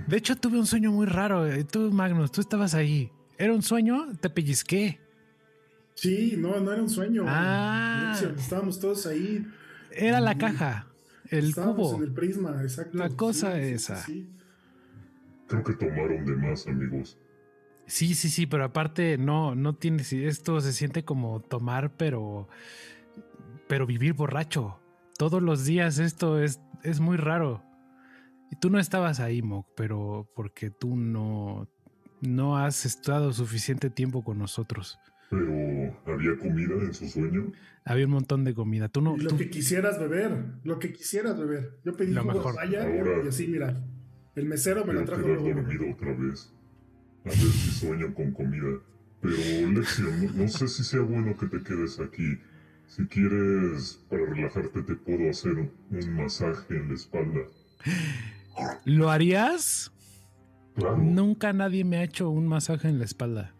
De 0.07 0.17
hecho, 0.17 0.35
tuve 0.35 0.57
un 0.57 0.65
sueño 0.65 0.91
muy 0.91 1.05
raro. 1.05 1.45
eh, 1.45 1.63
Tú, 1.63 1.91
Magnus, 1.91 2.31
tú 2.31 2.41
estabas 2.41 2.73
ahí. 2.73 3.11
¿Era 3.37 3.53
un 3.53 3.61
sueño? 3.61 4.07
Te 4.19 4.29
pellizqué. 4.29 4.99
Sí, 5.97 6.35
no, 6.37 6.59
no 6.59 6.71
era 6.71 6.81
un 6.81 6.89
sueño. 6.89 7.25
Ah. 7.27 8.15
Estábamos 8.37 8.79
todos 8.79 9.05
ahí. 9.07 9.45
Era 9.91 10.19
la 10.21 10.37
caja, 10.37 10.87
el 11.29 11.49
Estábamos 11.49 11.75
cubo. 11.91 11.97
en 11.97 12.03
el 12.03 12.13
prisma, 12.13 12.61
exacto. 12.61 12.97
La 12.97 13.09
cosa 13.09 13.55
Sí, 13.55 13.61
esa. 13.61 13.95
sí. 13.97 14.29
Creo 15.47 15.63
que 15.63 15.73
tomaron 15.73 16.23
de 16.25 16.35
más, 16.35 16.67
amigos. 16.67 17.17
Sí, 17.87 18.13
sí, 18.15 18.29
sí, 18.29 18.45
pero 18.45 18.63
aparte 18.65 19.17
no, 19.17 19.55
no 19.55 19.75
tienes. 19.75 20.13
Esto 20.13 20.59
se 20.61 20.71
siente 20.73 21.03
como 21.03 21.39
tomar, 21.41 21.95
pero. 21.97 22.47
Pero 23.67 23.85
vivir 23.87 24.13
borracho. 24.13 24.79
Todos 25.17 25.41
los 25.41 25.65
días 25.65 25.97
esto 25.97 26.39
es, 26.39 26.59
es 26.83 26.99
muy 26.99 27.17
raro. 27.17 27.63
Y 28.51 28.55
tú 28.57 28.69
no 28.69 28.77
estabas 28.79 29.19
ahí, 29.19 29.41
Mok, 29.41 29.67
pero 29.75 30.29
porque 30.35 30.69
tú 30.69 30.95
no. 30.95 31.67
No 32.21 32.57
has 32.57 32.85
estado 32.85 33.31
suficiente 33.33 33.89
tiempo 33.89 34.23
con 34.23 34.37
nosotros. 34.37 34.99
Pero, 35.29 35.97
¿había 36.05 36.37
comida 36.39 36.75
en 36.75 36.93
su 36.93 37.07
sueño? 37.07 37.51
Había 37.83 38.05
un 38.05 38.11
montón 38.11 38.43
de 38.45 38.53
comida. 38.53 38.87
Tú 38.89 39.01
no. 39.01 39.15
Y 39.17 39.21
lo 39.21 39.29
tú- 39.31 39.37
que 39.37 39.49
quisieras 39.49 39.99
beber, 39.99 40.31
lo 40.63 40.79
que 40.79 40.93
quisieras 40.93 41.37
beber. 41.37 41.79
Yo 41.83 41.93
pedí 41.97 42.11
Lo 42.13 42.21
jugo 42.21 42.33
de 42.33 42.39
mejor. 42.39 42.55
valla 42.55 42.83
Ahora- 42.83 43.23
y 43.23 43.27
así, 43.27 43.47
mira. 43.47 43.83
El 44.35 44.45
mesero 44.45 44.85
me 44.85 44.93
lo 44.93 45.03
trajo 45.03 45.23
quedar 45.23 45.41
luego. 45.41 45.61
dormido 45.61 45.91
otra 45.93 46.13
vez. 46.15 46.53
A 47.25 47.29
ver 47.29 47.37
si 47.37 47.71
sueño 47.71 48.13
con 48.13 48.31
comida. 48.31 48.79
Pero, 49.21 49.35
Lexion, 49.71 50.25
no, 50.25 50.31
no 50.43 50.47
sé 50.47 50.67
si 50.67 50.83
sea 50.83 51.01
bueno 51.01 51.35
que 51.37 51.47
te 51.47 51.61
quedes 51.63 51.99
aquí. 51.99 52.37
Si 52.85 53.05
quieres, 53.07 54.05
para 54.09 54.25
relajarte, 54.27 54.81
te 54.83 54.95
puedo 54.95 55.29
hacer 55.29 55.53
un, 55.53 55.71
un 55.91 56.13
masaje 56.15 56.77
en 56.77 56.87
la 56.89 56.93
espalda. 56.93 57.39
¿Lo 58.85 59.09
harías? 59.09 59.91
Claro, 60.75 60.97
Nunca 60.97 61.51
nadie 61.53 61.83
me 61.83 61.97
ha 61.97 62.03
hecho 62.03 62.29
un 62.29 62.47
masaje 62.47 62.87
en 62.87 62.99
la 62.99 63.05
espalda. 63.05 63.53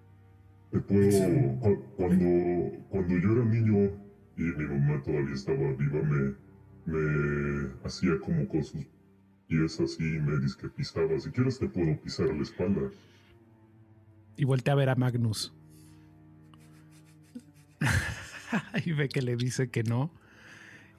Te 0.72 0.80
puedo... 0.80 1.60
cu- 1.60 1.84
Cuando, 1.96 2.72
cuando 2.90 3.18
yo 3.18 3.32
era 3.34 3.46
niño 3.46 3.92
y 4.38 4.42
mi 4.44 4.66
mamá 4.66 5.02
todavía 5.04 5.34
estaba 5.34 5.72
viva, 5.74 6.02
me, 6.04 6.34
me 6.86 7.70
hacía 7.84 8.20
como 8.20 8.48
con 8.48 8.64
sus 8.64 8.86
pies 9.48 9.80
así, 9.80 10.04
me 10.04 10.38
disque 10.40 10.68
pisaba. 10.70 11.20
Si 11.20 11.30
quieres, 11.32 11.60
te 11.60 11.68
puedo 11.68 12.00
pisar 12.02 12.28
la 12.28 12.44
espalda. 12.44 12.90
Y 14.36 14.46
voltea 14.46 14.74
a 14.74 14.78
ver 14.78 14.90
a 14.90 14.96
Magnus. 14.96 15.54
y 18.86 18.92
ve 18.94 19.10
que 19.10 19.22
le 19.22 19.36
dice 19.36 19.70
que 19.70 19.84
no. 19.84 20.12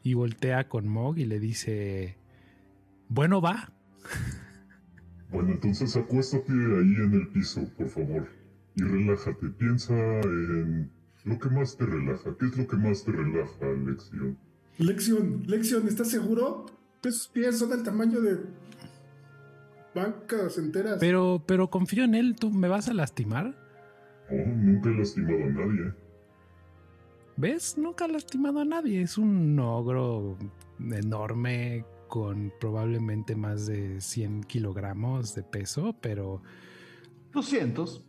Y 0.02 0.14
voltea 0.14 0.68
con 0.68 0.88
Mog 0.88 1.18
y 1.18 1.24
le 1.24 1.38
dice: 1.40 2.16
Bueno, 3.08 3.40
va. 3.40 3.72
Bueno, 5.30 5.52
entonces 5.52 5.94
acuéstate 5.96 6.52
ahí 6.52 6.94
en 7.04 7.12
el 7.14 7.28
piso, 7.28 7.68
por 7.76 7.88
favor. 7.88 8.28
Y 8.78 8.82
relájate. 8.82 9.48
Piensa 9.58 9.94
en 10.20 10.90
lo 11.24 11.38
que 11.38 11.50
más 11.50 11.76
te 11.76 11.84
relaja. 11.84 12.36
¿Qué 12.38 12.46
es 12.46 12.56
lo 12.56 12.66
que 12.66 12.76
más 12.76 13.04
te 13.04 13.10
relaja, 13.10 13.66
Lexion? 13.84 14.38
Lexion, 14.78 15.42
Lexion, 15.46 15.88
¿estás 15.88 16.08
seguro? 16.08 16.66
Esos 17.02 17.26
pies 17.28 17.58
son 17.58 17.70
del 17.70 17.82
tamaño 17.82 18.20
de 18.20 18.38
bancas 19.94 20.58
enteras. 20.58 20.98
Pero, 21.00 21.42
pero 21.44 21.70
confío 21.70 22.04
en 22.04 22.14
él. 22.14 22.36
¿Tú 22.38 22.50
me 22.50 22.68
vas 22.68 22.88
a 22.88 22.94
lastimar? 22.94 23.56
Oh, 24.30 24.46
nunca 24.46 24.90
he 24.90 24.94
lastimado 24.94 25.42
a 25.42 25.48
nadie. 25.48 25.92
¿Ves? 27.36 27.78
Nunca 27.78 28.04
ha 28.04 28.08
lastimado 28.08 28.60
a 28.60 28.64
nadie. 28.64 29.02
Es 29.02 29.18
un 29.18 29.58
ogro 29.58 30.36
enorme 30.78 31.84
con 32.06 32.52
probablemente 32.60 33.34
más 33.34 33.66
de 33.66 34.00
100 34.00 34.44
kilogramos 34.44 35.34
de 35.34 35.42
peso, 35.42 35.96
pero 36.00 36.42
200. 37.32 38.04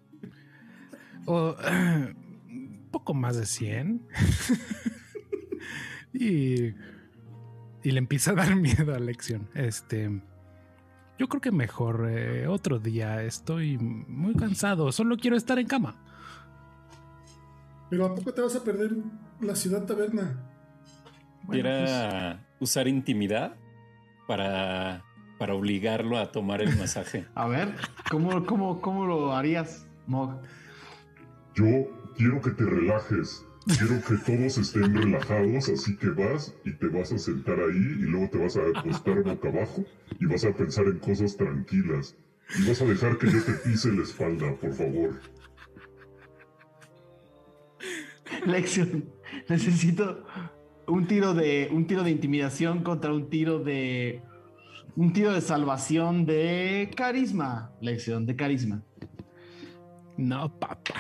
O, 1.26 1.56
un 2.50 2.88
poco 2.92 3.14
más 3.14 3.38
de 3.38 3.46
100. 3.46 4.08
y, 6.14 6.74
y 7.84 7.92
le 7.92 7.98
empieza 7.98 8.32
a 8.32 8.36
dar 8.36 8.56
miedo 8.56 8.94
a 8.94 9.00
Lección. 9.00 9.50
Este, 9.54 10.22
yo 11.18 11.28
creo 11.28 11.42
que 11.42 11.52
mejor 11.52 12.08
eh, 12.10 12.48
otro 12.48 12.80
día. 12.80 13.24
Estoy 13.24 13.78
muy 13.78 14.36
cansado. 14.36 14.92
Solo 14.92 15.18
quiero 15.18 15.36
estar 15.36 15.60
en 15.60 15.68
cama. 15.68 15.96
Pero 17.90 18.06
¿a 18.06 18.16
poco 18.16 18.34
te 18.34 18.42
vas 18.42 18.56
a 18.56 18.64
perder 18.64 18.92
la 19.42 19.56
ciudad 19.56 19.86
taberna? 19.86 20.46
Bueno, 21.44 21.68
Era 21.68 22.46
usar 22.60 22.88
intimidad 22.88 23.56
para, 24.28 25.04
para 25.40 25.56
obligarlo 25.56 26.18
a 26.18 26.32
tomar 26.32 26.62
el 26.62 26.78
masaje. 26.78 27.26
A 27.36 27.48
ver, 27.48 27.74
¿cómo, 28.12 28.46
cómo, 28.46 28.80
cómo 28.80 29.06
lo 29.06 29.36
harías, 29.36 29.88
Mog? 30.06 30.40
Yo 31.60 31.90
quiero 32.16 32.40
que 32.40 32.52
te 32.52 32.64
relajes. 32.64 33.46
Quiero 33.66 34.02
que 34.02 34.16
todos 34.26 34.58
estén 34.58 34.96
relajados, 34.96 35.68
así 35.68 35.98
que 35.98 36.08
vas 36.08 36.56
y 36.64 36.72
te 36.72 36.88
vas 36.88 37.12
a 37.12 37.18
sentar 37.18 37.60
ahí 37.60 37.76
y 37.76 38.04
luego 38.04 38.30
te 38.30 38.38
vas 38.38 38.56
a 38.56 38.62
acostar 38.80 39.24
boca 39.24 39.50
abajo 39.50 39.84
y 40.22 40.26
vas 40.26 40.46
a 40.46 40.54
pensar 40.54 40.86
en 40.86 41.00
cosas 41.00 41.36
tranquilas. 41.36 42.16
Y 42.58 42.66
vas 42.66 42.82
a 42.82 42.86
dejar 42.86 43.18
que 43.18 43.30
yo 43.30 43.44
te 43.44 43.52
pise 43.52 43.92
la 43.92 44.04
espalda, 44.04 44.56
por 44.56 44.74
favor. 44.74 45.20
Lexion, 48.46 49.04
necesito 49.50 50.26
un 50.88 51.08
tiro 51.08 51.34
de 51.34 51.68
un 51.74 51.86
tiro 51.88 52.04
de 52.04 52.12
intimidación 52.12 52.84
contra 52.84 53.14
un 53.14 53.30
tiro 53.30 53.60
de 53.60 54.22
un 54.96 55.12
tiro 55.12 55.34
de 55.34 55.42
salvación 55.42 56.26
de 56.26 56.90
carisma, 56.96 57.74
Lexion, 57.82 58.26
de 58.26 58.36
carisma. 58.38 58.82
No, 60.16 60.58
papá. 60.58 60.96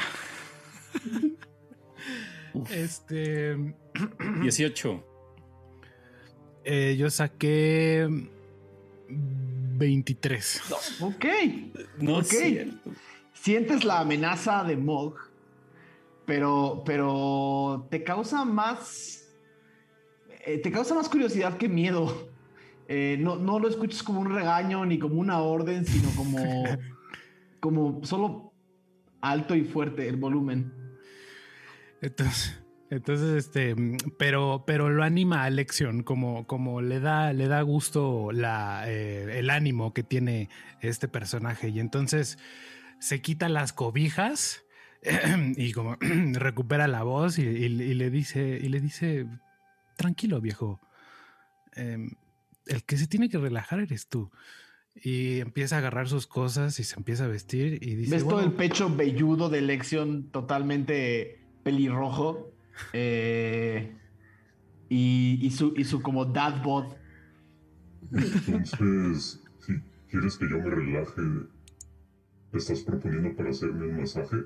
Este. 2.72 3.76
18. 4.42 5.04
eh, 6.64 6.96
yo 6.98 7.10
saqué 7.10 8.08
23. 9.10 10.62
Ok. 11.02 11.26
No 12.00 12.16
Ok. 12.18 12.22
es 12.22 12.28
cierto. 12.30 12.92
Sientes 13.34 13.84
la 13.86 14.02
amenaza 14.02 14.64
de 14.64 14.76
Mog, 14.76 15.16
pero, 16.26 16.84
pero 16.86 17.88
te 17.90 18.04
causa 18.04 18.44
más. 18.46 19.16
eh, 20.46 20.58
te 20.60 20.72
causa 20.72 20.94
más 20.96 21.08
curiosidad 21.10 21.58
que 21.58 21.70
miedo. 21.70 22.30
Eh, 22.88 23.18
no, 23.20 23.36
no 23.36 23.60
lo 23.60 23.68
escuchas 23.70 24.02
como 24.04 24.20
un 24.20 24.34
regaño 24.34 24.84
ni 24.86 24.98
como 24.98 25.20
una 25.22 25.40
orden, 25.42 25.86
sino 25.86 26.10
como, 26.16 26.38
como 27.60 28.04
solo 28.04 28.52
alto 29.22 29.56
y 29.56 29.64
fuerte 29.64 30.08
el 30.08 30.18
volumen. 30.18 30.74
Entonces, 32.02 32.60
Entonces, 32.92 33.46
este, 33.46 33.76
pero, 34.18 34.64
pero 34.66 34.90
lo 34.90 35.04
anima 35.04 35.44
a 35.44 35.50
Lexion, 35.52 36.02
como, 36.02 36.48
como 36.48 36.82
le 36.82 37.00
da, 37.00 37.34
le 37.34 37.48
da 37.48 37.62
gusto 37.62 38.32
la, 38.32 38.86
eh, 38.88 39.38
el 39.38 39.52
ánimo 39.52 39.94
que 39.94 40.02
tiene 40.02 40.50
este 40.82 41.08
personaje. 41.08 41.70
Y 41.70 41.80
entonces 41.80 42.40
se 43.00 43.22
quita 43.22 43.48
las 43.48 43.74
cobijas 43.74 44.64
y 45.56 45.72
como 45.74 45.98
recupera 46.34 46.88
la 46.88 47.04
voz 47.04 47.38
y, 47.38 47.44
y- 47.44 47.66
y 47.66 47.94
le 47.94 48.10
dice, 48.10 48.58
y 48.60 48.70
le 48.70 48.80
dice, 48.82 49.28
tranquilo, 49.96 50.42
viejo. 50.42 50.80
Em, 51.76 52.10
el 52.66 52.84
que 52.86 52.98
se 52.98 53.06
tiene 53.06 53.30
que 53.30 53.38
relajar 53.38 53.82
eres 53.82 54.08
tú. 54.08 54.32
Y 54.96 55.42
empieza 55.42 55.76
a 55.76 55.78
agarrar 55.78 56.10
sus 56.10 56.26
cosas 56.26 56.80
y 56.80 56.84
se 56.84 56.96
empieza 56.96 57.26
a 57.26 57.28
vestir 57.28 57.78
y 57.84 57.94
dice, 57.94 58.16
¿Ves 58.16 58.24
todo 58.24 58.34
"Bueno, 58.34 58.48
el 58.50 58.54
pecho 58.56 58.94
velludo 58.96 59.48
de 59.50 59.62
Lexion 59.62 60.32
totalmente 60.32 61.39
pelirrojo? 61.70 62.52
Eh, 62.94 63.96
y, 64.90 65.38
y 65.42 65.52
su, 65.52 65.74
y 65.78 65.84
su 65.84 66.02
como 66.02 66.26
dad 66.26 66.64
bod. 66.64 66.96
Entonces, 68.12 69.44
si 69.60 69.74
quieres 70.10 70.38
que 70.38 70.50
yo 70.50 70.58
me 70.60 70.70
relaje, 70.70 71.22
¿te 72.52 72.58
estás 72.58 72.80
proponiendo 72.82 73.36
para 73.36 73.50
hacerme 73.52 73.88
un 73.88 73.98
masaje? 74.02 74.38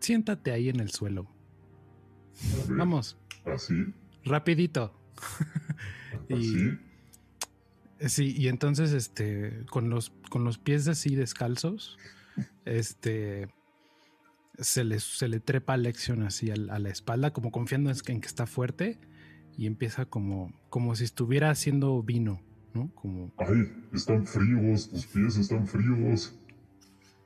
siéntate 0.00 0.52
ahí 0.52 0.68
en 0.68 0.80
el 0.80 0.90
suelo. 0.90 1.26
Ver, 2.68 2.76
Vamos, 2.76 3.16
Así, 3.46 3.74
rapidito. 4.24 4.92
Y- 6.28 6.34
así. 6.34 6.78
Sí, 8.06 8.34
y 8.36 8.48
entonces 8.48 8.92
este 8.92 9.64
con 9.70 9.88
los 9.88 10.12
con 10.28 10.44
los 10.44 10.58
pies 10.58 10.88
así 10.88 11.14
descalzos, 11.14 11.96
este 12.66 13.48
se 14.58 14.84
le, 14.84 15.00
se 15.00 15.28
le 15.28 15.40
trepa 15.40 15.74
a 15.74 15.76
Lexion 15.76 16.22
así 16.22 16.50
a, 16.50 16.56
la 16.56 16.88
espalda, 16.88 17.32
como 17.32 17.50
confiando 17.50 17.90
en 17.90 17.98
que 17.98 18.12
en 18.12 18.20
que 18.20 18.28
está 18.28 18.46
fuerte, 18.46 18.98
y 19.56 19.66
empieza 19.66 20.06
como, 20.06 20.52
como 20.70 20.94
si 20.96 21.04
estuviera 21.04 21.50
haciendo 21.50 22.02
vino, 22.02 22.40
¿no? 22.72 22.90
Como 22.94 23.32
Ay, 23.38 23.72
están 23.92 24.26
fríos, 24.26 24.90
tus 24.90 25.06
pies 25.06 25.36
están 25.36 25.66
fríos. 25.66 26.38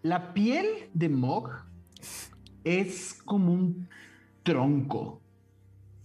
La 0.02 0.32
piel 0.32 0.66
de 0.94 1.08
Mog 1.08 1.50
es 2.64 3.14
como 3.24 3.52
un 3.52 3.88
tronco. 4.42 5.20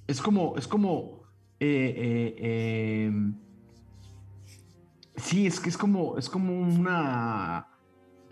Es 0.08 0.22
como, 0.22 0.58
es 0.58 0.68
como, 0.68 1.24
eh, 1.60 1.94
eh, 1.95 2.36
eh, 2.38 3.32
sí, 5.16 5.45
es 5.45 5.60
que 5.60 5.70
es 5.70 5.78
como, 5.78 6.18
es 6.18 6.30
como 6.30 6.60
una 6.60 7.68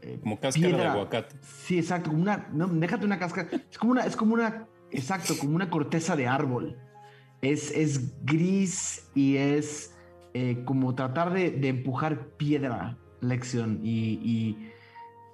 eh, 0.02 0.20
Como 0.22 0.40
cáscara 0.40 0.78
de 0.78 0.84
aguacate. 0.86 1.36
Sí, 1.42 1.78
exacto, 1.80 2.10
como 2.10 2.22
una, 2.22 2.50
no, 2.54 2.68
déjate 2.68 3.06
una 3.06 3.20
cáscara. 3.20 3.50
Es 3.70 3.78
como 3.78 3.92
una, 3.92 4.06
es 4.06 4.16
como 4.16 4.34
una, 4.34 4.68
exacto, 4.92 5.36
como 5.40 5.56
una 5.56 5.70
corteza 5.70 6.16
de 6.16 6.28
árbol. 6.28 6.78
Es, 7.42 7.72
es 7.72 8.24
gris 8.26 9.10
y 9.16 9.38
es 9.38 9.96
eh, 10.34 10.64
como 10.66 10.94
tratar 10.96 11.34
de, 11.34 11.52
de 11.52 11.70
empujar 11.70 12.30
piedra, 12.38 12.98
Lexion, 13.22 13.80
y, 13.84 14.14
y, 14.24 14.72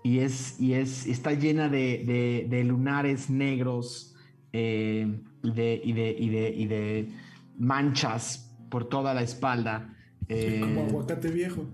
y 0.03 0.19
es, 0.19 0.59
y 0.59 0.73
es, 0.73 1.05
está 1.05 1.33
llena 1.33 1.69
de, 1.69 2.03
de- 2.05 2.47
de 2.49 2.63
lunares 2.63 3.29
negros 3.29 4.15
eh, 4.53 5.21
y, 5.43 5.51
de, 5.51 5.81
y, 5.83 5.93
de, 5.93 6.15
y, 6.17 6.29
de, 6.29 6.49
y 6.49 6.65
de 6.67 7.09
manchas 7.57 8.53
por 8.69 8.85
toda 8.89 9.13
la 9.13 9.21
espalda. 9.21 9.93
Eh, 10.29 10.59
Como 10.61 10.85
aguacate 10.85 11.29
viejo. 11.29 11.65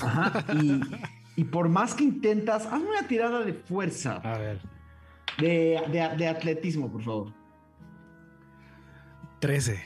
Ajá, 0.00 0.44
y, 0.62 0.80
y 1.36 1.44
por 1.44 1.68
más 1.68 1.94
que 1.94 2.04
intentas, 2.04 2.66
hazme 2.66 2.90
una 2.90 3.06
tirada 3.08 3.40
de 3.44 3.52
fuerza, 3.54 4.16
a 4.16 4.38
ver, 4.38 4.60
de, 5.38 5.80
de- 5.90 6.16
de 6.16 6.28
atletismo, 6.28 6.90
por 6.90 7.02
favor. 7.02 7.32
13. 9.40 9.82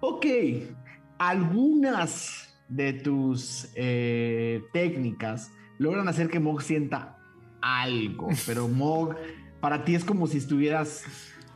Ok, 0.00 0.26
algunas 1.18 2.56
de 2.68 2.92
tus 2.94 3.70
eh, 3.74 4.62
técnicas 4.72 5.52
logran 5.78 6.08
hacer 6.08 6.28
que 6.28 6.40
Mog 6.40 6.62
sienta 6.62 7.18
algo, 7.60 8.28
pero 8.46 8.68
Mog, 8.68 9.16
para 9.60 9.84
ti 9.84 9.94
es 9.94 10.04
como 10.04 10.26
si 10.26 10.38
estuvieras, 10.38 11.04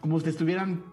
como 0.01 0.19
si 0.19 0.25
te 0.25 0.31
estuvieran 0.31 0.85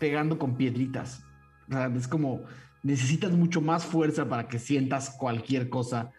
pegando 0.00 0.38
con 0.38 0.56
piedritas. 0.56 1.22
O 1.68 1.72
sea, 1.72 1.86
es 1.86 2.08
como, 2.08 2.42
necesitas 2.82 3.32
mucho 3.32 3.60
más 3.60 3.84
fuerza 3.84 4.28
para 4.28 4.48
que 4.48 4.58
sientas 4.58 5.10
cualquier 5.10 5.68
cosa 5.68 6.12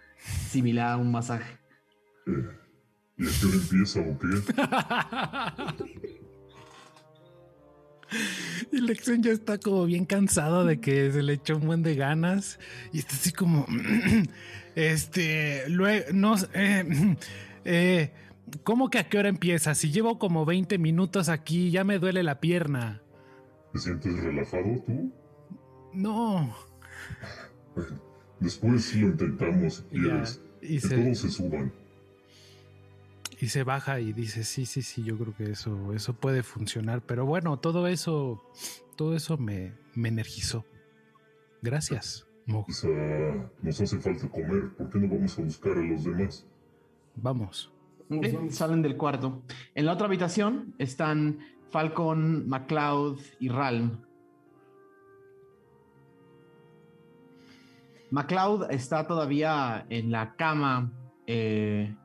similar 0.50 0.94
a 0.94 0.98
un 0.98 1.12
masaje. 1.12 1.58
Eh, 2.28 2.48
¿Y 3.18 3.28
a 3.28 3.30
qué 3.40 3.46
hora 3.46 3.56
empieza 3.56 4.00
o 4.00 4.18
qué? 4.20 4.28
Y 8.72 8.82
Lexion 8.82 9.24
ya 9.24 9.32
está 9.32 9.58
como 9.58 9.86
bien 9.86 10.06
cansado 10.06 10.66
de 10.66 10.80
que 10.80 11.12
se 11.12 11.24
le 11.24 11.34
echó 11.34 11.58
un 11.58 11.66
buen 11.66 11.84
de 11.84 11.96
ganas. 11.96 12.60
Y 12.92 13.00
está 13.00 13.14
así 13.16 13.32
como. 13.32 13.66
Este. 14.76 15.70
Luego. 15.70 16.06
No. 16.14 16.38
sé, 16.38 16.48
eh, 16.54 17.18
eh, 17.66 18.12
¿Cómo 18.64 18.90
que 18.90 19.00
a 19.00 19.10
qué 19.10 19.18
hora 19.18 19.30
empieza? 19.30 19.76
Si 19.76 19.92
llevo 19.92 20.20
como 20.20 20.46
20 20.46 20.78
minutos 20.78 21.30
aquí, 21.30 21.72
ya 21.72 21.84
me 21.84 22.00
duele 22.00 22.24
la 22.24 22.40
pierna. 22.40 23.02
¿Te 23.72 23.80
sientes 23.80 24.16
relajado 24.24 24.84
tú? 24.86 25.12
No. 25.94 26.54
Bueno, 27.76 28.00
después 28.40 28.96
lo 28.96 29.08
intentamos 29.08 29.86
si 29.90 29.98
Y 29.98 30.04
ya, 30.04 30.10
quieres. 30.12 30.42
y 30.62 30.76
Que 30.76 30.80
se- 30.88 30.98
todos 30.98 31.18
se 31.20 31.30
suban. 31.30 31.74
Y 33.40 33.48
se 33.50 33.64
baja 33.64 34.00
y 34.00 34.14
dice, 34.14 34.44
sí, 34.44 34.66
sí, 34.66 34.82
sí, 34.82 35.04
yo 35.04 35.18
creo 35.18 35.36
que 35.36 35.52
eso, 35.52 35.92
eso 35.94 36.14
puede 36.14 36.44
funcionar. 36.44 37.02
Pero 37.06 37.26
bueno, 37.26 37.60
todo 37.60 37.88
eso, 37.88 38.42
todo 38.96 39.16
eso 39.16 39.38
me, 39.38 39.74
me 39.96 40.08
energizó. 40.10 40.66
Gracias, 41.62 42.26
Mog. 42.46 42.66
Quizá 42.68 42.88
nos 43.62 43.82
hace 43.82 43.98
falta 44.00 44.30
comer. 44.30 44.70
¿Por 44.78 44.90
qué 44.90 45.00
no 45.00 45.08
vamos 45.14 45.38
a 45.38 45.42
buscar 45.42 45.74
a 45.78 45.82
los 45.82 46.04
demás? 46.06 46.46
Vamos. 47.16 47.72
Salen 48.50 48.82
del 48.82 48.96
cuarto. 48.96 49.42
En 49.76 49.86
la 49.88 49.94
otra 49.94 50.06
habitación 50.08 50.74
están 50.78 51.40
Falcon, 51.70 52.48
MacLeod 52.48 53.20
y 53.40 53.50
Ralm. 53.50 54.00
MacLeod 58.14 58.70
está 58.70 59.08
todavía 59.08 59.88
en 59.90 60.12
la 60.12 60.36
cama, 60.36 60.92
eh, 61.26 61.96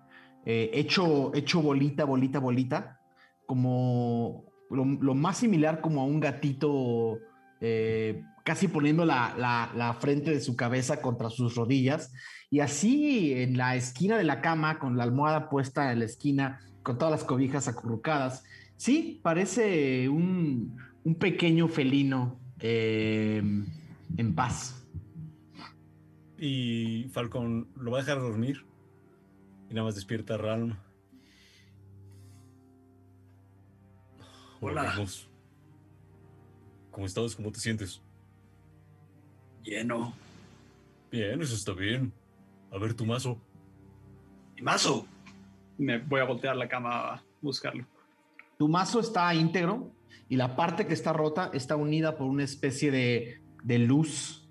eh, 0.47 0.71
hecho, 0.73 1.35
hecho 1.35 1.61
bolita, 1.61 2.07
bolita, 2.07 2.39
bolita, 2.39 2.99
como 3.45 4.47
lo, 4.71 4.87
más 5.15 5.37
similar 5.37 5.83
como 5.83 6.01
a 6.01 6.05
un 6.05 6.19
gatito, 6.19 7.19
eh, 7.61 8.23
casi 8.43 8.69
poniendo 8.69 9.05
la, 9.05 9.35
la- 9.37 9.71
la 9.77 9.93
frente 9.93 10.31
de 10.31 10.41
su 10.41 10.57
cabeza 10.57 11.03
contra 11.03 11.29
sus 11.29 11.55
rodillas. 11.57 12.11
Y 12.49 12.61
así 12.61 13.35
en 13.35 13.59
la 13.59 13.77
esquina 13.77 14.17
de 14.17 14.25
la 14.25 14.41
cama, 14.41 14.79
con 14.79 14.97
la 14.97 15.05
almohada 15.05 15.51
puesta 15.51 15.93
en 15.93 15.99
la 15.99 16.07
esquina, 16.07 16.59
con 16.83 16.97
todas 16.97 17.13
las 17.13 17.25
cobijas 17.25 17.69
acurrucadas, 17.69 18.45
sí, 18.79 19.21
parece 19.23 20.09
un, 20.09 20.75
un 21.05 21.15
pequeño 21.17 21.69
felino 21.69 22.41
en 22.61 24.35
paz. 24.35 24.78
Y 26.39 27.09
Falcon 27.13 27.69
lo 27.77 27.91
va 27.91 27.99
a 27.99 28.01
dejar 28.03 28.21
dormir. 28.21 28.65
Y 29.69 29.75
nada 29.75 29.87
más 29.87 29.97
despierta 29.97 30.35
a 30.35 30.39
Ralm. 30.39 30.77
Hola. 34.61 34.93
amigos. 34.93 35.29
¿Cómo 36.91 37.07
estás? 37.07 37.35
¿Cómo 37.35 37.51
te 37.51 37.61
sientes? 37.61 38.01
Lleno. 39.63 40.15
Bien, 41.11 41.41
eso 41.43 41.55
está 41.55 41.73
bien. 41.73 42.13
A 42.71 42.79
ver 42.79 42.95
tu 42.95 43.05
mazo. 43.05 43.41
¿Y 44.57 44.63
mazo? 44.63 45.07
Me 45.77 45.99
voy 45.99 46.21
a 46.21 46.25
voltear 46.25 46.57
la 46.57 46.69
cama 46.69 47.15
a 47.15 47.25
buscarlo. 47.41 47.87
Tu 48.59 48.69
mazo 48.69 49.01
está 49.01 49.33
íntegro 49.35 49.93
y 50.29 50.37
la 50.37 50.57
parte 50.57 50.87
que 50.87 50.95
está 50.95 51.13
rota 51.13 51.51
está 51.53 51.77
unida 51.77 52.17
por 52.17 52.27
una 52.27 52.45
especie 52.45 52.91
de, 52.91 53.41
de 53.63 53.79
luz 53.79 54.48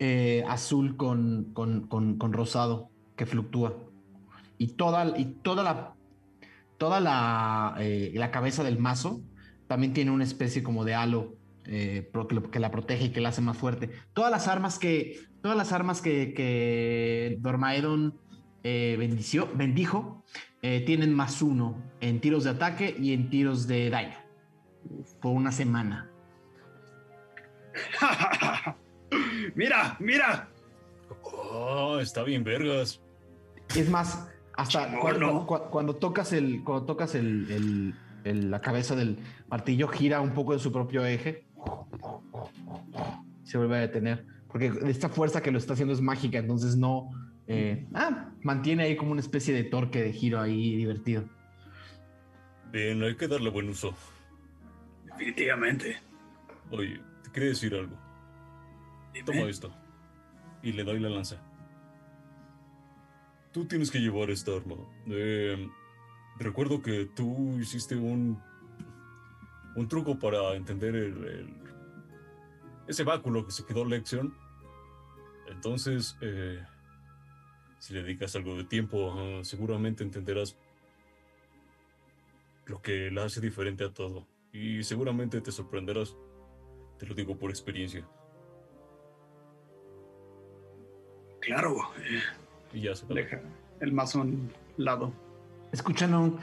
eh, 0.00 0.42
azul 0.48 0.96
con, 0.96 1.52
con- 1.52 1.86
con- 1.86 2.32
rosado 2.32 2.90
que 3.16 3.26
fluctúa. 3.26 3.76
Y 4.56 4.68
toda, 4.68 5.18
y 5.18 5.26
toda 5.26 5.62
la, 5.62 5.94
toda 6.78 7.00
la, 7.00 7.76
eh, 7.78 8.10
la 8.14 8.30
cabeza 8.30 8.64
del 8.64 8.78
mazo 8.78 9.20
también 9.66 9.92
tiene 9.92 10.10
una 10.10 10.24
especie 10.24 10.62
como 10.62 10.86
de 10.86 10.94
halo 10.94 11.36
eh, 11.66 12.10
que, 12.50 12.58
la 12.58 12.70
protege 12.70 13.04
y 13.06 13.10
que 13.10 13.20
la 13.20 13.28
hace 13.28 13.42
más 13.42 13.58
fuerte. 13.58 13.90
Todas 14.14 14.30
las 14.30 14.48
armas 14.48 14.78
que, 14.78 15.20
todas 15.42 15.56
las 15.56 15.72
armas 15.72 16.00
que, 16.00 16.32
que 16.34 17.36
Dormaedon 17.40 18.18
bendició, 18.62 19.48
bendijo 19.54 20.24
tienen 20.60 21.14
más 21.14 21.40
uno 21.42 21.82
en 22.00 22.20
tiros 22.20 22.44
de 22.44 22.50
ataque 22.50 22.96
y 22.98 23.12
en 23.12 23.30
tiros 23.30 23.66
de 23.66 23.90
daño 23.90 24.16
por 25.20 25.32
una 25.32 25.52
semana. 25.52 26.10
mira, 29.54 29.96
mira. 30.00 30.48
Oh, 31.22 31.98
está 32.00 32.22
bien, 32.22 32.44
vergas. 32.44 33.00
Es 33.76 33.88
más, 33.88 34.28
hasta 34.54 34.98
cuando, 35.00 35.26
no. 35.26 35.46
cu- 35.46 35.68
cuando 35.70 35.96
tocas 35.96 36.32
el, 36.32 36.62
cuando 36.64 36.86
tocas 36.86 37.14
el, 37.14 37.50
el- 37.50 37.94
el- 38.24 38.50
la 38.50 38.60
cabeza 38.60 38.94
del 38.94 39.18
martillo 39.48 39.88
gira 39.88 40.20
un 40.20 40.34
poco 40.34 40.52
de 40.52 40.58
su 40.58 40.70
propio 40.72 41.04
eje. 41.04 41.44
Se 43.44 43.58
vuelve 43.58 43.76
a 43.76 43.80
detener. 43.80 44.26
Porque 44.48 44.72
esta 44.86 45.08
fuerza 45.08 45.40
que 45.42 45.50
lo 45.52 45.58
está 45.58 45.74
haciendo 45.74 45.94
es 45.94 46.00
mágica, 46.00 46.38
entonces 46.38 46.76
no. 46.76 47.10
eh, 47.46 47.86
ah, 47.94 48.30
mantiene 48.42 48.82
ahí 48.84 48.96
como 48.96 49.12
una 49.12 49.20
especie 49.20 49.54
de 49.54 49.64
torque 49.64 50.02
de 50.02 50.12
giro 50.12 50.40
ahí 50.40 50.76
divertido. 50.76 51.24
Bien, 52.72 53.02
hay 53.02 53.16
que 53.16 53.26
darle 53.28 53.50
buen 53.50 53.68
uso. 53.68 53.94
Definitivamente. 55.04 55.96
Oye, 56.70 57.00
te 57.24 57.30
quería 57.32 57.48
decir 57.50 57.74
algo. 57.74 57.96
Toma 59.24 59.48
esto. 59.48 59.72
Y 60.62 60.72
le 60.72 60.84
doy 60.84 61.00
la 61.00 61.08
lanza. 61.08 61.36
Tú 63.52 63.64
tienes 63.66 63.90
que 63.90 63.98
llevar 63.98 64.30
esta 64.30 64.54
arma. 64.56 64.76
Eh, 65.06 65.68
recuerdo 66.38 66.82
que 66.82 67.06
tú 67.06 67.58
hiciste 67.58 67.96
un. 67.96 68.40
un 69.76 69.88
truco 69.88 70.18
para 70.18 70.54
entender 70.54 70.94
el. 70.94 71.24
el- 71.24 71.60
ese 72.86 73.04
báculo 73.04 73.44
que 73.46 73.52
se 73.52 73.64
quedó 73.64 73.84
lección. 73.84 74.34
Entonces, 75.48 76.16
eh, 76.20 76.60
si 77.78 77.94
le 77.94 78.02
dedicas 78.02 78.34
algo 78.36 78.56
de 78.56 78.64
tiempo, 78.64 79.40
seguramente 79.44 80.02
entenderás 80.02 80.56
lo 82.66 82.82
que 82.82 83.10
la 83.10 83.24
hace 83.24 83.40
diferente 83.40 83.84
a 83.84 83.92
todo. 83.92 84.26
Y 84.52 84.82
seguramente 84.82 85.40
te 85.40 85.52
sorprenderás. 85.52 86.16
Te 86.98 87.06
lo 87.06 87.14
digo 87.14 87.36
por 87.38 87.50
experiencia. 87.50 88.06
Claro. 91.40 91.76
eh, 91.98 92.20
Y 92.72 92.82
ya 92.82 92.94
se 92.94 93.06
Deja 93.06 93.40
el 93.80 93.92
mazo 93.92 94.18
a 94.18 94.22
un 94.22 94.52
lado. 94.76 95.12
Escuchan 95.72 96.14
un. 96.14 96.40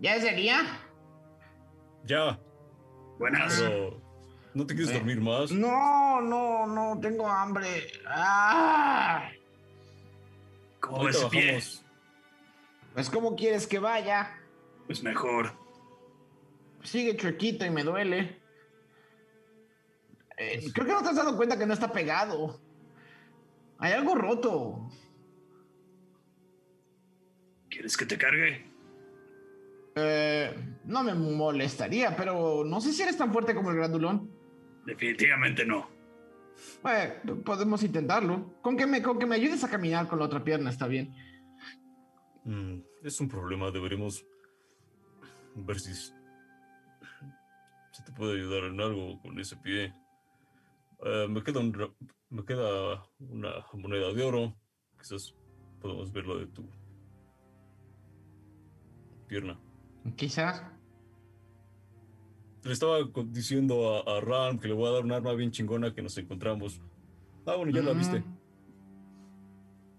¿Ya 0.00 0.20
sería? 0.20 0.60
Ya, 2.04 2.38
buenas. 3.18 3.58
pero 3.60 4.00
¿no 4.54 4.66
te 4.66 4.74
quieres 4.74 4.94
Eh. 4.94 4.98
dormir 4.98 5.20
más? 5.20 5.50
No, 5.50 6.20
no, 6.20 6.66
no, 6.66 6.98
tengo 7.00 7.26
hambre. 7.28 7.92
Ah, 8.06 9.28
¿Cómo 10.80 11.04
bajamos. 11.04 11.84
pues, 12.94 13.10
¿cómo 13.10 13.34
quieres 13.36 13.66
que 13.66 13.78
vaya? 13.78 14.30
Pues 14.86 15.02
mejor. 15.02 15.52
Sigue 16.82 17.16
chuequito 17.16 17.66
y 17.66 17.70
me 17.70 17.84
duele. 17.84 18.40
Eh, 20.36 20.70
creo 20.72 20.86
que 20.86 20.92
no 20.92 21.02
te 21.02 21.08
has 21.08 21.16
dado 21.16 21.36
cuenta 21.36 21.58
que 21.58 21.66
no 21.66 21.74
está 21.74 21.92
pegado. 21.92 22.60
Hay 23.78 23.92
algo 23.92 24.14
roto. 24.14 24.90
¿Quieres 27.68 27.96
que 27.96 28.06
te 28.06 28.16
cargue? 28.16 28.66
Eh, 29.96 30.54
no 30.84 31.02
me 31.02 31.14
molestaría, 31.14 32.16
pero 32.16 32.64
no 32.64 32.80
sé 32.80 32.92
si 32.92 33.02
eres 33.02 33.16
tan 33.16 33.32
fuerte 33.32 33.54
como 33.54 33.70
el 33.70 33.76
grandulón. 33.76 34.30
Definitivamente 34.86 35.66
no. 35.66 35.88
Bueno, 36.82 37.42
podemos 37.44 37.82
intentarlo. 37.82 38.54
Con 38.62 38.76
que, 38.76 38.86
me, 38.86 39.02
con 39.02 39.18
que 39.18 39.26
me 39.26 39.36
ayudes 39.36 39.62
a 39.64 39.70
caminar 39.70 40.08
con 40.08 40.18
la 40.18 40.26
otra 40.26 40.42
pierna 40.42 40.70
está 40.70 40.86
bien. 40.86 41.14
Mm, 42.44 42.80
es 43.02 43.20
un 43.20 43.28
problema, 43.28 43.70
deberemos 43.70 44.24
ver 45.54 45.80
si 45.80 45.92
puede 48.18 48.36
ayudar 48.38 48.64
en 48.64 48.80
algo 48.80 49.20
con 49.22 49.38
ese 49.38 49.56
pie. 49.56 49.94
Eh, 51.04 51.26
me, 51.28 51.42
queda 51.42 51.60
un 51.60 51.72
me 52.28 52.44
queda 52.44 53.02
una 53.20 53.64
moneda 53.74 54.12
de 54.12 54.22
oro. 54.22 54.54
Quizás 54.98 55.34
podemos 55.80 56.12
ver 56.12 56.26
lo 56.26 56.38
de 56.38 56.46
tu 56.48 56.68
pierna. 59.28 59.58
Quizás. 60.16 60.62
Le 62.64 62.72
estaba 62.72 62.98
diciendo 63.26 63.94
a, 64.06 64.16
a 64.16 64.20
Ram 64.20 64.58
que 64.58 64.68
le 64.68 64.74
voy 64.74 64.88
a 64.88 64.92
dar 64.92 65.04
un 65.04 65.12
arma 65.12 65.32
bien 65.34 65.50
chingona 65.52 65.94
que 65.94 66.02
nos 66.02 66.18
encontramos. 66.18 66.82
Ah, 67.46 67.54
bueno, 67.54 67.70
ya 67.72 67.82
la 67.82 67.94
Mm. 67.94 67.98
viste. 67.98 68.24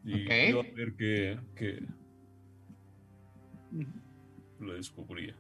Y 0.04 0.26
Ok. 0.26 0.32
iba 0.50 0.60
a 0.62 0.76
ver 0.76 0.96
que, 0.96 1.40
que 1.56 1.88
lo 4.60 4.74
descubría. 4.74 5.36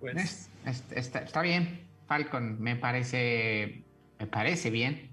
Pues 0.00 0.16
Es- 0.16 0.50
es- 0.64 0.92
está, 0.92 1.20
está 1.20 1.42
bien, 1.42 1.86
Falcon. 2.06 2.60
Me 2.60 2.76
parece. 2.76 3.84
Me 4.18 4.26
parece 4.26 4.70
bien. 4.70 5.10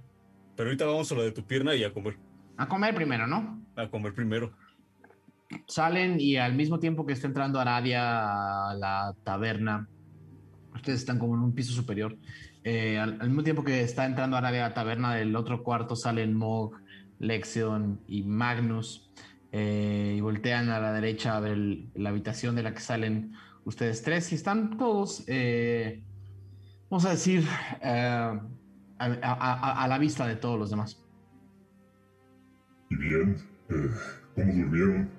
Pero 0.55 0.69
ahorita 0.69 0.85
vamos 0.85 1.11
a 1.11 1.15
la 1.15 1.23
de 1.23 1.31
tu 1.31 1.45
pierna 1.45 1.75
y 1.75 1.83
a 1.83 1.93
comer. 1.93 2.17
A 2.57 2.67
comer 2.67 2.95
primero, 2.95 3.27
¿no? 3.27 3.61
A 3.75 3.89
comer 3.89 4.13
primero. 4.13 4.53
Salen 5.67 6.19
y 6.19 6.35
al 6.37 6.55
mismo 6.55 6.79
tiempo 6.79 7.05
que 7.05 7.13
está 7.13 7.27
entrando 7.27 7.59
Aradia 7.59 8.69
a 8.69 8.73
la 8.73 9.13
taberna, 9.23 9.87
ustedes 10.75 10.99
están 10.99 11.19
como 11.19 11.35
en 11.35 11.41
un 11.41 11.53
piso 11.53 11.73
superior. 11.73 12.17
eh, 12.69 12.99
al, 12.99 13.13
al 13.21 13.27
mismo 13.29 13.43
tiempo 13.43 13.63
que 13.63 13.79
está 13.81 14.05
entrando 14.05 14.35
Aradia 14.35 14.65
a 14.65 14.69
la 14.69 14.73
taberna 14.75 15.15
del 15.15 15.33
otro 15.37 15.63
cuarto, 15.63 15.95
salen 15.95 16.33
Mog, 16.33 16.73
Lexion 17.19 18.01
y 18.07 18.23
Magnus. 18.23 19.03
eh, 19.53 20.15
y 20.17 20.19
voltean 20.21 20.67
a 20.69 20.79
la 20.79 20.91
derecha 20.91 21.37
a 21.37 21.39
ver 21.39 21.53
el- 21.53 21.89
la 21.95 22.09
habitación 22.09 22.53
de 22.55 22.63
la 22.63 22.73
que 22.73 22.81
salen 22.81 23.31
ustedes 23.67 24.01
tres. 24.01 24.31
Y 24.31 24.35
están 24.35 24.77
todos, 24.77 25.23
eh, 25.27 26.01
vamos 26.89 27.05
a 27.05 27.11
decir, 27.11 27.43
eh, 27.81 27.89
a, 27.89 28.39
a- 28.99 29.09
a- 29.21 29.83
a 29.83 29.87
la 29.87 29.97
vista 29.97 30.25
de 30.25 30.35
todos 30.35 30.57
los 30.57 30.69
demás. 30.69 31.03
Y 32.89 32.95
bien, 32.95 33.35
eh, 33.69 33.89
¿cómo 34.35 34.53
durmieron? 34.53 35.09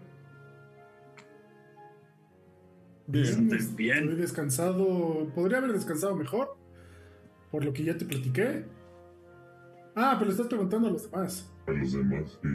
Bien, 3.06 3.48
Bien. 3.76 4.16
Descansado. 4.16 5.30
Podría 5.34 5.58
haber 5.58 5.72
descansado 5.72 6.14
mejor. 6.16 6.56
Por 7.50 7.64
lo 7.64 7.72
que 7.72 7.84
ya 7.84 7.96
te 7.96 8.04
platiqué. 8.04 8.66
Ah, 9.96 10.14
pero 10.18 10.26
le 10.26 10.32
estás 10.32 10.46
preguntando 10.48 10.88
a 10.88 10.90
los 10.90 11.10
demás. 11.10 11.50
A 11.66 11.70
los 11.72 11.92
demás, 11.92 12.38
sí. 12.42 12.48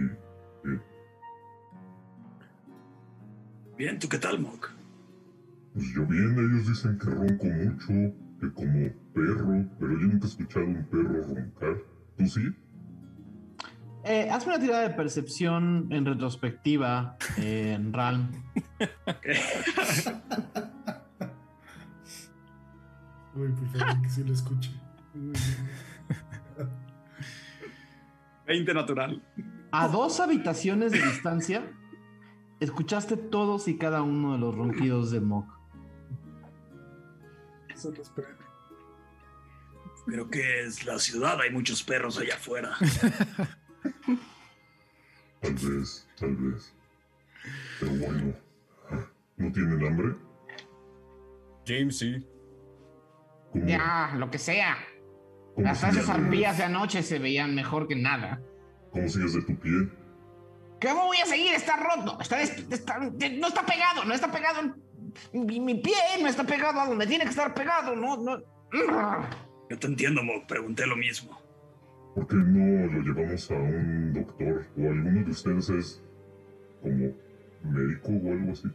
Bien, 3.75 3.97
¿tú 3.97 4.07
qué 4.07 4.19
tal, 4.19 4.39
Mok? 4.39 4.69
Pues 5.73 5.85
yo 5.95 6.05
bien, 6.05 6.33
ellos 6.37 6.67
dicen 6.67 6.99
que 6.99 7.05
ronco 7.07 7.45
mucho, 7.45 7.87
que 8.39 8.53
como 8.53 8.89
perro, 9.13 9.65
pero 9.79 9.91
yo 9.99 10.07
nunca 10.07 10.25
he 10.25 10.29
escuchado 10.29 10.65
un 10.65 10.85
perro 10.85 11.23
roncar. 11.23 11.77
¿Tú 12.17 12.27
sí? 12.27 12.41
Eh, 14.03 14.29
hazme 14.29 14.53
una 14.53 14.61
tirada 14.63 14.87
de 14.87 14.93
percepción 14.93 15.87
en 15.89 16.05
retrospectiva 16.05 17.17
eh, 17.37 17.73
en 17.73 17.91
Ralm. 17.91 18.29
Uy, 23.35 23.47
por 23.53 23.67
favor, 23.69 24.01
que 24.01 24.09
sí 24.09 24.23
lo 24.23 24.33
escuche. 24.33 24.71
Uy, 25.15 25.33
20 28.45 28.73
natural. 28.75 29.23
A 29.71 29.87
dos 29.87 30.19
habitaciones 30.19 30.91
de 30.91 31.01
distancia, 31.01 31.63
escuchaste 32.59 33.17
todos 33.17 33.67
y 33.67 33.77
cada 33.77 34.03
uno 34.03 34.33
de 34.33 34.37
los 34.39 34.53
ronquidos 34.55 35.09
de 35.09 35.21
Mok. 35.21 35.62
Creo 40.05 40.29
que 40.29 40.63
es 40.65 40.85
la 40.85 40.99
ciudad, 40.99 41.39
hay 41.41 41.49
muchos 41.51 41.81
perros 41.83 42.17
allá 42.17 42.35
afuera. 42.35 42.75
Tal 45.41 45.53
vez, 45.53 46.07
tal 46.19 46.35
vez. 46.35 46.73
Pero 47.79 47.91
bueno, 47.93 48.33
¿no 49.37 49.51
tienen 49.51 49.85
hambre? 49.85 50.15
James, 51.65 51.97
sí. 51.97 52.25
¿Cómo, 53.51 53.65
Ya, 53.67 54.13
lo 54.17 54.29
que 54.29 54.39
sea. 54.39 54.77
Las 55.57 55.81
de- 55.81 56.11
arpías 56.11 56.57
de 56.57 56.63
anoche 56.63 57.03
se 57.03 57.19
veían 57.19 57.53
mejor 57.55 57.87
que 57.87 57.95
nada. 57.95 58.41
¿Cómo 58.91 59.07
sigues 59.07 59.33
de 59.33 59.41
tu 59.43 59.55
pie? 59.59 59.71
¿Cómo 60.81 61.05
voy 61.05 61.17
a 61.17 61.25
seguir? 61.25 61.53
Está 61.53 61.77
roto. 61.77 62.19
Está, 62.19 62.37
des- 62.37 62.65
está- 62.71 62.99
no 62.99 63.47
está 63.47 63.65
pegado, 63.65 64.03
no 64.05 64.13
está 64.13 64.31
pegado. 64.31 64.75
Mi, 65.34 65.60
mi 65.60 65.76
pie 65.76 65.94
no 66.22 66.27
está 66.27 66.44
pegado 66.44 66.80
a 66.80 66.88
donde 66.88 67.06
tiene 67.07 67.23
que 67.23 67.30
estar 67.31 67.53
pegado. 67.53 67.95
No, 67.95 68.18
no. 68.18 68.41
Yo 69.69 69.80
te 69.80 69.88
entiendo, 69.88 70.23
Mok, 70.23 70.45
pregunté 70.48 70.85
lo 70.88 70.95
mismo. 70.95 71.40
¿Por 72.15 72.27
qué 72.27 72.35
no 72.35 72.91
lo 72.91 73.02
llevamos 73.02 73.49
a 73.52 73.56
un 73.56 74.14
doctor? 74.14 74.68
¿O 74.77 74.81
alguno 74.81 75.23
de 75.26 75.31
ustedes 75.31 75.69
es 75.69 76.02
como 76.81 77.11
médico 77.64 78.10
o 78.10 78.31
algo 78.31 78.52
así? 78.52 78.68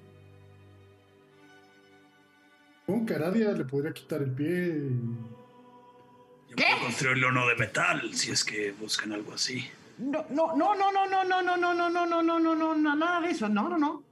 Supongo 2.87 3.07
que 3.07 3.13
a 3.15 3.17
Aradia 3.17 3.53
le 3.53 3.65
podría 3.65 3.93
quitar 3.93 4.23
el 4.23 4.31
pie. 4.33 4.79
y- 4.79 6.51
Yo 6.51 6.57
¿Qué? 6.57 6.65
puedo 6.71 6.85
construirle 6.87 7.29
uno 7.29 7.47
de 7.47 7.55
metal 7.57 8.15
si 8.15 8.31
es 8.31 8.43
que 8.45 8.73
buscan 8.73 9.13
algo 9.13 9.35
así. 9.35 9.69
No, 9.99 10.25
no, 10.31 10.57
no, 10.57 10.75
no, 10.75 10.91
no, 10.93 11.07
no, 11.07 11.25
no, 11.25 11.43
no, 11.43 11.57
no, 11.57 11.75
no, 11.75 11.91
no, 11.91 12.07
no, 12.07 12.23
no, 12.23 12.39
no, 12.41 12.55
no, 12.57 12.75
no, 12.77 12.97
nada 12.97 13.21
de 13.21 13.31
eso. 13.31 13.49
No, 13.49 13.69
no, 13.69 13.77
no. 13.77 14.03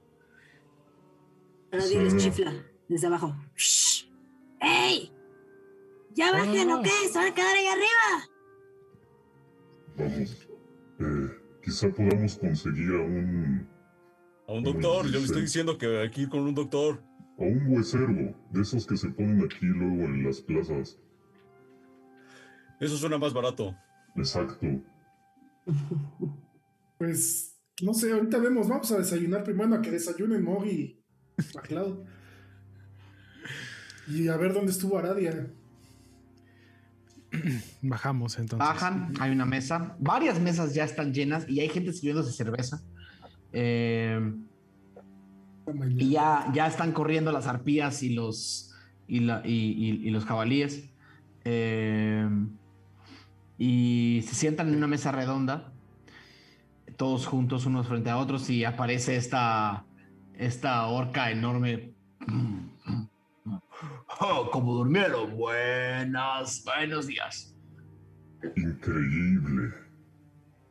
Nadie 1.71 2.03
les 2.03 2.13
Sí. 2.13 2.19
chifla 2.19 2.53
desde 2.87 3.07
abajo. 3.07 3.35
¡Shh! 3.55 4.05
¡Ey! 4.61 5.11
¿Ya 6.13 6.31
bajen 6.31 6.71
o 6.71 6.81
qué? 6.81 6.89
¿Se 7.11 7.17
van 7.19 7.27
a 7.27 7.35
quedar 7.35 7.55
ahí 7.55 7.67
arriba? 7.67 8.29
Vamos. 9.97 10.47
Eh, 10.99 11.29
quizá 11.63 11.89
podamos 11.89 12.37
conseguir 12.37 12.89
a 12.95 13.01
un, 13.01 13.67
A 14.47 14.53
un 14.53 14.63
doctor, 14.63 15.05
yo 15.05 15.19
le 15.19 15.25
estoy 15.25 15.41
diciendo 15.41 15.77
que 15.77 15.99
hay 15.99 16.09
que 16.09 16.21
ir 16.21 16.29
con 16.29 16.39
un 16.41 16.55
doctor. 16.55 17.03
a 17.39 17.43
un 17.43 17.67
hueservo, 17.67 18.33
de 18.49 18.61
esos 18.61 18.87
que 18.87 18.97
se 18.97 19.09
ponen 19.09 19.43
aquí 19.43 19.65
luego 19.67 20.05
en 20.05 20.23
las 20.23 20.41
plazas. 20.41 20.97
Eso 22.79 22.97
suena 22.97 23.17
más 23.19 23.33
barato. 23.33 23.75
Exacto. 24.15 24.65
Pues, 26.97 27.55
no 27.83 27.93
sé, 27.93 28.11
ahorita 28.11 28.39
vemos, 28.39 28.67
vamos 28.67 28.91
a 28.91 28.97
desayunar 28.97 29.43
primero, 29.43 29.75
a 29.75 29.81
que 29.83 29.91
desayunen 29.91 30.43
Mog 30.43 30.65
y 31.37 31.55
MacLeod. 31.55 31.97
Y 34.07 34.27
a 34.29 34.37
ver 34.37 34.53
dónde 34.53 34.71
estuvo 34.71 34.97
Aradia. 34.97 35.47
Bajamos 37.81 38.39
entonces. 38.39 38.67
Bajan, 38.67 39.13
hay 39.19 39.31
una 39.31 39.45
mesa. 39.45 39.95
Varias 39.99 40.39
mesas 40.39 40.73
ya 40.73 40.83
están 40.85 41.13
llenas 41.13 41.47
y 41.49 41.59
hay 41.59 41.69
gente 41.69 41.91
sirviéndose 41.93 42.31
cerveza. 42.31 42.81
Eh, 43.51 44.33
y 45.97 46.09
ya, 46.11 46.49
ya 46.53 46.67
están 46.67 46.93
corriendo 46.93 47.31
las 47.31 47.47
arpías 47.47 48.01
y 48.01 48.13
los, 48.13 48.73
y, 49.07 49.19
la- 49.21 49.41
y- 49.45 49.51
y- 49.73 50.07
y 50.07 50.09
los 50.11 50.25
jabalíes. 50.25 50.89
Eh, 51.43 52.27
y 53.57 54.23
se 54.27 54.35
sientan 54.35 54.69
en 54.69 54.75
una 54.75 54.87
mesa 54.87 55.11
redonda, 55.11 55.73
todos 56.95 57.25
juntos, 57.25 57.65
unos 57.65 57.87
frente 57.87 58.09
a 58.09 58.17
otros, 58.17 58.49
y 58.49 58.63
aparece 58.63 59.15
esta, 59.17 59.85
esta 60.37 60.85
orca 60.87 61.31
enorme. 61.31 61.93
Oh, 64.19 64.49
¿Cómo 64.51 64.73
durmieron? 64.73 65.37
Buenas, 65.37 66.63
buenos 66.65 67.07
días. 67.07 67.55
Increíble. 68.55 69.73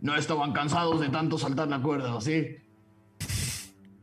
No 0.01 0.15
estaban 0.17 0.53
cansados 0.53 1.01
de 1.01 1.09
tanto 1.09 1.39
saltar 1.39 1.69
la 1.69 1.81
cuerda, 1.81 2.21
¿sí? 2.21 2.57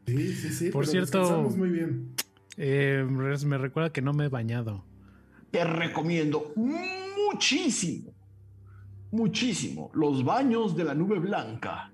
Sí, 0.05 0.33
sí, 0.33 0.49
sí. 0.49 0.69
Por 0.69 0.85
cierto- 0.87 1.41
muy 1.55 1.69
bien. 1.69 2.13
Eh, 2.57 3.05
me 3.45 3.57
recuerda 3.57 3.91
que 3.91 4.01
no 4.01 4.13
me 4.13 4.25
he 4.25 4.29
bañado. 4.29 4.85
Te 5.51 5.63
recomiendo 5.63 6.51
muchísimo, 6.55 8.13
muchísimo 9.11 9.91
los 9.93 10.23
baños 10.23 10.75
de 10.75 10.83
la 10.83 10.93
nube 10.93 11.19
blanca. 11.19 11.91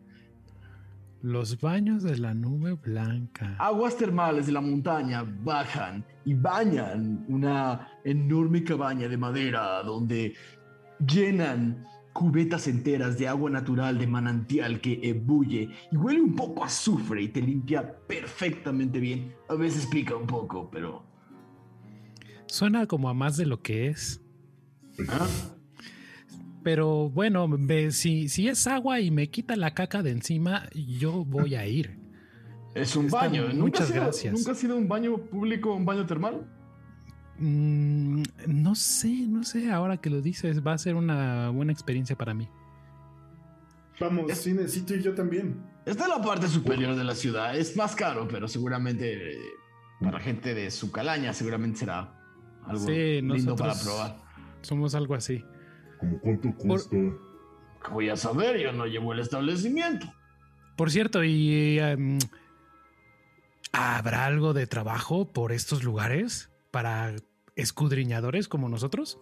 Los 1.22 1.60
baños 1.60 2.04
de 2.04 2.18
la 2.18 2.34
nube 2.34 2.74
blanca. 2.74 3.58
Aguas 3.60 3.98
termales 3.98 4.46
de 4.46 4.54
la 4.54 4.62
montaña 4.62 5.24
bajan 5.44 6.06
y 6.24 6.34
bañan 6.34 7.26
una 7.28 7.90
enorme 8.06 8.64
cabaña 8.64 9.10
de 9.10 9.18
madera 9.18 9.84
donde 9.84 10.34
llenan 11.06 11.86
cubetas 12.14 12.68
enteras 12.68 13.18
de 13.18 13.28
agua 13.28 13.50
natural 13.50 13.98
de 13.98 14.08
manantial 14.08 14.80
que 14.80 15.00
ebulle 15.04 15.70
y 15.92 15.98
huele 15.98 16.22
un 16.22 16.36
poco 16.36 16.64
a 16.64 16.68
azufre 16.68 17.22
y 17.24 17.28
te 17.28 17.42
limpia 17.42 17.98
perfectamente 18.08 19.00
bien. 19.00 19.36
A 19.50 19.56
veces 19.56 19.88
pica 19.88 20.16
un 20.16 20.26
poco, 20.26 20.70
pero... 20.72 21.04
Suena 22.48 22.88
como 22.88 23.10
a 23.10 23.14
más 23.14 23.36
de 23.36 23.46
lo 23.46 23.62
que 23.62 23.90
es. 23.90 24.22
¿Ah? 25.10 25.28
Pero 26.64 27.10
bueno, 27.10 27.48
ve, 27.50 27.92
si, 27.92 28.28
si 28.30 28.48
es 28.50 28.68
agua 28.68 29.00
y 29.00 29.12
me 29.12 29.30
quita 29.30 29.56
la 29.56 29.74
caca 29.74 30.04
de 30.04 30.12
encima, 30.12 30.70
yo 30.76 31.24
voy 31.26 31.56
a 31.56 31.66
ir. 31.68 31.98
Es 32.76 32.96
un 32.96 33.06
Está- 33.06 33.20
baño. 33.22 33.44
¿Nunca 33.48 33.56
muchas 33.62 33.92
gracias. 33.92 34.34
¿Nunca 34.34 34.52
ha 34.52 34.56
sido 34.56 34.76
un 34.78 34.88
baño 34.88 35.18
público, 35.18 35.74
un 35.74 35.86
baño 35.86 36.06
termal? 36.06 36.46
Mm, 37.38 38.24
no 38.48 38.76
sé, 38.76 39.26
no 39.28 39.44
sé. 39.44 39.72
Ahora 39.72 39.98
que 39.98 40.10
lo 40.10 40.22
dices, 40.22 40.66
va 40.66 40.74
a 40.74 40.78
ser 40.78 40.96
una 40.96 41.50
buena 41.50 41.72
experiencia 41.72 42.18
para 42.18 42.34
mí. 42.34 42.48
Vamos, 44.00 44.32
sí, 44.38 44.54
necesito 44.54 44.96
y 44.96 45.02
yo 45.02 45.14
también. 45.14 45.62
Está 45.86 46.06
en 46.06 46.10
la 46.12 46.22
parte 46.22 46.48
superior 46.48 46.96
de 46.96 47.04
la 47.04 47.16
ciudad. 47.16 47.56
Es 47.58 47.76
más 47.76 47.96
caro, 47.96 48.28
pero 48.30 48.48
seguramente 48.48 49.34
eh, 49.34 49.40
para 50.02 50.20
gente 50.20 50.54
de 50.54 50.70
su 50.72 50.92
calaña 50.92 51.34
seguramente 51.34 51.80
será 51.80 52.14
algo 52.66 52.86
Sí, 52.86 53.22
lindo 53.22 53.56
para 53.56 53.74
probar. 53.74 54.18
somos 54.62 54.94
algo 54.96 55.16
así. 55.16 55.44
¿Cómo 56.00 56.20
cuánto 56.20 56.54
cuesta? 56.56 56.96
Voy 57.92 58.10
a 58.10 58.16
saber, 58.16 58.60
yo 58.60 58.72
no 58.72 58.86
llevo 58.86 59.14
el 59.14 59.20
establecimiento. 59.20 60.12
Por 60.76 60.92
cierto, 60.92 61.24
¿y 61.24 61.80
em, 61.80 62.20
habrá 63.72 64.26
algo 64.26 64.54
de 64.54 64.68
trabajo 64.68 65.26
por 65.32 65.52
estos 65.52 65.84
lugares 65.84 66.50
para 66.72 67.16
escudriñadores 67.56 68.48
como 68.48 68.70
nosotros? 68.70 69.20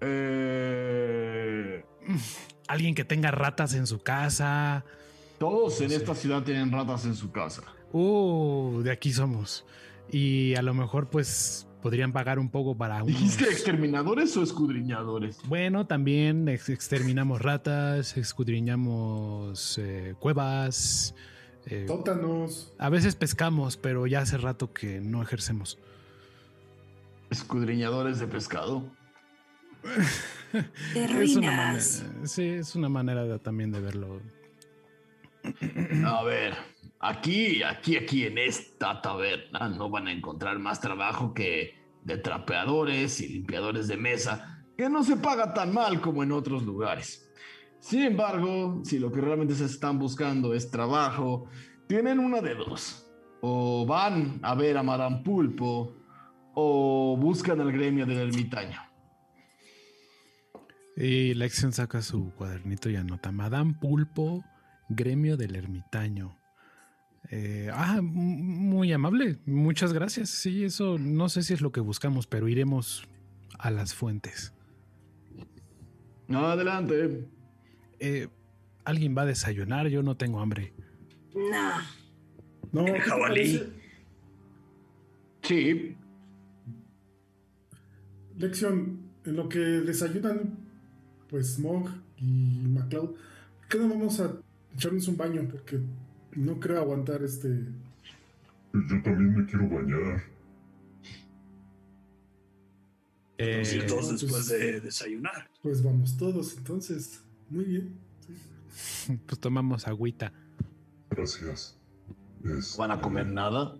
Eh, 0.00 1.84
Alguien 2.68 2.94
que 2.94 3.04
tenga 3.04 3.30
ratas 3.30 3.74
en 3.74 3.86
su 3.86 4.00
casa. 4.02 4.84
todos 5.38 5.80
en 5.80 5.90
sé. 5.90 5.96
esta 5.96 6.14
ciudad 6.14 6.42
tienen 6.42 6.70
ratas 6.70 7.04
en 7.06 7.14
su 7.14 7.30
casa. 7.32 7.62
Uh, 7.92 8.80
de 8.82 8.90
aquí 8.90 9.12
somos. 9.12 9.64
Y 10.10 10.54
a 10.56 10.62
lo 10.62 10.74
mejor 10.74 11.08
pues 11.08 11.66
podrían 11.84 12.12
pagar 12.14 12.38
un 12.38 12.48
poco 12.48 12.74
para 12.74 12.96
unos... 13.02 13.08
¿Dijiste 13.08 13.44
exterminadores 13.44 14.34
o 14.38 14.42
escudriñadores? 14.42 15.36
Bueno, 15.46 15.86
también 15.86 16.48
ex- 16.48 16.70
exterminamos 16.70 17.42
ratas, 17.42 18.16
escudriñamos 18.16 19.76
eh, 19.76 20.14
cuevas. 20.18 21.14
eh, 21.66 21.84
Sótanos. 21.86 22.72
a 22.78 22.88
veces 22.88 23.16
pescamos, 23.16 23.76
pero 23.76 24.06
ya 24.06 24.20
hace 24.20 24.38
rato 24.38 24.72
que 24.72 25.02
no 25.02 25.22
ejercemos. 25.22 25.78
Escudriñadores 27.28 28.18
de 28.18 28.28
pescado. 28.28 28.82
De 30.94 31.04
Es 31.04 31.36
una 31.36 31.50
ruinas. 31.50 32.02
manera, 32.02 32.26
sí, 32.26 32.44
es 32.44 32.74
una 32.76 32.88
manera 32.88 33.24
de- 33.24 33.38
también 33.40 33.70
de 33.72 33.80
verlo. 33.80 34.22
A 36.06 36.22
ver, 36.24 36.54
aquí, 37.04 37.62
aquí, 37.62 37.96
aquí 37.96 38.24
en 38.24 38.38
esta 38.38 39.00
taberna 39.02 39.68
no 39.68 39.90
van 39.90 40.08
a 40.08 40.12
encontrar 40.12 40.58
más 40.58 40.80
trabajo 40.80 41.34
que 41.34 41.74
de 42.02 42.18
trapeadores 42.18 43.20
y 43.20 43.28
limpiadores 43.28 43.88
de 43.88 43.96
mesa, 43.96 44.64
que 44.76 44.88
no 44.88 45.04
se 45.04 45.16
paga 45.16 45.52
tan 45.54 45.72
mal 45.72 46.00
como 46.00 46.22
en 46.22 46.32
otros 46.32 46.64
lugares. 46.64 47.30
Sin 47.78 48.02
embargo, 48.02 48.80
si 48.84 48.98
lo 48.98 49.12
que 49.12 49.20
realmente 49.20 49.54
se 49.54 49.66
están 49.66 49.98
buscando 49.98 50.54
es 50.54 50.70
trabajo, 50.70 51.46
tienen 51.86 52.18
una 52.18 52.40
de 52.40 52.54
dos. 52.54 53.06
O 53.42 53.84
van 53.86 54.40
a 54.42 54.54
ver 54.54 54.78
a 54.78 54.82
Madame 54.82 55.22
Pulpo 55.22 55.94
o 56.54 57.16
buscan 57.18 57.60
al 57.60 57.72
gremio 57.72 58.06
del 58.06 58.28
ermitaño. 58.28 58.80
Y 60.96 61.40
acción 61.42 61.72
saca 61.72 62.00
su 62.00 62.32
cuadernito 62.34 62.88
y 62.88 62.96
anota 62.96 63.32
Madame 63.32 63.74
Pulpo, 63.74 64.42
gremio 64.88 65.36
del 65.36 65.56
ermitaño. 65.56 66.38
Eh, 67.30 67.70
ah, 67.72 68.00
muy 68.02 68.92
amable. 68.92 69.38
Muchas 69.46 69.92
gracias. 69.92 70.30
Sí, 70.30 70.64
eso 70.64 70.98
no 70.98 71.28
sé 71.28 71.42
si 71.42 71.54
es 71.54 71.60
lo 71.60 71.72
que 71.72 71.80
buscamos, 71.80 72.26
pero 72.26 72.48
iremos 72.48 73.06
a 73.58 73.70
las 73.70 73.94
fuentes. 73.94 74.52
Adelante. 76.28 77.26
Eh, 77.98 78.28
¿Alguien 78.84 79.16
va 79.16 79.22
a 79.22 79.26
desayunar? 79.26 79.88
Yo 79.88 80.02
no 80.02 80.16
tengo 80.16 80.40
hambre. 80.40 80.72
No. 81.34 81.70
No, 82.72 82.84
¿Tiene 82.84 82.98
¿qué 82.98 83.04
te 83.04 83.10
jabalí? 83.10 83.62
Sí, 85.42 85.96
Lección, 88.36 88.98
en 89.24 89.36
lo 89.36 89.48
que 89.48 89.58
desayunan, 89.58 90.58
pues 91.28 91.58
Mog 91.58 91.88
y 92.16 92.66
MacLeod, 92.66 93.10
¿por 93.10 93.68
qué 93.68 93.78
no 93.78 93.88
vamos 93.88 94.18
a 94.20 94.32
echarnos 94.74 95.06
un 95.06 95.16
baño? 95.16 95.46
Porque 95.50 95.78
no 96.36 96.58
creo 96.60 96.78
aguantar 96.80 97.22
este. 97.22 97.48
Yo 98.72 99.02
también 99.02 99.34
me 99.36 99.46
quiero 99.46 99.68
bañar. 99.68 100.22
Eh, 103.38 103.62
ir 103.74 103.86
todos 103.86 104.08
pues- 104.08 104.20
después 104.20 104.48
de 104.48 104.80
desayunar. 104.80 105.48
Pues 105.62 105.82
vamos 105.82 106.16
todos, 106.16 106.56
entonces. 106.56 107.22
Muy 107.50 107.64
bien. 107.64 107.94
sí. 108.76 109.16
pues 109.26 109.38
tomamos 109.40 109.86
agüita. 109.86 110.32
Gracias. 111.10 111.76
Es- 112.44 112.76
van 112.76 112.90
a 112.90 113.00
comer 113.00 113.26
nada. 113.26 113.76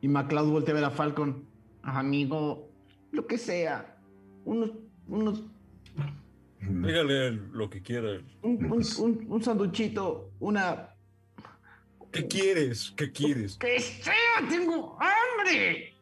Y 0.00 0.08
MacLeod 0.08 0.50
voltea 0.50 0.72
a 0.72 0.76
ver 0.76 0.84
a 0.84 0.90
Falcon. 0.90 1.44
Amigo, 1.82 2.70
lo 3.12 3.26
que 3.26 3.38
sea. 3.38 3.96
Unos, 4.44 4.72
unos, 5.08 5.42
Dígale 6.60 7.30
lo 7.52 7.68
que 7.68 7.82
quiera. 7.82 8.20
un, 8.42 8.64
un, 8.72 8.82
un, 8.98 9.26
un 9.28 9.42
sanduchito, 9.42 10.30
una... 10.40 10.88
¿Qué 12.14 12.26
quieres? 12.28 12.92
¿Qué 12.96 13.10
quieres? 13.12 13.56
¡Que 13.58 13.80
sea! 13.80 14.14
¡Tengo 14.48 14.96
hambre! 15.00 15.92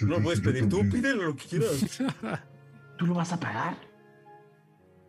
No 0.00 0.08
lo 0.18 0.22
puedes 0.22 0.40
pedir 0.40 0.68
tú, 0.68 0.80
pídele 0.90 1.22
lo 1.22 1.36
que 1.36 1.44
quieras. 1.46 2.02
¿Tú 2.98 3.06
lo 3.06 3.14
vas 3.14 3.32
a 3.32 3.38
pagar? 3.40 3.76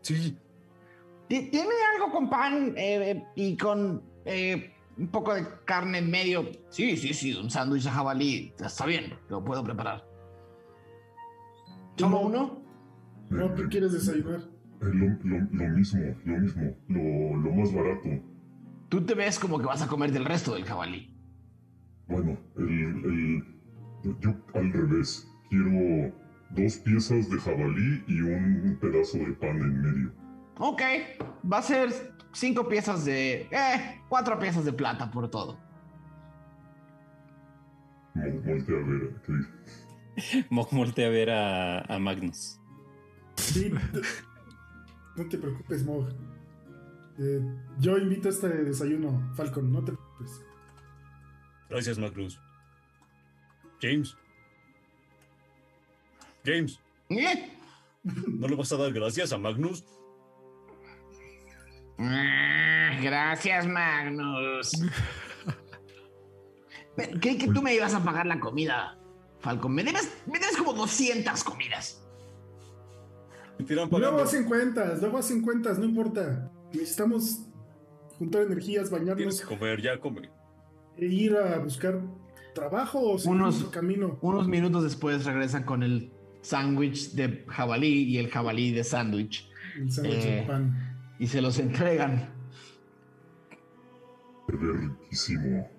Sí, 0.02 0.38
Tiene 1.28 1.70
algo 1.96 2.12
con 2.12 2.30
pan 2.30 2.74
eh, 2.78 3.24
y 3.36 3.58
con 3.58 4.04
eh, 4.26 4.72
un 4.98 5.08
poco 5.08 5.34
de 5.34 5.44
carne 5.66 5.98
en 5.98 6.12
medio. 6.12 6.48
Sí, 6.70 6.96
sí, 6.96 7.14
sí, 7.14 7.34
un 7.34 7.50
sándwich 7.50 7.84
de 7.84 7.90
jabalí. 7.90 8.54
Está 8.64 8.86
bien, 8.86 9.18
lo 9.30 9.44
puedo 9.44 9.64
preparar. 9.64 10.06
¿Solo 11.98 12.12
No. 12.12 12.22
uno? 12.22 12.62
No, 13.32 13.56
¿qué 13.56 13.68
quieres 13.68 13.94
desayunar? 13.94 14.40
Eh, 14.40 14.46
lo, 14.82 15.08
lo- 15.24 15.48
lo 15.52 15.70
mismo, 15.76 16.02
lo 16.26 16.38
mismo, 16.40 16.76
lo, 16.90 17.38
lo 17.38 17.52
más 17.56 17.74
barato. 17.74 18.10
Tú 18.90 19.06
te 19.06 19.14
ves 19.14 19.40
como 19.40 19.60
que 19.60 19.66
vas 19.66 19.82
a 19.82 19.88
comer 19.88 20.12
del 20.12 20.26
resto 20.26 20.54
del 20.54 20.66
jabalí. 20.66 21.12
Bueno, 22.08 22.38
el, 22.58 22.70
el- 22.70 23.44
yo 24.20 24.36
al 24.54 24.72
revés. 24.72 25.28
Quiero 25.50 26.14
dos 26.52 26.76
piezas 26.78 27.30
de 27.30 27.38
jabalí 27.40 28.04
y 28.08 28.22
un 28.22 28.78
pedazo 28.82 29.18
de 29.18 29.34
pan 29.34 29.58
en 29.58 29.82
medio. 29.82 30.12
Ok, 30.60 30.82
va 31.52 31.58
a 31.58 31.62
ser 31.62 31.90
cinco 32.34 32.68
piezas 32.68 33.06
de... 33.06 33.42
Eh, 33.52 34.02
cuatro 34.10 34.38
piezas 34.40 34.66
de 34.66 34.74
plata 34.74 35.10
por 35.12 35.30
todo. 35.30 35.58
Mo- 40.50 40.68
Voltea 40.72 41.08
a 41.08 41.10
ver, 41.10 41.10
a 41.10 41.10
ver 41.10 41.30
a, 41.30 41.80
a 41.82 42.00
Magnus. 42.00 42.60
Sí, 43.36 43.72
no 45.18 45.28
te 45.28 45.38
preocupes, 45.38 45.84
Mog. 45.86 46.08
Eh, 47.18 47.42
yo 47.80 47.98
invito 47.98 48.28
a 48.28 48.32
este 48.32 48.50
desayuno, 48.50 49.32
Falcon, 49.36 49.72
no 49.72 49.84
te 49.84 49.94
preocupes. 49.94 50.42
Gracias, 51.70 51.98
Magnus. 51.98 52.40
James. 53.82 54.16
James, 56.46 56.80
¿Eh? 57.10 57.52
¿no 58.04 58.48
le 58.48 58.56
vas 58.56 58.72
a 58.72 58.78
dar 58.78 58.94
gracias 58.94 59.34
a 59.34 59.38
Magnus? 59.38 59.84
Ah, 61.98 63.00
Gracias, 63.02 63.68
Magnus. 63.68 64.72
Pero, 66.96 67.20
Creí 67.20 67.38
que 67.38 67.48
tú 67.48 67.62
me 67.62 67.74
ibas 67.74 67.94
a 67.94 68.04
pagar 68.04 68.26
la 68.26 68.40
comida, 68.40 68.98
Falcon. 69.40 69.74
Me 69.74 69.84
debes, 69.84 70.10
me 70.28 70.40
debes 70.40 70.56
como 70.58 70.74
200 70.74 71.44
comidas. 71.44 72.02
Me 73.58 73.66
tiran 73.66 73.90
Luego 73.90 74.22
hacen 74.22 74.46
cuentas, 74.46 75.02
luego 75.02 75.18
hacen 75.18 75.42
cuentas, 75.42 75.80
no 75.80 75.86
importa. 75.86 76.52
Necesitamos 76.76 77.42
juntar 78.18 78.44
energías, 78.44 78.90
Tienes 78.90 79.08
bañarnos 79.08 79.42
que 79.42 79.48
comer, 79.48 79.82
ya 79.82 80.00
come. 80.00 80.30
e 80.98 81.06
ir 81.06 81.36
a 81.36 81.60
buscar 81.60 82.02
trabajo 82.54 83.00
o 83.02 83.18
seguir 83.20 83.36
Unos- 83.36 83.56
nuestro 83.60 83.72
camino. 83.72 84.18
Unos 84.22 84.48
minutos 84.48 84.84
después 84.84 85.26
regresan 85.26 85.64
con 85.64 85.84
el 85.84 86.12
sándwich 86.42 87.12
de 87.14 87.44
jabalí 87.48 88.04
y 88.04 88.18
el 88.18 88.30
jabalí 88.30 88.72
de 88.72 88.84
sándwich 88.84 89.50
El 89.78 89.92
sándwich 89.92 90.26
Eh. 90.26 90.36
de 90.36 90.42
pan. 90.44 90.96
y 91.20 91.28
se 91.28 91.42
los 91.42 91.60
entregan. 91.60 92.30
Se 94.48 94.56
ve 94.56 94.74
riquísimo. 94.74 95.70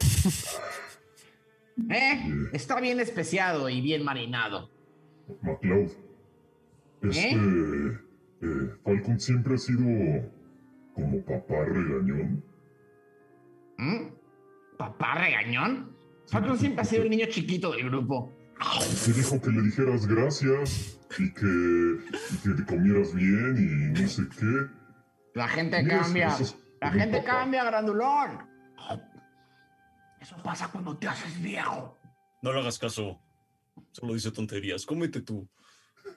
¿Eh? 1.90 2.48
Está 2.52 2.80
bien 2.80 3.00
especiado 3.00 3.68
y 3.68 3.80
bien 3.80 4.02
marinado. 4.04 4.70
MacLeod. 5.42 5.90
Este. 7.02 7.30
eh, 7.32 7.98
Falcon 8.84 9.18
siempre 9.18 9.54
ha 9.54 9.58
sido 9.58 10.30
como 10.94 11.24
papá 11.24 11.64
regañón. 11.64 12.44
¿Mm? 13.78 14.08
¿Papá 14.78 15.14
regañón? 15.16 15.96
Falcon 16.28 16.58
siempre 16.58 16.82
ha 16.82 16.84
sido 16.84 17.02
el 17.04 17.10
niño 17.10 17.26
chiquito 17.28 17.72
del 17.72 17.88
grupo. 17.88 18.32
Te 19.04 19.12
dijo 19.12 19.40
que 19.40 19.50
le 19.50 19.62
dijeras 19.62 20.06
gracias 20.06 20.98
y 21.18 21.32
que, 21.32 21.44
y 21.46 22.36
que 22.42 22.50
te 22.56 22.64
comieras 22.66 23.14
bien 23.14 23.94
y 23.96 24.00
no 24.00 24.08
sé 24.08 24.22
qué. 24.38 24.66
La 25.34 25.48
gente 25.48 25.82
Mira, 25.82 26.00
cambia. 26.00 26.28
es 26.40 26.56
La 26.80 26.90
gente 26.90 27.18
papá. 27.18 27.28
cambia, 27.40 27.64
grandulón. 27.64 28.38
Eso 30.20 30.36
pasa 30.42 30.68
cuando 30.68 30.96
te 30.96 31.06
haces 31.06 31.40
viejo. 31.42 31.98
No 32.42 32.52
le 32.52 32.60
hagas 32.60 32.78
caso. 32.78 33.20
Solo 33.92 34.14
dice 34.14 34.30
tonterías. 34.30 34.86
Cómete 34.86 35.20
tú. 35.20 35.46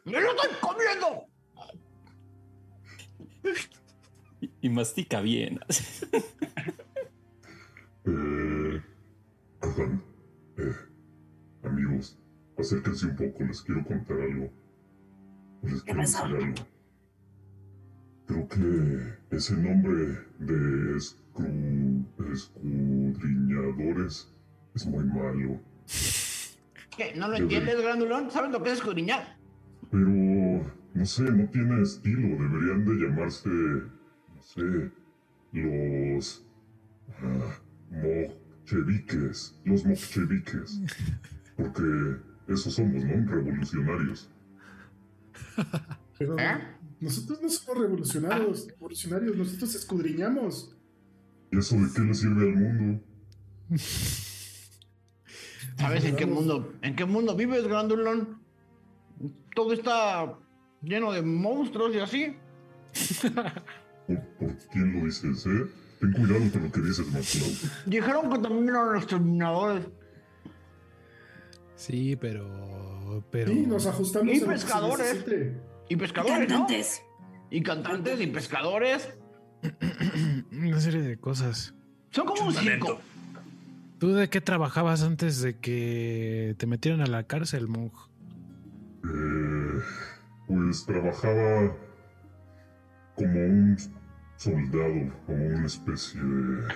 ¡Me 0.05 0.19
lo 0.19 0.31
estoy 0.31 0.49
comiendo! 0.61 1.25
Y, 4.41 4.49
y 4.61 4.69
mastica 4.69 5.21
bien. 5.21 5.59
Eh, 8.05 8.81
eh, 10.57 10.75
amigos, 11.63 12.17
acérquense 12.57 13.05
un 13.07 13.15
poco, 13.15 13.43
les 13.43 13.61
quiero 13.61 13.83
contar 13.85 14.19
algo. 14.19 14.49
Les 15.63 15.83
quiero 15.83 15.99
decir 16.01 16.19
algo. 16.21 16.53
Creo 18.27 18.47
que 18.47 19.35
ese 19.35 19.55
nombre 19.57 20.19
de 20.39 20.95
escru- 20.95 22.05
escudriñadores 22.31 24.31
es 24.75 24.85
muy 24.85 25.03
malo. 25.03 25.59
¿Qué? 26.95 27.13
¿No 27.15 27.27
lo 27.27 27.37
entiendes, 27.37 27.81
grandulón? 27.81 28.29
¿Sabes 28.31 28.51
lo 28.51 28.61
que 28.61 28.69
es 28.71 28.77
escudriñar? 28.77 29.37
Pero, 29.91 30.71
no 30.93 31.05
sé, 31.05 31.23
no 31.23 31.49
tiene 31.49 31.81
estilo. 31.81 32.27
Deberían 32.27 32.85
de 32.85 32.95
llamarse, 32.95 33.49
no 33.49 34.41
sé, 34.41 34.91
los 35.51 36.45
ah, 37.21 37.59
mocheviques. 37.91 39.59
Los 39.65 39.85
mocheviques. 39.85 40.81
Porque 41.55 42.17
esos 42.47 42.73
somos, 42.73 43.03
¿no? 43.03 43.31
Revolucionarios. 43.31 44.29
Pero 46.17 46.37
¿Eh? 46.37 46.77
nosotros 46.99 47.41
no 47.41 47.49
somos 47.49 47.81
revolucionarios, 47.81 48.67
revolucionarios, 48.67 49.37
nosotros 49.37 49.75
escudriñamos. 49.75 50.75
¿Y 51.51 51.57
eso 51.57 51.75
de 51.75 51.91
qué 51.93 52.01
le 52.01 52.13
sirve 52.13 52.49
al 52.49 52.55
mundo? 52.55 53.03
¿Sabes 55.77 56.03
en 56.03 56.15
qué 56.15 56.25
mundo, 56.25 56.73
en 56.81 56.95
qué 56.95 57.05
mundo 57.05 57.35
vives, 57.35 57.65
grandulón? 57.67 58.41
Todo 59.55 59.73
está 59.73 60.37
lleno 60.81 61.11
de 61.11 61.21
monstruos 61.21 61.95
y 61.95 61.99
así. 61.99 62.35
¿Por, 64.07 64.21
por 64.37 64.57
quién 64.71 64.99
lo 64.99 65.05
dices, 65.05 65.45
eh? 65.45 65.65
Ten 65.99 66.13
cuidado 66.13 66.51
con 66.51 66.63
lo 66.63 66.71
que 66.71 66.81
dices, 66.81 67.07
McCloud. 67.07 67.71
Dijeron 67.85 68.31
que 68.31 68.39
también 68.39 68.69
eran 68.69 68.95
exterminadores. 68.95 69.85
Sí, 71.75 72.15
pero. 72.15 73.23
pero 73.31 73.51
Sí, 73.51 73.65
nos 73.65 73.85
ajustamos 73.85 74.33
Y 74.33 74.39
pescadores. 74.39 75.25
Y 75.89 75.95
pescadores, 75.95 76.49
¿no? 76.49 76.59
Cantantes. 76.59 77.01
Y 77.49 77.61
cantantes 77.61 78.21
y 78.21 78.27
pescadores. 78.27 79.09
una 80.51 80.79
serie 80.79 81.01
de 81.01 81.17
cosas. 81.17 81.73
Son 82.11 82.25
como 82.25 82.47
un 82.47 82.53
circo. 82.53 82.99
¿Tú 83.99 84.13
de 84.13 84.29
qué 84.29 84.39
trabajabas 84.39 85.03
antes 85.03 85.41
de 85.41 85.57
que 85.57 86.55
te 86.57 86.65
metieran 86.65 87.01
a 87.01 87.07
la 87.07 87.23
cárcel, 87.23 87.67
Mug? 87.67 87.91
Eh, 89.03 89.79
pues 90.49 90.85
trabajaba 90.85 91.73
como 93.15 93.39
un 93.45 93.77
soldado, 94.35 95.13
como 95.25 95.45
una 95.45 95.65
especie 95.65 96.21
de... 96.21 96.67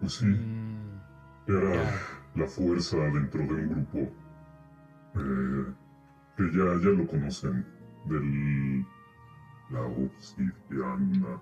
Pues 0.00 0.12
sí, 0.14 0.26
Mm, 0.26 1.00
era 1.48 1.92
la 2.36 2.46
fuerza 2.46 2.96
dentro 2.96 3.40
de 3.40 3.52
un 3.54 3.68
grupo 3.68 3.98
eh, 5.16 5.72
que 6.36 6.44
ya, 6.52 6.64
ya 6.82 6.90
lo 6.96 7.06
conocen, 7.06 7.66
del... 8.06 8.86
La 9.70 9.82
obsidiana. 9.82 11.40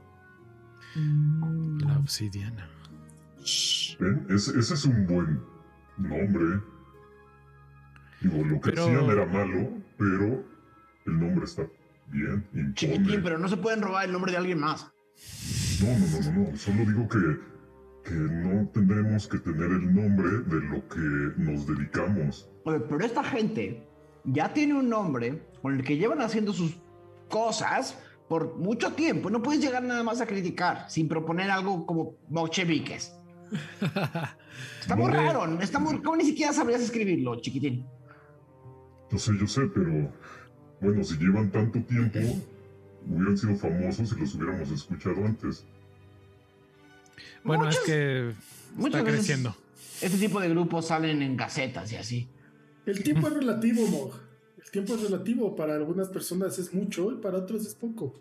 la 1.86 1.98
obsidiana. 1.98 2.68
¿Ven? 4.00 4.26
Ese, 4.30 4.58
ese 4.58 4.74
es 4.74 4.84
un 4.84 5.06
buen 5.06 5.40
nombre. 5.98 6.60
Digo, 8.20 8.44
lo 8.44 8.60
que 8.60 8.70
Pero- 8.70 8.82
hacían 8.84 9.04
era 9.04 9.26
malo, 9.26 9.70
pero 9.96 10.44
el 11.08 11.20
nombre 11.20 11.44
está 11.44 11.66
bien, 12.10 12.74
Chiquitín, 12.74 13.20
pero 13.22 13.38
no 13.38 13.48
se 13.48 13.56
pueden 13.56 13.82
robar 13.82 14.06
el 14.06 14.12
nombre 14.12 14.32
de 14.32 14.38
alguien 14.38 14.58
más. 14.58 14.90
No, 15.80 15.98
no, 15.98 16.06
no, 16.06 16.32
no, 16.32 16.50
no. 16.50 16.56
Solo 16.56 16.84
digo 16.84 17.08
que, 17.08 18.08
que 18.08 18.14
no 18.14 18.68
tendremos 18.68 19.28
que 19.28 19.38
tener 19.38 19.70
el 19.70 19.94
nombre 19.94 20.30
de 20.46 20.60
lo 20.66 20.88
que 20.88 21.42
nos 21.42 21.66
dedicamos. 21.66 22.48
Oye, 22.64 22.80
pero 22.80 23.04
esta 23.04 23.22
gente 23.24 23.86
ya 24.24 24.52
tiene 24.52 24.74
un 24.74 24.88
nombre 24.88 25.42
con 25.62 25.74
el 25.74 25.84
que 25.84 25.96
llevan 25.96 26.20
haciendo 26.20 26.52
sus 26.52 26.80
cosas 27.28 27.98
por 28.28 28.56
mucho 28.56 28.92
tiempo. 28.92 29.30
No 29.30 29.42
puedes 29.42 29.60
llegar 29.60 29.82
nada 29.82 30.02
más 30.02 30.20
a 30.20 30.26
criticar 30.26 30.88
sin 30.88 31.08
proponer 31.08 31.50
algo 31.50 31.86
como 31.86 32.14
bolcheviques. 32.28 33.14
Está 34.80 34.96
muy 34.96 35.10
raro, 35.10 35.60
está 35.60 35.78
muy... 35.78 36.02
¿Cómo 36.02 36.16
ni 36.16 36.24
siquiera 36.24 36.52
sabrías 36.52 36.80
escribirlo, 36.80 37.40
chiquitín? 37.40 37.86
Yo 39.10 39.18
sé, 39.18 39.32
yo 39.38 39.46
sé, 39.46 39.62
pero 39.72 40.12
bueno, 40.80 41.02
si 41.04 41.16
llevan 41.18 41.50
tanto 41.50 41.80
tiempo, 41.80 42.18
hubieran 43.08 43.36
sido 43.36 43.56
famosos 43.56 44.08
si 44.10 44.16
los 44.20 44.34
hubiéramos 44.34 44.70
escuchado 44.70 45.24
antes. 45.24 45.64
Bueno, 47.44 47.68
es 47.68 47.78
que 47.80 48.32
muchas 48.74 49.00
está 49.00 49.02
veces- 49.02 49.18
creciendo. 49.26 49.56
Este 50.00 50.18
tipo 50.18 50.40
de 50.40 50.48
grupos 50.50 50.86
salen 50.86 51.22
en 51.22 51.36
gacetas 51.36 51.90
y 51.92 51.96
así. 51.96 52.28
El 52.86 53.02
tiempo 53.02 53.28
es 53.28 53.34
relativo, 53.34 53.86
Mog. 53.88 54.12
El 54.64 54.70
tiempo 54.70 54.94
es 54.94 55.02
relativo. 55.02 55.56
Para 55.56 55.74
algunas 55.74 56.08
personas 56.08 56.58
es 56.58 56.72
mucho 56.72 57.10
y 57.12 57.16
para 57.16 57.38
otras 57.38 57.62
es 57.66 57.74
poco. 57.74 58.14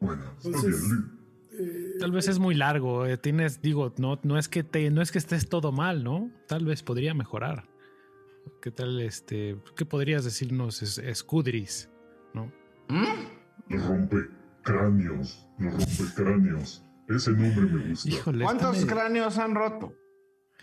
Bueno, 0.00 0.22
está 0.36 0.48
Entonces- 0.48 0.80
bien. 0.82 1.10
Eh, 1.56 1.94
Tal 2.00 2.10
vez 2.10 2.26
es 2.28 2.38
muy 2.40 2.54
largo. 2.54 3.06
eh, 3.06 3.16
tienes, 3.16 3.62
digo, 3.62 3.92
no, 3.98 4.18
no 4.24 4.38
es 4.38 4.48
que 4.48 4.64
te, 4.64 4.90
no 4.90 5.00
es 5.02 5.12
que 5.12 5.18
estés 5.18 5.48
todo 5.48 5.70
mal, 5.72 6.02
¿no? 6.02 6.30
Tal 6.48 6.64
vez 6.64 6.82
podría 6.82 7.14
mejorar. 7.14 7.64
¿Qué 8.60 8.70
tal, 8.70 9.00
este, 9.00 9.58
qué 9.76 9.84
podrías 9.84 10.24
decirnos, 10.24 10.82
es, 10.82 10.98
escudris, 10.98 11.90
no? 12.32 12.52
¿Mm? 12.88 13.04
Los 13.68 13.86
rompecráneos. 13.86 15.46
Los 15.58 15.72
rompecráneos. 15.74 16.84
Ese 17.08 17.30
nombre 17.32 17.66
me 17.66 17.88
gusta. 17.90 18.08
Híjole, 18.08 18.44
¿Cuántos 18.44 18.84
cráneos 18.86 19.38
han 19.38 19.54
roto? 19.54 19.94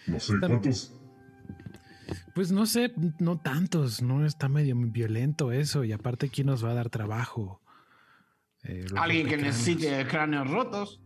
No 0.08 0.20
sé 0.20 0.34
cuántos. 0.40 0.96
Pues 2.34 2.52
no 2.52 2.66
sé, 2.66 2.94
no 3.20 3.40
tantos, 3.40 4.02
no 4.02 4.26
está 4.26 4.50
medio 4.50 4.76
violento 4.76 5.52
eso. 5.52 5.84
Y 5.84 5.92
aparte, 5.92 6.30
¿quién 6.30 6.48
nos 6.48 6.66
va 6.66 6.72
a 6.72 6.76
dar 6.76 6.90
trabajo? 6.90 7.62
Eh, 8.64 8.86
Alguien 8.96 9.28
que 9.28 9.38
necesite 9.38 10.06
cráneos 10.08 10.50
rotos. 10.50 11.02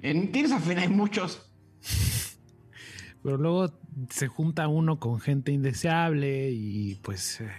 En 0.00 0.30
Tirsafin 0.30 0.78
hay 0.78 0.88
muchos. 0.88 1.52
Pero 3.22 3.36
luego 3.36 3.68
se 4.10 4.28
junta 4.28 4.68
uno 4.68 4.98
con 4.98 5.20
gente 5.20 5.52
indeseable 5.52 6.50
y 6.50 6.96
pues 6.96 7.40
eh, 7.40 7.50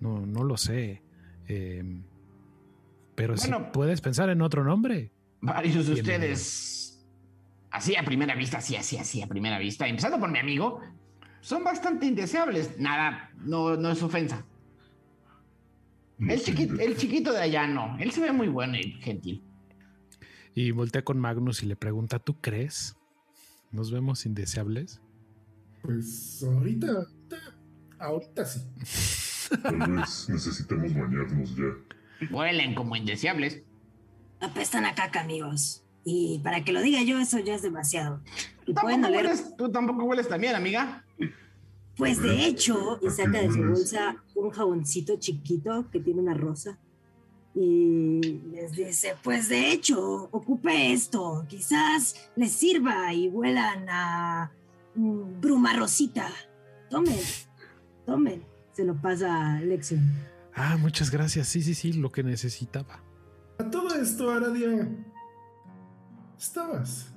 no, 0.00 0.24
no 0.26 0.44
lo 0.44 0.56
sé. 0.56 1.02
Eh, 1.48 1.82
pero 3.14 3.36
si 3.36 3.48
Bueno. 3.50 3.72
puedes 3.72 4.00
pensar 4.00 4.28
en 4.30 4.42
otro 4.42 4.64
nombre. 4.64 5.10
Varios 5.40 5.86
de 5.86 5.94
ustedes, 5.94 7.04
así 7.70 7.96
a 7.96 8.04
primera 8.04 8.34
vista, 8.34 8.58
así, 8.58 8.76
así, 8.76 8.96
así, 8.96 9.22
a 9.22 9.26
primera 9.26 9.58
vista, 9.58 9.86
empezando 9.88 10.18
por 10.18 10.30
mi 10.30 10.38
amigo, 10.38 10.80
son 11.40 11.64
bastante 11.64 12.06
indeseables. 12.06 12.78
Nada, 12.78 13.30
no, 13.38 13.76
no 13.76 13.90
es 13.90 14.02
ofensa. 14.02 14.44
El 16.18 16.42
chiquito, 16.42 16.74
de- 16.74 16.84
el 16.84 16.96
chiquito 16.96 17.32
de 17.32 17.40
allá 17.40 17.66
no. 17.68 17.96
Él 17.98 18.10
se 18.10 18.20
ve 18.20 18.32
muy 18.32 18.48
bueno 18.48 18.76
y 18.76 18.92
gentil. 19.00 19.42
Y 20.54 20.72
voltea 20.72 21.02
con 21.02 21.18
Magnus 21.20 21.62
y 21.62 21.66
le 21.66 21.76
pregunta, 21.76 22.18
¿tú 22.18 22.40
crees? 22.40 22.96
¿Nos 23.70 23.92
vemos 23.92 24.26
indeseables? 24.26 25.00
Pues 25.82 26.44
ahorita, 26.46 26.86
ahorita, 26.88 27.36
ahorita 27.98 28.44
sí. 28.44 28.60
Tal 29.62 29.76
vez 29.76 30.28
necesitemos 30.28 30.94
bañarnos 30.94 31.56
ya. 31.56 32.26
Huelen 32.30 32.74
como 32.74 32.96
indeseables. 32.96 33.62
Apestan 34.40 34.84
a 34.84 34.94
caca, 34.94 35.20
amigos. 35.20 35.84
Y 36.04 36.40
para 36.42 36.64
que 36.64 36.72
lo 36.72 36.80
diga 36.82 37.02
yo, 37.02 37.18
eso 37.18 37.38
ya 37.38 37.54
es 37.54 37.62
demasiado. 37.62 38.20
Y 38.66 38.72
pueden 38.72 39.02
Tampoco 39.02 39.06
oler. 39.08 39.26
hueles, 39.26 39.56
tú 39.56 39.70
tampoco 39.70 40.04
hueles 40.04 40.28
también, 40.28 40.54
amiga. 40.54 41.04
Pues 41.96 42.22
de 42.22 42.46
hecho, 42.46 42.98
y 43.02 43.08
¿A 43.08 43.10
saca 43.10 43.42
de 43.42 43.50
su 43.50 43.58
bolsa 43.58 44.22
un 44.34 44.50
jaboncito 44.50 45.16
chiquito 45.18 45.90
que 45.90 45.98
tiene 46.00 46.20
una 46.20 46.34
rosa. 46.34 46.78
Y 47.54 48.20
les 48.52 48.72
dice, 48.72 49.16
pues 49.22 49.48
de 49.48 49.72
hecho, 49.72 50.28
ocupe 50.30 50.92
esto. 50.92 51.44
Quizás 51.48 52.30
les 52.36 52.52
sirva 52.52 53.12
y 53.12 53.28
huelan 53.28 53.88
a 53.88 54.52
bruma 54.94 55.74
rosita. 55.74 56.28
Tomen, 56.90 57.18
tomen. 58.06 58.44
Se 58.72 58.84
lo 58.84 58.94
pasa 58.94 59.56
a 59.56 59.60
Lexion. 59.60 60.00
Ah, 60.54 60.76
muchas 60.76 61.10
gracias. 61.10 61.48
Sí, 61.48 61.62
sí, 61.62 61.74
sí, 61.74 61.92
lo 61.92 62.10
que 62.10 62.22
necesitaba. 62.22 63.02
A 63.58 63.70
todo 63.70 63.94
esto, 63.94 64.30
Aradia. 64.30 64.88
Estabas. 66.38 67.12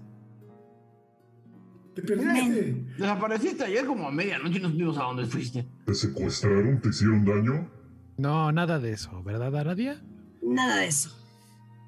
Te 1.94 2.02
perdiste. 2.02 2.86
Desapareciste 2.98 3.64
ayer 3.64 3.86
como 3.86 4.08
a 4.08 4.12
medianoche 4.12 4.58
y 4.58 4.62
nos 4.62 4.76
vimos 4.76 4.98
a 4.98 5.04
dónde 5.04 5.26
fuiste. 5.26 5.68
¿Te 5.86 5.94
secuestraron? 5.94 6.82
¿Te 6.82 6.90
hicieron 6.90 7.26
daño? 7.26 7.70
No, 8.18 8.52
nada 8.52 8.80
de 8.80 8.94
eso, 8.94 9.22
¿verdad, 9.24 9.56
Aradia? 9.56 10.02
Nada 10.42 10.78
de 10.78 10.88
eso. 10.88 11.12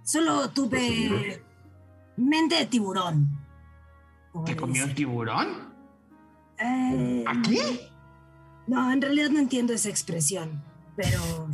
Solo 0.03 0.49
tuve 0.49 1.41
mente 2.17 2.55
de 2.55 2.65
tiburón. 2.65 3.29
¿Te 4.45 4.55
comió 4.55 4.85
un 4.85 4.93
tiburón? 4.93 5.72
Eh, 6.59 7.23
¿Aquí? 7.27 7.59
No, 8.67 8.91
en 8.91 9.01
realidad 9.01 9.29
no 9.29 9.39
entiendo 9.39 9.73
esa 9.73 9.89
expresión, 9.89 10.63
pero 10.95 11.49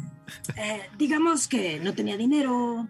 eh, 0.58 0.82
digamos 0.98 1.48
que 1.48 1.80
no 1.80 1.94
tenía 1.94 2.18
dinero, 2.18 2.88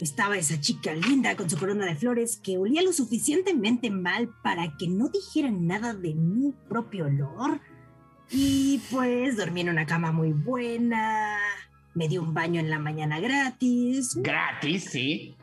estaba 0.00 0.36
esa 0.36 0.60
chica 0.60 0.92
linda 0.94 1.36
con 1.36 1.48
su 1.48 1.58
corona 1.58 1.86
de 1.86 1.94
flores 1.94 2.40
que 2.42 2.58
olía 2.58 2.82
lo 2.82 2.92
suficientemente 2.92 3.90
mal 3.90 4.30
para 4.42 4.76
que 4.76 4.88
no 4.88 5.08
dijeran 5.08 5.66
nada 5.66 5.94
de 5.94 6.14
mi 6.14 6.52
propio 6.68 7.06
olor. 7.06 7.60
Y 8.30 8.80
pues 8.90 9.36
dormí 9.36 9.62
en 9.62 9.70
una 9.70 9.86
cama 9.86 10.12
muy 10.12 10.32
buena, 10.32 11.38
me 11.94 12.08
di 12.08 12.18
un 12.18 12.32
baño 12.32 12.60
en 12.60 12.70
la 12.70 12.78
mañana 12.78 13.20
gratis. 13.20 14.14
Gratis, 14.16 14.84
sí. 14.84 15.36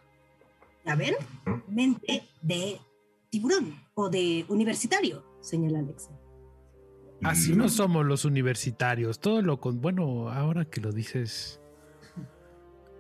¿Ya 0.85 0.95
ven? 0.95 1.15
Mente 1.67 2.23
de 2.41 2.79
tiburón 3.29 3.75
o 3.93 4.09
de 4.09 4.45
universitario, 4.47 5.23
señala 5.47 5.79
Alexa. 5.79 6.11
Así 7.23 7.53
Y- 7.53 7.55
no 7.55 7.69
somos 7.69 8.05
los 8.05 8.25
universitarios. 8.25 9.19
Todo 9.19 9.41
lo 9.41 9.59
con. 9.59 9.81
Bueno, 9.81 10.29
ahora 10.29 10.65
que 10.65 10.81
lo 10.81 10.91
dices. 10.91 11.59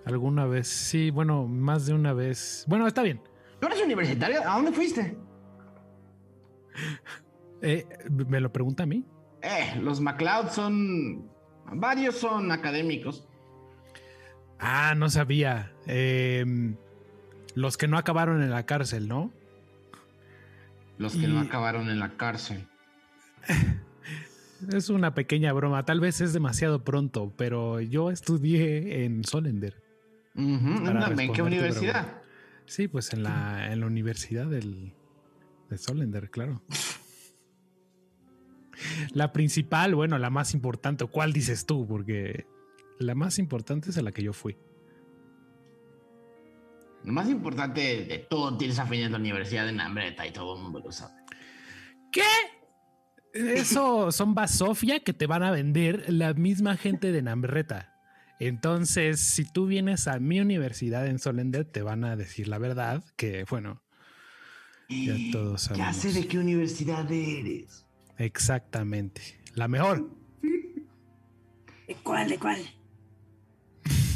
Alguna 0.05 0.45
vez. 0.45 0.67
Sí, 0.67 1.11
bueno, 1.11 1.47
más 1.47 1.85
de 1.85 1.93
una 1.93 2.13
vez. 2.13 2.65
Bueno, 2.67 2.87
está 2.87 3.03
bien. 3.03 3.21
¿Tú 3.59 3.67
eres 3.67 3.81
universitario? 3.83 4.39
¿A 4.47 4.55
dónde 4.55 4.71
fuiste? 4.71 5.17
Eh, 7.63 7.87
¿Me 8.11 8.39
lo 8.39 8.53
pregunta 8.53 8.83
a 8.83 8.85
mí? 8.85 9.03
Eh, 9.41 9.79
los 9.81 9.99
MacLeod 9.99 10.49
son... 10.49 11.27
Varios 11.73 12.13
son 12.17 12.51
académicos. 12.51 13.27
Ah, 14.59 14.93
no 14.95 15.09
sabía. 15.09 15.73
Em, 15.87 16.77
los 17.55 17.75
que 17.75 17.87
no 17.87 17.97
acabaron 17.97 18.43
en 18.43 18.51
la 18.51 18.67
cárcel, 18.67 19.07
¿no? 19.07 19.31
Los 20.97 21.15
que 21.15 21.27
no 21.27 21.39
acabaron 21.39 21.89
en 21.89 21.99
la 21.99 22.17
cárcel. 22.17 22.67
Es 24.71 24.89
una 24.89 25.13
pequeña 25.13 25.53
broma. 25.53 25.85
Tal 25.85 25.99
vez 25.99 26.19
es 26.19 26.33
demasiado 26.33 26.83
pronto, 26.83 27.31
pero 27.37 27.79
yo 27.79 28.09
estudié 28.09 29.05
en 29.05 29.23
Solender. 29.23 29.83
¿En 30.35 31.33
qué 31.33 31.41
universidad? 31.43 32.21
Sí, 32.65 32.87
pues 32.87 33.13
en 33.13 33.23
la, 33.23 33.71
en 33.71 33.79
la 33.81 33.85
universidad 33.85 34.47
del, 34.47 34.93
de 35.69 35.77
Solender, 35.77 36.29
claro. 36.29 36.61
La 39.13 39.31
principal, 39.31 39.95
bueno, 39.95 40.17
la 40.17 40.29
más 40.29 40.53
importante. 40.53 41.05
¿Cuál 41.05 41.33
dices 41.33 41.65
tú? 41.65 41.87
Porque 41.87 42.45
la 42.99 43.15
más 43.15 43.39
importante 43.39 43.89
es 43.89 43.97
a 43.97 44.01
la 44.01 44.11
que 44.11 44.23
yo 44.23 44.33
fui. 44.33 44.57
Lo 47.03 47.13
más 47.13 47.29
importante 47.29 48.05
de 48.05 48.17
todo 48.29 48.57
tienes 48.57 48.79
a 48.79 48.85
fin 48.85 49.01
en 49.01 49.11
la 49.13 49.17
universidad 49.17 49.65
de 49.65 49.71
Nambreta 49.73 50.25
y 50.27 50.31
todo 50.31 50.57
el 50.57 50.63
mundo 50.63 50.79
lo 50.83 50.91
sabe. 50.91 51.13
¿Qué? 52.11 52.21
Eso 53.33 54.11
son 54.11 54.33
basofia 54.33 54.99
que 54.99 55.13
te 55.13 55.27
van 55.27 55.43
a 55.43 55.51
vender 55.51 56.05
la 56.11 56.33
misma 56.33 56.75
gente 56.77 57.11
de 57.11 57.21
Nambreta. 57.21 57.93
Entonces, 58.39 59.19
si 59.21 59.45
tú 59.51 59.65
vienes 59.65 60.07
a 60.07 60.19
mi 60.19 60.39
universidad 60.39 61.07
en 61.07 61.17
Solender, 61.19 61.65
te 61.65 61.81
van 61.81 62.03
a 62.03 62.15
decir 62.15 62.47
la 62.47 62.59
verdad, 62.59 63.03
que 63.15 63.45
bueno, 63.49 63.81
Ya 64.89 65.15
todos 65.31 65.69
Ya 65.75 65.91
sé 65.93 66.01
sabemos. 66.01 66.13
de 66.13 66.27
qué 66.27 66.37
universidad 66.39 67.11
eres. 67.11 67.85
exactamente. 68.17 69.21
La 69.55 69.67
mejor. 69.67 70.09
¿De 71.87 71.95
cuál? 72.03 72.29
¿De 72.29 72.37
cuál? 72.37 72.59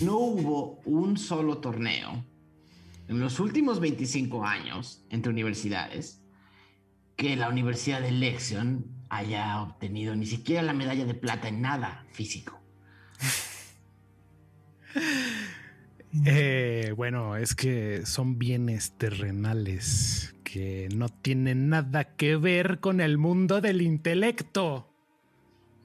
No 0.02 0.18
hubo 0.18 0.82
un 0.86 1.18
solo 1.18 1.58
torneo 1.60 2.24
en 3.12 3.20
los 3.20 3.40
últimos 3.40 3.80
25 3.80 4.46
años 4.46 5.06
entre 5.10 5.32
universidades 5.32 6.22
que 7.18 7.36
la 7.36 7.50
Universidad 7.50 8.02
de 8.02 8.12
Lexion 8.12 8.86
haya 9.10 9.62
obtenido 9.62 10.16
ni 10.16 10.26
siquiera 10.26 10.62
la 10.64 10.74
medalla 10.74 11.06
de 11.06 11.14
plata 11.14 11.48
en 11.50 11.62
nada 11.62 12.06
físico. 12.12 12.60
Eh, 16.26 16.94
bueno, 16.98 17.38
es 17.38 17.56
que 17.56 18.06
son 18.06 18.38
bienes 18.38 18.98
terrenales 18.98 20.36
que 20.44 20.90
no 20.94 21.08
tienen 21.08 21.70
nada 21.70 22.04
que 22.18 22.36
ver 22.36 22.80
con 22.82 23.00
el 23.00 23.18
mundo 23.18 23.62
del 23.62 23.82
intelecto. 23.82 24.94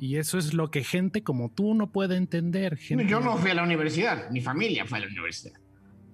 Y 0.01 0.17
eso 0.17 0.37
es 0.39 0.53
lo 0.53 0.73
que 0.73 0.83
gente 0.83 1.23
como 1.23 1.51
tú 1.53 1.75
no 1.75 1.93
puede 1.93 2.17
entender. 2.17 2.77
gente- 2.77 3.07
Yo 3.07 3.21
no 3.21 3.37
fui 3.39 3.53
a 3.53 3.55
la 3.55 3.63
universidad, 3.63 4.29
mi 4.31 4.41
familia 4.41 4.85
fue 4.85 4.99
a 4.99 5.03
la 5.03 5.07
universidad. 5.07 5.61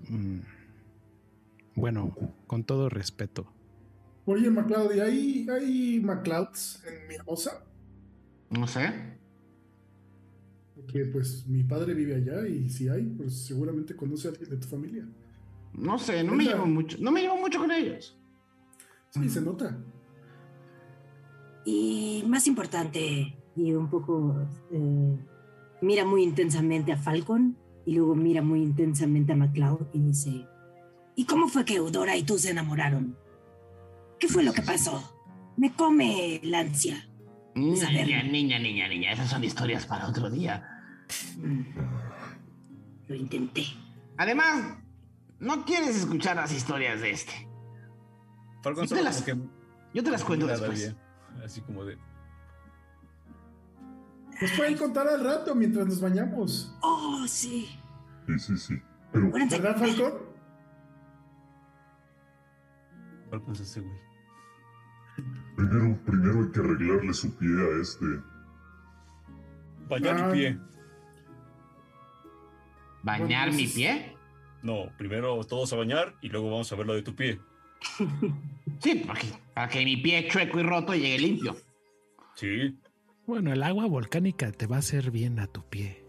Mm. 0.09 0.41
Bueno, 1.75 2.15
con 2.47 2.65
todo 2.65 2.89
respeto. 2.89 3.47
Oye, 4.25 4.51
MacLeod, 4.51 4.95
¿y 4.95 5.01
hay, 5.01 5.47
hay 5.51 6.01
MacLeods 6.01 6.85
en 6.87 7.09
mi 7.09 7.15
hermosa? 7.17 7.65
No 8.51 8.67
sé. 8.67 9.19
Porque 10.75 11.07
pues 11.07 11.47
mi 11.47 11.65
padre 11.65 11.95
vive 11.95 12.15
allá 12.15 12.47
y 12.47 12.69
si 12.69 12.89
hay, 12.89 13.05
pues 13.05 13.47
seguramente 13.47 13.97
conoce 13.97 14.29
a 14.29 14.31
alguien 14.31 14.51
de 14.51 14.57
tu 14.59 14.69
familia. 14.69 15.09
No 15.73 15.99
sé, 15.99 16.23
no 16.23 16.35
me 16.35 16.45
llevo 16.45 16.67
mucho, 16.67 16.99
no 17.01 17.11
me 17.11 17.23
llevo 17.23 17.39
mucho 17.39 17.59
con 17.59 17.71
ellos. 17.71 18.17
Sí, 19.11 19.29
se 19.29 19.41
nota. 19.41 19.79
Y 21.65 22.25
más 22.27 22.47
importante, 22.47 23.37
y 23.57 23.73
un 23.73 23.89
poco 23.89 24.37
eh, 24.71 25.17
mira 25.81 26.05
muy 26.05 26.23
intensamente 26.23 26.93
a 26.93 26.97
Falcon 26.97 27.57
y 27.85 27.95
luego 27.95 28.15
mira 28.15 28.43
muy 28.43 28.63
intensamente 28.63 29.33
a 29.33 29.37
McLeod 29.37 29.87
y 29.93 30.01
dice, 30.01 30.47
¿y 31.17 31.25
cómo 31.27 31.49
fue 31.49 31.65
que 31.65 31.75
Eudora 31.77 32.17
y 32.17 32.23
tú 32.23 32.39
se 32.39 32.51
enamoraron? 32.51 33.17
¿Qué 34.19 34.29
fue 34.29 34.43
lo 34.43 34.53
que 34.53 34.63
pasó? 34.63 35.19
Me 35.57 35.73
come 35.73 36.41
la 36.45 36.61
ansia. 36.61 37.09
Niña, 37.55 37.77
Saber. 37.87 38.07
niña, 38.07 38.23
niña, 38.23 38.59
niña, 38.59 38.89
niña, 38.89 39.13
esas 39.13 39.29
son 39.31 39.45
historias 39.45 39.85
para 39.87 40.09
otro 40.09 40.31
día. 40.31 40.67
Mm. 41.37 41.63
Lo 43.09 43.15
intenté. 43.15 43.65
Además, 44.17 44.77
no 45.39 45.65
quieres 45.65 45.97
escuchar 45.97 46.37
las 46.37 46.53
historias 46.53 47.01
de 47.01 47.11
este. 47.11 47.49
Falcon 48.63 48.85
Yo 48.85 48.89
te 48.89 48.89
solo 48.97 49.03
las- 49.03 49.23
que 49.23 49.37
Yo 49.93 50.03
te 50.05 50.11
las 50.11 50.25
cuento 50.25 50.47
después. 50.47 50.79
bien. 50.79 50.97
Así 51.45 51.61
como 51.63 51.85
de. 51.85 51.99
Nos 54.41 54.51
pueden 54.53 54.77
contar 54.77 55.07
al 55.09 55.23
rato 55.25 55.55
mientras 55.55 55.87
nos 55.87 56.01
bañamos. 56.01 56.75
Oh, 56.81 57.25
sí. 57.29 57.69
Sí, 58.27 58.39
sí, 58.39 58.57
sí. 58.57 58.75
Pero. 59.13 59.31
¿Verdad, 59.31 59.77
Falcon? 59.79 60.15
Es 63.51 63.61
ese 63.61 63.81
güey. 63.81 63.95
primero, 65.57 65.99
primero 66.05 66.43
hay 66.45 66.51
que 66.53 66.61
arreglarle 66.61 67.15
su 67.15 67.35
pie 67.37 67.49
a 67.49 67.81
este. 67.81 68.07
Bañar 69.89 70.17
Ah. 70.21 70.27
mi 70.29 70.33
pie. 70.39 70.59
¿Bañar 73.03 73.49
Bueno, 73.49 73.57
mi 73.63 73.67
pie? 73.67 74.17
No, 74.63 74.85
primero 74.97 75.43
todos 75.45 75.73
a 75.73 75.77
bañar 75.77 76.15
y 76.21 76.29
luego 76.29 76.51
vamos 76.51 76.73
a 76.73 76.77
ver 76.77 76.87
lo 76.87 76.95
de 76.95 77.03
tu 77.03 77.15
pie. 77.15 77.41
Sí, 78.79 78.95
para 79.07 79.19
que, 79.21 79.27
para 79.55 79.69
que 79.69 79.85
mi 79.85 79.97
pie 79.97 80.29
chueco 80.29 80.61
y 80.61 80.63
roto 80.63 80.95
llegue 80.95 81.19
limpio. 81.19 81.57
Sí. 82.37 82.79
Bueno, 83.27 83.53
el 83.53 83.63
agua 83.63 83.87
volcánica 83.87 84.53
te 84.53 84.67
va 84.67 84.77
a 84.77 84.79
hacer 84.81 85.11
bien 85.11 85.41
a 85.41 85.47
tu 85.49 85.69
pie. 85.69 86.05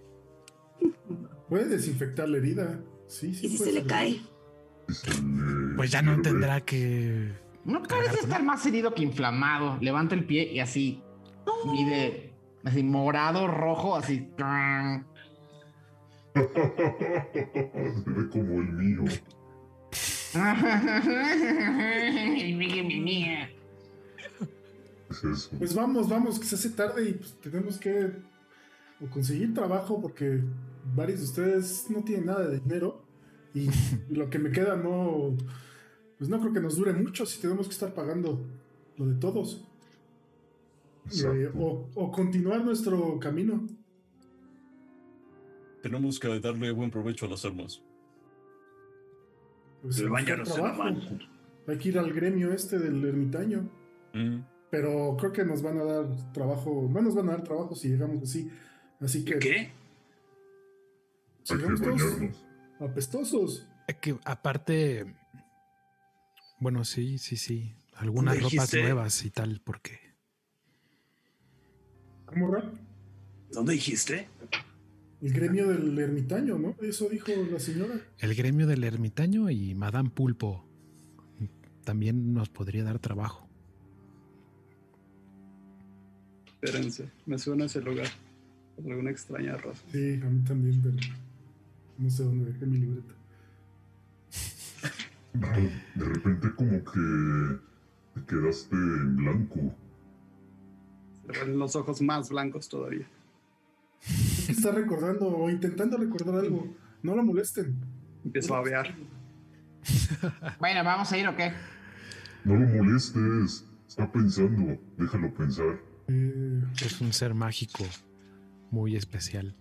Puede 1.50 1.66
desinfectar 1.68 2.30
la 2.30 2.38
herida. 2.38 2.80
Sí, 3.08 3.34
sí. 3.34 3.48
¿Y 3.48 3.50
si 3.50 3.58
se 3.58 3.72
le 3.72 3.84
cae? 3.86 4.22
Pues 5.76 5.92
ya 5.92 6.02
no 6.02 6.22
tendrá 6.22 6.62
que. 6.62 7.34
No 7.66 7.84
parece 7.84 8.20
estar 8.20 8.44
más 8.44 8.66
herido 8.66 8.94
que 8.94 9.04
inflamado. 9.04 9.78
Levanta 9.82 10.16
el 10.16 10.26
pie 10.26 10.52
y 10.52 10.60
así 10.60 11.02
mide 11.66 12.34
así 12.64 12.84
morado, 12.84 13.48
rojo, 13.48 13.96
así. 13.96 14.30
se 14.36 14.44
ve 18.06 18.30
como 18.30 18.62
el 18.62 18.74
mío. 18.74 19.04
Es 25.10 25.24
eso. 25.24 25.50
Pues 25.60 25.76
vamos, 25.76 26.10
vamos, 26.10 26.40
que 26.40 26.46
se 26.48 26.56
hace 26.56 26.72
tarde 26.72 27.10
y 27.10 27.14
pues 27.14 27.40
tenemos 27.40 27.78
que 27.78 28.14
o 29.00 29.08
conseguir 29.12 29.54
trabajo 29.54 30.02
porque 30.02 30.42
varios 30.96 31.20
de 31.20 31.26
ustedes 31.26 31.86
no 31.90 32.04
tienen 32.04 32.26
nada 32.26 32.48
de 32.48 32.60
dinero 32.60 33.03
y 33.54 33.70
lo 34.10 34.30
que 34.30 34.40
me 34.40 34.52
queda 34.52 34.76
no, 34.76 35.36
pues 36.18 36.30
no 36.30 36.40
creo 36.40 36.54
que 36.54 36.60
nos 36.60 36.76
dure 36.76 36.94
mucho 36.94 37.26
si 37.26 37.42
tenemos 37.42 37.68
que 37.68 37.74
estar 37.74 37.94
pagando 37.94 38.46
lo 38.98 39.06
de 39.06 39.16
todos. 39.16 39.66
Eh, 41.12 41.52
o, 41.58 41.90
o 41.96 42.12
continuar 42.12 42.64
nuestro 42.64 43.20
camino. 43.20 43.68
Tenemos 45.82 46.20
que 46.20 46.40
darle 46.40 46.72
buen 46.72 46.90
provecho 46.90 47.26
a 47.26 47.30
las 47.30 47.44
armas. 47.44 47.82
Pues, 49.82 50.00
El 50.00 50.10
baño 50.10 50.44
trabajo. 50.44 50.84
Hay 51.68 51.78
que 51.78 51.90
ir 51.90 52.00
al 52.00 52.14
gremio 52.14 52.54
este 52.54 52.80
del 52.80 53.04
ermitaño. 53.04 53.70
Mm. 54.14 54.40
Pero 54.70 55.16
creo 55.20 55.32
que 55.32 55.44
nos 55.44 55.62
van 55.62 55.78
a 55.78 55.84
dar 55.84 56.34
trabajo, 56.34 56.90
no 56.90 57.02
nos 57.02 57.14
van 57.14 57.30
a 57.30 57.34
dar 57.34 57.44
trabajo 57.44 57.76
si 57.76 57.90
llegamos 57.90 58.24
así. 58.24 58.50
Así 59.00 59.24
que 59.24 59.38
¿Qué? 59.38 59.72
si 61.44 61.54
Hay 61.54 61.60
que 61.60 61.66
todos. 61.66 62.00
Apestosos. 62.80 63.68
Es 63.88 63.98
Que 63.98 64.18
aparte. 64.26 65.06
Bueno, 66.60 66.86
sí, 66.86 67.18
sí, 67.18 67.38
sí. 67.38 67.76
Algunas 67.96 68.36
¿Dónde 68.36 68.50
ropas 68.50 68.74
nuevas 68.74 69.26
y 69.26 69.30
tal, 69.30 69.62
porque. 69.64 70.00
¿Cómo 72.26 72.52
rap? 72.52 72.74
¿Dónde 73.52 73.74
dijiste? 73.74 74.28
El 75.22 75.32
gremio 75.32 75.68
del 75.70 75.98
ermitaño, 76.00 76.58
¿no? 76.58 76.76
Eso 76.82 77.08
dijo 77.08 77.32
la 77.50 77.60
señora. 77.60 77.96
El 78.18 78.36
gremio 78.36 78.68
del 78.68 78.84
ermitaño 78.84 79.50
y 79.50 79.74
Madame 79.76 80.10
Pulpo 80.10 80.68
también 81.84 82.34
nos 82.34 82.50
podría 82.50 82.84
dar 82.84 83.00
trabajo. 83.00 83.48
Espérense, 86.62 87.10
me 87.26 87.38
suena 87.38 87.66
ese 87.66 87.82
lugar. 87.82 88.08
Por 88.76 88.92
alguna 88.92 89.12
extraña 89.12 89.56
razón. 89.58 89.92
Sí, 89.92 90.20
a 90.22 90.30
mí 90.30 90.44
también, 90.46 90.82
pero 90.82 90.98
no 91.98 92.10
sé 92.10 92.24
dónde 92.24 92.52
dejé 92.52 92.66
mi 92.66 92.78
libreta. 92.78 93.14
De 95.96 96.06
repente 96.06 96.54
como 96.56 96.84
que 96.84 97.60
te 98.16 98.26
quedaste 98.26 98.76
en 98.76 99.16
blanco. 99.16 99.76
Se 101.26 101.40
ven 101.46 101.58
los 101.58 101.76
ojos 101.76 102.02
más 102.02 102.30
blancos 102.30 102.70
todavía. 102.70 103.08
Está 104.50 104.72
recordando 104.72 105.28
o 105.28 105.50
intentando 105.50 105.98
recordar 105.98 106.36
algo. 106.36 106.76
No 107.02 107.16
lo 107.16 107.24
molesten. 107.24 107.76
Empiezo 108.24 108.54
a 108.56 108.60
babear. 108.60 108.96
Bueno, 110.60 110.84
¿vamos 110.84 111.12
a 111.12 111.18
ir 111.18 111.28
o 111.28 111.36
qué? 111.36 111.54
No 112.44 112.56
lo 112.56 112.68
molestes. 112.84 113.66
Está 113.88 114.12
pensando. 114.12 114.78
Déjalo 114.98 115.34
pensar. 115.34 115.80
Eh, 116.08 116.64
Es 116.82 117.00
un 117.02 117.14
ser 117.14 117.34
mágico 117.34 117.86
muy 118.72 118.96
especial. 118.96 119.56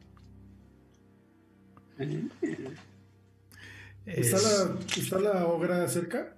¿Está, 4.07 4.37
Es- 4.37 4.43
la, 4.45 4.79
¿Está 5.03 5.19
la 5.21 5.47
obra 5.47 5.87
cerca? 5.89 6.35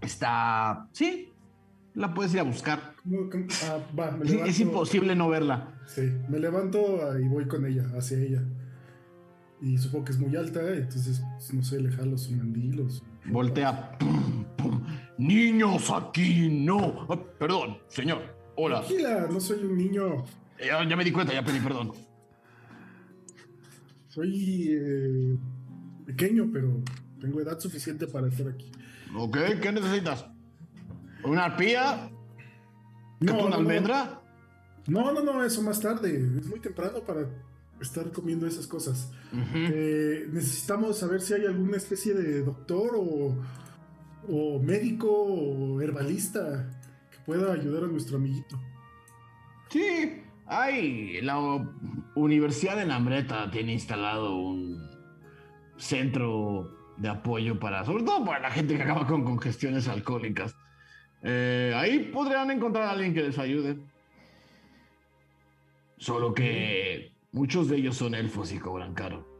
Está. 0.00 0.88
Sí, 0.92 1.28
la 1.94 2.12
puedes 2.12 2.34
ir 2.34 2.40
a 2.40 2.44
buscar. 2.44 2.94
Ah, 3.64 3.78
va, 3.98 4.10
me 4.12 4.24
Es, 4.24 4.30
levanto. 4.30 4.50
es 4.50 4.60
imposible 4.60 5.14
no 5.14 5.28
verla. 5.28 5.68
Sí, 5.86 6.10
me 6.28 6.38
levanto 6.38 7.18
y 7.18 7.28
voy 7.28 7.46
con 7.46 7.64
ella, 7.66 7.84
hacia 7.96 8.18
ella. 8.18 8.42
Y 9.60 9.78
supongo 9.78 10.06
que 10.06 10.12
es 10.12 10.18
muy 10.18 10.34
alta, 10.34 10.60
entonces, 10.74 11.22
pues, 11.34 11.54
no 11.54 11.62
sé, 11.62 11.80
le 11.80 11.92
jalo 11.92 12.18
su 12.18 12.32
mandil 12.32 12.84
Voltea. 13.26 13.96
Pum, 13.98 14.44
pum. 14.56 14.84
Niños 15.18 15.88
aquí, 15.92 16.48
no. 16.50 17.06
Ah, 17.08 17.16
perdón, 17.38 17.78
señor. 17.86 18.22
Hola. 18.56 18.80
Tranquila, 18.82 19.28
no 19.30 19.38
soy 19.40 19.62
un 19.64 19.76
niño. 19.78 20.24
Ya, 20.58 20.86
ya 20.88 20.96
me 20.96 21.04
di 21.04 21.12
cuenta, 21.12 21.32
ya 21.32 21.44
pedí 21.44 21.60
perdón. 21.60 21.92
Soy 24.12 24.68
eh, 24.70 25.38
pequeño, 26.04 26.50
pero 26.52 26.82
tengo 27.18 27.40
edad 27.40 27.58
suficiente 27.58 28.06
para 28.06 28.28
estar 28.28 28.46
aquí. 28.46 28.70
Ok, 29.16 29.38
¿qué 29.62 29.72
necesitas? 29.72 30.26
¿Una 31.24 31.46
arpía? 31.46 32.10
No, 33.20 33.32
¿Una 33.32 33.48
no, 33.48 33.54
almendra? 33.54 34.20
No, 34.86 35.12
no, 35.12 35.22
no, 35.22 35.42
eso 35.42 35.62
más 35.62 35.80
tarde. 35.80 36.14
Es 36.38 36.46
muy 36.46 36.60
temprano 36.60 36.98
para 37.06 37.26
estar 37.80 38.12
comiendo 38.12 38.46
esas 38.46 38.66
cosas. 38.66 39.10
Eh, 39.54 40.28
necesitamos 40.30 40.98
saber 40.98 41.22
si 41.22 41.32
hay 41.32 41.46
alguna 41.46 41.78
especie 41.78 42.12
de 42.12 42.42
doctor 42.42 42.90
o, 42.96 43.34
o 44.28 44.62
médico 44.62 45.10
o 45.10 45.80
herbalista 45.80 46.68
que 47.10 47.16
pueda 47.24 47.50
ayudar 47.50 47.84
a 47.84 47.86
nuestro 47.86 48.18
amiguito. 48.18 48.60
Sí, 49.70 50.21
hay. 50.46 51.20
La 51.22 51.38
Universidad 52.14 52.76
de 52.76 52.86
Nambreta 52.86 53.50
tiene 53.50 53.72
instalado 53.72 54.36
un 54.36 54.90
centro 55.76 56.70
de 56.96 57.08
apoyo 57.08 57.58
para, 57.58 57.84
sobre 57.84 58.04
todo 58.04 58.24
para 58.24 58.40
la 58.40 58.50
gente 58.50 58.76
que 58.76 58.82
acaba 58.82 59.06
con 59.06 59.24
congestiones 59.24 59.88
alcohólicas. 59.88 60.54
Eh, 61.22 61.72
ahí 61.76 62.10
podrían 62.12 62.50
encontrar 62.50 62.84
a 62.84 62.90
alguien 62.90 63.14
que 63.14 63.22
les 63.22 63.38
ayude. 63.38 63.78
Solo 65.96 66.34
que 66.34 67.12
muchos 67.30 67.68
de 67.68 67.76
ellos 67.76 67.96
son 67.96 68.14
elfos 68.14 68.52
y 68.52 68.58
cobran 68.58 68.94
caro. 68.94 69.32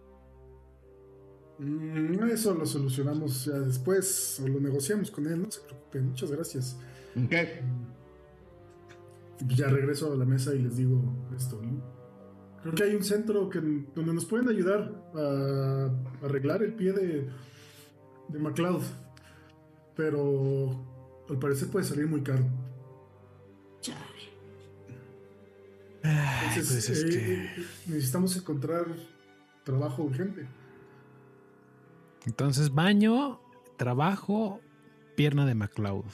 Mm, 1.59 2.29
eso 2.31 2.55
lo 2.55 2.67
solucionamos 2.67 3.45
ya 3.45 3.53
después 3.53 4.41
o 4.43 4.49
lo 4.49 4.61
negociamos 4.61 5.11
con 5.11 5.27
él, 5.27 5.43
no 5.43 5.51
se 5.51 5.61
preocupen. 5.61 6.09
Muchas 6.09 6.31
gracias. 6.31 6.79
¿Ok? 7.17 7.35
Y 9.43 9.45
pues 9.45 9.59
ya 9.59 9.69
regreso 9.69 10.13
a 10.13 10.17
la 10.17 10.25
mesa 10.25 10.55
y 10.55 10.61
les 10.61 10.77
digo 10.77 11.03
esto, 11.37 11.61
¿no? 11.61 11.83
Creo 12.63 12.75
que 12.75 12.85
hay 12.85 12.95
un 12.95 13.03
centro 13.03 13.51
que, 13.51 13.61
donde 13.61 14.15
nos 14.15 14.25
pueden 14.25 14.49
ayudar 14.49 14.93
a 15.17 15.91
arreglar 16.25 16.63
el 16.63 16.75
pie 16.75 16.93
de, 16.93 17.29
de 18.29 18.39
MacLeod. 18.39 18.83
Pero 19.97 20.71
al 21.29 21.39
parecer 21.39 21.69
puede 21.69 21.85
salir 21.85 22.07
muy 22.07 22.23
caro. 22.23 22.45
Entonces, 26.03 26.87
pues 26.87 26.91
es 26.91 27.05
eh, 27.05 27.51
que. 27.87 27.91
necesitamos 27.93 28.37
encontrar 28.37 28.87
trabajo 29.65 30.03
urgente. 30.03 30.47
Entonces, 32.27 32.73
baño, 32.75 33.41
trabajo, 33.77 34.61
pierna 35.17 35.47
de 35.47 35.55
MacLeod. 35.55 36.05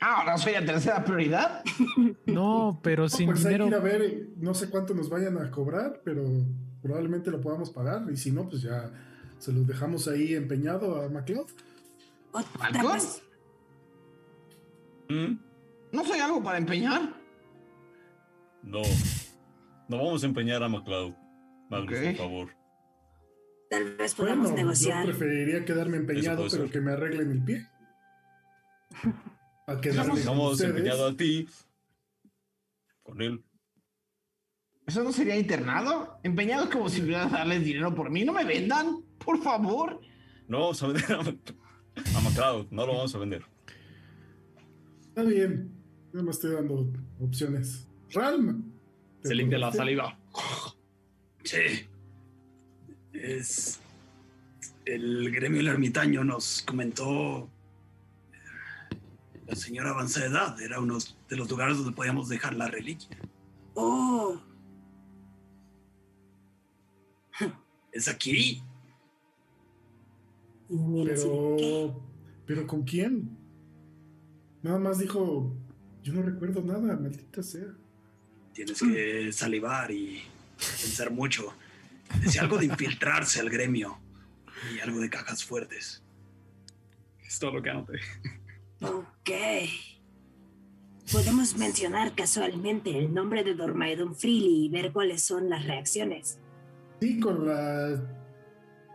Ah, 0.00 0.20
¿ahora 0.20 0.38
soy 0.38 0.52
la 0.54 0.64
tercera 0.64 1.04
prioridad? 1.04 1.62
No, 2.26 2.80
pero 2.82 3.02
No, 3.04 3.08
sin 3.08 3.26
pues 3.26 3.44
hay 3.44 3.58
que 3.58 3.66
ir 3.66 3.74
a 3.74 3.78
ver, 3.80 4.28
no 4.36 4.54
sé 4.54 4.70
cuánto 4.70 4.94
nos 4.94 5.08
vayan 5.10 5.36
a 5.38 5.50
cobrar, 5.50 6.00
pero 6.04 6.24
probablemente 6.82 7.30
lo 7.30 7.40
podamos 7.40 7.70
pagar. 7.70 8.02
Y 8.10 8.16
si 8.16 8.30
no, 8.30 8.48
pues 8.48 8.62
ya 8.62 8.90
se 9.38 9.52
los 9.52 9.66
dejamos 9.66 10.06
ahí 10.08 10.34
empeñado 10.34 11.02
a 11.02 11.08
MacLeod. 11.08 11.48
Otra 12.32 12.66
¿Alcohol? 12.66 12.92
vez. 12.94 13.22
Mm, 15.08 15.34
¿No 15.92 16.04
soy 16.04 16.18
algo 16.20 16.42
para 16.42 16.58
empeñar? 16.58 17.02
No. 18.62 18.82
No 19.88 19.96
vamos 19.96 20.22
a 20.22 20.26
empeñar 20.26 20.62
a 20.62 20.68
MacLeod. 20.68 21.12
Magnus, 21.68 21.98
por 21.98 22.14
favor. 22.16 22.48
Tal 23.70 23.96
vez 23.96 24.14
podamos 24.14 24.44
Bueno, 24.50 24.56
negociar. 24.56 25.04
yo 25.04 25.10
preferiría 25.10 25.64
quedarme 25.64 25.96
empeñado, 25.98 26.46
pero 26.50 26.64
ser. 26.64 26.70
que 26.70 26.80
me 26.80 26.92
arreglen 26.92 27.30
el 27.32 27.42
pie. 27.44 27.66
A 29.70 29.74
Estamos 29.80 30.52
ustedes. 30.52 30.70
empeñado 30.70 31.06
a 31.06 31.16
ti. 31.16 31.46
Con 33.04 33.22
él. 33.22 33.44
¿Eso 34.84 35.04
no 35.04 35.12
sería 35.12 35.36
internado? 35.38 36.18
Empeñado 36.24 36.68
como 36.68 36.88
si 36.88 37.00
hubiera 37.02 37.26
darles 37.26 37.64
dinero 37.64 37.94
por 37.94 38.10
mí. 38.10 38.24
No 38.24 38.32
me 38.32 38.44
vendan, 38.44 39.04
por 39.24 39.40
favor. 39.40 40.00
No 40.48 40.58
vamos 40.60 40.82
a 40.82 40.88
vender 40.88 41.04
a, 41.12 42.66
no 42.70 42.86
lo 42.86 42.94
vamos 42.94 43.14
a 43.14 43.18
vender. 43.18 43.44
Está 45.02 45.22
bien. 45.22 45.70
No 46.12 46.24
me 46.24 46.32
estoy 46.32 46.54
dando 46.54 46.92
opciones. 47.20 47.86
Ralm. 48.12 48.72
Se 49.22 49.34
limpia 49.36 49.58
la 49.58 49.70
¿te 49.70 49.76
saliva. 49.76 50.18
Sí. 51.44 51.86
Es. 53.12 53.80
El 54.84 55.30
gremio 55.30 55.58
del 55.58 55.68
ermitaño 55.68 56.24
nos 56.24 56.62
comentó. 56.62 57.48
La 59.50 59.56
señora 59.56 59.90
avanzada 59.90 60.26
de 60.26 60.30
edad 60.30 60.60
era 60.60 60.78
uno 60.78 60.96
de 61.28 61.36
los 61.36 61.50
lugares 61.50 61.76
donde 61.76 61.90
podíamos 61.90 62.28
dejar 62.28 62.54
la 62.54 62.68
reliquia. 62.68 63.18
Oh, 63.74 64.40
¿Es 67.92 68.06
aquí? 68.06 68.62
Pero. 70.68 72.00
¿Pero 72.46 72.66
con 72.66 72.84
quién? 72.84 73.36
Nada 74.62 74.78
más 74.78 75.00
dijo. 75.00 75.52
Yo 76.04 76.12
no 76.12 76.22
recuerdo 76.22 76.62
nada, 76.62 76.96
maldita 76.96 77.42
sea. 77.42 77.74
Tienes 78.54 78.80
que 78.80 79.32
salivar 79.32 79.90
y 79.90 80.22
pensar 80.58 81.10
mucho. 81.10 81.52
Decía 82.22 82.42
algo 82.42 82.56
de 82.56 82.66
infiltrarse 82.66 83.40
al 83.40 83.50
gremio 83.50 83.98
y 84.72 84.78
algo 84.78 85.00
de 85.00 85.10
cajas 85.10 85.44
fuertes. 85.44 86.04
Es 87.26 87.40
todo 87.40 87.54
lo 87.54 87.62
que 87.62 87.70
anoté. 87.70 87.98
Ok. 88.82 89.30
Podemos 91.12 91.56
mencionar 91.56 92.14
casualmente 92.14 92.96
el 92.96 93.12
nombre 93.12 93.42
de 93.42 93.54
Dormaidon 93.54 94.14
Freely 94.14 94.66
y 94.66 94.68
ver 94.68 94.92
cuáles 94.92 95.22
son 95.22 95.50
las 95.50 95.66
reacciones. 95.66 96.38
Sí, 97.00 97.18
con 97.18 97.46
la 97.46 98.00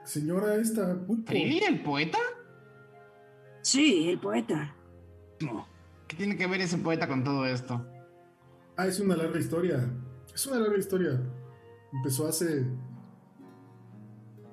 señora 0.05 0.55
esta. 0.55 0.95
Pulpo. 1.05 1.27
¿Freely, 1.27 1.59
el 1.59 1.83
poeta? 1.83 2.19
Sí, 3.61 4.09
el 4.09 4.19
poeta. 4.19 4.75
No, 5.41 5.67
¿Qué 6.07 6.15
tiene 6.15 6.37
que 6.37 6.47
ver 6.47 6.61
ese 6.61 6.77
poeta 6.77 7.07
con 7.07 7.23
todo 7.23 7.45
esto? 7.45 7.85
Ah, 8.77 8.87
es 8.87 8.99
una 8.99 9.15
larga 9.15 9.39
historia. 9.39 9.91
Es 10.33 10.45
una 10.47 10.59
larga 10.59 10.77
historia. 10.77 11.19
Empezó 11.91 12.27
hace 12.27 12.65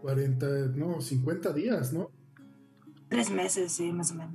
40, 0.00 0.46
no, 0.74 1.00
50 1.00 1.52
días, 1.52 1.92
¿no? 1.92 2.10
Tres 3.08 3.30
meses, 3.30 3.72
sí, 3.72 3.92
más 3.92 4.10
o 4.12 4.14
menos. 4.14 4.34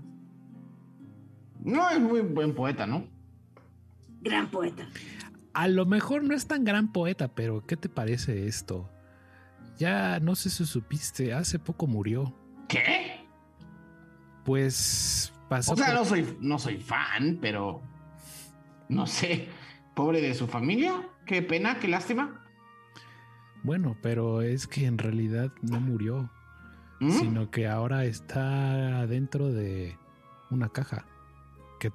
No 1.67 1.89
es 1.89 1.99
muy 1.99 2.21
buen 2.21 2.55
poeta, 2.55 2.87
¿no? 2.87 3.05
Gran 4.21 4.49
poeta. 4.49 4.87
A 5.53 5.67
lo 5.67 5.85
mejor 5.85 6.23
no 6.23 6.33
es 6.33 6.47
tan 6.47 6.63
gran 6.63 6.91
poeta, 6.93 7.27
pero 7.35 7.65
¿qué 7.65 7.75
te 7.75 7.89
parece 7.89 8.47
esto? 8.47 8.89
Ya 9.77 10.19
no 10.19 10.35
sé 10.35 10.49
si 10.49 10.65
supiste, 10.65 11.33
hace 11.33 11.59
poco 11.59 11.85
murió. 11.85 12.33
¿Qué? 12.69 13.27
Pues 14.45 15.33
pasó. 15.49 15.73
O 15.73 15.75
sea, 15.75 15.87
por- 15.87 15.95
no 15.95 16.05
soy, 16.05 16.37
no 16.39 16.59
soy 16.59 16.77
fan, 16.77 17.37
pero 17.41 17.81
no 18.89 19.05
sé. 19.07 19.49
Pobre 19.95 20.21
de 20.21 20.33
su 20.35 20.47
familia. 20.47 21.09
Qué 21.25 21.41
pena, 21.41 21.79
qué 21.79 21.87
lástima. 21.87 22.43
Bueno, 23.63 23.97
pero 24.01 24.41
es 24.41 24.67
que 24.67 24.85
en 24.85 24.97
realidad 24.97 25.51
no 25.61 25.79
murió, 25.81 26.29
¿Mm? 26.99 27.11
sino 27.11 27.49
que 27.51 27.67
ahora 27.67 28.05
está 28.05 29.05
dentro 29.07 29.49
de 29.51 29.97
una 30.51 30.69
caja 30.69 31.05
que, 31.79 31.89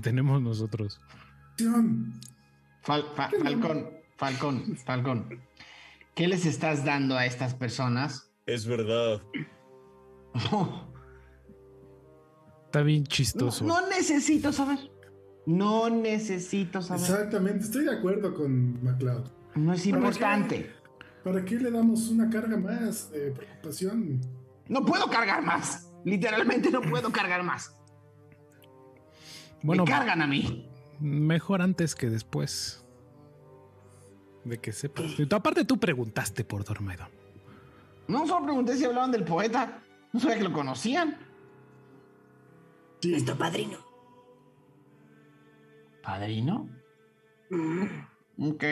tenemos 0.00 0.40
nosotros. 0.42 1.00
Fal- 2.82 3.04
fa- 3.14 3.30
Falcón, 3.42 3.90
Falcón, 4.16 4.76
Falcón. 4.84 5.40
¿Qué 6.14 6.28
les 6.28 6.46
estás 6.46 6.84
dando 6.84 7.16
a 7.16 7.26
estas 7.26 7.54
personas? 7.54 8.30
Es 8.46 8.66
verdad. 8.66 9.22
No, 10.52 10.92
Está 12.66 12.82
bien 12.82 13.04
chistoso. 13.04 13.64
no 13.64 13.86
necesito 13.88 14.52
saber. 14.52 14.78
No 15.46 15.88
necesito 15.88 16.82
saber. 16.82 17.02
Exactamente, 17.02 17.64
estoy 17.64 17.84
de 17.84 17.92
acuerdo 17.96 18.34
con 18.34 18.82
MacLeod. 18.84 19.30
No 19.54 19.72
es 19.72 19.84
¿Para 19.86 19.96
importante. 19.96 20.72
¿Para 21.24 21.44
qué 21.44 21.56
le 21.56 21.70
damos 21.70 22.08
una 22.08 22.28
carga 22.28 22.56
más 22.56 23.10
de 23.10 23.30
preocupación? 23.32 24.20
No 24.68 24.84
puedo 24.84 25.08
cargar 25.08 25.42
más. 25.42 25.90
Literalmente 26.04 26.70
no 26.70 26.80
puedo 26.82 27.10
cargar 27.10 27.42
más. 27.42 27.75
Bueno, 29.62 29.84
Me 29.84 29.90
cargan 29.90 30.22
a 30.22 30.26
mí. 30.26 30.68
mejor 31.00 31.62
antes 31.62 31.94
que 31.94 32.08
después. 32.10 32.82
De 34.44 34.58
que 34.58 34.72
sepas. 34.72 35.06
Aparte 35.32 35.64
tú 35.64 35.78
preguntaste 35.78 36.44
por 36.44 36.64
Dormedon. 36.64 37.08
No 38.08 38.26
solo 38.26 38.44
pregunté 38.46 38.76
si 38.76 38.84
hablaban 38.84 39.10
del 39.10 39.24
poeta. 39.24 39.82
No 40.12 40.20
sabía 40.20 40.38
que 40.38 40.44
lo 40.44 40.52
conocían. 40.52 41.16
Sí, 43.00 43.10
Nuestro 43.10 43.36
padrino. 43.36 43.78
¿Padrino? 46.02 46.68
Mm, 47.50 47.84
Ok. 48.50 48.64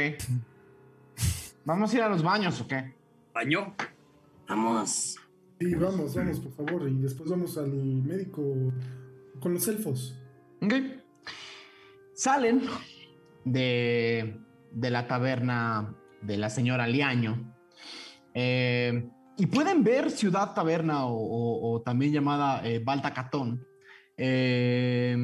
¿Vamos 1.64 1.92
a 1.92 1.96
ir 1.96 2.02
a 2.02 2.08
los 2.08 2.22
baños 2.22 2.60
o 2.60 2.68
qué? 2.68 2.94
¿Baño? 3.32 3.74
Vamos. 4.48 5.16
sí, 5.58 5.74
vamos, 5.74 6.14
vamos, 6.14 6.40
por 6.40 6.52
favor. 6.52 6.88
Y 6.88 6.98
después 6.98 7.30
vamos 7.30 7.56
al 7.58 7.72
médico 7.72 8.42
con 9.40 9.54
los 9.54 9.66
elfos. 9.68 10.14
Salen 12.14 12.62
de, 13.44 14.40
de 14.70 14.90
la 14.90 15.06
taberna 15.06 15.94
de 16.22 16.36
la 16.36 16.48
señora 16.48 16.86
Liaño. 16.86 17.54
eh, 18.34 19.08
y 19.36 19.46
pueden 19.46 19.82
ver 19.82 20.10
Ciudad 20.10 20.54
Taberna 20.54 21.06
o 21.06 21.82
también 21.84 22.12
llamada 22.12 22.64
eh, 22.64 22.78
Baltacatón. 22.78 23.66
Eh, 24.16 25.16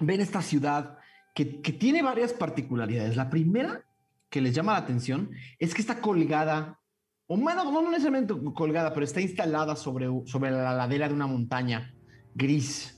ven 0.00 0.20
esta 0.20 0.42
ciudad 0.42 0.98
que, 1.34 1.60
que 1.60 1.72
tiene 1.72 2.02
varias 2.02 2.32
particularidades. 2.32 3.16
La 3.16 3.30
primera 3.30 3.82
que 4.30 4.40
les 4.40 4.54
llama 4.54 4.72
la 4.72 4.78
atención 4.78 5.30
es 5.58 5.74
que 5.74 5.80
está 5.80 6.00
colgada, 6.00 6.78
o 7.26 7.36
bueno, 7.36 7.64
no 7.64 7.82
necesariamente 7.90 8.34
colgada, 8.54 8.92
pero 8.92 9.04
está 9.04 9.20
instalada 9.20 9.74
sobre, 9.74 10.06
sobre 10.26 10.50
la 10.50 10.72
ladera 10.74 11.08
de 11.08 11.14
una 11.14 11.26
montaña 11.26 11.92
gris. 12.34 12.97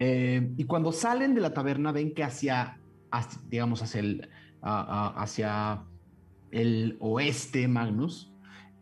Eh, 0.00 0.50
y 0.56 0.64
cuando 0.64 0.92
salen 0.92 1.34
de 1.34 1.42
la 1.42 1.54
taberna 1.54 1.92
ven 1.92 2.14
que 2.14 2.24
hacia, 2.24 2.80
digamos, 3.48 3.82
hacia 3.82 5.84
el, 6.50 6.96
oeste, 6.98 7.68
Magnus, 7.68 8.32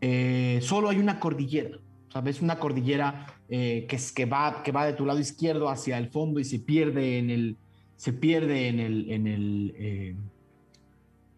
eh, 0.00 0.60
solo 0.62 0.88
hay 0.88 0.98
una 0.98 1.20
cordillera. 1.20 1.78
¿Sabes? 2.10 2.40
Una 2.40 2.58
cordillera 2.58 3.26
eh, 3.50 3.84
que, 3.86 3.96
es, 3.96 4.12
que, 4.12 4.24
va, 4.24 4.62
que 4.62 4.72
va 4.72 4.86
de 4.86 4.94
tu 4.94 5.04
lado 5.04 5.18
izquierdo 5.18 5.68
hacia 5.68 5.98
el 5.98 6.08
fondo 6.08 6.40
y 6.40 6.44
se 6.44 6.58
pierde 6.58 7.18
en 7.18 7.28
el, 7.28 7.58
se 7.96 8.14
pierde 8.14 8.68
en 8.68 8.80
el, 8.80 9.10
en 9.10 9.26
el, 9.26 10.16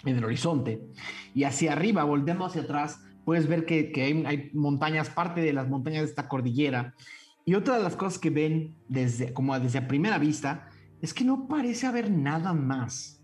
en 0.05 0.17
el 0.17 0.25
horizonte. 0.25 0.81
Y 1.35 1.43
hacia 1.43 1.73
arriba, 1.73 2.05
volviendo 2.05 2.45
hacia 2.45 2.63
atrás, 2.63 3.01
puedes 3.25 3.47
ver 3.47 3.65
que, 3.65 3.93
hay 4.27 4.51
montañas, 4.53 5.11
parte 5.11 5.41
de 5.41 5.53
las 5.53 5.69
montañas 5.69 6.03
de 6.03 6.09
esta 6.09 6.29
cordillera. 6.29 6.95
Y 7.45 7.55
otra 7.55 7.77
de 7.79 7.83
las 7.83 7.97
cosas 7.97 8.19
que 8.19 8.31
ven 8.31 8.77
desde, 8.89 9.33
como 9.33 9.59
desde 9.59 9.79
a 9.79 9.89
primera 9.89 10.19
vista 10.19 10.69
es 11.01 11.15
que 11.15 11.25
no 11.25 11.49
parece 11.49 11.87
haber 11.87 12.11
nada 12.11 12.53
más. 12.53 13.23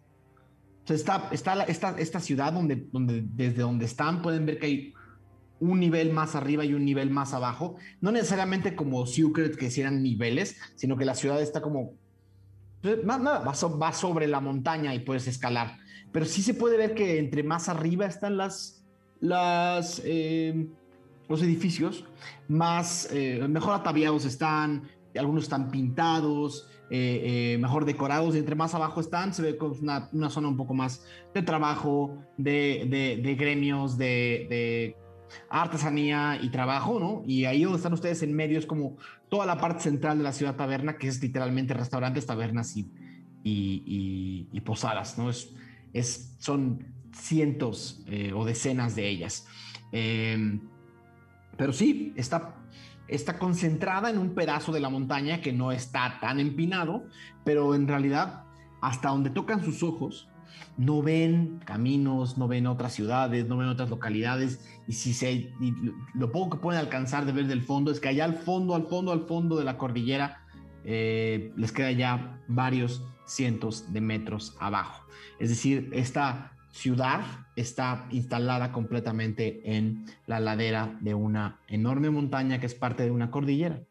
O 0.85 0.87
sea, 0.87 0.97
está, 0.97 1.29
está 1.33 1.55
la- 1.55 1.65
esta, 1.65 1.99
esta 1.99 2.21
ciudad 2.21 2.53
donde, 2.53 2.89
donde, 2.93 3.23
desde 3.23 3.63
donde 3.63 3.85
están 3.85 4.23
pueden 4.23 4.47
ver 4.47 4.59
que 4.59 4.67
hay 4.67 4.95
un 5.59 5.81
nivel 5.81 6.13
más 6.13 6.35
arriba 6.35 6.65
y 6.65 6.75
un 6.75 6.85
nivel 6.85 7.11
más 7.11 7.35
abajo. 7.35 7.77
No 8.01 8.13
necesariamente 8.13 8.75
como 8.77 9.07
Secret, 9.07 9.57
que 9.57 9.67
hicieran 9.67 10.03
niveles, 10.03 10.57
sino 10.77 10.97
que 10.97 11.05
la 11.05 11.15
ciudad 11.15 11.41
está 11.43 11.61
como... 11.61 11.95
pues, 12.83 13.05
na- 13.05 13.19
Nada, 13.19 13.41
va, 13.41 13.55
so- 13.55 13.79
va 13.79 13.93
sobre 13.93 14.27
la 14.27 14.41
montaña 14.41 14.95
y 14.95 15.01
puedes 15.01 15.27
escalar. 15.29 15.77
Pero 16.13 16.25
sí 16.25 16.43
se 16.43 16.55
puede 16.55 16.77
ver 16.77 16.95
que 16.95 17.19
entre 17.19 17.43
más 17.43 17.69
arriba 17.69 18.07
están 18.07 18.37
las, 18.37 18.85
las, 19.21 20.01
eh, 20.05 20.69
los 21.29 21.43
edificios, 21.43 22.05
más, 22.49 23.09
eh, 23.13 23.47
mejor 23.49 23.75
ataviados 23.75 24.25
están, 24.25 24.83
algunos 25.19 25.45
están 25.45 25.71
pintados, 25.71 26.69
eh, 26.91 27.55
eh, 27.55 27.59
mejor 27.59 27.85
decorados, 27.85 28.35
y 28.37 28.39
entre 28.39 28.55
más 28.55 28.75
abajo 28.75 29.01
están, 29.01 29.35
se 29.35 29.43
ve 29.43 29.57
como 29.57 29.75
una, 29.75 30.09
una 30.13 30.31
zona 30.31 30.49
un 30.49 30.57
poco 30.57 30.75
más 30.75 31.05
de 31.35 31.43
trabajo, 31.43 32.17
de, 32.37 32.87
de- 32.89 33.21
de 33.23 33.35
gremios, 33.35 33.99
de, 33.99 34.47
de 34.49 34.97
artesanía 35.51 36.39
y 36.41 36.51
trabajo, 36.51 37.01
¿no? 37.01 37.25
Y 37.27 37.45
ahí 37.47 37.65
donde 37.65 37.79
están 37.79 37.93
ustedes 37.93 38.23
en 38.23 38.33
medio 38.35 38.59
es 38.59 38.67
como 38.67 38.97
toda 39.29 39.47
la 39.47 39.59
parte 39.61 39.83
central 39.83 40.19
de 40.19 40.25
la 40.25 40.33
ciudad 40.33 40.55
taberna, 40.55 40.97
que 40.99 41.09
es 41.09 41.21
literalmente 41.21 41.75
restaurantes, 41.75 42.27
tabernas 42.27 42.77
y, 42.77 42.83
y, 43.43 43.83
y- 43.85 44.49
y 44.53 44.61
posadas, 44.61 45.19
¿no? 45.19 45.29
Es, 45.31 45.53
es, 45.93 46.37
son 46.39 46.85
cientos 47.13 48.05
eh, 48.07 48.33
o 48.35 48.45
decenas 48.45 48.95
de 48.95 49.09
ellas. 49.09 49.47
Pero 51.57 51.73
sí, 51.73 52.13
está, 52.17 52.57
está 53.09 53.39
concentrada 53.39 54.11
en 54.11 54.19
un 54.19 54.35
pedazo 54.35 54.73
de 54.73 54.81
la 54.81 54.89
montaña 54.89 55.41
que 55.41 55.53
no 55.53 55.73
está 55.73 56.19
tan 56.21 56.41
empinado, 56.41 57.05
pero 57.45 57.75
en 57.75 57.89
realidad 57.89 58.45
hasta 58.81 59.09
donde 59.09 59.31
tocan 59.31 59.65
sus 59.65 59.83
ojos, 59.83 60.29
no 60.77 61.03
ven 61.03 61.61
caminos, 61.65 62.39
no 62.39 62.49
ven 62.49 62.67
otras 62.67 62.93
ciudades, 62.93 63.49
no 63.49 63.57
ven 63.57 63.69
otras 63.69 63.91
localidades, 63.91 64.65
y 64.87 64.93
si 64.93 65.13
se, 65.13 65.53
lo 66.15 66.31
poco 66.31 66.57
que 66.57 66.63
pueden 66.63 66.81
alcanzar 66.81 67.25
de 67.27 67.33
ver 67.33 67.47
del 67.47 67.63
fondo 67.63 67.91
es 67.91 68.01
que 68.01 68.09
allá 68.09 68.25
al 68.25 68.35
fondo, 68.35 68.75
al 68.75 68.87
fondo, 68.87 69.13
al 69.13 69.27
fondo 69.27 69.57
de 69.57 69.65
la 69.65 69.79
cordillera, 69.79 70.43
eh, 70.85 71.53
les 71.57 71.73
queda 71.73 71.91
ya 71.91 72.41
varios 72.47 73.05
cientos 73.27 73.93
de 73.93 74.01
metros 74.01 74.57
abajo. 74.61 75.05
Es 75.39 75.49
decir, 75.49 75.91
esta 75.93 76.56
ciudad 76.77 77.23
está 77.57 78.07
instalada 78.11 78.71
completamente 78.71 79.77
en 79.77 80.05
la 80.27 80.41
ladera 80.41 80.97
de 81.01 81.15
una 81.15 81.61
enorme 81.69 82.11
montaña 82.11 82.61
que 82.61 82.67
es 82.67 82.75
parte 82.75 83.03
de 83.05 83.11
una 83.11 83.31
cordillera, 83.31 83.83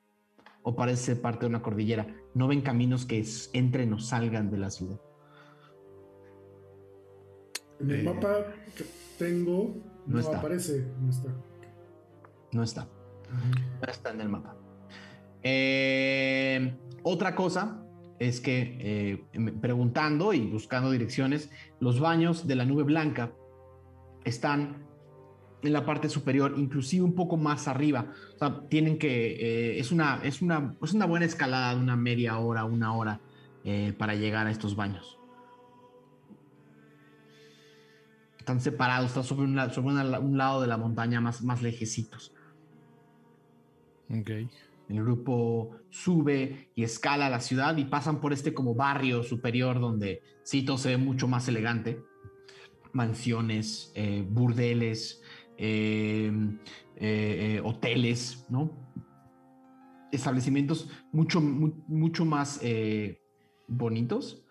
o 0.61 0.75
parece 0.75 1.03
ser 1.03 1.21
parte 1.21 1.41
de 1.41 1.47
una 1.47 1.61
cordillera. 1.63 2.05
No 2.35 2.47
ven 2.47 2.61
caminos 2.61 3.05
que 3.05 3.25
entren 3.53 3.91
o 3.93 3.99
salgan 3.99 4.51
de 4.51 4.57
la 4.57 4.69
ciudad. 4.69 4.99
En 7.79 7.91
el 7.91 7.99
Eh, 8.01 8.03
mapa 8.03 8.37
que 8.75 8.85
tengo 9.17 9.75
no 10.05 10.13
no, 10.15 10.19
está. 10.19 10.37
aparece, 10.37 10.85
no 11.01 11.09
está. 11.09 11.29
No 12.51 12.63
está. 12.63 12.87
No 13.81 13.91
está 13.91 14.11
en 14.11 14.21
el 14.21 14.29
mapa. 14.29 14.55
Eh, 15.41 16.77
otra 17.03 17.35
cosa 17.35 17.84
es 18.19 18.39
que 18.39 18.77
eh, 18.79 19.51
preguntando 19.61 20.33
y 20.33 20.47
buscando 20.47 20.91
direcciones, 20.91 21.51
los 21.79 21.99
baños 21.99 22.47
de 22.47 22.55
la 22.55 22.65
nube 22.65 22.83
blanca 22.83 23.31
están 24.23 24.85
en 25.61 25.73
la 25.73 25.85
parte 25.85 26.09
superior, 26.09 26.53
inclusive 26.57 27.03
un 27.03 27.15
poco 27.15 27.37
más 27.37 27.67
arriba. 27.67 28.13
Tienen 28.69 28.97
que, 28.97 29.33
eh, 29.33 29.79
es, 29.79 29.91
una, 29.91 30.21
es, 30.23 30.41
una, 30.41 30.75
es 30.81 30.93
una 30.93 31.05
buena 31.05 31.25
escalada 31.25 31.75
de 31.75 31.81
una 31.81 31.95
media 31.95 32.37
hora, 32.37 32.65
una 32.65 32.93
hora 32.93 33.19
eh, 33.63 33.93
para 33.97 34.15
llegar 34.15 34.47
a 34.47 34.51
estos 34.51 34.75
baños. 34.75 35.19
Están 38.37 38.61
separados, 38.61 39.07
están 39.07 39.23
sobre, 39.23 39.45
un 39.45 40.37
lado 40.37 40.61
de 40.61 40.67
la 40.67 40.77
montaña 40.77 41.19
más, 41.19 41.41
más 41.43 41.63
lejecitos. 41.63 42.31
Ok. 44.09 44.29
El 44.87 45.01
grupo 45.03 45.71
sube 45.89 46.69
y 46.75 46.83
escala 46.83 47.29
la 47.29 47.39
ciudad 47.39 47.75
y 47.77 47.85
pasan 47.85 48.21
por 48.21 48.33
este 48.33 48.53
como 48.53 48.75
barrio 48.75 49.23
superior 49.23 49.79
donde 49.79 50.21
todo 50.65 50.77
se 50.77 50.89
ve 50.89 50.97
mucho 50.97 51.27
más 51.27 51.47
elegante. 51.47 51.99
Mansiones, 52.93 53.91
eh, 53.95 54.23
burdeles, 54.27 55.21
eh, 55.57 56.31
eh, 56.97 57.57
eh, 57.57 57.61
hoteles, 57.63 58.45
¿no? 58.49 58.71
Establecimientos 60.11 60.89
mucho, 61.11 61.41
mu- 61.41 61.83
mucho 61.87 62.23
más 62.25 62.61
bonitos. 63.67 64.43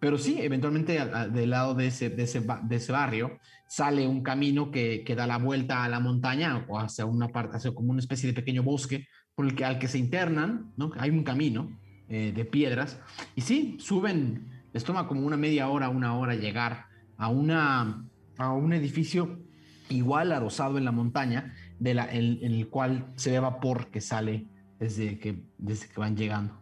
Pero 0.00 0.18
sí, 0.18 0.38
eventualmente 0.40 0.98
del 1.32 1.50
lado 1.50 1.74
de 1.74 1.86
ese, 1.86 2.10
de 2.10 2.24
ese, 2.24 2.40
de 2.40 2.76
ese 2.76 2.90
barrio 2.90 3.38
sale 3.68 4.08
un 4.08 4.24
camino 4.24 4.72
que, 4.72 5.04
que 5.04 5.14
da 5.14 5.28
la 5.28 5.38
vuelta 5.38 5.84
a 5.84 5.88
la 5.88 6.00
montaña 6.00 6.66
o 6.68 6.76
hacia 6.76 7.06
una 7.06 7.28
parte, 7.28 7.58
hacia 7.58 7.72
como 7.72 7.92
una 7.92 8.00
especie 8.00 8.26
de 8.28 8.34
pequeño 8.34 8.64
bosque 8.64 9.06
por 9.34 9.46
el 9.46 9.54
que, 9.54 9.64
al 9.64 9.78
que 9.78 9.88
se 9.88 9.98
internan, 9.98 10.72
¿no? 10.76 10.92
Hay 10.98 11.10
un 11.10 11.24
camino 11.24 11.70
eh, 12.08 12.32
de 12.34 12.44
piedras 12.44 13.00
y 13.34 13.40
sí, 13.40 13.76
suben, 13.80 14.48
les 14.72 14.84
toma 14.84 15.06
como 15.06 15.22
una 15.22 15.36
media 15.36 15.68
hora, 15.68 15.88
una 15.88 16.16
hora 16.16 16.34
llegar 16.34 16.86
a, 17.16 17.28
una, 17.28 18.04
a 18.36 18.52
un 18.52 18.72
edificio 18.72 19.40
igual 19.88 20.32
adosado 20.32 20.78
en 20.78 20.84
la 20.84 20.92
montaña, 20.92 21.54
de 21.78 21.94
la, 21.94 22.10
en, 22.12 22.38
el 22.42 22.68
cual 22.68 23.06
se 23.16 23.30
ve 23.30 23.40
vapor 23.40 23.90
que 23.90 24.00
sale 24.00 24.46
desde 24.78 25.18
que, 25.18 25.42
desde 25.58 25.88
que 25.88 26.00
van 26.00 26.16
llegando. 26.16 26.60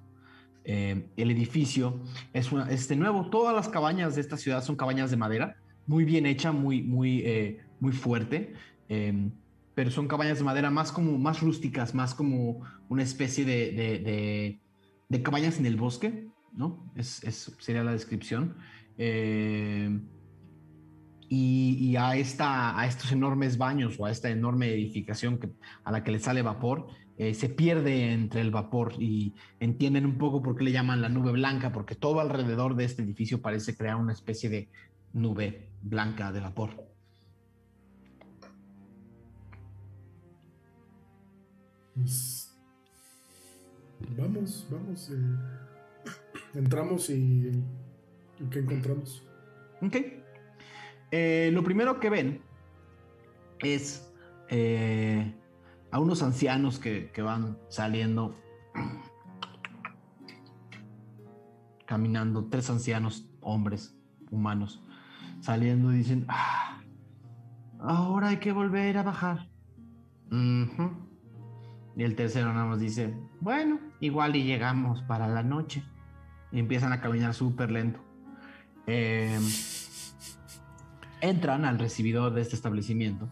Eh, 0.65 1.09
el 1.17 1.31
edificio 1.31 2.01
es, 2.33 2.53
una, 2.53 2.71
es 2.71 2.89
de 2.89 2.97
nuevo, 2.97 3.31
todas 3.31 3.55
las 3.55 3.69
cabañas 3.69 4.15
de 4.15 4.21
esta 4.21 4.37
ciudad 4.37 4.63
son 4.63 4.77
cabañas 4.77 5.11
de 5.11 5.17
madera, 5.17 5.57
muy 5.87 6.05
bien 6.05 6.27
hecha, 6.27 6.53
muy, 6.53 6.83
muy, 6.83 7.21
eh, 7.21 7.61
muy 7.81 7.93
fuerte. 7.93 8.55
Pero 9.75 9.91
son 9.91 10.09
cabañas 10.09 10.39
de 10.39 10.45
madera 10.45 10.71
más 10.71 10.93
como 10.93 11.19
más 11.19 11.41
rústicas, 11.41 11.95
más 11.95 12.15
como 12.15 12.61
una 12.89 13.03
especie 13.03 13.45
de, 13.45 14.61
de, 15.09 15.23
cabañas 15.23 15.59
en 15.59 15.67
el 15.67 15.77
bosque, 15.77 16.29
¿no? 16.53 16.93
Es, 16.97 17.23
es- 17.25 17.57
sería 17.59 17.85
la 17.85 17.93
descripción. 17.93 18.57
Eh, 18.99 20.01
y, 21.33 21.95
a, 21.97 22.17
esta, 22.17 22.79
a 22.79 22.87
estos 22.87 23.13
enormes 23.13 23.57
baños 23.57 23.97
o 24.01 24.07
a 24.07 24.11
esta 24.11 24.31
enorme 24.31 24.73
edificación 24.75 25.39
a 25.85 25.93
la 25.93 26.03
que 26.03 26.11
le 26.11 26.19
sale 26.19 26.43
vapor, 26.43 26.89
eh, 27.19 27.35
se 27.35 27.49
pierde 27.49 28.13
entre 28.13 28.41
el 28.41 28.51
vapor 28.51 28.95
y 28.99 29.35
entienden 29.61 30.07
un 30.07 30.19
poco 30.19 30.43
por 30.43 30.57
qué 30.57 30.65
le 30.65 30.73
llaman 30.73 31.01
la 31.03 31.09
nube 31.09 31.31
blanca, 31.33 31.71
porque 31.71 31.95
todo 31.95 32.19
alrededor 32.21 32.75
de 32.75 32.85
este 32.85 33.03
edificio 33.03 33.41
parece 33.41 33.77
crear 33.77 33.95
una 33.97 34.13
especie 34.13 34.51
de 34.51 34.71
nube 35.13 35.71
blanca 35.83 36.33
de 36.33 36.41
vapor. 36.41 36.90
Pues, 41.95 42.57
vamos, 44.17 44.67
vamos. 44.71 45.11
eh, 45.11 46.11
entramos 46.55 47.11
y, 47.11 47.63
¿qué 48.51 48.61
encontramos? 48.61 49.27
Ok. 49.83 49.97
Eh, 51.11 51.51
lo 51.53 51.65
primero 51.65 51.99
que 51.99 52.11
ven 52.11 52.43
es 53.59 54.09
eh, 54.49 55.35
a 55.91 55.99
unos 55.99 56.23
ancianos 56.23 56.79
que, 56.79 57.11
van 57.23 57.59
saliendo, 57.69 58.37
caminando, 61.87 62.47
tres 62.47 62.71
ancianos, 62.71 63.29
hombres, 63.41 63.97
humanos, 64.31 64.83
saliendo 65.41 65.93
y 65.93 65.97
dicen, 65.97 66.25
"Ah, 66.29 66.81
ahora 67.81 68.29
hay 68.29 68.37
que 68.39 68.53
volver 68.53 68.97
a 68.99 69.03
bajar. 69.03 69.49
Y 72.01 72.03
el 72.03 72.17
tercero 72.17 72.51
nada 72.55 72.65
más 72.65 72.81
dice, 72.81 73.13
bueno, 73.43 73.79
igual 74.01 74.35
y 74.35 74.45
llegamos 74.45 75.03
para 75.03 75.29
la 75.29 75.43
noche. 75.43 75.83
Y 76.51 76.59
empiezan 76.59 76.95
a 76.95 77.03
caminar 77.03 77.35
súper 77.35 77.71
lento. 77.71 78.01
Em, 78.87 79.43
entran 81.21 81.67
al 81.67 81.79
recibidor 81.79 82.33
de 82.33 82.41
este 82.41 82.57
establecimiento 82.57 83.29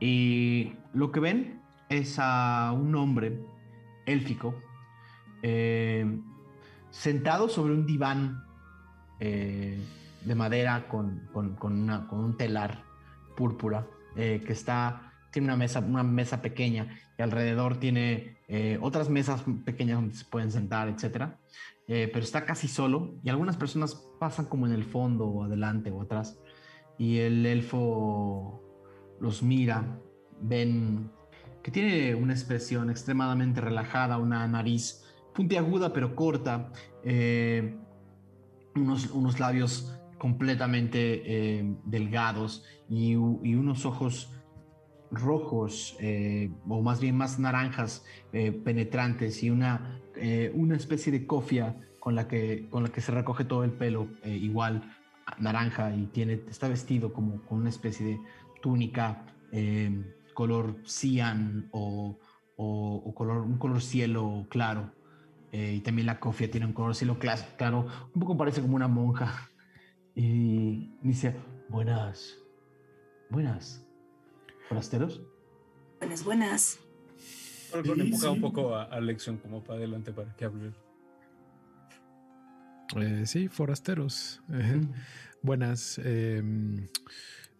y 0.00 0.72
lo 0.92 1.12
que 1.12 1.20
ven 1.20 1.60
es 1.88 2.16
a 2.18 2.72
un 2.72 2.92
hombre 2.96 3.40
élfico 4.04 4.56
eh, 5.42 6.04
sentado 6.90 7.48
sobre 7.48 7.72
un 7.72 7.86
diván 7.86 8.42
eh, 9.20 9.80
de 10.24 10.34
madera 10.34 10.88
con, 10.88 11.28
con 11.32 11.88
un 12.10 12.36
telar 12.36 12.82
púrpura 13.36 13.86
eh, 14.16 14.42
que 14.44 14.54
está 14.54 15.11
tiene 15.32 15.48
una 15.48 15.56
mesa 15.56 15.80
una 15.80 16.04
mesa 16.04 16.40
pequeña 16.42 16.88
y 17.18 17.22
alrededor 17.22 17.78
tiene 17.78 18.36
eh, 18.46 18.78
otras 18.80 19.08
mesas 19.08 19.42
pequeñas 19.64 19.96
donde 19.96 20.14
se 20.14 20.24
pueden 20.26 20.52
sentar 20.52 20.88
etcétera 20.88 21.38
eh, 21.88 22.08
pero 22.12 22.24
está 22.24 22.44
casi 22.44 22.68
solo 22.68 23.16
y 23.24 23.30
algunas 23.30 23.56
personas 23.56 23.94
pasan 24.20 24.46
como 24.46 24.66
en 24.66 24.72
el 24.72 24.84
fondo 24.84 25.26
o 25.26 25.42
adelante 25.42 25.90
o 25.90 26.02
atrás 26.02 26.38
y 26.98 27.18
el 27.18 27.44
elfo 27.46 28.62
los 29.20 29.42
mira, 29.42 29.98
ven 30.40 31.10
que 31.62 31.70
tiene 31.70 32.14
una 32.14 32.32
expresión 32.32 32.90
extremadamente 32.90 33.60
relajada, 33.60 34.18
una 34.18 34.46
nariz 34.46 35.04
puntiaguda 35.34 35.92
pero 35.92 36.14
corta, 36.14 36.72
eh, 37.04 37.76
unos, 38.74 39.10
unos 39.10 39.40
labios 39.40 39.98
completamente 40.18 41.74
delgados 41.84 42.64
y 42.88 43.16
unos 43.16 43.86
ojos 43.86 44.30
rojos 45.12 45.94
eh, 46.00 46.50
o 46.66 46.82
más 46.82 47.00
bien 47.00 47.16
más 47.16 47.38
naranjas 47.38 48.04
eh, 48.32 48.50
penetrantes 48.50 49.42
y 49.42 49.50
una, 49.50 50.00
eh, 50.16 50.50
una 50.54 50.76
especie 50.76 51.12
de 51.12 51.26
cofia 51.26 51.76
con 52.00 52.14
la, 52.14 52.26
que, 52.26 52.68
con 52.70 52.82
la 52.82 52.88
que 52.88 53.00
se 53.00 53.12
recoge 53.12 53.44
todo 53.44 53.62
el 53.62 53.72
pelo 53.72 54.08
igual 54.24 54.82
naranja 55.38 55.94
y 55.94 56.06
tiene, 56.06 56.42
está 56.48 56.66
vestido 56.66 57.12
como 57.12 57.44
con 57.44 57.58
una 57.58 57.68
especie 57.68 58.04
de 58.04 58.20
túnica 58.60 59.24
color 60.34 60.82
cian 60.84 61.68
o, 61.70 62.18
o- 62.56 63.14
color, 63.14 63.42
un 63.42 63.58
color 63.58 63.80
cielo 63.80 64.46
claro. 64.50 64.92
Y 65.52 65.80
también 65.80 66.06
la 66.06 66.18
cofia 66.18 66.50
tiene 66.50 66.66
un 66.66 66.72
color 66.72 66.96
cielo 66.96 67.18
claro, 67.20 67.86
un 68.14 68.20
poco 68.20 68.36
parece 68.36 68.62
como 68.62 68.74
una 68.74 68.88
monja. 68.88 69.50
Y 70.14 70.98
dice, 71.02 71.36
buenas, 71.68 72.36
buenas, 73.30 73.81
forasteros. 74.68 75.22
Buenas, 75.98 76.24
buenas. 76.24 76.78
Sí, 77.16 77.90
empuja 77.96 78.30
un 78.30 78.40
poco 78.40 78.74
a, 78.74 78.84
a 78.84 79.00
Lexion 79.00 79.38
como 79.38 79.62
para 79.62 79.78
adelante 79.78 80.12
para 80.12 80.34
que 80.36 80.44
hable. 80.44 80.72
Eh, 82.96 83.26
sí, 83.26 83.48
forasteros. 83.48 84.42
Ejé. 84.50 84.80
Buenas. 85.42 85.98
em, 85.98 86.88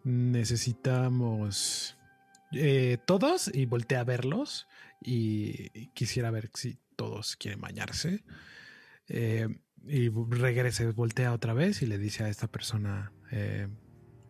necesitamos 0.05 1.97
eh, 2.53 2.99
todos 3.07 3.51
y 3.53 3.67
voltea 3.67 4.01
a 4.01 4.05
verlos 4.05 4.67
y 5.01 5.89
quisiera 5.91 6.31
ver 6.31 6.51
si 6.55 6.79
todos 6.97 7.37
quieren 7.37 7.61
bañarse. 7.61 8.25
Eh, 9.09 9.49
y 9.85 10.09
regrese, 10.11 10.91
voltea 10.93 11.33
otra 11.33 11.55
vez 11.55 11.83
y 11.83 11.87
le 11.87 11.99
dice 11.99 12.25
a 12.25 12.29
esta 12.29 12.47
persona 12.47 13.13
eh, 13.33 13.69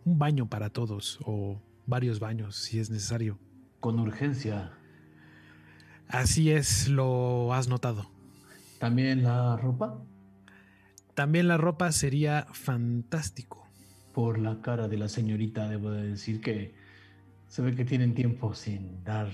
un 0.05 0.19
baño 0.19 0.49
para 0.49 0.71
todos 0.71 1.19
o 1.25 1.61
varios 1.87 2.21
baños 2.21 2.57
si 2.57 2.79
es 2.79 2.91
necesario. 2.91 3.39
Con 3.81 3.99
urgencia. 3.99 4.73
Así 6.09 6.51
es, 6.51 6.89
lo 6.89 7.53
has 7.55 7.69
notado. 7.69 8.11
¿También 8.79 9.23
la 9.23 9.57
ropa? 9.57 10.03
También 11.15 11.49
la 11.49 11.57
ropa 11.57 11.93
sería 11.93 12.47
fantástico. 12.53 13.67
Por 14.13 14.39
la 14.39 14.61
cara 14.61 14.89
de 14.89 14.99
la 14.99 15.09
señorita, 15.09 15.69
debo 15.69 15.91
de 15.91 16.07
decir 16.07 16.41
que 16.41 16.75
se 17.49 17.63
ve 17.63 17.75
que 17.75 17.85
tienen 17.85 18.15
tiempo 18.15 18.55
sin 18.55 19.03
dar 19.05 19.31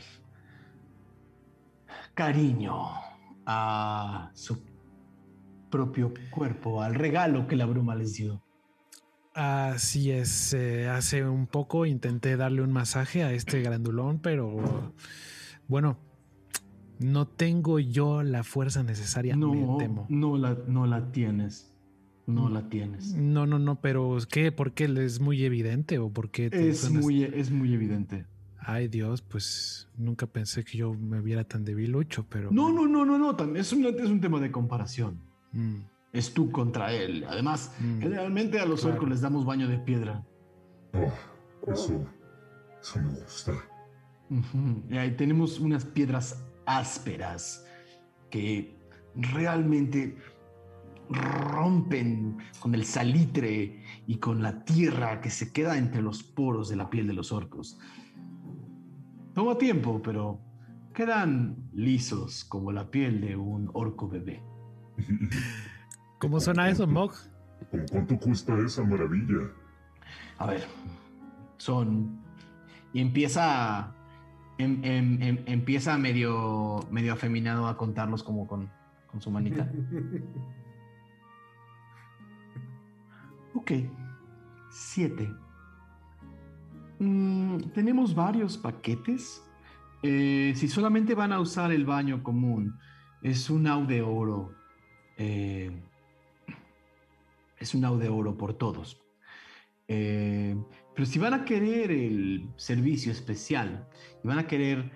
cariño 2.15 2.75
a 3.47 4.31
su 4.35 4.63
propio 5.71 6.13
cuerpo, 6.31 6.83
al 6.83 6.95
regalo 6.95 7.47
que 7.47 7.57
la 7.57 7.67
bruma 7.67 7.95
les 7.95 8.15
dio. 8.15 8.43
Así 9.39 10.11
es, 10.11 10.53
eh, 10.53 10.89
hace 10.89 11.25
un 11.25 11.47
poco 11.47 11.87
intenté 11.87 12.37
darle 12.37 12.61
un 12.61 12.73
masaje 12.73 13.23
a 13.23 13.33
este 13.33 13.63
grandulón, 13.63 14.19
pero 14.19 14.93
bueno, 15.69 15.97
no 16.99 17.29
tengo 17.29 17.79
yo 17.79 18.25
la 18.25 18.43
fuerza 18.43 18.83
necesaria, 18.83 19.37
no, 19.37 19.55
me 19.55 19.79
temo. 19.79 20.07
No 20.09 20.37
la, 20.37 20.59
no 20.67 20.89
la 20.89 21.13
tienes. 21.13 21.73
No 22.27 22.49
la 22.49 22.69
tienes. 22.69 23.15
No, 23.15 23.47
no, 23.47 23.61
no, 23.61 23.81
pero 23.81 24.19
¿qué? 24.29 24.51
¿Por 24.51 24.73
qué? 24.73 24.87
¿Es 25.05 25.21
muy 25.21 25.45
evidente 25.45 26.01
o 26.01 26.11
por 26.11 26.33
qué? 26.33 26.51
Te 26.51 26.69
es, 26.69 26.91
muy, 26.91 27.23
es 27.23 27.53
muy 27.53 27.73
evidente. 27.73 28.27
Ay 28.59 28.89
Dios, 28.89 29.23
pues 29.23 29.89
nunca 29.97 30.27
pensé 30.27 30.65
que 30.65 30.79
yo 30.79 30.95
me 30.95 31.21
viera 31.21 31.45
tan 31.45 31.65
debilucho, 31.65 32.27
pero... 32.29 32.51
No, 32.51 32.73
no, 32.73 32.89
no, 32.89 33.05
no, 33.05 33.17
no, 33.17 33.37
también 33.37 33.61
es 33.61 33.73
un, 33.73 33.87
es 33.87 34.11
un 34.11 34.21
tema 34.21 34.41
de 34.41 34.51
comparación. 34.51 35.21
Mm. 35.53 35.77
Es 36.13 36.33
tú 36.33 36.51
contra 36.51 36.93
él. 36.93 37.25
Además, 37.29 37.75
mm. 37.81 38.01
generalmente 38.01 38.59
a 38.61 38.67
los 38.67 38.85
orcos 38.85 39.09
les 39.09 39.21
damos 39.21 39.45
baño 39.45 39.69
de 39.69 39.79
piedra. 39.79 40.25
Oh, 40.95 41.71
eso, 41.71 42.07
eso 42.81 43.01
me 43.01 43.21
gusta. 43.21 43.53
Y 44.91 44.97
ahí 44.97 45.17
tenemos 45.17 45.59
unas 45.59 45.85
piedras 45.85 46.45
ásperas 46.67 47.65
que 48.31 48.77
realmente 49.15 50.17
rompen 51.09 52.37
con 52.61 52.75
el 52.75 52.85
salitre 52.85 53.83
y 54.07 54.17
con 54.17 54.43
la 54.43 54.65
tierra 54.65 55.21
que 55.21 55.31
se 55.31 55.53
queda 55.53 55.79
entre 55.79 56.03
los 56.03 56.23
poros 56.23 56.69
de 56.69 56.77
la 56.77 56.91
piel 56.91 57.07
de 57.07 57.15
los 57.15 57.33
orcos. 57.33 57.79
Toma 59.35 59.57
tiempo, 59.57 60.03
pero 60.03 60.41
quedan 60.95 61.71
lisos 61.73 62.45
como 62.45 62.73
la 62.73 62.91
piel 62.91 63.21
de 63.21 63.37
un 63.37 63.71
orco 63.73 64.09
bebé. 64.09 64.43
¿Cómo 66.19 66.41
suena 66.41 66.69
eso, 66.69 66.87
Mog? 66.87 67.13
¿Cuánto 67.91 68.19
cuesta 68.19 68.59
esa 68.59 68.83
maravilla? 68.83 69.51
A 70.39 70.47
ver, 70.47 70.67
son... 71.59 72.21
Y 72.93 73.01
empieza... 73.01 73.95
Em, 74.59 74.83
em, 74.83 75.23
em, 75.23 75.45
empieza 75.47 75.97
medio, 75.97 76.81
medio 76.91 77.13
afeminado 77.13 77.69
a 77.69 77.77
contarlos 77.77 78.25
como 78.25 78.47
con, 78.49 78.69
con 79.07 79.21
su 79.21 79.31
manita. 79.31 79.71
Ok, 83.55 83.73
siete. 84.71 85.29
Mm, 87.01 87.59
tenemos 87.75 88.15
varios 88.15 88.57
paquetes. 88.57 89.43
Eh, 90.03 90.53
si 90.55 90.69
solamente 90.69 91.15
van 91.15 91.33
a 91.33 91.41
usar 91.41 91.73
el 91.73 91.85
baño 91.85 92.23
común, 92.23 92.79
es 93.21 93.51
un 93.51 93.67
au 93.67 93.85
de 93.87 94.03
oro. 94.03 94.55
Eh, 95.17 95.83
es 97.61 97.75
un 97.75 97.81
de 97.99 98.09
oro 98.09 98.37
por 98.37 98.55
todos. 98.55 99.01
Eh, 99.87 100.57
pero 100.95 101.07
si 101.07 101.19
van 101.19 101.35
a 101.35 101.45
querer 101.45 101.91
el 101.91 102.51
servicio 102.57 103.13
especial 103.13 103.89
y 104.23 104.29
van 104.29 104.39
a 104.39 104.47
querer 104.47 104.91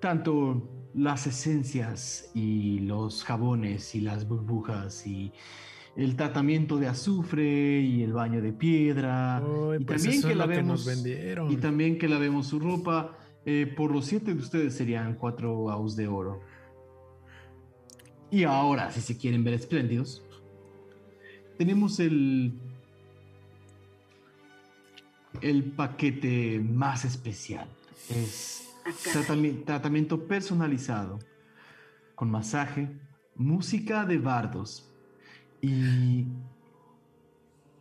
tanto 0.00 0.90
las 0.94 1.26
esencias 1.26 2.30
y 2.34 2.80
los 2.80 3.22
jabones 3.24 3.94
y 3.94 4.00
las 4.00 4.26
burbujas 4.26 5.06
y 5.06 5.32
el 5.96 6.14
tratamiento 6.16 6.76
de 6.76 6.88
azufre 6.88 7.80
y 7.80 8.02
el 8.02 8.12
baño 8.12 8.40
de 8.42 8.52
piedra. 8.52 9.42
y, 9.78 9.84
pues 9.84 10.02
también 10.02 10.22
que 10.22 10.34
la 10.34 10.46
vemos, 10.46 10.84
vendieron. 10.84 11.50
y 11.50 11.56
también 11.56 11.98
que 11.98 12.08
lavemos 12.08 12.48
su 12.48 12.60
ropa. 12.60 13.18
Eh, 13.48 13.72
por 13.76 13.92
los 13.92 14.06
siete 14.06 14.34
de 14.34 14.40
ustedes 14.40 14.74
serían 14.74 15.14
cuatro 15.14 15.70
aus 15.70 15.94
de 15.96 16.08
oro. 16.08 16.40
Y 18.30 18.42
ahora, 18.42 18.90
si 18.90 19.00
se 19.00 19.16
quieren 19.16 19.44
ver 19.44 19.54
espléndidos, 19.54 20.24
tenemos 21.58 22.00
el, 22.00 22.52
el 25.40 25.64
paquete 25.72 26.60
más 26.60 27.04
especial. 27.04 27.68
Es 28.08 28.68
tratamiento 29.64 30.26
personalizado 30.26 31.18
con 32.14 32.30
masaje, 32.30 32.88
música 33.34 34.04
de 34.04 34.18
bardos, 34.18 34.86
y 35.60 36.26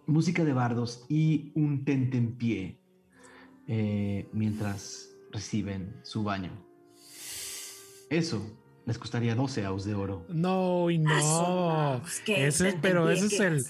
música 0.07 0.43
de 0.43 0.53
bardos 0.53 1.05
y 1.09 1.51
un 1.55 1.83
tentempié 1.83 2.79
eh, 3.67 4.27
mientras 4.33 5.09
reciben 5.31 5.95
su 6.03 6.23
baño. 6.23 6.51
Eso 8.09 8.41
les 8.85 8.97
costaría 8.97 9.35
12 9.35 9.65
aus 9.65 9.85
de 9.85 9.95
oro. 9.95 10.25
No, 10.29 10.89
y 10.89 10.97
no. 10.97 12.01
ese, 12.27 12.77
pero 12.81 13.09
ese 13.09 13.25
es 13.27 13.39
el 13.39 13.65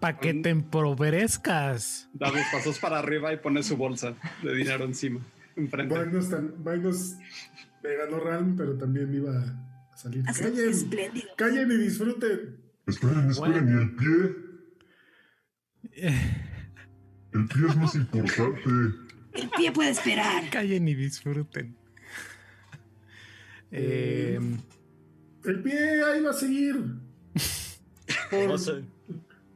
paquete 0.00 0.50
en 0.50 0.62
pobrescas. 0.62 2.08
Da 2.12 2.30
dos 2.30 2.42
pasos 2.52 2.78
para 2.78 2.98
arriba 2.98 3.32
y 3.32 3.36
pone 3.38 3.62
su 3.62 3.76
bolsa 3.76 4.14
de 4.42 4.54
dinero 4.54 4.84
encima. 4.84 5.20
Enfrente. 5.56 5.94
Vainos 5.94 7.16
me 7.82 7.96
ganó 7.96 8.20
Ram, 8.20 8.56
pero 8.56 8.76
también 8.76 9.12
iba 9.12 9.32
a 9.32 9.96
salir. 9.96 10.24
Callen, 10.24 10.90
callen 11.36 11.70
y 11.72 11.76
disfruten. 11.78 12.60
Esperen, 12.86 13.30
esperen, 13.30 13.68
¿y 13.68 13.82
el 13.82 13.96
pie? 13.96 14.36
El 17.32 17.46
pie 17.48 17.66
es 17.68 17.76
más 17.76 17.94
importante. 17.96 18.70
El 19.34 19.50
pie 19.56 19.72
puede 19.72 19.90
esperar. 19.90 20.48
Callen 20.50 20.88
y 20.88 20.94
disfruten. 20.94 21.76
Eh, 23.72 24.38
el 25.44 25.62
pie 25.62 26.04
ahí 26.04 26.22
va 26.22 26.30
a 26.30 26.34
seguir. 26.34 26.76
Por, 28.30 28.60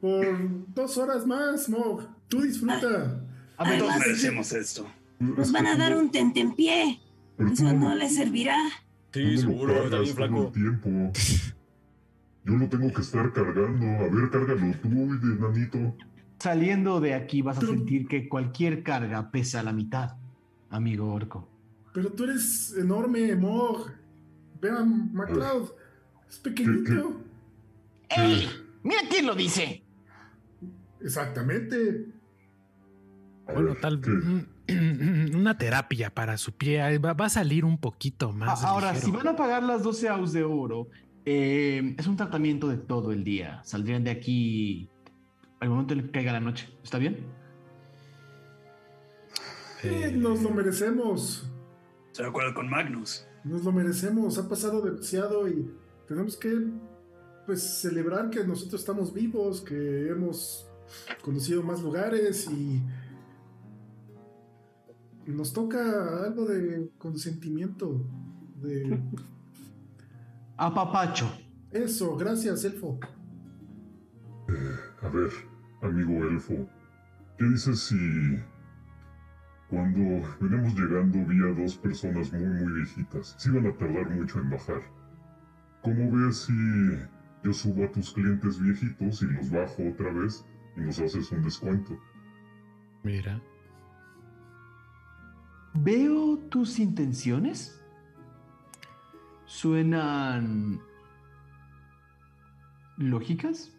por 0.01 0.73
dos 0.73 0.97
horas 0.97 1.25
más, 1.25 1.69
Mog. 1.69 2.07
Tú 2.27 2.41
disfruta. 2.41 3.21
A 3.57 3.69
ver, 3.69 3.79
todos 3.79 3.97
merecemos 3.99 4.51
esto. 4.51 4.87
Nos 5.19 5.51
van 5.51 5.67
a 5.67 5.77
dar 5.77 5.95
un 5.95 6.11
tentempié. 6.11 6.99
Eso 7.37 7.71
no 7.73 7.95
le 7.95 8.09
servirá. 8.09 8.57
Sí, 9.13 9.37
seguro, 9.37 9.89
también 9.89 10.15
flaco. 10.15 10.51
Tiempo. 10.51 10.89
Yo 12.43 12.53
lo 12.53 12.69
tengo 12.69 12.93
que 12.93 13.01
estar 13.01 13.31
cargando. 13.33 13.85
A 13.85 14.09
ver, 14.09 14.29
cárgalo 14.29 14.73
tú, 14.81 14.89
nanito. 14.89 15.95
Saliendo 16.39 16.99
de 16.99 17.13
aquí 17.13 17.41
vas 17.41 17.57
a 17.57 17.61
sentir 17.61 18.07
que 18.07 18.29
cualquier 18.29 18.83
carga 18.83 19.31
pesa 19.31 19.63
la 19.63 19.73
mitad, 19.73 20.15
amigo 20.69 21.11
orco. 21.11 21.49
Pero 21.93 22.11
tú 22.11 22.25
eres 22.25 22.75
enorme, 22.77 23.35
Mog. 23.35 23.89
Vean, 24.61 25.13
MacLeod. 25.13 25.71
Es 26.29 26.37
pequeñito. 26.39 27.21
¡Ey! 28.09 28.49
¡Mira 28.83 29.01
quién 29.09 29.25
lo 29.25 29.35
dice! 29.35 29.83
Exactamente. 31.01 32.07
Bueno, 33.45 33.75
tal 33.75 34.01
una 35.33 35.57
terapia 35.57 36.13
para 36.13 36.37
su 36.37 36.51
pie 36.51 36.97
va, 36.97 37.13
a 37.17 37.29
salir 37.29 37.63
un 37.63 37.77
poquito 37.77 38.33
más. 38.33 38.63
Ahora, 38.63 38.93
si 38.95 39.11
van 39.11 39.27
a 39.27 39.35
pagar 39.35 39.63
las 39.63 39.83
12 39.83 40.09
aus 40.09 40.33
de 40.33 40.43
oro, 40.43 40.89
eh, 41.25 41.95
es 41.97 42.07
un 42.07 42.17
tratamiento 42.17 42.67
de 42.67 42.77
todo 42.77 43.11
el 43.11 43.23
día. 43.23 43.61
Saldrían 43.63 44.03
de 44.03 44.11
aquí 44.11 44.89
al 45.59 45.69
momento 45.69 45.93
en 45.93 46.03
que 46.03 46.11
caiga 46.11 46.33
la 46.33 46.39
noche. 46.39 46.69
¿Está 46.83 46.97
bien? 46.97 47.25
Eh, 49.83 50.11
nos 50.15 50.41
lo 50.41 50.49
merecemos. 50.49 51.49
Estoy 52.07 52.25
de 52.25 52.29
acuerdo 52.29 52.53
con 52.53 52.69
Magnus. 52.69 53.26
Nos 53.47 53.63
lo 53.63 53.71
merecemos. 53.71 54.37
Ha 54.37 54.47
pasado 54.47 54.81
demasiado 54.81 55.47
y 55.47 55.71
tenemos 56.07 56.37
que 56.37 56.71
pues 57.45 57.61
celebrar 57.81 58.29
que 58.29 58.43
nosotros 58.43 58.81
estamos 58.81 59.13
vivos, 59.13 59.61
que 59.61 60.09
hemos 60.09 60.67
conocido 61.23 61.63
más 61.63 61.81
lugares 61.81 62.49
y 62.49 62.83
nos 65.25 65.53
toca 65.53 66.23
algo 66.25 66.45
de 66.45 66.89
consentimiento, 66.97 68.05
de 68.61 68.99
Apapacho. 70.57 71.29
Eso, 71.71 72.15
gracias, 72.15 72.63
elfo. 72.63 72.99
Eh, 74.49 74.75
a 75.01 75.09
ver, 75.09 75.29
amigo 75.81 76.25
elfo, 76.25 76.67
¿qué 77.37 77.45
dices 77.45 77.79
si 77.79 78.39
Cuando 79.69 80.25
venimos 80.39 80.73
llegando 80.75 81.25
vi 81.25 81.41
a 81.41 81.53
dos 81.53 81.75
personas 81.77 82.31
muy 82.31 82.45
muy 82.45 82.73
viejitas. 82.73 83.35
Se 83.37 83.49
iban 83.49 83.67
a 83.67 83.73
tardar 83.73 84.09
mucho 84.09 84.39
en 84.39 84.49
bajar. 84.49 84.81
¿Cómo 85.81 86.11
ves 86.11 86.37
si 86.37 86.53
yo 87.43 87.53
subo 87.53 87.85
a 87.85 87.91
tus 87.91 88.11
clientes 88.11 88.59
viejitos 88.61 89.21
y 89.21 89.25
los 89.25 89.51
bajo 89.51 89.87
otra 89.89 90.11
vez 90.13 90.45
y 90.75 90.81
nos 90.81 90.99
haces 90.99 91.31
un 91.31 91.43
descuento? 91.43 91.99
Mira. 93.03 93.41
Veo 95.73 96.37
tus 96.49 96.79
intenciones. 96.79 97.79
Suenan 99.45 100.81
lógicas, 102.97 103.71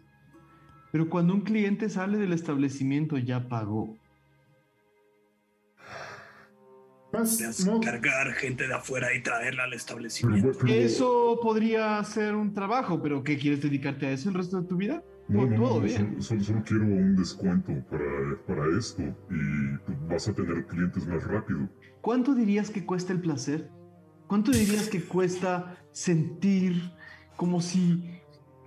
pero 0.91 1.09
cuando 1.09 1.33
un 1.33 1.41
cliente 1.41 1.89
sale 1.89 2.17
del 2.17 2.33
establecimiento 2.33 3.17
ya 3.17 3.49
pagó. 3.49 3.98
Vas, 7.11 7.41
Vas 7.41 7.65
Mog, 7.65 7.83
cargar 7.83 8.31
gente 8.33 8.67
de 8.67 8.73
afuera 8.73 9.13
y 9.15 9.21
traerla 9.23 9.63
al 9.63 9.73
establecimiento. 9.73 10.51
Eso 10.67 11.39
podría 11.41 12.03
ser 12.03 12.35
un 12.35 12.53
trabajo, 12.53 13.01
pero 13.01 13.23
¿qué 13.23 13.37
quieres 13.37 13.61
dedicarte 13.61 14.05
a 14.07 14.11
eso 14.11 14.29
el 14.29 14.35
resto 14.35 14.61
de 14.61 14.67
tu 14.67 14.75
vida? 14.77 15.03
No, 15.27 15.45
no, 15.45 15.55
todo 15.55 15.75
no, 15.75 15.81
bien. 15.81 15.97
solo, 15.97 16.21
solo- 16.21 16.43
solo 16.43 16.63
quiero 16.65 16.83
un 16.85 17.15
descuento 17.15 17.71
para, 17.89 18.37
para 18.47 18.77
esto 18.77 19.03
y 19.03 20.07
vas 20.11 20.27
a 20.27 20.33
tener 20.33 20.65
clientes 20.67 21.05
más 21.07 21.23
rápido. 21.23 21.69
¿Cuánto 22.01 22.33
dirías 22.33 22.69
que 22.69 22.85
cuesta 22.85 23.13
el 23.13 23.21
placer? 23.21 23.69
¿Cuánto 24.27 24.51
dirías 24.51 24.87
que 24.89 25.01
cuesta 25.03 25.77
sentir 25.91 26.91
como 27.35 27.61
si 27.61 28.19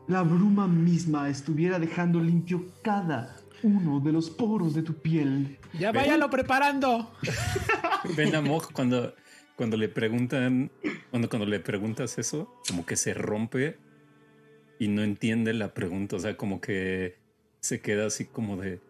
la 0.09 0.23
bruma 0.23 0.67
misma 0.67 1.29
estuviera 1.29 1.79
dejando 1.79 2.21
limpio 2.21 2.65
cada 2.83 3.37
uno 3.63 4.01
de 4.01 4.13
los 4.13 4.31
poros 4.31 4.75
de 4.75 4.83
tu 4.83 4.95
piel? 4.95 5.59
Ya 5.79 5.93
váyalo 5.93 6.31
preparando. 6.31 7.13
Ven 8.17 8.35
a 8.35 8.41
Mog 8.41 8.73
cuando, 8.73 9.15
cuando 9.57 9.77
le 9.77 9.89
preguntan, 9.89 10.71
cuando, 11.11 11.29
cuando 11.29 11.47
le 11.47 11.61
preguntas 11.61 12.19
eso, 12.19 12.55
como 12.69 12.87
que 12.87 12.97
se 12.97 13.15
rompe 13.15 13.79
y 14.79 14.89
no 14.89 15.03
entiende 15.03 15.53
la 15.53 15.75
pregunta. 15.75 16.17
O 16.17 16.19
sea, 16.19 16.37
como 16.37 16.61
que 16.61 17.19
se 17.61 17.81
queda 17.81 18.07
así 18.07 18.27
como 18.27 18.57
de. 18.57 18.81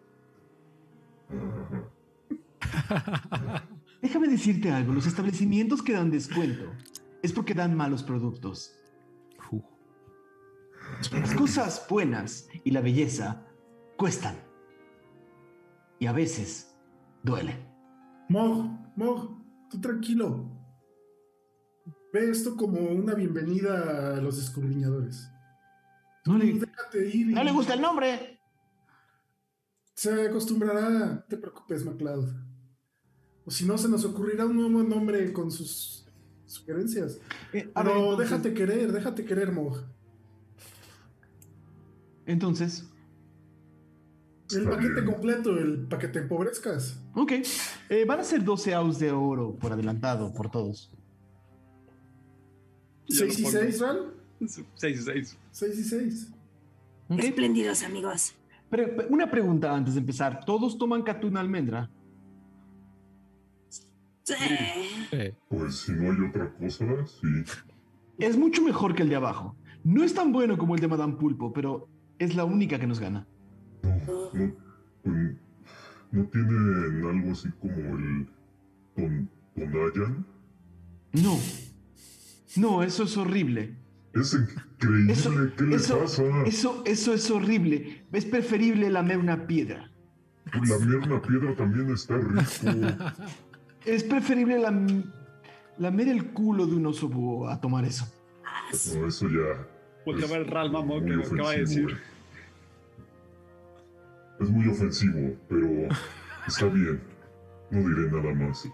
Déjame 4.01 4.27
decirte 4.27 4.71
algo, 4.71 4.93
los 4.93 5.07
establecimientos 5.07 5.81
que 5.81 5.93
dan 5.93 6.11
descuento 6.11 6.73
es 7.21 7.31
porque 7.31 7.53
dan 7.53 7.75
malos 7.75 8.03
productos. 8.03 8.77
Las 11.11 11.33
cosas 11.33 11.85
buenas 11.89 12.49
y 12.63 12.71
la 12.71 12.81
belleza 12.81 13.45
cuestan. 13.97 14.35
Y 16.03 16.05
a 16.05 16.11
veces 16.11 16.75
duelen. 17.23 17.65
Mog, 18.27 18.69
Mog, 18.97 19.41
tú 19.69 19.79
tranquilo. 19.79 20.51
Ve 22.11 22.29
esto 22.29 22.57
como 22.57 22.81
una 22.81 23.13
bienvenida 23.13 24.17
a 24.17 24.21
los 24.21 24.37
escudriñadores. 24.37 25.29
No 26.25 26.37
le, 26.37 26.55
Déjate 26.55 27.07
ir. 27.07 27.29
y 27.29 27.33
no 27.33 27.41
le 27.41 27.53
gusta 27.53 27.75
el 27.75 27.79
nombre. 27.81 28.37
Se 29.93 30.27
acostumbrará. 30.27 30.89
No 30.89 31.23
te 31.23 31.37
preocupes, 31.37 31.85
MacLeod. 31.85 32.33
O 33.45 33.49
si 33.49 33.63
no, 33.63 33.77
se 33.77 33.87
nos 33.87 34.03
ocurrirá 34.03 34.45
un 34.45 34.57
nuevo 34.57 34.83
nombre 34.83 35.31
con 35.31 35.51
sus 35.51 36.05
sugerencias. 36.45 37.15
Eh, 37.53 37.63
ver, 37.63 37.71
Pero 37.73 37.95
entonces- 37.95 38.29
déjate 38.29 38.53
querer, 38.53 38.91
déjate 38.91 39.23
querer, 39.23 39.53
Mog. 39.53 39.77
Entonces, 42.25 42.89
El 44.55 44.69
paquete 44.69 45.05
completo, 45.05 45.57
el 45.57 45.87
paquete 45.87 46.19
empobrezcas. 46.19 46.99
ok. 47.15 47.31
Eh, 47.89 48.05
van 48.05 48.19
a 48.19 48.23
ser 48.23 48.43
12 48.43 48.73
aus 48.73 48.99
de 48.99 49.11
oro 49.11 49.55
por 49.55 49.71
adelantado 49.73 50.33
por 50.33 50.49
todos. 50.49 50.91
Yo 53.07 53.25
6 53.25 53.39
y 53.39 53.41
lo 53.43 53.47
pongo. 53.49 53.59
6, 53.61 53.81
Ral. 53.81 54.13
6 54.75 54.99
y 54.99 55.03
6. 55.03 55.37
6 55.51 55.79
y 55.79 55.83
6. 55.83 56.31
Ok. 57.09 57.19
Espléndidos, 57.19 57.83
amigos. 57.83 58.33
Pero, 58.69 58.95
pero 58.95 59.07
una 59.09 59.29
pregunta 59.29 59.73
antes 59.75 59.93
de 59.95 59.99
empezar. 59.99 60.43
¿Todos 60.45 60.77
toman 60.77 61.03
catuna 61.03 61.39
almendra? 61.41 61.89
Sí. 64.23 64.33
Eh, 65.11 65.35
Pues 65.49 65.75
si 65.75 65.91
no 65.91 66.11
hay 66.11 66.29
otra 66.29 66.53
cosa, 66.53 66.85
sí. 67.05 67.27
Es 68.17 68.37
mucho 68.37 68.61
mejor 68.61 68.95
que 68.95 69.03
el 69.03 69.09
de 69.09 69.15
abajo. 69.15 69.55
No 69.83 70.03
es 70.03 70.13
tan 70.13 70.31
bueno 70.31 70.57
como 70.57 70.75
el 70.75 70.81
de 70.81 70.87
Madame 70.87 71.15
Pulpo, 71.15 71.51
pero 71.51 71.89
es 72.19 72.35
la 72.35 72.45
única 72.45 72.79
que 72.79 72.87
nos 72.87 72.99
gana. 72.99 73.27
No, 73.83 74.29
no, 74.33 74.53
pues, 75.03 75.35
¿no 76.11 76.23
tienen 76.29 77.05
algo 77.05 77.31
así 77.31 77.49
como 77.59 77.97
el 77.97 78.27
ton, 78.95 79.29
Tonayan? 79.55 80.25
No. 81.13 81.37
No, 82.55 82.83
eso 82.83 83.03
es 83.03 83.17
horrible. 83.17 83.75
Es 84.13 84.33
increíble, 84.33 85.13
Eso, 85.13 85.31
¿qué 85.57 85.63
le 85.63 85.75
eso, 85.75 85.99
pasa? 85.99 86.23
eso, 86.45 86.83
eso 86.85 87.13
es 87.13 87.31
horrible. 87.31 88.05
Es 88.11 88.25
preferible 88.25 88.89
lamer 88.89 89.17
una 89.17 89.47
piedra. 89.47 89.89
La 90.53 90.77
mierda 90.77 91.21
piedra 91.21 91.55
también 91.55 91.89
está 91.91 92.17
rico. 92.17 93.05
Es 93.85 94.01
preferible 94.03 94.59
lam- 94.59 95.11
lamer 95.77 96.07
el 96.07 96.27
culo 96.31 96.65
de 96.65 96.75
un 96.75 96.85
oso 96.85 97.09
búho 97.09 97.49
a 97.49 97.59
tomar 97.59 97.83
eso. 97.83 98.05
No, 98.95 99.07
eso 99.07 99.27
ya. 99.27 99.67
Voltea 100.05 100.25
a 100.29 100.31
ver 100.37 100.49
Ral 100.49 100.71
Mamón 100.71 101.05
que 101.05 101.13
acaba 101.15 101.51
de 101.51 101.59
decir. 101.59 101.97
Es 104.39 104.49
muy 104.49 104.67
ofensivo, 104.67 105.35
pero 105.47 105.67
está 106.47 106.65
bien. 106.67 107.01
No 107.71 107.79
diré 107.79 108.11
nada 108.11 108.33
más. 108.35 108.67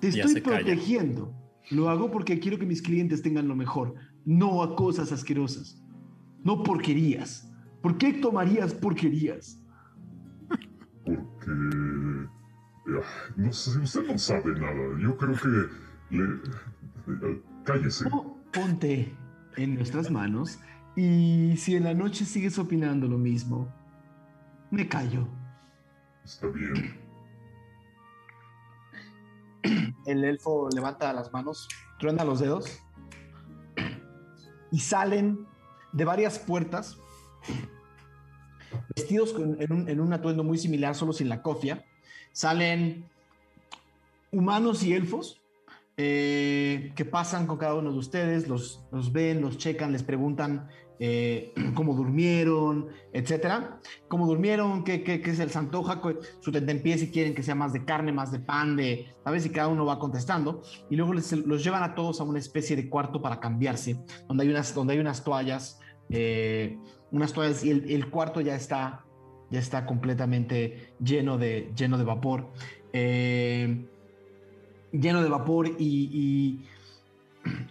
Te 0.00 0.08
estoy 0.08 0.32
se 0.32 0.42
calla. 0.42 0.58
protegiendo. 0.58 1.34
Lo 1.70 1.88
hago 1.88 2.10
porque 2.10 2.38
quiero 2.40 2.58
que 2.58 2.66
mis 2.66 2.82
clientes 2.82 3.22
tengan 3.22 3.46
lo 3.46 3.54
mejor, 3.54 3.94
no 4.24 4.62
a 4.62 4.74
cosas 4.74 5.12
asquerosas. 5.12 5.82
No 6.42 6.62
porquerías. 6.62 7.52
¿Por 7.82 7.96
qué 7.98 8.14
tomarías 8.14 8.74
porquerías? 8.74 9.62
Porque. 11.04 11.50
eh, 11.50 13.00
No 13.36 13.52
sé, 13.52 13.78
usted 13.78 14.06
no 14.06 14.18
sabe 14.18 14.52
nada. 14.58 14.98
Yo 15.00 15.16
creo 15.16 15.34
que. 15.34 16.16
Le... 16.16 16.24
eh, 16.24 17.42
Cállese. 17.64 18.08
Po- 18.08 18.38
Ponte 18.52 19.12
en 19.56 19.74
nuestras 19.74 20.10
manos 20.10 20.58
y 20.96 21.54
si 21.56 21.76
en 21.76 21.84
la 21.84 21.94
noche 21.94 22.24
sigues 22.24 22.58
opinando 22.58 23.06
lo 23.06 23.16
mismo, 23.18 23.72
me 24.70 24.88
callo. 24.88 25.26
Está 26.24 26.46
bien. 26.48 26.98
El 30.06 30.24
elfo 30.24 30.68
levanta 30.74 31.12
las 31.12 31.32
manos, 31.32 31.68
truena 31.98 32.24
los 32.24 32.40
dedos 32.40 32.80
y 34.72 34.80
salen 34.80 35.46
de 35.92 36.04
varias 36.04 36.38
puertas 36.38 36.98
vestidos 38.94 39.32
con- 39.32 39.60
en, 39.60 39.72
un, 39.72 39.88
en 39.88 40.00
un 40.00 40.12
atuendo 40.12 40.44
muy 40.44 40.56
similar, 40.56 40.94
solo 40.94 41.12
sin 41.12 41.28
la 41.28 41.42
cofia. 41.42 41.84
Salen 42.32 43.04
humanos 44.32 44.82
y 44.84 44.94
elfos 44.94 45.42
eh, 45.96 46.92
que 46.94 47.04
pasan 47.04 47.46
con 47.46 47.58
cada 47.58 47.74
uno 47.74 47.92
de 47.92 47.98
ustedes, 47.98 48.48
los, 48.48 48.82
los 48.92 49.12
ven, 49.12 49.42
los 49.42 49.58
checan, 49.58 49.92
les 49.92 50.02
preguntan 50.02 50.68
eh, 51.00 51.52
cómo 51.74 51.94
durmieron, 51.94 52.88
etcétera. 53.12 53.80
Cómo 54.06 54.26
durmieron, 54.26 54.84
qué, 54.84 55.02
qué, 55.02 55.20
qué 55.20 55.34
se 55.34 55.46
les 55.46 55.56
antoja, 55.56 56.00
su 56.40 56.52
tentempié 56.52 56.98
si 56.98 57.10
quieren 57.10 57.34
que 57.34 57.42
sea 57.42 57.54
más 57.54 57.72
de 57.72 57.84
carne, 57.84 58.12
más 58.12 58.30
de 58.30 58.38
pan, 58.38 58.76
de, 58.76 59.06
¿sabes? 59.24 59.44
Y 59.46 59.50
cada 59.50 59.68
uno 59.68 59.84
va 59.86 59.98
contestando. 59.98 60.62
Y 60.90 60.96
luego 60.96 61.14
les- 61.14 61.32
los 61.32 61.64
llevan 61.64 61.82
a 61.82 61.94
todos 61.94 62.20
a 62.20 62.24
una 62.24 62.38
especie 62.38 62.76
de 62.76 62.88
cuarto 62.88 63.20
para 63.20 63.40
cambiarse, 63.40 63.96
donde 64.28 64.44
hay 64.44 64.50
unas, 64.50 64.74
donde 64.74 64.92
hay 64.92 64.98
unas 65.00 65.24
toallas, 65.24 65.80
eh, 66.10 66.78
unas 67.10 67.32
toallas 67.32 67.64
y 67.64 67.70
el, 67.70 67.90
el 67.90 68.10
cuarto 68.10 68.40
ya 68.40 68.54
está, 68.54 69.04
ya 69.50 69.58
está 69.58 69.86
completamente 69.86 70.92
lleno 71.02 71.38
de, 71.38 71.72
lleno 71.74 71.96
de 71.98 72.04
vapor. 72.04 72.50
Eh, 72.92 73.86
lleno 74.92 75.22
de 75.22 75.28
vapor 75.28 75.68
y, 75.78 76.10
y, 76.12 76.66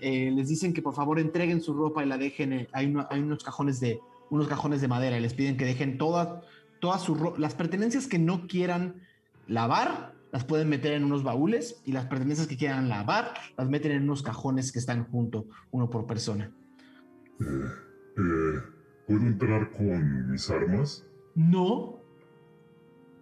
eh, 0.02 0.32
les 0.32 0.48
dicen 0.50 0.74
que 0.74 0.82
por 0.82 0.94
favor 0.94 1.20
entreguen 1.20 1.62
su 1.62 1.74
ropa 1.74 2.04
y 2.04 2.08
la 2.08 2.18
dejen. 2.18 2.54
eh, 2.54 2.68
hay, 2.74 2.88
uno- 2.88 3.08
hay 3.10 3.20
unos 3.22 3.44
cajones 3.44 3.80
de 3.80 4.00
unos 4.32 4.48
cajones 4.48 4.80
de 4.82 4.88
madera 4.88 5.18
y 5.18 5.22
les 5.22 5.34
piden 5.34 5.58
que 5.58 5.66
dejen 5.66 5.98
todas 5.98 6.44
todas 6.80 7.02
sus 7.02 7.18
las 7.40 7.56
pertenencias 7.56 8.08
que 8.08 8.20
no 8.20 8.48
quieran 8.48 9.02
lavar 9.48 10.14
las 10.32 10.46
pueden 10.46 10.70
meter 10.70 10.94
en 10.94 11.04
unos 11.04 11.24
baúles 11.24 11.82
y 11.86 11.92
las 11.92 12.06
pertenencias 12.06 12.48
que 12.48 12.56
quieran 12.56 12.88
lavar 12.88 13.34
las 13.58 13.68
meten 13.68 13.92
en 13.92 14.04
unos 14.04 14.22
cajones 14.22 14.72
que 14.72 14.78
están 14.80 15.06
junto 15.06 15.48
uno 15.72 15.90
por 15.90 16.06
persona. 16.06 16.52
Eh, 17.40 17.44
eh, 18.18 18.62
¿Puedo 19.08 19.22
entrar 19.22 19.72
con 19.72 20.32
mis 20.32 20.48
armas? 20.52 21.04
No, 21.34 22.00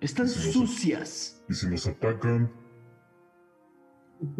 están 0.01 0.27
sucias. 0.27 1.42
Y 1.48 1.53
si 1.53 1.67
nos 1.67 1.88
atacan, 1.88 2.51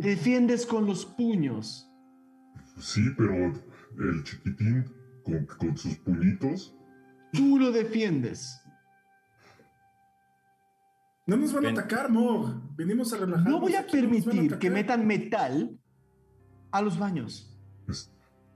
Te 0.02 0.10
defiendes 0.10 0.66
con 0.66 0.86
los 0.86 1.06
puños. 1.06 1.87
Sí, 2.80 3.02
pero 3.18 3.34
el 4.00 4.24
chiquitín 4.24 4.86
con, 5.24 5.46
con 5.46 5.78
sus 5.78 5.96
puñitos. 5.98 6.76
Tú 7.34 7.60
lo 7.60 7.72
defiendes. 7.72 8.62
No 11.26 11.36
nos 11.36 11.52
van 11.54 11.66
a 11.66 11.68
Ven. 11.70 11.80
atacar, 11.80 12.10
Mog. 12.10 12.76
Venimos 12.78 13.12
a 13.14 13.18
relajar. 13.18 13.50
No 13.50 13.60
voy 13.60 13.76
a 13.76 13.86
permitir 13.86 14.58
que 14.58 14.70
metan 14.70 15.06
metal 15.06 15.78
a 16.72 16.82
los 16.82 16.98
baños. 16.98 17.54
Es- 17.90 18.10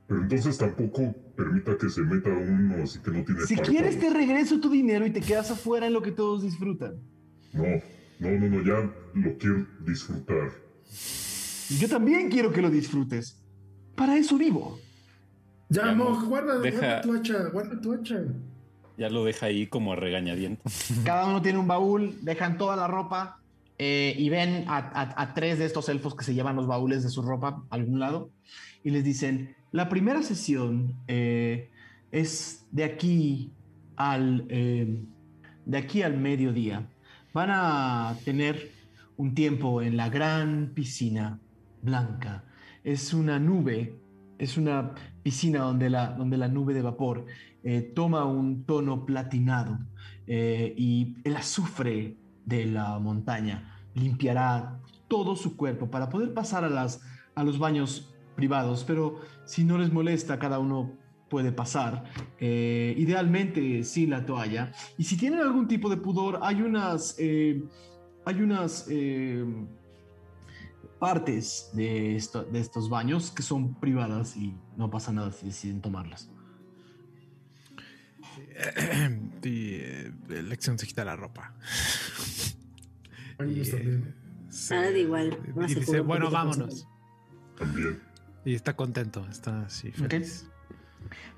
Pero 0.07 0.21
entonces 0.21 0.57
tampoco 0.57 1.13
permita 1.35 1.77
que 1.77 1.89
se 1.89 2.01
meta 2.01 2.29
uno 2.29 2.83
así 2.83 2.99
que 2.99 3.11
no 3.11 3.23
tiene 3.25 3.41
Si 3.41 3.55
párpados. 3.55 3.69
quieres 3.69 3.99
te 3.99 4.09
regreso 4.09 4.59
tu 4.59 4.69
dinero 4.69 5.05
y 5.05 5.11
te 5.11 5.21
quedas 5.21 5.51
afuera 5.51 5.87
en 5.87 5.93
lo 5.93 6.01
que 6.01 6.11
todos 6.11 6.43
disfrutan. 6.43 6.95
No, 7.53 7.63
no, 8.19 8.29
no, 8.39 8.47
no, 8.49 8.61
ya 8.61 8.93
lo 9.15 9.37
quiero 9.37 9.67
disfrutar. 9.85 10.51
Yo 11.79 11.87
también 11.89 12.29
quiero 12.29 12.51
que 12.51 12.61
lo 12.61 12.69
disfrutes. 12.69 13.40
Para 14.01 14.17
eso 14.17 14.35
vivo. 14.35 14.79
Ya, 15.69 15.85
Ya, 15.85 15.93
Mog, 15.93 16.25
guarda, 16.25 16.57
deja- 16.57 16.79
guarda 16.79 17.01
tu 17.01 17.13
hacha, 17.13 17.49
guarda 17.53 17.79
tu 17.81 17.93
hacha. 17.93 18.23
Ya 18.97 19.09
lo 19.11 19.23
deja 19.25 19.45
ahí 19.45 19.67
como 19.67 19.93
a 19.93 19.95
regañadiento. 19.95 20.63
Cada 21.05 21.27
uno 21.27 21.39
tiene 21.43 21.59
un 21.59 21.67
baúl, 21.67 22.17
dejan 22.23 22.57
toda 22.57 22.75
la 22.75 22.87
ropa 22.87 23.37
eh, 23.77 24.15
y 24.17 24.29
ven 24.29 24.65
a, 24.67 24.77
a- 24.77 25.21
a 25.21 25.33
tres 25.35 25.59
de 25.59 25.65
estos 25.65 25.87
elfos 25.87 26.15
que 26.15 26.23
se 26.23 26.33
llevan 26.33 26.55
los 26.55 26.65
baúles 26.65 27.03
de 27.03 27.09
su 27.09 27.21
ropa 27.21 27.61
a 27.69 27.75
algún 27.75 27.99
lado 27.99 28.31
y 28.83 28.89
les 28.89 29.03
dicen, 29.03 29.55
la 29.71 29.87
primera 29.87 30.23
sesión 30.23 30.95
eh, 31.07 31.69
es 32.11 32.65
de 32.71 32.83
aquí 32.85 33.51
al, 33.97 34.45
eh, 34.49 34.99
de 35.67 35.77
aquí 35.77 36.01
al 36.01 36.17
mediodía. 36.17 36.87
Van 37.35 37.49
a 37.51 38.15
tener 38.25 38.71
un 39.15 39.35
tiempo 39.35 39.83
en 39.83 39.95
la 39.95 40.09
gran 40.09 40.71
piscina 40.73 41.37
blanca. 41.83 42.45
Es 42.83 43.13
una 43.13 43.39
nube, 43.39 43.99
es 44.37 44.57
una 44.57 44.93
piscina 45.21 45.59
donde 45.59 45.89
la, 45.89 46.13
donde 46.13 46.37
la 46.37 46.47
nube 46.47 46.73
de 46.73 46.81
vapor 46.81 47.25
eh, 47.63 47.81
toma 47.81 48.25
un 48.25 48.63
tono 48.65 49.05
platinado 49.05 49.77
eh, 50.25 50.73
y 50.75 51.15
el 51.23 51.35
azufre 51.35 52.17
de 52.45 52.65
la 52.65 52.97
montaña 52.97 53.77
limpiará 53.93 54.79
todo 55.07 55.35
su 55.35 55.55
cuerpo 55.55 55.91
para 55.91 56.09
poder 56.09 56.33
pasar 56.33 56.63
a, 56.63 56.69
las, 56.69 57.01
a 57.35 57.43
los 57.43 57.59
baños 57.59 58.11
privados, 58.35 58.83
pero 58.83 59.19
si 59.45 59.63
no 59.63 59.77
les 59.77 59.93
molesta, 59.93 60.39
cada 60.39 60.57
uno 60.57 60.97
puede 61.29 61.51
pasar. 61.51 62.05
Eh, 62.39 62.95
idealmente 62.97 63.83
sin 63.83 64.09
la 64.09 64.25
toalla. 64.25 64.71
Y 64.97 65.03
si 65.03 65.17
tienen 65.17 65.39
algún 65.39 65.67
tipo 65.67 65.89
de 65.89 65.97
pudor, 65.97 66.39
hay 66.41 66.61
unas... 66.61 67.17
hay 67.19 68.41
unas... 68.41 68.87
eh, 71.01 71.05
partes 71.13 71.69
de, 71.73 72.15
esto- 72.15 72.43
de 72.43 72.59
estos 72.59 72.89
baños 72.89 73.31
que 73.31 73.41
son 73.43 73.73
privadas 73.79 74.35
y 74.37 74.55
no 74.77 74.89
pasa 74.89 75.11
nada 75.11 75.31
si 75.31 75.47
deciden 75.47 75.81
tomarlas. 75.81 76.29
y 79.43 79.73
eh, 79.73 80.11
Lección 80.29 80.77
se 80.77 80.85
quita 80.87 81.03
la 81.05 81.15
ropa. 81.15 81.53
Y, 83.43 83.63
también. 83.67 84.13
se- 84.49 84.75
Ah, 84.75 84.81
da 84.83 84.91
igual, 84.91 85.35
no 85.55 85.67
Y 85.67 85.73
dice, 85.73 86.01
bueno, 86.01 86.29
vámonos. 86.29 86.87
También. 87.57 87.99
Y 88.45 88.53
está 88.53 88.75
contento, 88.75 89.25
está 89.31 89.61
así 89.63 89.91
feliz. 89.91 90.45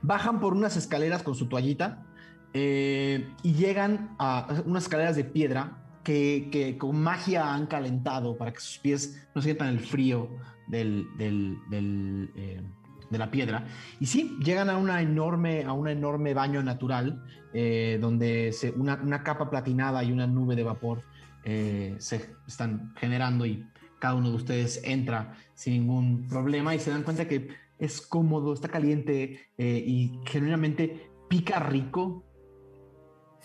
Bajan 0.02 0.42
por 0.42 0.52
unas 0.54 0.76
escaleras 0.76 1.24
con 1.24 1.34
su 1.36 1.46
toallita 1.48 2.06
eh, 2.54 3.26
y 3.42 3.54
llegan 3.54 4.16
a 4.20 4.64
unas 4.66 4.84
escaleras 4.84 5.16
de 5.16 5.24
piedra 5.24 5.83
que, 6.04 6.76
con 6.80 7.02
magia 7.02 7.54
han 7.54 7.68
calentado 7.68 8.38
para 8.38 8.52
que 8.54 8.60
sus 8.60 8.78
pies 8.80 9.28
no 9.34 9.42
sientan 9.42 9.70
el 9.70 9.80
frío 9.80 10.30
eh, 10.72 12.62
de 13.10 13.18
la 13.18 13.32
piedra. 13.32 13.66
Y 14.00 14.06
sí, 14.06 14.38
llegan 14.44 14.70
a 14.70 14.78
una 14.78 15.02
enorme, 15.02 15.64
a 15.64 15.74
un 15.74 15.88
enorme 15.88 16.34
baño 16.34 16.62
natural 16.64 17.24
eh, 17.54 17.98
donde 18.02 18.52
se, 18.52 18.72
una, 18.72 18.96
una 18.96 19.24
capa 19.24 19.50
platinada 19.50 20.04
y 20.04 20.12
una 20.12 20.28
nube 20.28 20.56
de 20.56 20.64
vapor 20.64 21.04
eh, 21.46 21.96
se 22.00 22.30
están 22.48 22.94
generando 22.98 23.46
y 23.46 23.68
cada 24.00 24.16
uno 24.16 24.30
de 24.30 24.36
ustedes 24.36 24.82
entra 24.84 25.38
sin 25.54 25.74
ningún 25.74 26.28
problema 26.28 26.76
y 26.76 26.80
se 26.80 26.92
dan 26.92 27.04
cuenta 27.04 27.28
que 27.28 27.50
es 27.80 28.02
cómodo, 28.02 28.54
está 28.54 28.70
caliente 28.70 29.50
y 29.58 30.20
genuinamente 30.26 31.10
pica 31.30 31.60
rico. 31.60 32.24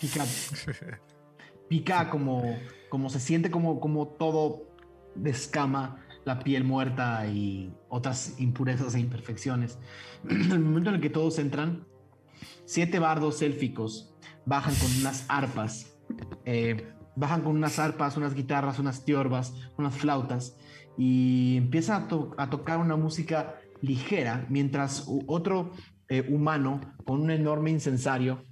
Pica, 0.01 0.25
pica 1.69 2.11
como, 2.11 2.43
como 2.89 3.11
se 3.11 3.21
siente 3.21 3.51
como, 3.51 3.81
como 3.81 4.09
todo 4.09 4.69
descama 5.15 6.05
la 6.25 6.39
piel 6.41 6.65
muerta 6.65 7.27
y 7.27 7.73
otras 7.89 8.39
impurezas 8.39 8.95
e 8.95 9.01
imperfecciones. 9.01 9.79
En 10.29 10.41
el 10.53 10.61
momento 10.61 10.91
en 10.91 10.97
el 10.97 11.01
que 11.01 11.11
todos 11.11 11.39
entran, 11.39 11.87
siete 12.65 12.99
bardos 12.99 13.43
élficos 13.43 14.15
bajan 14.45 14.75
con 14.75 14.91
unas 15.01 15.25
arpas, 15.29 15.99
eh, 16.45 16.93
bajan 17.17 17.43
con 17.43 17.57
unas 17.57 17.79
arpas, 17.79 18.17
unas 18.17 18.35
guitarras, 18.35 18.79
unas 18.79 19.05
tiorbas, 19.05 19.55
unas 19.77 19.95
flautas 19.95 20.57
y 20.97 21.57
empiezan 21.57 22.05
a, 22.05 22.09
to- 22.09 22.35
a 22.39 22.51
tocar 22.51 22.79
una 22.79 22.97
música 22.97 23.57
ligera 23.81 24.47
mientras 24.49 25.07
otro 25.27 25.71
eh, 26.09 26.27
humano 26.29 26.81
con 27.05 27.21
un 27.21 27.31
enorme 27.31 27.71
incensario 27.71 28.45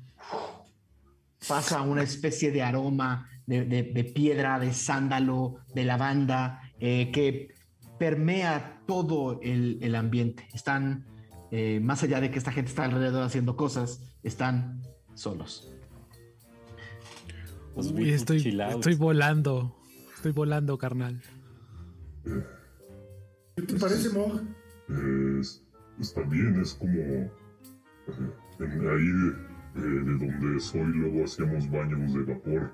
pasa 1.48 1.82
una 1.82 2.02
especie 2.02 2.50
de 2.50 2.62
aroma 2.62 3.28
de, 3.46 3.64
de- 3.64 3.82
de 3.84 4.04
piedra, 4.04 4.58
de 4.58 4.72
sándalo, 4.72 5.56
de 5.74 5.84
lavanda, 5.84 6.60
eh, 6.80 7.10
que 7.12 7.54
permea 7.98 8.82
todo 8.86 9.40
el, 9.42 9.78
el 9.82 9.94
ambiente. 9.94 10.46
Están, 10.52 11.06
eh, 11.50 11.80
más 11.80 12.02
allá 12.02 12.20
de 12.20 12.30
que 12.30 12.38
esta 12.38 12.52
gente 12.52 12.70
está 12.70 12.84
alrededor 12.84 13.22
haciendo 13.22 13.56
cosas, 13.56 14.12
están 14.22 14.82
solos. 15.14 15.72
Los 17.76 17.92
Uy, 17.92 18.10
estoy, 18.10 18.58
estoy 18.68 18.94
volando. 18.94 19.76
Estoy 20.14 20.32
volando, 20.32 20.76
carnal. 20.78 21.22
¿Qué 23.56 23.62
te 23.62 23.74
parece, 23.76 24.08
Mog? 24.10 24.40
Es- 25.40 25.62
está 26.00 26.22
bien, 26.22 26.60
es 26.60 26.74
como. 26.74 26.92
eh, 27.00 27.30
en- 28.60 28.88
ahí 28.88 29.45
eh, 29.76 29.80
de 29.80 30.26
donde 30.26 30.60
soy, 30.60 30.84
luego 30.86 31.24
hacíamos 31.24 31.70
baños 31.70 32.14
de 32.14 32.22
vapor. 32.34 32.72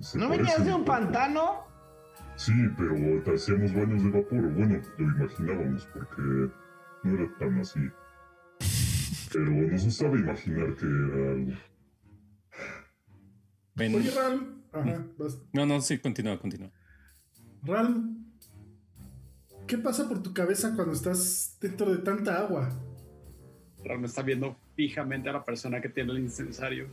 Se 0.00 0.18
¿No 0.18 0.28
venías 0.28 0.64
de 0.64 0.74
un 0.74 0.84
pantano? 0.84 1.64
Sí, 2.36 2.52
pero 2.76 2.94
hacíamos 3.34 3.72
baños 3.74 4.02
de 4.02 4.10
vapor. 4.10 4.52
Bueno, 4.54 4.80
lo 4.98 5.04
imaginábamos 5.04 5.86
porque 5.92 6.22
no 7.04 7.14
era 7.14 7.38
tan 7.38 7.58
así. 7.60 7.80
Pero 9.32 9.50
nos 9.50 9.84
gustaba 9.84 10.16
imaginar 10.18 10.74
que 10.76 10.86
era 10.86 11.32
algo. 11.32 11.52
Ven- 13.76 13.94
Oye, 13.94 14.10
Ral. 14.10 14.62
Ajá, 14.72 15.06
vas. 15.18 15.38
No, 15.52 15.66
no, 15.66 15.80
sí, 15.80 15.98
continúa, 15.98 16.38
continúa. 16.38 16.70
Ral. 17.62 18.16
¿Qué 19.66 19.78
pasa 19.78 20.08
por 20.08 20.22
tu 20.22 20.34
cabeza 20.34 20.74
cuando 20.74 20.92
estás 20.92 21.56
dentro 21.60 21.90
de 21.94 21.98
tanta 22.02 22.38
agua? 22.38 22.68
Ram 23.84 24.04
está 24.04 24.22
viendo 24.22 24.56
fijamente 24.76 25.28
a 25.28 25.32
la 25.32 25.44
persona 25.44 25.80
que 25.80 25.88
tiene 25.88 26.12
el 26.12 26.18
incensario 26.18 26.88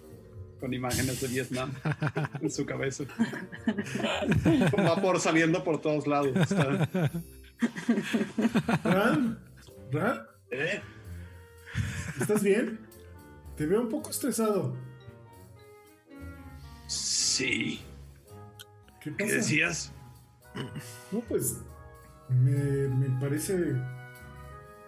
con 0.60 0.74
imágenes 0.74 1.20
de 1.22 1.28
Vietnam 1.28 1.74
en 2.42 2.52
su 2.52 2.66
cabeza. 2.66 3.06
Con 4.72 4.86
vapor 4.86 5.20
saliendo 5.20 5.64
por 5.64 5.82
todos 5.82 6.06
lados. 6.08 6.32
Ral. 8.84 9.40
Ral, 9.92 10.28
¿Eh? 10.52 10.82
¿estás 12.20 12.44
bien? 12.44 12.80
Te 13.58 13.66
veo 13.66 13.82
un 13.82 13.90
poco 13.90 14.10
estresado. 14.12 14.76
Sí. 16.88 17.82
¿Qué 19.02 19.12
decías? 19.26 19.92
No, 21.12 21.22
pues 21.22 21.58
me, 22.30 22.88
me 22.90 23.20
parece... 23.20 23.56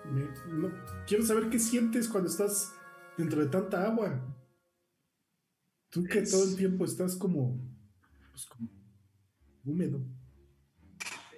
me- 0.05 0.27
no, 0.53 0.69
quiero 1.07 1.25
saber 1.25 1.49
qué 1.49 1.57
sientes 1.59 2.07
cuando 2.07 2.29
estás 2.29 2.72
dentro 3.17 3.41
de 3.43 3.49
tanta 3.49 3.85
agua. 3.85 4.19
Tú 5.89 6.03
que 6.03 6.19
Es- 6.19 6.31
todo 6.31 6.43
el 6.45 6.55
tiempo 6.55 6.85
estás 6.85 7.15
como... 7.15 7.57
pues, 8.31 8.45
como 8.45 8.69
húmedo. 9.65 10.01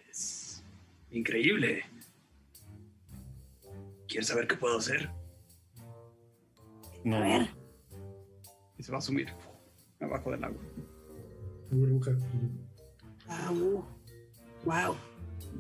Es 0.10 0.64
increíble. 1.12 1.84
¿Quieres 4.08 4.28
saber 4.28 4.48
qué 4.48 4.56
puedo 4.56 4.78
hacer? 4.78 5.10
No, 7.04 7.18
A 7.18 7.20
ver. 7.20 7.50
y 8.78 8.84
se 8.84 8.92
va 8.92 8.98
a 9.00 9.02
sumir 9.02 9.28
abajo 10.00 10.32
del 10.32 10.44
agua. 10.44 10.62
Burbuja. 11.72 12.12
Wow. 13.52 13.86
Wow. 14.64 14.96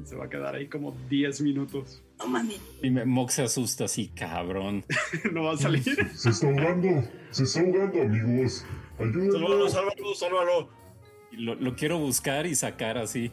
Y 0.02 0.06
se 0.06 0.16
va 0.16 0.26
a 0.26 0.30
quedar 0.30 0.56
ahí 0.56 0.68
como 0.70 0.92
10 1.10 1.42
minutos. 1.42 2.02
No 2.20 2.28
mames. 2.28 2.60
Y 2.82 2.90
me- 2.90 3.06
Mox 3.06 3.34
se 3.34 3.44
asusta 3.44 3.86
así, 3.86 4.08
cabrón. 4.10 4.86
no 5.34 5.44
va 5.44 5.54
a 5.54 5.58
salir. 5.58 5.84
Se 6.16 6.30
está 6.30 6.48
ahogando, 6.48 7.04
se 7.32 7.44
está 7.44 7.60
ahogando, 7.62 8.02
amigos. 8.02 8.66
Sálvalo, 8.98 9.22
Ayúdenlo. 9.24 9.70
sálvalo, 9.70 10.16
sálvalo. 10.16 10.70
Y 11.32 11.38
lo, 11.38 11.56
lo 11.56 11.76
quiero 11.76 11.98
buscar 12.00 12.46
y 12.46 12.56
sacar 12.56 12.98
así. 12.98 13.32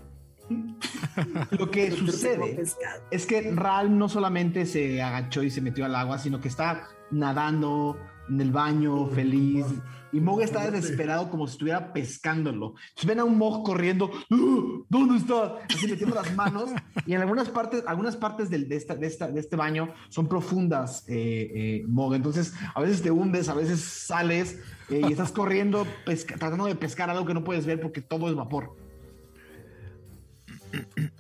Lo 1.52 1.70
que 1.70 1.90
sucede 1.96 2.62
es 3.10 3.26
que 3.26 3.52
Ral 3.52 3.96
no 3.96 4.08
solamente 4.08 4.66
se 4.66 5.00
agachó 5.00 5.42
y 5.42 5.50
se 5.50 5.60
metió 5.60 5.84
al 5.84 5.94
agua, 5.94 6.18
sino 6.18 6.40
que 6.40 6.48
está 6.48 6.88
nadando 7.10 7.96
en 8.28 8.40
el 8.40 8.50
baño, 8.52 9.06
feliz. 9.08 9.66
Y 10.14 10.20
Mog 10.20 10.42
está 10.42 10.70
desesperado 10.70 11.30
como 11.30 11.46
si 11.46 11.52
estuviera 11.52 11.94
pescándolo. 11.94 12.74
Si 12.96 13.06
ven 13.06 13.18
a 13.18 13.24
un 13.24 13.38
Mog 13.38 13.64
corriendo, 13.64 14.10
¡Ah! 14.30 14.82
¿dónde 14.90 15.16
está? 15.16 15.56
Así 15.74 15.86
metiendo 15.88 16.14
las 16.14 16.34
manos. 16.36 16.70
Y 17.06 17.14
en 17.14 17.22
algunas 17.22 17.48
partes, 17.48 17.82
algunas 17.86 18.16
partes 18.16 18.50
del- 18.50 18.68
de, 18.68 18.76
esta- 18.76 18.94
de 18.94 19.06
esta- 19.06 19.28
de 19.28 19.40
este 19.40 19.56
baño 19.56 19.88
son 20.10 20.28
profundas, 20.28 21.04
eh, 21.08 21.50
eh, 21.54 21.84
Mog. 21.88 22.14
Entonces, 22.14 22.52
a 22.74 22.80
veces 22.82 23.00
te 23.00 23.10
hundes, 23.10 23.48
a 23.48 23.54
veces 23.54 23.80
sales 23.80 24.58
eh, 24.90 25.00
y 25.08 25.12
estás 25.12 25.32
corriendo, 25.32 25.86
pesca- 26.04 26.36
tratando 26.36 26.66
de 26.66 26.74
pescar 26.74 27.08
algo 27.08 27.24
que 27.24 27.32
no 27.32 27.42
puedes 27.42 27.64
ver 27.64 27.80
porque 27.80 28.02
todo 28.02 28.28
es 28.28 28.34
vapor. 28.34 28.76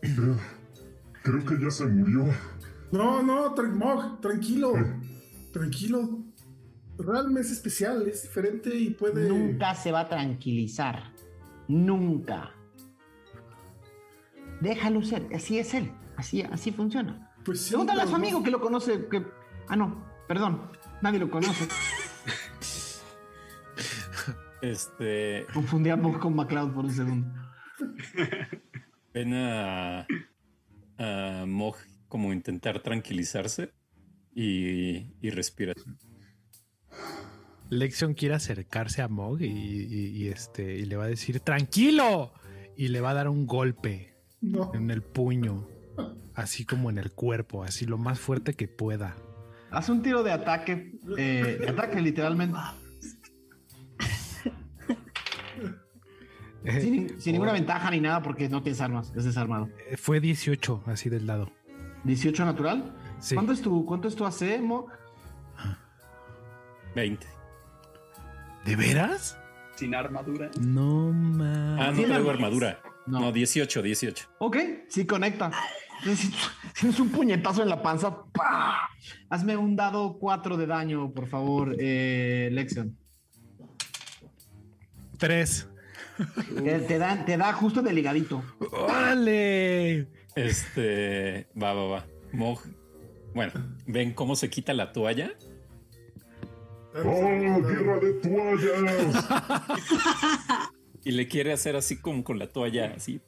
Creo, 0.00 0.36
creo 1.22 1.44
que 1.46 1.58
ya 1.64 1.70
se 1.70 1.86
murió. 1.86 2.26
No, 2.90 3.22
no, 3.22 3.54
tra- 3.54 3.72
Mog, 3.72 4.20
tranquilo. 4.20 4.74
Tranquilo. 5.52 6.24
Realm 7.02 7.36
es 7.38 7.50
especial, 7.50 8.06
es 8.08 8.22
diferente 8.22 8.74
y 8.74 8.90
puede. 8.90 9.28
Nunca 9.28 9.74
se 9.74 9.92
va 9.92 10.00
a 10.00 10.08
tranquilizar. 10.08 11.12
Nunca. 11.68 12.50
Déjalo 14.60 15.02
ser. 15.02 15.26
Así 15.34 15.58
es 15.58 15.74
él. 15.74 15.92
Así, 16.16 16.42
así 16.42 16.70
funciona. 16.72 17.30
Pues 17.44 17.60
sí, 17.62 17.70
Pregúntale 17.70 18.02
a 18.02 18.04
su 18.06 18.10
no- 18.12 18.16
amigo 18.16 18.42
que 18.42 18.50
lo 18.50 18.60
conoce. 18.60 19.06
Que... 19.08 19.24
Ah, 19.68 19.76
no. 19.76 20.04
Perdón. 20.28 20.70
Nadie 21.00 21.18
lo 21.18 21.30
conoce. 21.30 21.66
Este. 24.62 25.44
Confundíamos 25.52 26.18
con 26.18 26.36
McLeod 26.36 26.72
por 26.72 26.84
un 26.84 26.92
segundo. 26.92 27.28
Ven 29.12 29.34
a, 29.34 30.06
a 30.98 31.44
Mog 31.46 31.76
como 32.08 32.32
intentar 32.32 32.80
tranquilizarse 32.80 33.72
y, 34.34 35.08
y 35.20 35.30
respira. 35.30 35.72
Lexion 37.72 38.12
quiere 38.14 38.34
acercarse 38.34 39.00
a 39.02 39.08
Mog 39.08 39.40
y, 39.40 39.46
y- 39.46 40.06
y 40.16 40.28
este 40.28 40.74
y 40.76 40.84
le 40.84 40.96
va 40.96 41.04
a 41.04 41.08
decir 41.08 41.40
tranquilo 41.40 42.32
y 42.76 42.88
le 42.88 43.00
va 43.00 43.10
a 43.10 43.14
dar 43.14 43.28
un 43.28 43.46
golpe 43.46 44.14
No. 44.42 44.70
en 44.74 44.90
el 44.90 45.02
puño, 45.02 45.66
así 46.34 46.64
como 46.66 46.90
en 46.90 46.98
el 46.98 47.12
cuerpo, 47.12 47.64
así 47.64 47.86
lo 47.86 47.96
más 47.98 48.18
fuerte 48.20 48.54
que 48.54 48.68
pueda. 48.68 49.16
Haz 49.70 49.88
un 49.88 50.02
tiro 50.02 50.22
de 50.22 50.32
ataque. 50.32 50.98
eh, 51.16 51.58
de 51.60 51.68
ataque, 51.70 52.00
literalmente. 52.02 52.58
Sin, 56.80 57.20
sin 57.20 57.32
ninguna 57.32 57.52
ventaja 57.52 57.90
ni 57.90 58.00
nada 58.00 58.22
porque 58.22 58.48
no 58.48 58.62
tienes 58.62 58.80
armas. 58.80 59.12
Es 59.16 59.24
desarmado. 59.24 59.68
Eh, 59.90 59.96
Fue 59.96 60.20
18 60.20 60.82
así 60.86 61.08
del 61.08 61.26
lado. 61.26 61.50
18 62.04 62.44
natural. 62.44 62.94
Sí. 63.18 63.34
¿Cuánto 63.34 63.52
es 63.52 63.62
tu, 63.62 63.84
cuánto 63.84 64.06
es 64.08 64.14
tu 64.14 64.24
AC, 64.24 64.60
Mo? 64.60 64.86
20. 66.94 67.26
¿De 68.64 68.76
veras? 68.76 69.38
Sin 69.76 69.94
armadura. 69.94 70.50
No 70.60 71.12
mames. 71.12 71.80
Ah, 71.80 71.86
no 71.90 71.96
¿Tiene 71.96 72.08
traigo 72.10 72.30
armadura. 72.30 72.80
No. 73.06 73.20
No, 73.20 73.32
18, 73.32 73.82
18. 73.82 74.28
Ok, 74.38 74.56
sí 74.88 75.04
conecta. 75.06 75.50
Si- 76.04 76.32
Tienes 76.78 76.98
un 77.00 77.10
puñetazo 77.10 77.62
en 77.62 77.68
la 77.68 77.82
panza. 77.82 78.16
¡pah! 78.32 78.88
Hazme 79.30 79.56
un 79.56 79.74
dado 79.76 80.18
4 80.18 80.56
de 80.56 80.66
daño, 80.66 81.12
por 81.12 81.26
favor, 81.28 81.74
eh, 81.78 82.48
Lexion. 82.52 82.96
Tres. 85.18 85.68
Te, 86.62 86.78
te 86.80 86.98
da, 86.98 87.24
te 87.24 87.36
da 87.36 87.52
justo 87.52 87.82
de 87.82 87.92
ligadito. 87.92 88.42
¡Órale! 88.72 90.08
Este. 90.34 91.48
Va, 91.60 91.72
va, 91.72 91.86
va. 91.86 92.06
Mog. 92.32 92.60
Bueno, 93.34 93.52
ven 93.86 94.12
cómo 94.12 94.36
se 94.36 94.50
quita 94.50 94.74
la 94.74 94.92
toalla. 94.92 95.32
¡Oh, 96.94 97.62
guerra 97.62 97.98
de 97.98 98.12
toallas! 98.14 99.24
Y 101.04 101.10
le 101.10 101.26
quiere 101.26 101.52
hacer 101.52 101.74
así 101.74 102.00
como 102.00 102.22
con 102.22 102.38
la 102.38 102.46
toalla, 102.46 102.92
así. 102.96 103.20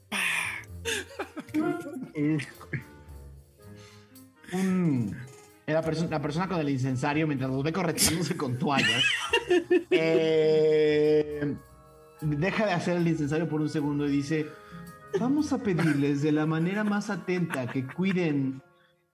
Mm. 4.52 5.10
La, 5.66 5.82
perso- 5.82 6.08
la 6.10 6.20
persona 6.20 6.46
con 6.46 6.60
el 6.60 6.68
incensario, 6.68 7.26
mientras 7.26 7.50
los 7.50 7.62
ve 7.64 7.72
correteándose 7.72 8.36
con 8.36 8.58
toallas, 8.58 9.02
eh, 9.90 11.56
deja 12.20 12.66
de 12.66 12.72
hacer 12.72 12.98
el 12.98 13.08
incensario 13.08 13.48
por 13.48 13.62
un 13.62 13.70
segundo 13.70 14.06
y 14.06 14.10
dice: 14.12 14.46
Vamos 15.18 15.54
a 15.54 15.62
pedirles 15.62 16.20
de 16.20 16.32
la 16.32 16.44
manera 16.44 16.84
más 16.84 17.08
atenta 17.08 17.66
que 17.66 17.86
cuiden, 17.86 18.60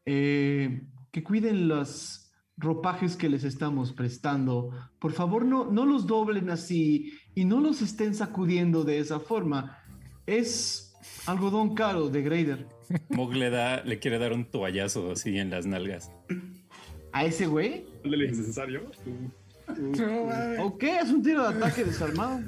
eh, 0.04 0.82
que 1.12 1.22
cuiden 1.22 1.68
los 1.68 2.19
ropajes 2.60 3.16
que 3.16 3.28
les 3.28 3.42
estamos 3.42 3.92
prestando. 3.92 4.70
Por 4.98 5.12
favor, 5.12 5.44
no, 5.44 5.70
no 5.70 5.86
los 5.86 6.06
doblen 6.06 6.50
así 6.50 7.14
y 7.34 7.44
no 7.44 7.60
los 7.60 7.82
estén 7.82 8.14
sacudiendo 8.14 8.84
de 8.84 8.98
esa 8.98 9.18
forma. 9.18 9.78
Es 10.26 10.94
algodón 11.26 11.74
caro 11.74 12.08
de 12.10 12.22
Grader. 12.22 12.66
Mog 13.08 13.34
le 13.34 13.50
da, 13.50 13.82
le 13.82 13.98
quiere 13.98 14.18
dar 14.18 14.32
un 14.32 14.44
toallazo 14.44 15.12
así 15.12 15.39
en 15.39 15.50
las 15.50 15.66
nalgas. 15.66 16.12
¿A 17.12 17.24
ese 17.24 17.47
güey? 17.47 17.86
¿El 18.05 18.10
del 18.12 18.22
incensario? 18.22 18.90
Uh, 19.68 20.62
Ok, 20.62 20.82
es 20.82 21.10
un 21.10 21.22
tiro 21.22 21.48
de 21.48 21.56
ataque 21.56 21.84
desarmado. 21.84 22.40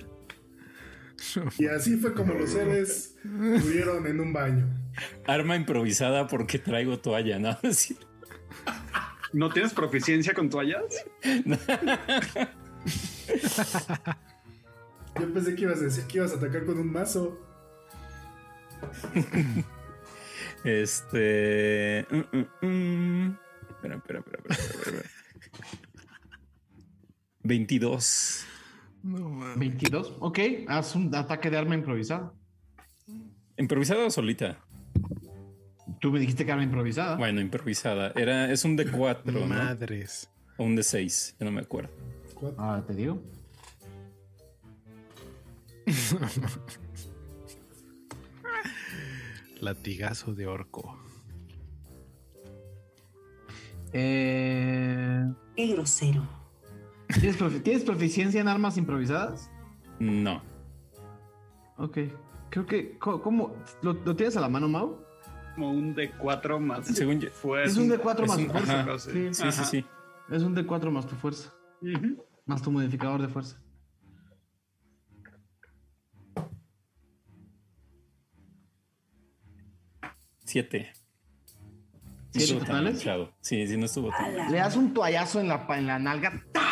Y 1.58 1.66
así 1.66 1.96
fue 1.96 2.12
como 2.14 2.34
los 2.34 2.50
seres 2.50 3.16
murieron 3.24 4.06
en 4.06 4.20
un 4.20 4.32
baño. 4.32 4.68
Arma 5.26 5.56
improvisada 5.56 6.26
porque 6.26 6.58
traigo 6.58 6.98
toalla, 6.98 7.38
¿no? 7.38 7.56
¿No 9.32 9.50
tienes 9.50 9.72
proficiencia 9.72 10.34
con 10.34 10.50
toallas? 10.50 10.82
Yo 15.20 15.32
pensé 15.32 15.54
que 15.54 15.62
ibas 15.62 15.78
a 15.78 15.84
decir 15.84 16.04
que 16.06 16.18
ibas 16.18 16.32
a 16.32 16.36
atacar 16.36 16.64
con 16.64 16.78
un 16.78 16.92
mazo. 16.92 17.38
Este. 20.64 22.06
mm, 22.10 22.36
mm, 22.36 22.46
mm. 22.66 23.38
Espera, 23.70 23.96
espera, 23.96 24.18
espera, 24.20 24.38
espera, 24.38 24.54
espera, 24.54 24.98
espera. 24.98 25.10
22. 27.42 28.46
22. 29.56 30.16
Ok, 30.20 30.38
haz 30.68 30.94
un 30.94 31.12
ataque 31.14 31.50
de 31.50 31.58
arma 31.58 31.74
improvisada. 31.74 32.32
¿Improvisada 33.56 34.06
o 34.06 34.10
solita? 34.10 34.58
Tú 36.02 36.10
me 36.10 36.18
dijiste 36.18 36.44
que 36.44 36.50
arma 36.50 36.64
improvisada. 36.64 37.14
Bueno, 37.16 37.40
improvisada. 37.40 38.10
Era, 38.16 38.50
es 38.50 38.64
un 38.64 38.74
de 38.74 38.90
4, 38.90 39.30
¿no? 39.32 39.46
Madres. 39.46 40.28
O 40.56 40.64
un 40.64 40.74
de 40.74 40.82
6, 40.82 41.36
ya 41.38 41.46
no 41.46 41.52
me 41.52 41.60
acuerdo. 41.60 41.92
Ahora 42.58 42.84
te 42.84 42.92
digo. 42.92 43.22
Latigazo 49.60 50.34
de 50.34 50.46
orco. 50.46 50.98
Eh, 53.92 55.24
Qué 55.56 55.66
grosero. 55.68 56.26
¿tienes, 57.20 57.38
profi- 57.38 57.62
¿Tienes 57.62 57.84
proficiencia 57.84 58.40
en 58.40 58.48
armas 58.48 58.76
improvisadas? 58.78 59.50
No. 59.98 60.42
Ok. 61.76 61.98
Creo 62.50 62.66
que. 62.66 62.98
¿Cómo? 62.98 63.54
¿Lo, 63.82 63.92
lo 63.92 64.16
tienes 64.16 64.36
a 64.36 64.40
la 64.40 64.48
mano, 64.48 64.68
Mau? 64.68 65.01
Como 65.54 65.70
un 65.70 65.94
D4 65.94 66.58
más. 66.60 66.86
Según 66.86 67.20
yo- 67.20 67.30
Fue 67.30 67.64
Es 67.64 67.76
un 67.76 67.88
D4 67.90 68.22
es 68.24 68.28
más 68.28 68.38
un- 68.38 68.46
tu 68.46 68.52
fuerza. 68.52 68.80
ajá. 68.80 68.98
Sí, 68.98 69.28
Sí, 69.34 69.52
sí, 69.52 69.64
sí. 69.64 69.84
Es 70.30 70.42
un 70.42 70.54
D4 70.56 70.90
más 70.90 71.06
tu 71.06 71.14
fuerza. 71.16 71.52
Ujú. 71.82 72.24
Más 72.46 72.62
tu 72.62 72.70
modificador 72.70 73.20
de 73.20 73.28
fuerza. 73.28 73.58
Siete. 80.44 80.92
¿Siete 82.30 82.54
totales? 82.60 83.04
Sí, 83.40 83.66
sí, 83.66 83.76
no 83.76 83.86
estuvo 83.86 84.10
tan. 84.10 84.50
Le 84.50 84.58
das 84.58 84.76
un 84.76 84.94
toallazo 84.94 85.40
en 85.40 85.48
la, 85.48 85.66
pa- 85.66 85.78
en 85.78 85.86
la 85.86 85.98
nalga. 85.98 86.42
¡ta! 86.52 86.62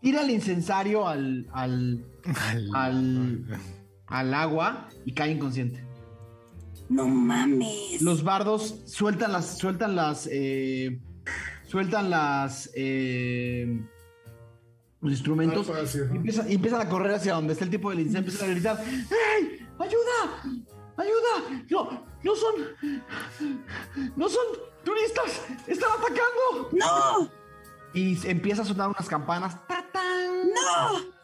Tira 0.00 0.22
el 0.22 0.30
incensario 0.30 1.06
al, 1.08 1.46
al, 1.52 2.04
al, 2.74 3.46
al 4.06 4.34
agua 4.34 4.88
y 5.06 5.12
cae 5.12 5.30
inconsciente. 5.30 5.83
No 6.88 7.08
mames. 7.08 8.02
Los 8.02 8.22
bardos 8.22 8.82
sueltan 8.86 9.32
las, 9.32 9.58
sueltan 9.58 9.96
las, 9.96 10.28
eh, 10.30 11.00
sueltan 11.66 12.10
las, 12.10 12.70
eh, 12.74 13.80
los 15.00 15.12
instrumentos 15.12 15.68
Alfa, 15.68 15.86
sí, 15.86 15.98
y, 15.98 16.02
ajá. 16.02 16.14
empiezan, 16.14 16.50
y 16.50 16.54
empiezan 16.54 16.80
a 16.80 16.88
correr 16.88 17.14
hacia 17.14 17.34
donde 17.34 17.52
está 17.52 17.64
el 17.64 17.70
tipo 17.70 17.90
del 17.90 18.00
incendio, 18.00 18.30
empiezan 18.30 18.50
a 18.50 18.52
gritar, 18.52 18.84
¡Ey! 18.86 19.66
¡Ayuda! 19.78 20.42
¡Ayuda! 20.96 21.64
No, 21.70 22.06
no 22.22 22.36
son, 22.36 22.54
no 24.16 24.28
son 24.28 24.44
turistas, 24.84 25.42
están 25.66 25.90
atacando. 25.90 26.70
¡No! 26.72 27.30
Y 27.92 28.16
empieza 28.28 28.62
a 28.62 28.64
sonar 28.64 28.88
unas 28.88 29.08
campanas. 29.08 29.56
¡Tatán! 29.66 30.48
¡No! 30.48 31.14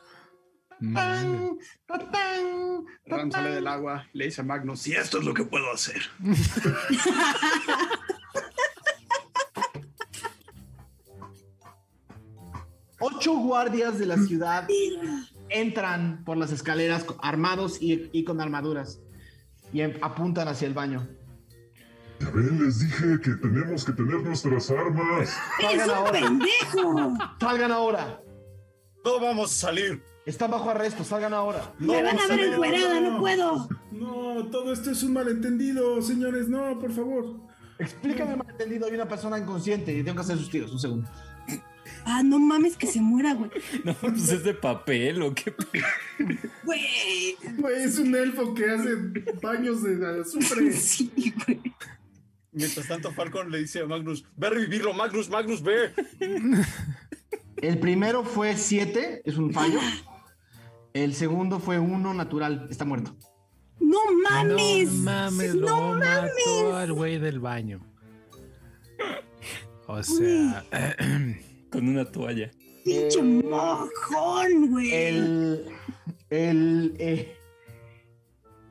¡Tatán! 0.81 1.59
¡Tatán! 1.87 2.85
Ran 3.07 3.31
sale 3.33 3.51
del 3.51 3.67
agua, 3.67 4.07
le 4.13 4.27
dice 4.27 4.41
a 4.41 4.45
Magnus, 4.45 4.81
Si 4.81 4.93
esto 4.93 5.19
es 5.19 5.25
lo 5.25 5.35
que 5.35 5.45
puedo 5.45 5.71
hacer. 5.73 6.01
Ocho 12.99 13.35
guardias 13.35 13.99
de 13.99 14.07
la 14.07 14.19
ciudad 14.19 14.69
entran 15.49 16.23
por 16.25 16.37
las 16.37 16.53
escaleras 16.53 17.07
armados 17.23 17.79
y, 17.81 18.11
y 18.13 18.25
con 18.25 18.41
armaduras 18.41 19.01
y 19.73 19.81
em- 19.81 19.95
apuntan 20.03 20.49
hacia 20.49 20.67
el 20.69 20.75
baño. 20.75 21.09
Ya 22.21 22.29
ven, 22.31 22.63
les 22.63 22.81
dije 22.81 23.19
que 23.23 23.31
tenemos 23.37 23.85
que 23.85 23.93
tener 23.93 24.21
nuestras 24.23 24.71
armas. 24.71 25.35
¡Eres 25.61 25.87
Salgan 25.87 25.89
un 25.91 25.95
ahora. 25.97 26.13
pendejo! 26.13 27.15
Salgan 27.41 27.73
ahora. 27.73 28.21
No 29.03 29.19
vamos 29.21 29.51
a 29.51 29.55
salir. 29.55 30.03
Están 30.27 30.51
bajo 30.51 30.71
arresto. 30.71 31.05
Salgan 31.05 31.33
ahora. 31.35 31.73
No, 31.79 31.95
¡Me 31.95 32.03
van 32.03 32.19
a 32.19 32.27
ver 32.27 32.41
encuerada! 32.41 33.01
¡No 33.01 33.19
puedo! 33.19 33.69
No, 33.93 34.47
todo 34.51 34.73
esto 34.73 34.91
es 34.91 35.03
un 35.03 35.15
malentendido, 35.15 36.01
señores. 36.03 36.49
No, 36.49 36.79
por 36.79 36.93
favor. 36.93 37.37
Explícame 37.79 38.33
el 38.33 38.39
malentendido. 38.39 38.87
Hay 38.87 38.95
una 38.95 39.09
persona 39.09 39.39
inconsciente 39.39 39.93
y 39.97 40.03
tengo 40.03 40.17
que 40.17 40.23
hacer 40.23 40.37
sus 40.37 40.51
tiros. 40.51 40.73
Un 40.73 40.79
segundo. 40.79 41.09
Ah, 42.05 42.23
no 42.23 42.39
mames 42.39 42.77
que 42.77 42.87
se 42.87 43.01
muera, 43.01 43.35
güey. 43.35 43.51
No, 43.85 43.95
pues 43.95 44.29
es 44.31 44.45
de 44.45 44.55
papel 44.55 45.23
o 45.23 45.35
qué. 45.35 45.55
Güey. 46.65 47.37
Güey, 47.59 47.83
es 47.83 47.99
un 47.99 48.15
elfo 48.15 48.55
que 48.55 48.71
hace 48.71 48.91
baños 49.43 49.83
de 49.83 50.21
azufre. 50.21 50.73
Sí, 50.73 51.11
güey. 51.47 51.61
Mientras 52.53 52.89
tanto, 52.89 53.13
Falcon 53.13 53.51
le 53.51 53.59
dice 53.59 53.81
a 53.81 53.87
Magnus: 53.87 54.25
Ve 54.37 54.49
a 54.49 54.51
revivirlo, 54.51 54.93
Magnus, 54.93 55.29
Magnus, 55.31 55.63
ve. 55.63 55.93
El 57.61 57.79
primero 57.79 58.25
fue 58.25 58.57
7, 58.57 59.23
es 59.25 59.37
un 59.37 59.53
fallo. 59.53 59.79
El 60.93 61.15
segundo 61.15 61.61
fue 61.61 61.79
1 61.79 62.15
natural, 62.15 62.67
está 62.71 62.85
muerto. 62.85 63.15
¡No 63.79 63.99
No 64.11 64.21
mames! 64.31 64.93
mames, 64.93 65.55
¡No 65.55 65.95
lo 65.95 65.99
mató 65.99 66.77
al 66.77 66.93
güey 66.93 67.19
del 67.19 67.41
baño. 67.41 67.81
O 69.87 70.03
sea, 70.03 70.65
Con 71.71 71.89
una 71.89 72.05
toalla. 72.05 72.51
¡Pinche 72.85 73.23
mojón, 73.23 74.71
güey! 74.71 74.93
El. 74.93 75.67
El. 76.31 76.95
eh, 76.99 77.37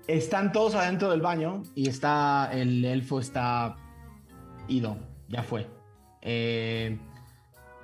están 0.08 0.51
todos 0.51 0.76
adentro 0.76 1.09
del 1.11 1.22
baño 1.22 1.64
y 1.76 1.88
está. 1.90 2.50
El 2.53 2.84
elfo 2.84 3.19
está. 3.19 3.76
Ido, 4.68 4.98
ya 5.27 5.43
fue. 5.43 5.68
Eh, 6.22 6.98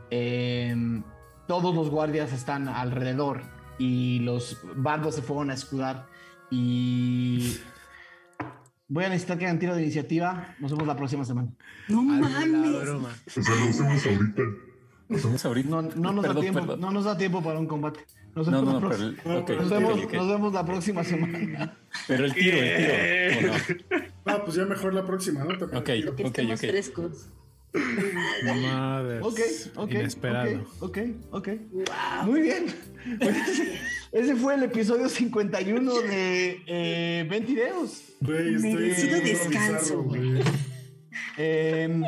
em, 0.10 1.04
todos 1.48 1.74
los 1.76 1.90
guardias 1.90 2.34
están 2.34 2.68
alrededor 2.68 3.42
y 3.78 4.20
los 4.20 4.58
bardos 4.76 5.16
se 5.16 5.22
fueron 5.22 5.50
a 5.52 5.54
escudar. 5.54 6.08
Y. 6.52 7.58
Voy 8.88 9.04
a 9.04 9.10
necesitar 9.10 9.38
que 9.40 9.46
hagan 9.46 9.58
tiro 9.60 9.76
de 9.76 9.82
iniciativa. 9.82 10.56
Nos 10.60 10.72
vemos 10.72 10.86
la 10.88 10.96
próxima 10.96 11.26
semana. 11.26 11.50
¡No 11.88 12.04
mames! 12.04 12.32
sea, 13.28 13.56
lo 13.56 13.70
hacemos 13.70 14.06
ahorita. 14.06 14.44
Hacemos 15.10 15.46
ahorita. 15.46 15.70
No, 15.70 15.82
no 15.82 16.12
nos 16.14 16.16
da 16.16 16.22
Perdón, 16.30 16.42
tiempo, 16.42 16.60
perdón. 16.62 16.80
no 16.82 16.92
nos 16.92 17.06
da 17.06 17.18
tiempo 17.18 17.44
para 17.44 17.60
un 17.60 17.68
combate. 17.68 18.00
Nos 18.36 18.48
No, 18.48 18.58
vemos, 18.64 18.82
no, 18.82 18.90
la, 18.90 18.98
no, 19.08 19.46
pero, 19.46 19.62
nos, 19.62 19.70
vemos, 19.72 20.04
ok. 20.04 20.14
nos 20.14 20.28
vemos 20.28 20.54
la 20.54 20.66
próxima 20.66 21.04
semana. 21.04 21.78
Pero 22.08 22.26
el 22.26 22.34
tiro, 22.34 22.58
el 22.60 23.38
tiro. 23.40 23.52
¿o 23.54 23.98
no? 23.98 24.06
Ah, 24.28 24.42
pues 24.44 24.56
ya 24.58 24.66
mejor 24.66 24.94
la 24.94 25.06
próxima, 25.06 25.44
¿no? 25.44 25.54
Ok. 25.54 25.90
Ok, 26.20 26.40
ok. 26.52 26.58
frescos. 26.58 27.30
Madre. 28.62 29.20
Ok, 29.22 29.40
ok. 29.76 29.92
Inesperado. 29.92 30.66
Ok, 30.80 30.98
ok. 31.32 31.50
Muy 32.26 32.42
bien. 32.42 32.66
Pues 33.20 33.50
ese, 33.50 33.80
ese 34.12 34.36
fue 34.36 34.56
el 34.56 34.64
episodio 34.64 35.10
51 35.10 36.02
de 36.02 36.62
eh, 36.66 37.28
Ventideos. 37.30 38.04
Güey, 38.22 38.56
estoy 38.56 39.22
descanso, 39.22 40.04
güey. 40.04 40.42
Em, 41.38 42.04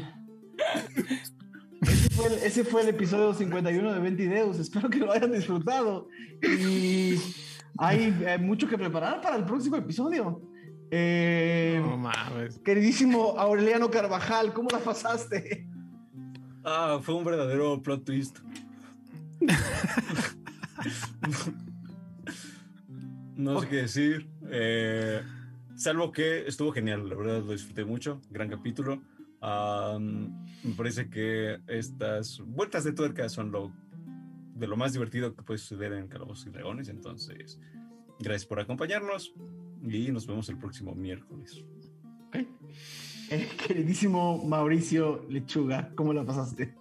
ese, 1.82 2.10
fue 2.10 2.28
el, 2.28 2.34
ese 2.44 2.64
fue 2.64 2.82
el 2.82 2.90
episodio 2.90 3.34
51 3.34 3.94
de 3.94 4.00
Ventideos. 4.00 4.60
Espero 4.60 4.90
que 4.90 5.00
lo 5.00 5.12
hayan 5.12 5.32
disfrutado. 5.32 6.08
Y 6.42 7.20
hay 7.78 8.16
eh, 8.26 8.38
mucho 8.40 8.68
que 8.68 8.78
preparar 8.78 9.22
para 9.22 9.36
el 9.36 9.46
próximo 9.46 9.76
episodio. 9.76 10.42
Em, 10.92 11.82
No 11.82 11.98
mames. 11.98 12.60
Queridísimo 12.60 13.38
Aureliano 13.38 13.90
Carvajal, 13.92 14.54
¿cómo 14.54 14.70
la 14.70 14.80
pasaste? 14.80 15.68
Ah, 16.64 17.00
fue 17.02 17.16
un 17.16 17.24
verdadero 17.26 17.82
plot 17.82 18.04
twist. 18.06 18.40
no 23.36 23.62
sé 23.62 23.68
qué 23.68 23.76
decir. 23.78 24.30
eh, 24.50 25.22
salvo 25.76 26.12
que 26.12 26.48
estuvo 26.48 26.72
genial, 26.72 27.08
la 27.08 27.16
verdad 27.16 27.44
lo 27.44 27.52
disfruté 27.52 27.86
mucho. 27.86 28.22
Gran 28.30 28.50
capítulo. 28.50 29.02
Me 29.42 30.74
parece 30.76 31.10
que 31.10 31.60
estas 31.68 32.40
vueltas 32.46 32.84
de 32.84 32.94
tuerca 32.94 33.30
son 33.30 33.52
lo 33.52 33.72
de 34.56 34.66
lo 34.68 34.76
más 34.76 34.94
divertido 34.94 35.36
que 35.36 35.44
puede 35.44 35.60
suceder 35.60 35.94
en 35.94 36.08
Calabozos 36.08 36.48
y 36.48 36.50
Dragones. 36.50 36.90
Entonces, 36.90 37.60
gracias 38.20 38.46
por 38.48 38.60
acompañarnos 38.60 39.34
y 39.84 40.12
nos 40.12 40.28
vemos 40.28 40.50
el 40.50 40.58
próximo 40.58 40.96
miércoles. 40.96 41.64
Eh, 43.30 43.48
queridísimo 43.68 44.44
Mauricio 44.46 45.26
Lechuga, 45.30 45.92
¿cómo 45.96 46.14
la 46.14 46.26
pasaste? 46.26 46.76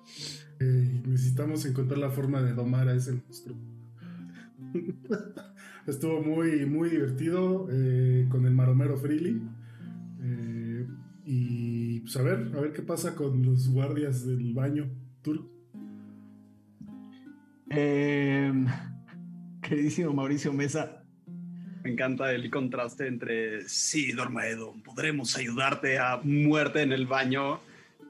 Eh, 0.60 1.02
necesitamos 1.06 1.64
encontrar 1.66 1.98
la 1.98 2.10
forma 2.10 2.40
de 2.42 2.54
domar 2.54 2.88
a 2.88 2.94
ese 2.94 3.12
monstruo. 3.12 3.56
Estuvo 5.86 6.20
muy, 6.22 6.66
muy 6.66 6.90
divertido 6.90 7.68
eh, 7.70 8.26
con 8.28 8.46
el 8.46 8.54
maromero 8.54 8.96
Freely. 8.96 9.40
Eh, 10.22 10.86
y 11.24 12.00
pues 12.00 12.16
a 12.16 12.22
ver, 12.22 12.52
a 12.56 12.60
ver 12.60 12.72
qué 12.72 12.82
pasa 12.82 13.14
con 13.14 13.42
los 13.42 13.68
guardias 13.70 14.26
del 14.26 14.54
baño. 14.54 14.90
Tur. 15.22 15.48
Em, 17.68 18.66
queridísimo 19.60 20.12
Mauricio 20.12 20.52
Mesa, 20.52 21.04
Me 21.86 21.92
encanta 21.92 22.32
el 22.32 22.50
contraste 22.50 23.06
entre 23.06 23.68
sí, 23.68 24.10
Dormaedo, 24.10 24.74
podremos 24.84 25.36
ayudarte 25.36 26.00
a 26.00 26.16
muerte 26.20 26.82
en 26.82 26.90
el 26.90 27.06
baño 27.06 27.60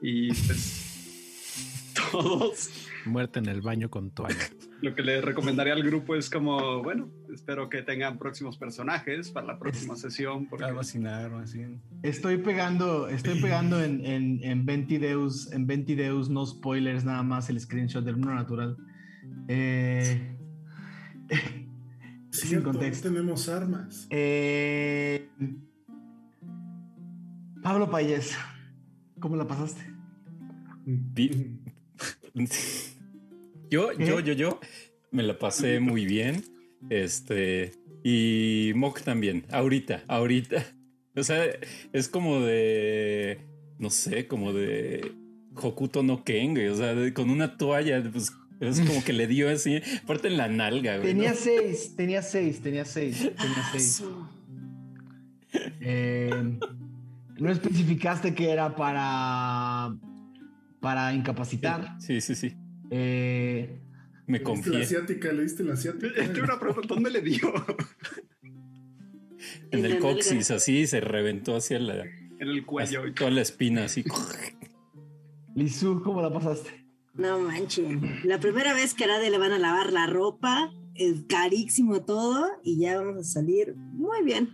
y 0.01 0.29
pues 0.29 1.93
todos. 2.11 2.71
Muerte 3.05 3.37
en 3.37 3.45
el 3.45 3.61
baño 3.61 3.87
con 3.91 4.09
toalla. 4.09 4.49
Lo 4.81 4.95
que 4.95 5.03
le 5.03 5.21
recomendaría 5.21 5.73
al 5.73 5.83
grupo 5.83 6.15
es 6.15 6.27
como, 6.27 6.81
bueno, 6.81 7.07
espero 7.31 7.69
que 7.69 7.83
tengan 7.83 8.17
próximos 8.17 8.57
personajes 8.57 9.29
para 9.29 9.45
la 9.45 9.59
próxima 9.59 9.95
sesión. 9.95 10.47
Porque 10.47 10.65
Algo 10.65 10.79
así, 10.79 10.97
nada, 10.97 11.29
así. 11.39 11.61
estoy 12.01 12.39
pegando, 12.39 13.07
estoy 13.07 13.39
pegando 13.39 13.83
en, 13.83 14.03
en, 14.03 14.43
en 14.43 14.65
Ventideus, 14.65 15.51
en 15.51 15.67
Ventideus, 15.67 16.31
no 16.31 16.47
spoilers, 16.47 17.05
nada 17.05 17.21
más 17.21 17.47
el 17.51 17.59
screenshot 17.59 18.03
del 18.03 18.15
mundo 18.15 18.33
natural. 18.33 18.75
Eh, 19.47 20.35
sin 22.39 22.49
Cierto, 22.49 22.71
contexto. 22.71 23.09
no 23.09 23.15
tenemos 23.15 23.49
armas. 23.49 24.07
Eh, 24.09 25.27
Pablo 27.61 27.89
Payés, 27.89 28.35
¿cómo 29.19 29.35
la 29.35 29.47
pasaste? 29.47 29.81
Bien. 30.85 31.59
Yo, 33.69 33.91
yo, 33.93 34.19
yo, 34.21 34.33
yo 34.33 34.59
me 35.11 35.23
la 35.23 35.37
pasé 35.37 35.79
muy 35.79 36.05
bien. 36.05 36.43
Este, 36.89 37.73
y 38.03 38.71
Mok 38.75 39.01
también. 39.01 39.45
Ahorita, 39.51 40.03
ahorita. 40.07 40.63
O 41.15 41.23
sea, 41.23 41.43
es 41.93 42.07
como 42.07 42.39
de, 42.41 43.39
no 43.79 43.89
sé, 43.89 44.27
como 44.27 44.53
de 44.53 45.11
Hokuto 45.55 46.03
no 46.03 46.23
Ken, 46.23 46.53
güey. 46.53 46.67
O 46.67 46.75
sea, 46.75 46.93
de- 46.93 47.13
con 47.13 47.29
una 47.31 47.57
toalla, 47.57 48.01
pues 48.09 48.31
es 48.59 48.79
como 48.81 49.03
que 49.03 49.13
le 49.13 49.27
dio 49.27 49.49
así, 49.49 49.81
aparte 50.03 50.27
en 50.27 50.37
la 50.37 50.47
nalga, 50.47 50.97
güey. 50.97 51.09
Tenía 51.13 51.31
¿no? 51.31 51.35
seis, 51.35 51.95
tenía 51.95 52.21
seis, 52.21 52.61
tenía 52.61 52.85
seis, 52.85 53.17
tenía 53.19 53.63
seis. 53.71 54.03
Eh, 55.79 56.59
no 57.39 57.51
especificaste 57.51 58.33
que 58.33 58.49
era 58.51 58.75
para 58.75 59.95
para 60.79 61.13
incapacitar. 61.13 61.95
Sí, 61.99 62.21
sí, 62.21 62.35
sí. 62.35 62.55
Eh, 62.91 63.79
Me 64.27 64.39
¿Le 64.39 64.43
diste 64.43 64.43
la 64.43 64.43
confié. 64.43 64.81
asiática? 64.83 65.31
¿Le 65.33 65.43
diste 65.43 65.63
la 65.63 65.73
asiática? 65.73 66.13
Tengo 66.15 66.43
una 66.43 66.59
pregunta, 66.59 66.87
¿dónde 66.93 67.09
le 67.11 67.21
dio? 67.21 67.53
En 69.71 69.79
En 69.79 69.85
el 69.85 69.99
coxis, 69.99 70.51
así 70.51 70.87
se 70.87 70.99
reventó 71.01 71.55
hacia 71.57 71.79
la, 71.79 72.03
En 72.05 72.47
el 72.47 72.65
cuello. 72.65 73.13
toda 73.13 73.31
la 73.31 73.41
espina, 73.41 73.85
así. 73.85 74.03
Lizu, 75.55 76.01
¿cómo 76.03 76.21
la 76.21 76.31
pasaste? 76.31 76.86
No 77.17 77.39
manches. 77.39 78.23
La 78.23 78.39
primera 78.39 78.73
vez 78.73 78.93
que 78.93 79.05
a 79.05 79.07
nadie 79.07 79.31
le 79.31 79.39
van 79.39 79.51
a 79.51 79.57
lavar 79.57 79.91
la 79.91 80.05
ropa, 80.05 80.71
es 80.93 81.23
carísimo 81.27 82.03
todo 82.03 82.47
y 82.63 82.79
ya 82.79 82.99
vamos 82.99 83.17
a 83.17 83.23
salir 83.23 83.75
muy 83.75 84.23
bien. 84.23 84.49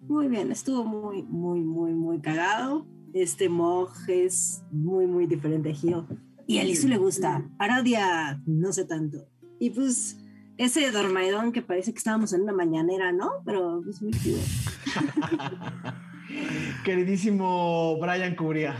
Muy 0.00 0.28
bien. 0.28 0.50
Estuvo 0.50 0.84
muy, 0.84 1.22
muy, 1.22 1.60
muy, 1.60 1.92
muy 1.92 2.20
cagado. 2.20 2.86
Este 3.12 3.48
Moj 3.48 3.92
es 4.08 4.64
muy, 4.72 5.06
muy 5.06 5.26
diferente 5.26 5.70
a 5.70 5.74
Gio. 5.74 6.06
Y 6.46 6.58
a 6.58 6.64
Lizu 6.64 6.88
le 6.88 6.96
gusta. 6.96 7.48
Aradia, 7.58 8.42
no 8.46 8.72
sé 8.72 8.84
tanto. 8.84 9.28
Y 9.60 9.70
pues 9.70 10.18
ese 10.56 10.90
dormaidón 10.90 11.52
que 11.52 11.62
parece 11.62 11.92
que 11.92 11.98
estábamos 11.98 12.32
en 12.32 12.42
una 12.42 12.52
mañanera, 12.52 13.12
¿no? 13.12 13.30
Pero 13.44 13.82
es 13.88 14.02
muy 14.02 14.12
chido. 14.12 14.38
Queridísimo 16.84 17.98
Brian 18.00 18.34
Cubría. 18.34 18.74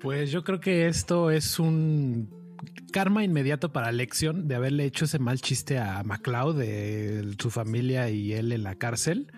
Pues 0.00 0.30
yo 0.30 0.42
creo 0.42 0.60
que 0.60 0.88
esto 0.88 1.30
es 1.30 1.58
un 1.58 2.39
karma 2.90 3.24
inmediato 3.24 3.72
para 3.72 3.92
Lexion 3.92 4.48
de 4.48 4.54
haberle 4.54 4.84
hecho 4.84 5.04
ese 5.04 5.18
mal 5.18 5.40
chiste 5.40 5.78
a 5.78 6.02
MacLeod 6.02 6.58
de 6.58 7.34
su 7.38 7.50
familia 7.50 8.10
y 8.10 8.32
él 8.32 8.52
en 8.52 8.62
la 8.62 8.74
cárcel. 8.74 9.32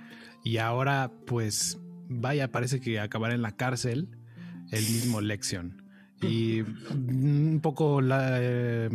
Y 0.45 0.59
ahora, 0.59 1.13
pues, 1.27 1.81
vaya, 2.09 2.51
parece 2.51 2.81
que 2.81 3.01
acabará 3.01 3.35
en 3.35 3.43
la 3.43 3.57
cárcel 3.57 4.09
el 4.71 4.83
mismo 4.83 5.21
Lexion. 5.21 5.83
Y 6.21 6.61
un 6.61 7.61
poco 7.63 8.01
eh, 8.03 8.89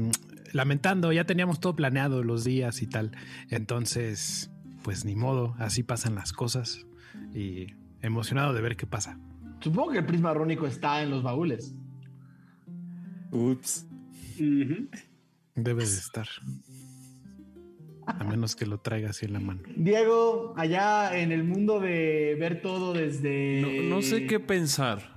lamentando, 0.54 1.12
ya 1.12 1.26
teníamos 1.26 1.60
todo 1.60 1.76
planeado 1.76 2.24
los 2.24 2.44
días 2.44 2.82
y 2.82 2.88
tal. 2.88 3.12
Entonces, 3.50 4.52
pues 4.84 5.06
ni 5.06 5.16
modo, 5.16 5.56
así 5.60 5.84
pasan 5.84 6.16
las 6.16 6.34
cosas. 6.34 6.86
Y 7.34 7.68
emocionado 8.02 8.54
de 8.54 8.62
ver 8.62 8.78
qué 8.78 8.86
pasa. 8.86 9.20
Supongo 9.60 9.92
que 9.92 10.00
el 10.00 10.06
prisma 10.06 10.34
rónico 10.34 10.68
está 10.68 11.02
en 11.02 11.10
los 11.10 11.24
baúles. 11.24 11.76
Ups. 13.32 13.87
Debe 15.56 15.86
de 15.86 15.98
estar. 15.98 16.28
A 18.06 18.24
menos 18.24 18.56
que 18.56 18.66
lo 18.66 18.80
traiga 18.80 19.10
así 19.10 19.26
en 19.26 19.34
la 19.34 19.40
mano. 19.40 19.62
Diego, 19.76 20.54
allá 20.56 21.20
en 21.20 21.32
el 21.34 21.44
mundo 21.44 21.80
de 21.80 22.38
ver 22.40 22.62
todo 22.62 22.94
desde. 22.94 23.84
No, 23.90 24.02
sé 24.02 24.28
qué 24.28 24.40
pensar. 24.40 25.16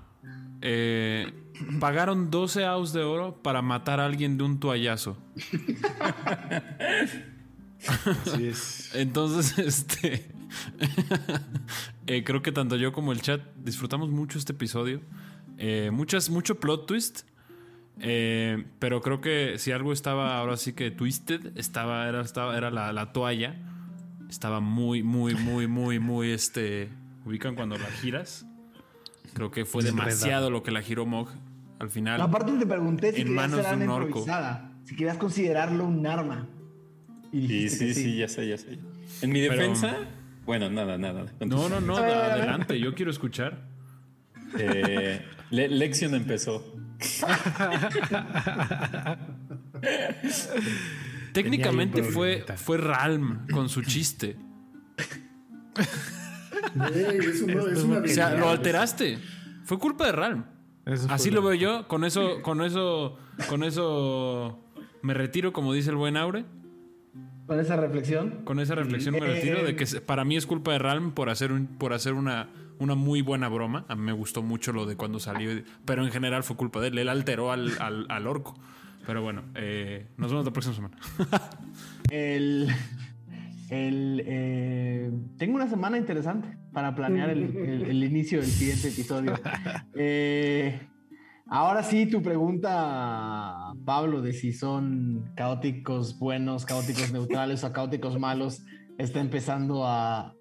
Eh, 0.61 1.33
pagaron 1.79 2.31
12 2.31 2.65
aus 2.65 2.93
de 2.93 3.03
oro 3.03 3.43
para 3.43 3.63
matar 3.63 4.01
a 4.01 4.07
alguien 4.07 4.37
de 4.37 4.45
un 4.45 4.59
toallazo. 4.59 5.17
Así 8.27 8.47
es. 8.47 8.91
Entonces, 8.95 9.59
este. 9.67 10.27
Eh, 12.07 12.25
creo 12.25 12.43
que 12.43 12.51
tanto 12.51 12.75
yo 12.77 12.93
como 12.93 13.13
el 13.13 13.23
chat 13.23 13.41
disfrutamos 13.57 14.11
mucho 14.11 14.37
este 14.37 14.53
episodio. 14.53 15.01
Eh, 15.59 15.91
muchas, 15.93 16.29
mucho 16.29 16.59
plot 16.59 16.87
twist. 16.87 17.21
Eh, 18.03 18.65
pero 18.79 19.03
creo 19.03 19.21
que 19.21 19.59
si 19.59 19.73
algo 19.73 19.93
estaba 19.93 20.39
ahora 20.39 20.57
sí 20.57 20.73
que 20.73 20.91
twisted, 20.91 21.57
estaba, 21.57 22.09
era, 22.09 22.23
estaba, 22.23 22.57
era 22.57 22.71
la, 22.71 23.13
toalla. 23.13 23.57
Estaba 24.29 24.61
muy, 24.61 25.03
muy, 25.03 25.35
muy, 25.35 25.67
muy, 25.67 25.99
muy, 25.99 26.31
este. 26.31 26.89
Ubican 27.25 27.55
cuando 27.55 27.77
la 27.77 27.87
giras. 27.87 28.47
Creo 29.35 29.51
que 29.51 29.65
fue 29.65 29.83
demasiado 29.83 30.51
lo 30.51 30.63
que 30.63 30.71
la 30.71 30.83
giró 30.83 31.07
Mog 31.07 31.29
al 31.79 31.91
final. 31.91 32.21
aparte 32.21 32.53
te 32.53 32.67
pregunté 32.67 33.13
si 33.13 33.23
en 33.23 33.35
manos 33.35 33.69
de 33.69 33.77
un 33.77 33.89
orco. 33.89 34.25
Si 34.85 34.97
querías 34.97 35.17
considerarlo 35.17 35.85
un 35.85 36.07
arma. 36.07 36.47
Y 37.33 37.69
sí, 37.69 37.95
sí, 37.95 38.17
ya 38.17 38.29
sé, 38.29 38.49
ya 38.49 38.59
sé. 38.59 38.79
En 39.23 39.31
mi 39.31 39.41
defensa, 39.41 39.97
bueno, 40.45 40.69
nada, 40.69 40.99
nada. 40.99 41.27
No, 41.41 41.69
no, 41.69 41.81
no, 41.81 41.97
adelante, 41.97 42.79
yo 42.79 42.95
quiero 42.95 43.11
escuchar. 43.11 43.69
Eh, 44.59 45.25
Lexion 45.51 46.15
empezó. 46.15 46.80
Técnicamente 51.33 52.03
fue, 52.03 52.45
fue 52.57 52.79
Ralm 52.79 53.47
con 53.53 53.69
su 53.69 53.83
chiste. 53.83 54.37
o 58.05 58.09
sea, 58.09 58.35
lo 58.35 58.51
alteraste. 58.51 59.19
Fue 59.65 59.79
culpa 59.79 60.07
de 60.07 60.13
Ralm. 60.13 60.45
Así 61.09 61.31
lo 61.31 61.43
veo 61.43 61.55
yo. 61.55 61.89
Con 61.89 62.05
eso, 62.05 62.43
con 62.43 62.63
eso, 62.63 63.17
con 63.49 63.63
eso 63.63 64.65
me 65.03 65.15
retiro, 65.15 65.53
como 65.53 65.73
dice 65.73 65.91
el 65.91 65.97
buen 65.97 66.17
Aure. 66.17 66.45
Con 67.47 67.59
esa 67.59 67.77
reflexión. 67.77 68.43
Con 68.45 68.61
esa 68.61 68.75
reflexión 68.75 69.15
me 69.15 69.21
retiro 69.21 69.65
de 69.65 69.75
que 69.75 69.87
para 70.01 70.25
mí 70.25 70.37
es 70.37 70.47
culpa 70.47 70.73
de 70.73 70.79
Ralm 70.79 71.13
por 71.13 71.31
hacer, 71.31 71.53
un, 71.53 71.67
por 71.67 71.93
hacer 71.93 72.15
una, 72.15 72.49
una 72.81 72.95
muy 72.95 73.23
buena 73.23 73.49
broma. 73.49 73.85
A 73.89 73.95
mí 73.95 74.03
me 74.03 74.13
gustó 74.13 74.43
mucho 74.43 74.73
lo 74.73 74.87
de 74.87 74.97
cuando 74.97 75.21
salió, 75.21 75.63
pero 75.85 76.05
en 76.05 76.11
general 76.11 76.43
fue 76.43 76.57
culpa 76.57 76.81
de 76.81 76.89
él. 76.89 76.99
Él 76.99 77.09
alteró 77.09 77.53
al, 77.53 77.71
al, 77.81 78.27
orco. 78.27 78.59
Pero 79.07 79.23
bueno, 79.23 79.45
eh, 79.55 80.09
nos 80.17 80.31
vemos 80.31 80.45
la 80.45 80.53
próxima 80.53 80.75
semana. 80.75 80.97
el, 82.11 82.69
el, 83.71 84.23
eh, 84.27 85.13
tengo 85.39 85.55
una 85.55 85.69
semana 85.69 85.97
interesante 85.97 86.59
para 86.73 86.95
planear 86.95 87.31
el, 87.31 87.57
el 87.57 88.03
inicio 88.03 88.41
del 88.41 88.51
siguiente 88.51 88.89
episodio. 88.89 89.35
Eh, 89.95 90.81
Ahora 91.53 91.83
sí, 91.83 92.07
tu 92.07 92.23
pregunta, 92.23 93.73
Pablo, 93.85 94.23
de 94.23 94.33
si 94.33 94.53
son 94.53 95.33
caóticos 95.35 96.17
buenos, 96.17 96.65
caóticos 96.65 97.13
neutrales 97.13 97.65
o 97.65 97.73
caóticos 97.73 98.21
malos, 98.21 98.63
está 98.99 99.19
empezando 99.19 99.85
a, 99.85 100.33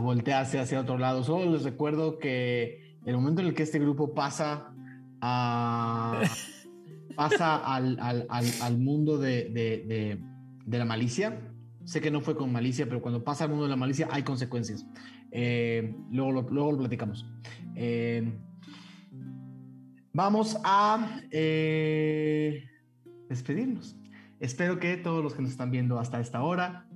voltearse 0.00 0.58
hacia 0.58 0.80
otro 0.80 0.98
lado. 0.98 1.24
Solo 1.24 1.52
les 1.52 1.62
recuerdo 1.62 2.18
que 2.18 2.98
el 3.04 3.14
momento 3.14 3.40
en 3.40 3.48
el 3.48 3.54
que 3.54 3.62
este 3.62 3.78
grupo 3.78 4.14
pasa 4.14 4.72
a 5.20 6.22
pasa 7.16 7.56
al, 7.64 8.78
mundo 8.78 9.18
de, 9.18 10.18
la 10.66 10.84
malicia. 10.84 11.40
Sé 11.84 12.00
que 12.00 12.10
no 12.10 12.20
fue 12.20 12.36
con 12.36 12.52
malicia, 12.52 12.86
pero 12.86 13.00
cuando 13.00 13.24
pasa 13.24 13.44
al 13.44 13.50
mundo 13.50 13.64
de 13.64 13.70
la 13.70 13.76
malicia 13.76 14.08
hay 14.10 14.22
consecuencias. 14.22 14.86
Eh, 15.32 15.96
luego, 16.10 16.32
lo, 16.32 16.42
luego 16.42 16.72
lo 16.72 16.78
platicamos. 16.78 17.26
Eh, 17.74 18.38
vamos 20.12 20.58
a 20.64 21.20
eh, 21.30 22.64
despedirnos. 23.28 23.96
Espero 24.38 24.78
que 24.78 24.96
todos 24.96 25.22
los 25.22 25.34
que 25.34 25.42
nos 25.42 25.52
están 25.52 25.70
viendo 25.70 25.98
hasta 25.98 26.20
esta 26.20 26.42
hora 26.42 26.86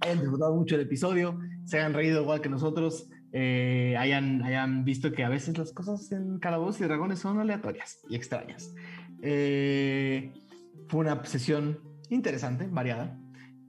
hayan 0.00 0.20
disfrutado 0.20 0.54
mucho 0.54 0.74
el 0.76 0.82
episodio, 0.82 1.38
se 1.64 1.78
hayan 1.78 1.94
reído 1.94 2.22
igual 2.22 2.40
que 2.40 2.48
nosotros, 2.48 3.08
eh, 3.32 3.96
hayan, 3.98 4.42
hayan 4.42 4.84
visto 4.84 5.12
que 5.12 5.24
a 5.24 5.28
veces 5.28 5.56
las 5.56 5.72
cosas 5.72 6.10
en 6.12 6.38
Calabozos 6.38 6.80
y 6.80 6.84
Dragones 6.84 7.18
son 7.18 7.38
aleatorias 7.40 8.00
y 8.08 8.16
extrañas. 8.16 8.74
Eh, 9.22 10.32
fue 10.88 11.00
una 11.00 11.24
sesión 11.24 11.78
interesante, 12.10 12.66
variada, 12.70 13.18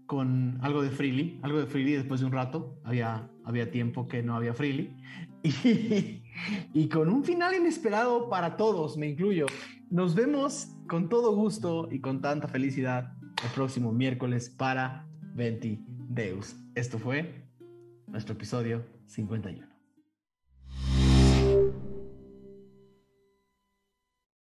con 0.05 0.59
algo 0.61 0.81
de 0.81 0.89
Freely, 0.89 1.39
algo 1.43 1.59
de 1.59 1.65
Freely 1.65 1.93
después 1.93 2.19
de 2.19 2.25
un 2.25 2.33
rato, 2.33 2.77
había, 2.83 3.29
había 3.45 3.71
tiempo 3.71 4.07
que 4.07 4.21
no 4.21 4.35
había 4.35 4.53
Freely. 4.53 4.95
Y, 5.43 6.23
y 6.73 6.87
con 6.87 7.09
un 7.09 7.23
final 7.25 7.53
inesperado 7.53 8.29
para 8.29 8.55
todos, 8.55 8.97
me 8.97 9.09
incluyo. 9.09 9.45
Nos 9.89 10.15
vemos 10.15 10.69
con 10.87 11.09
todo 11.09 11.35
gusto 11.35 11.89
y 11.91 11.99
con 11.99 12.21
tanta 12.21 12.47
felicidad 12.47 13.13
el 13.43 13.49
próximo 13.53 13.91
miércoles 13.91 14.49
para 14.49 15.05
20 15.35 15.81
Deus. 16.09 16.55
Esto 16.75 16.97
fue 16.97 17.42
nuestro 18.13 18.35
episodio 18.35 18.85
51. 19.07 19.72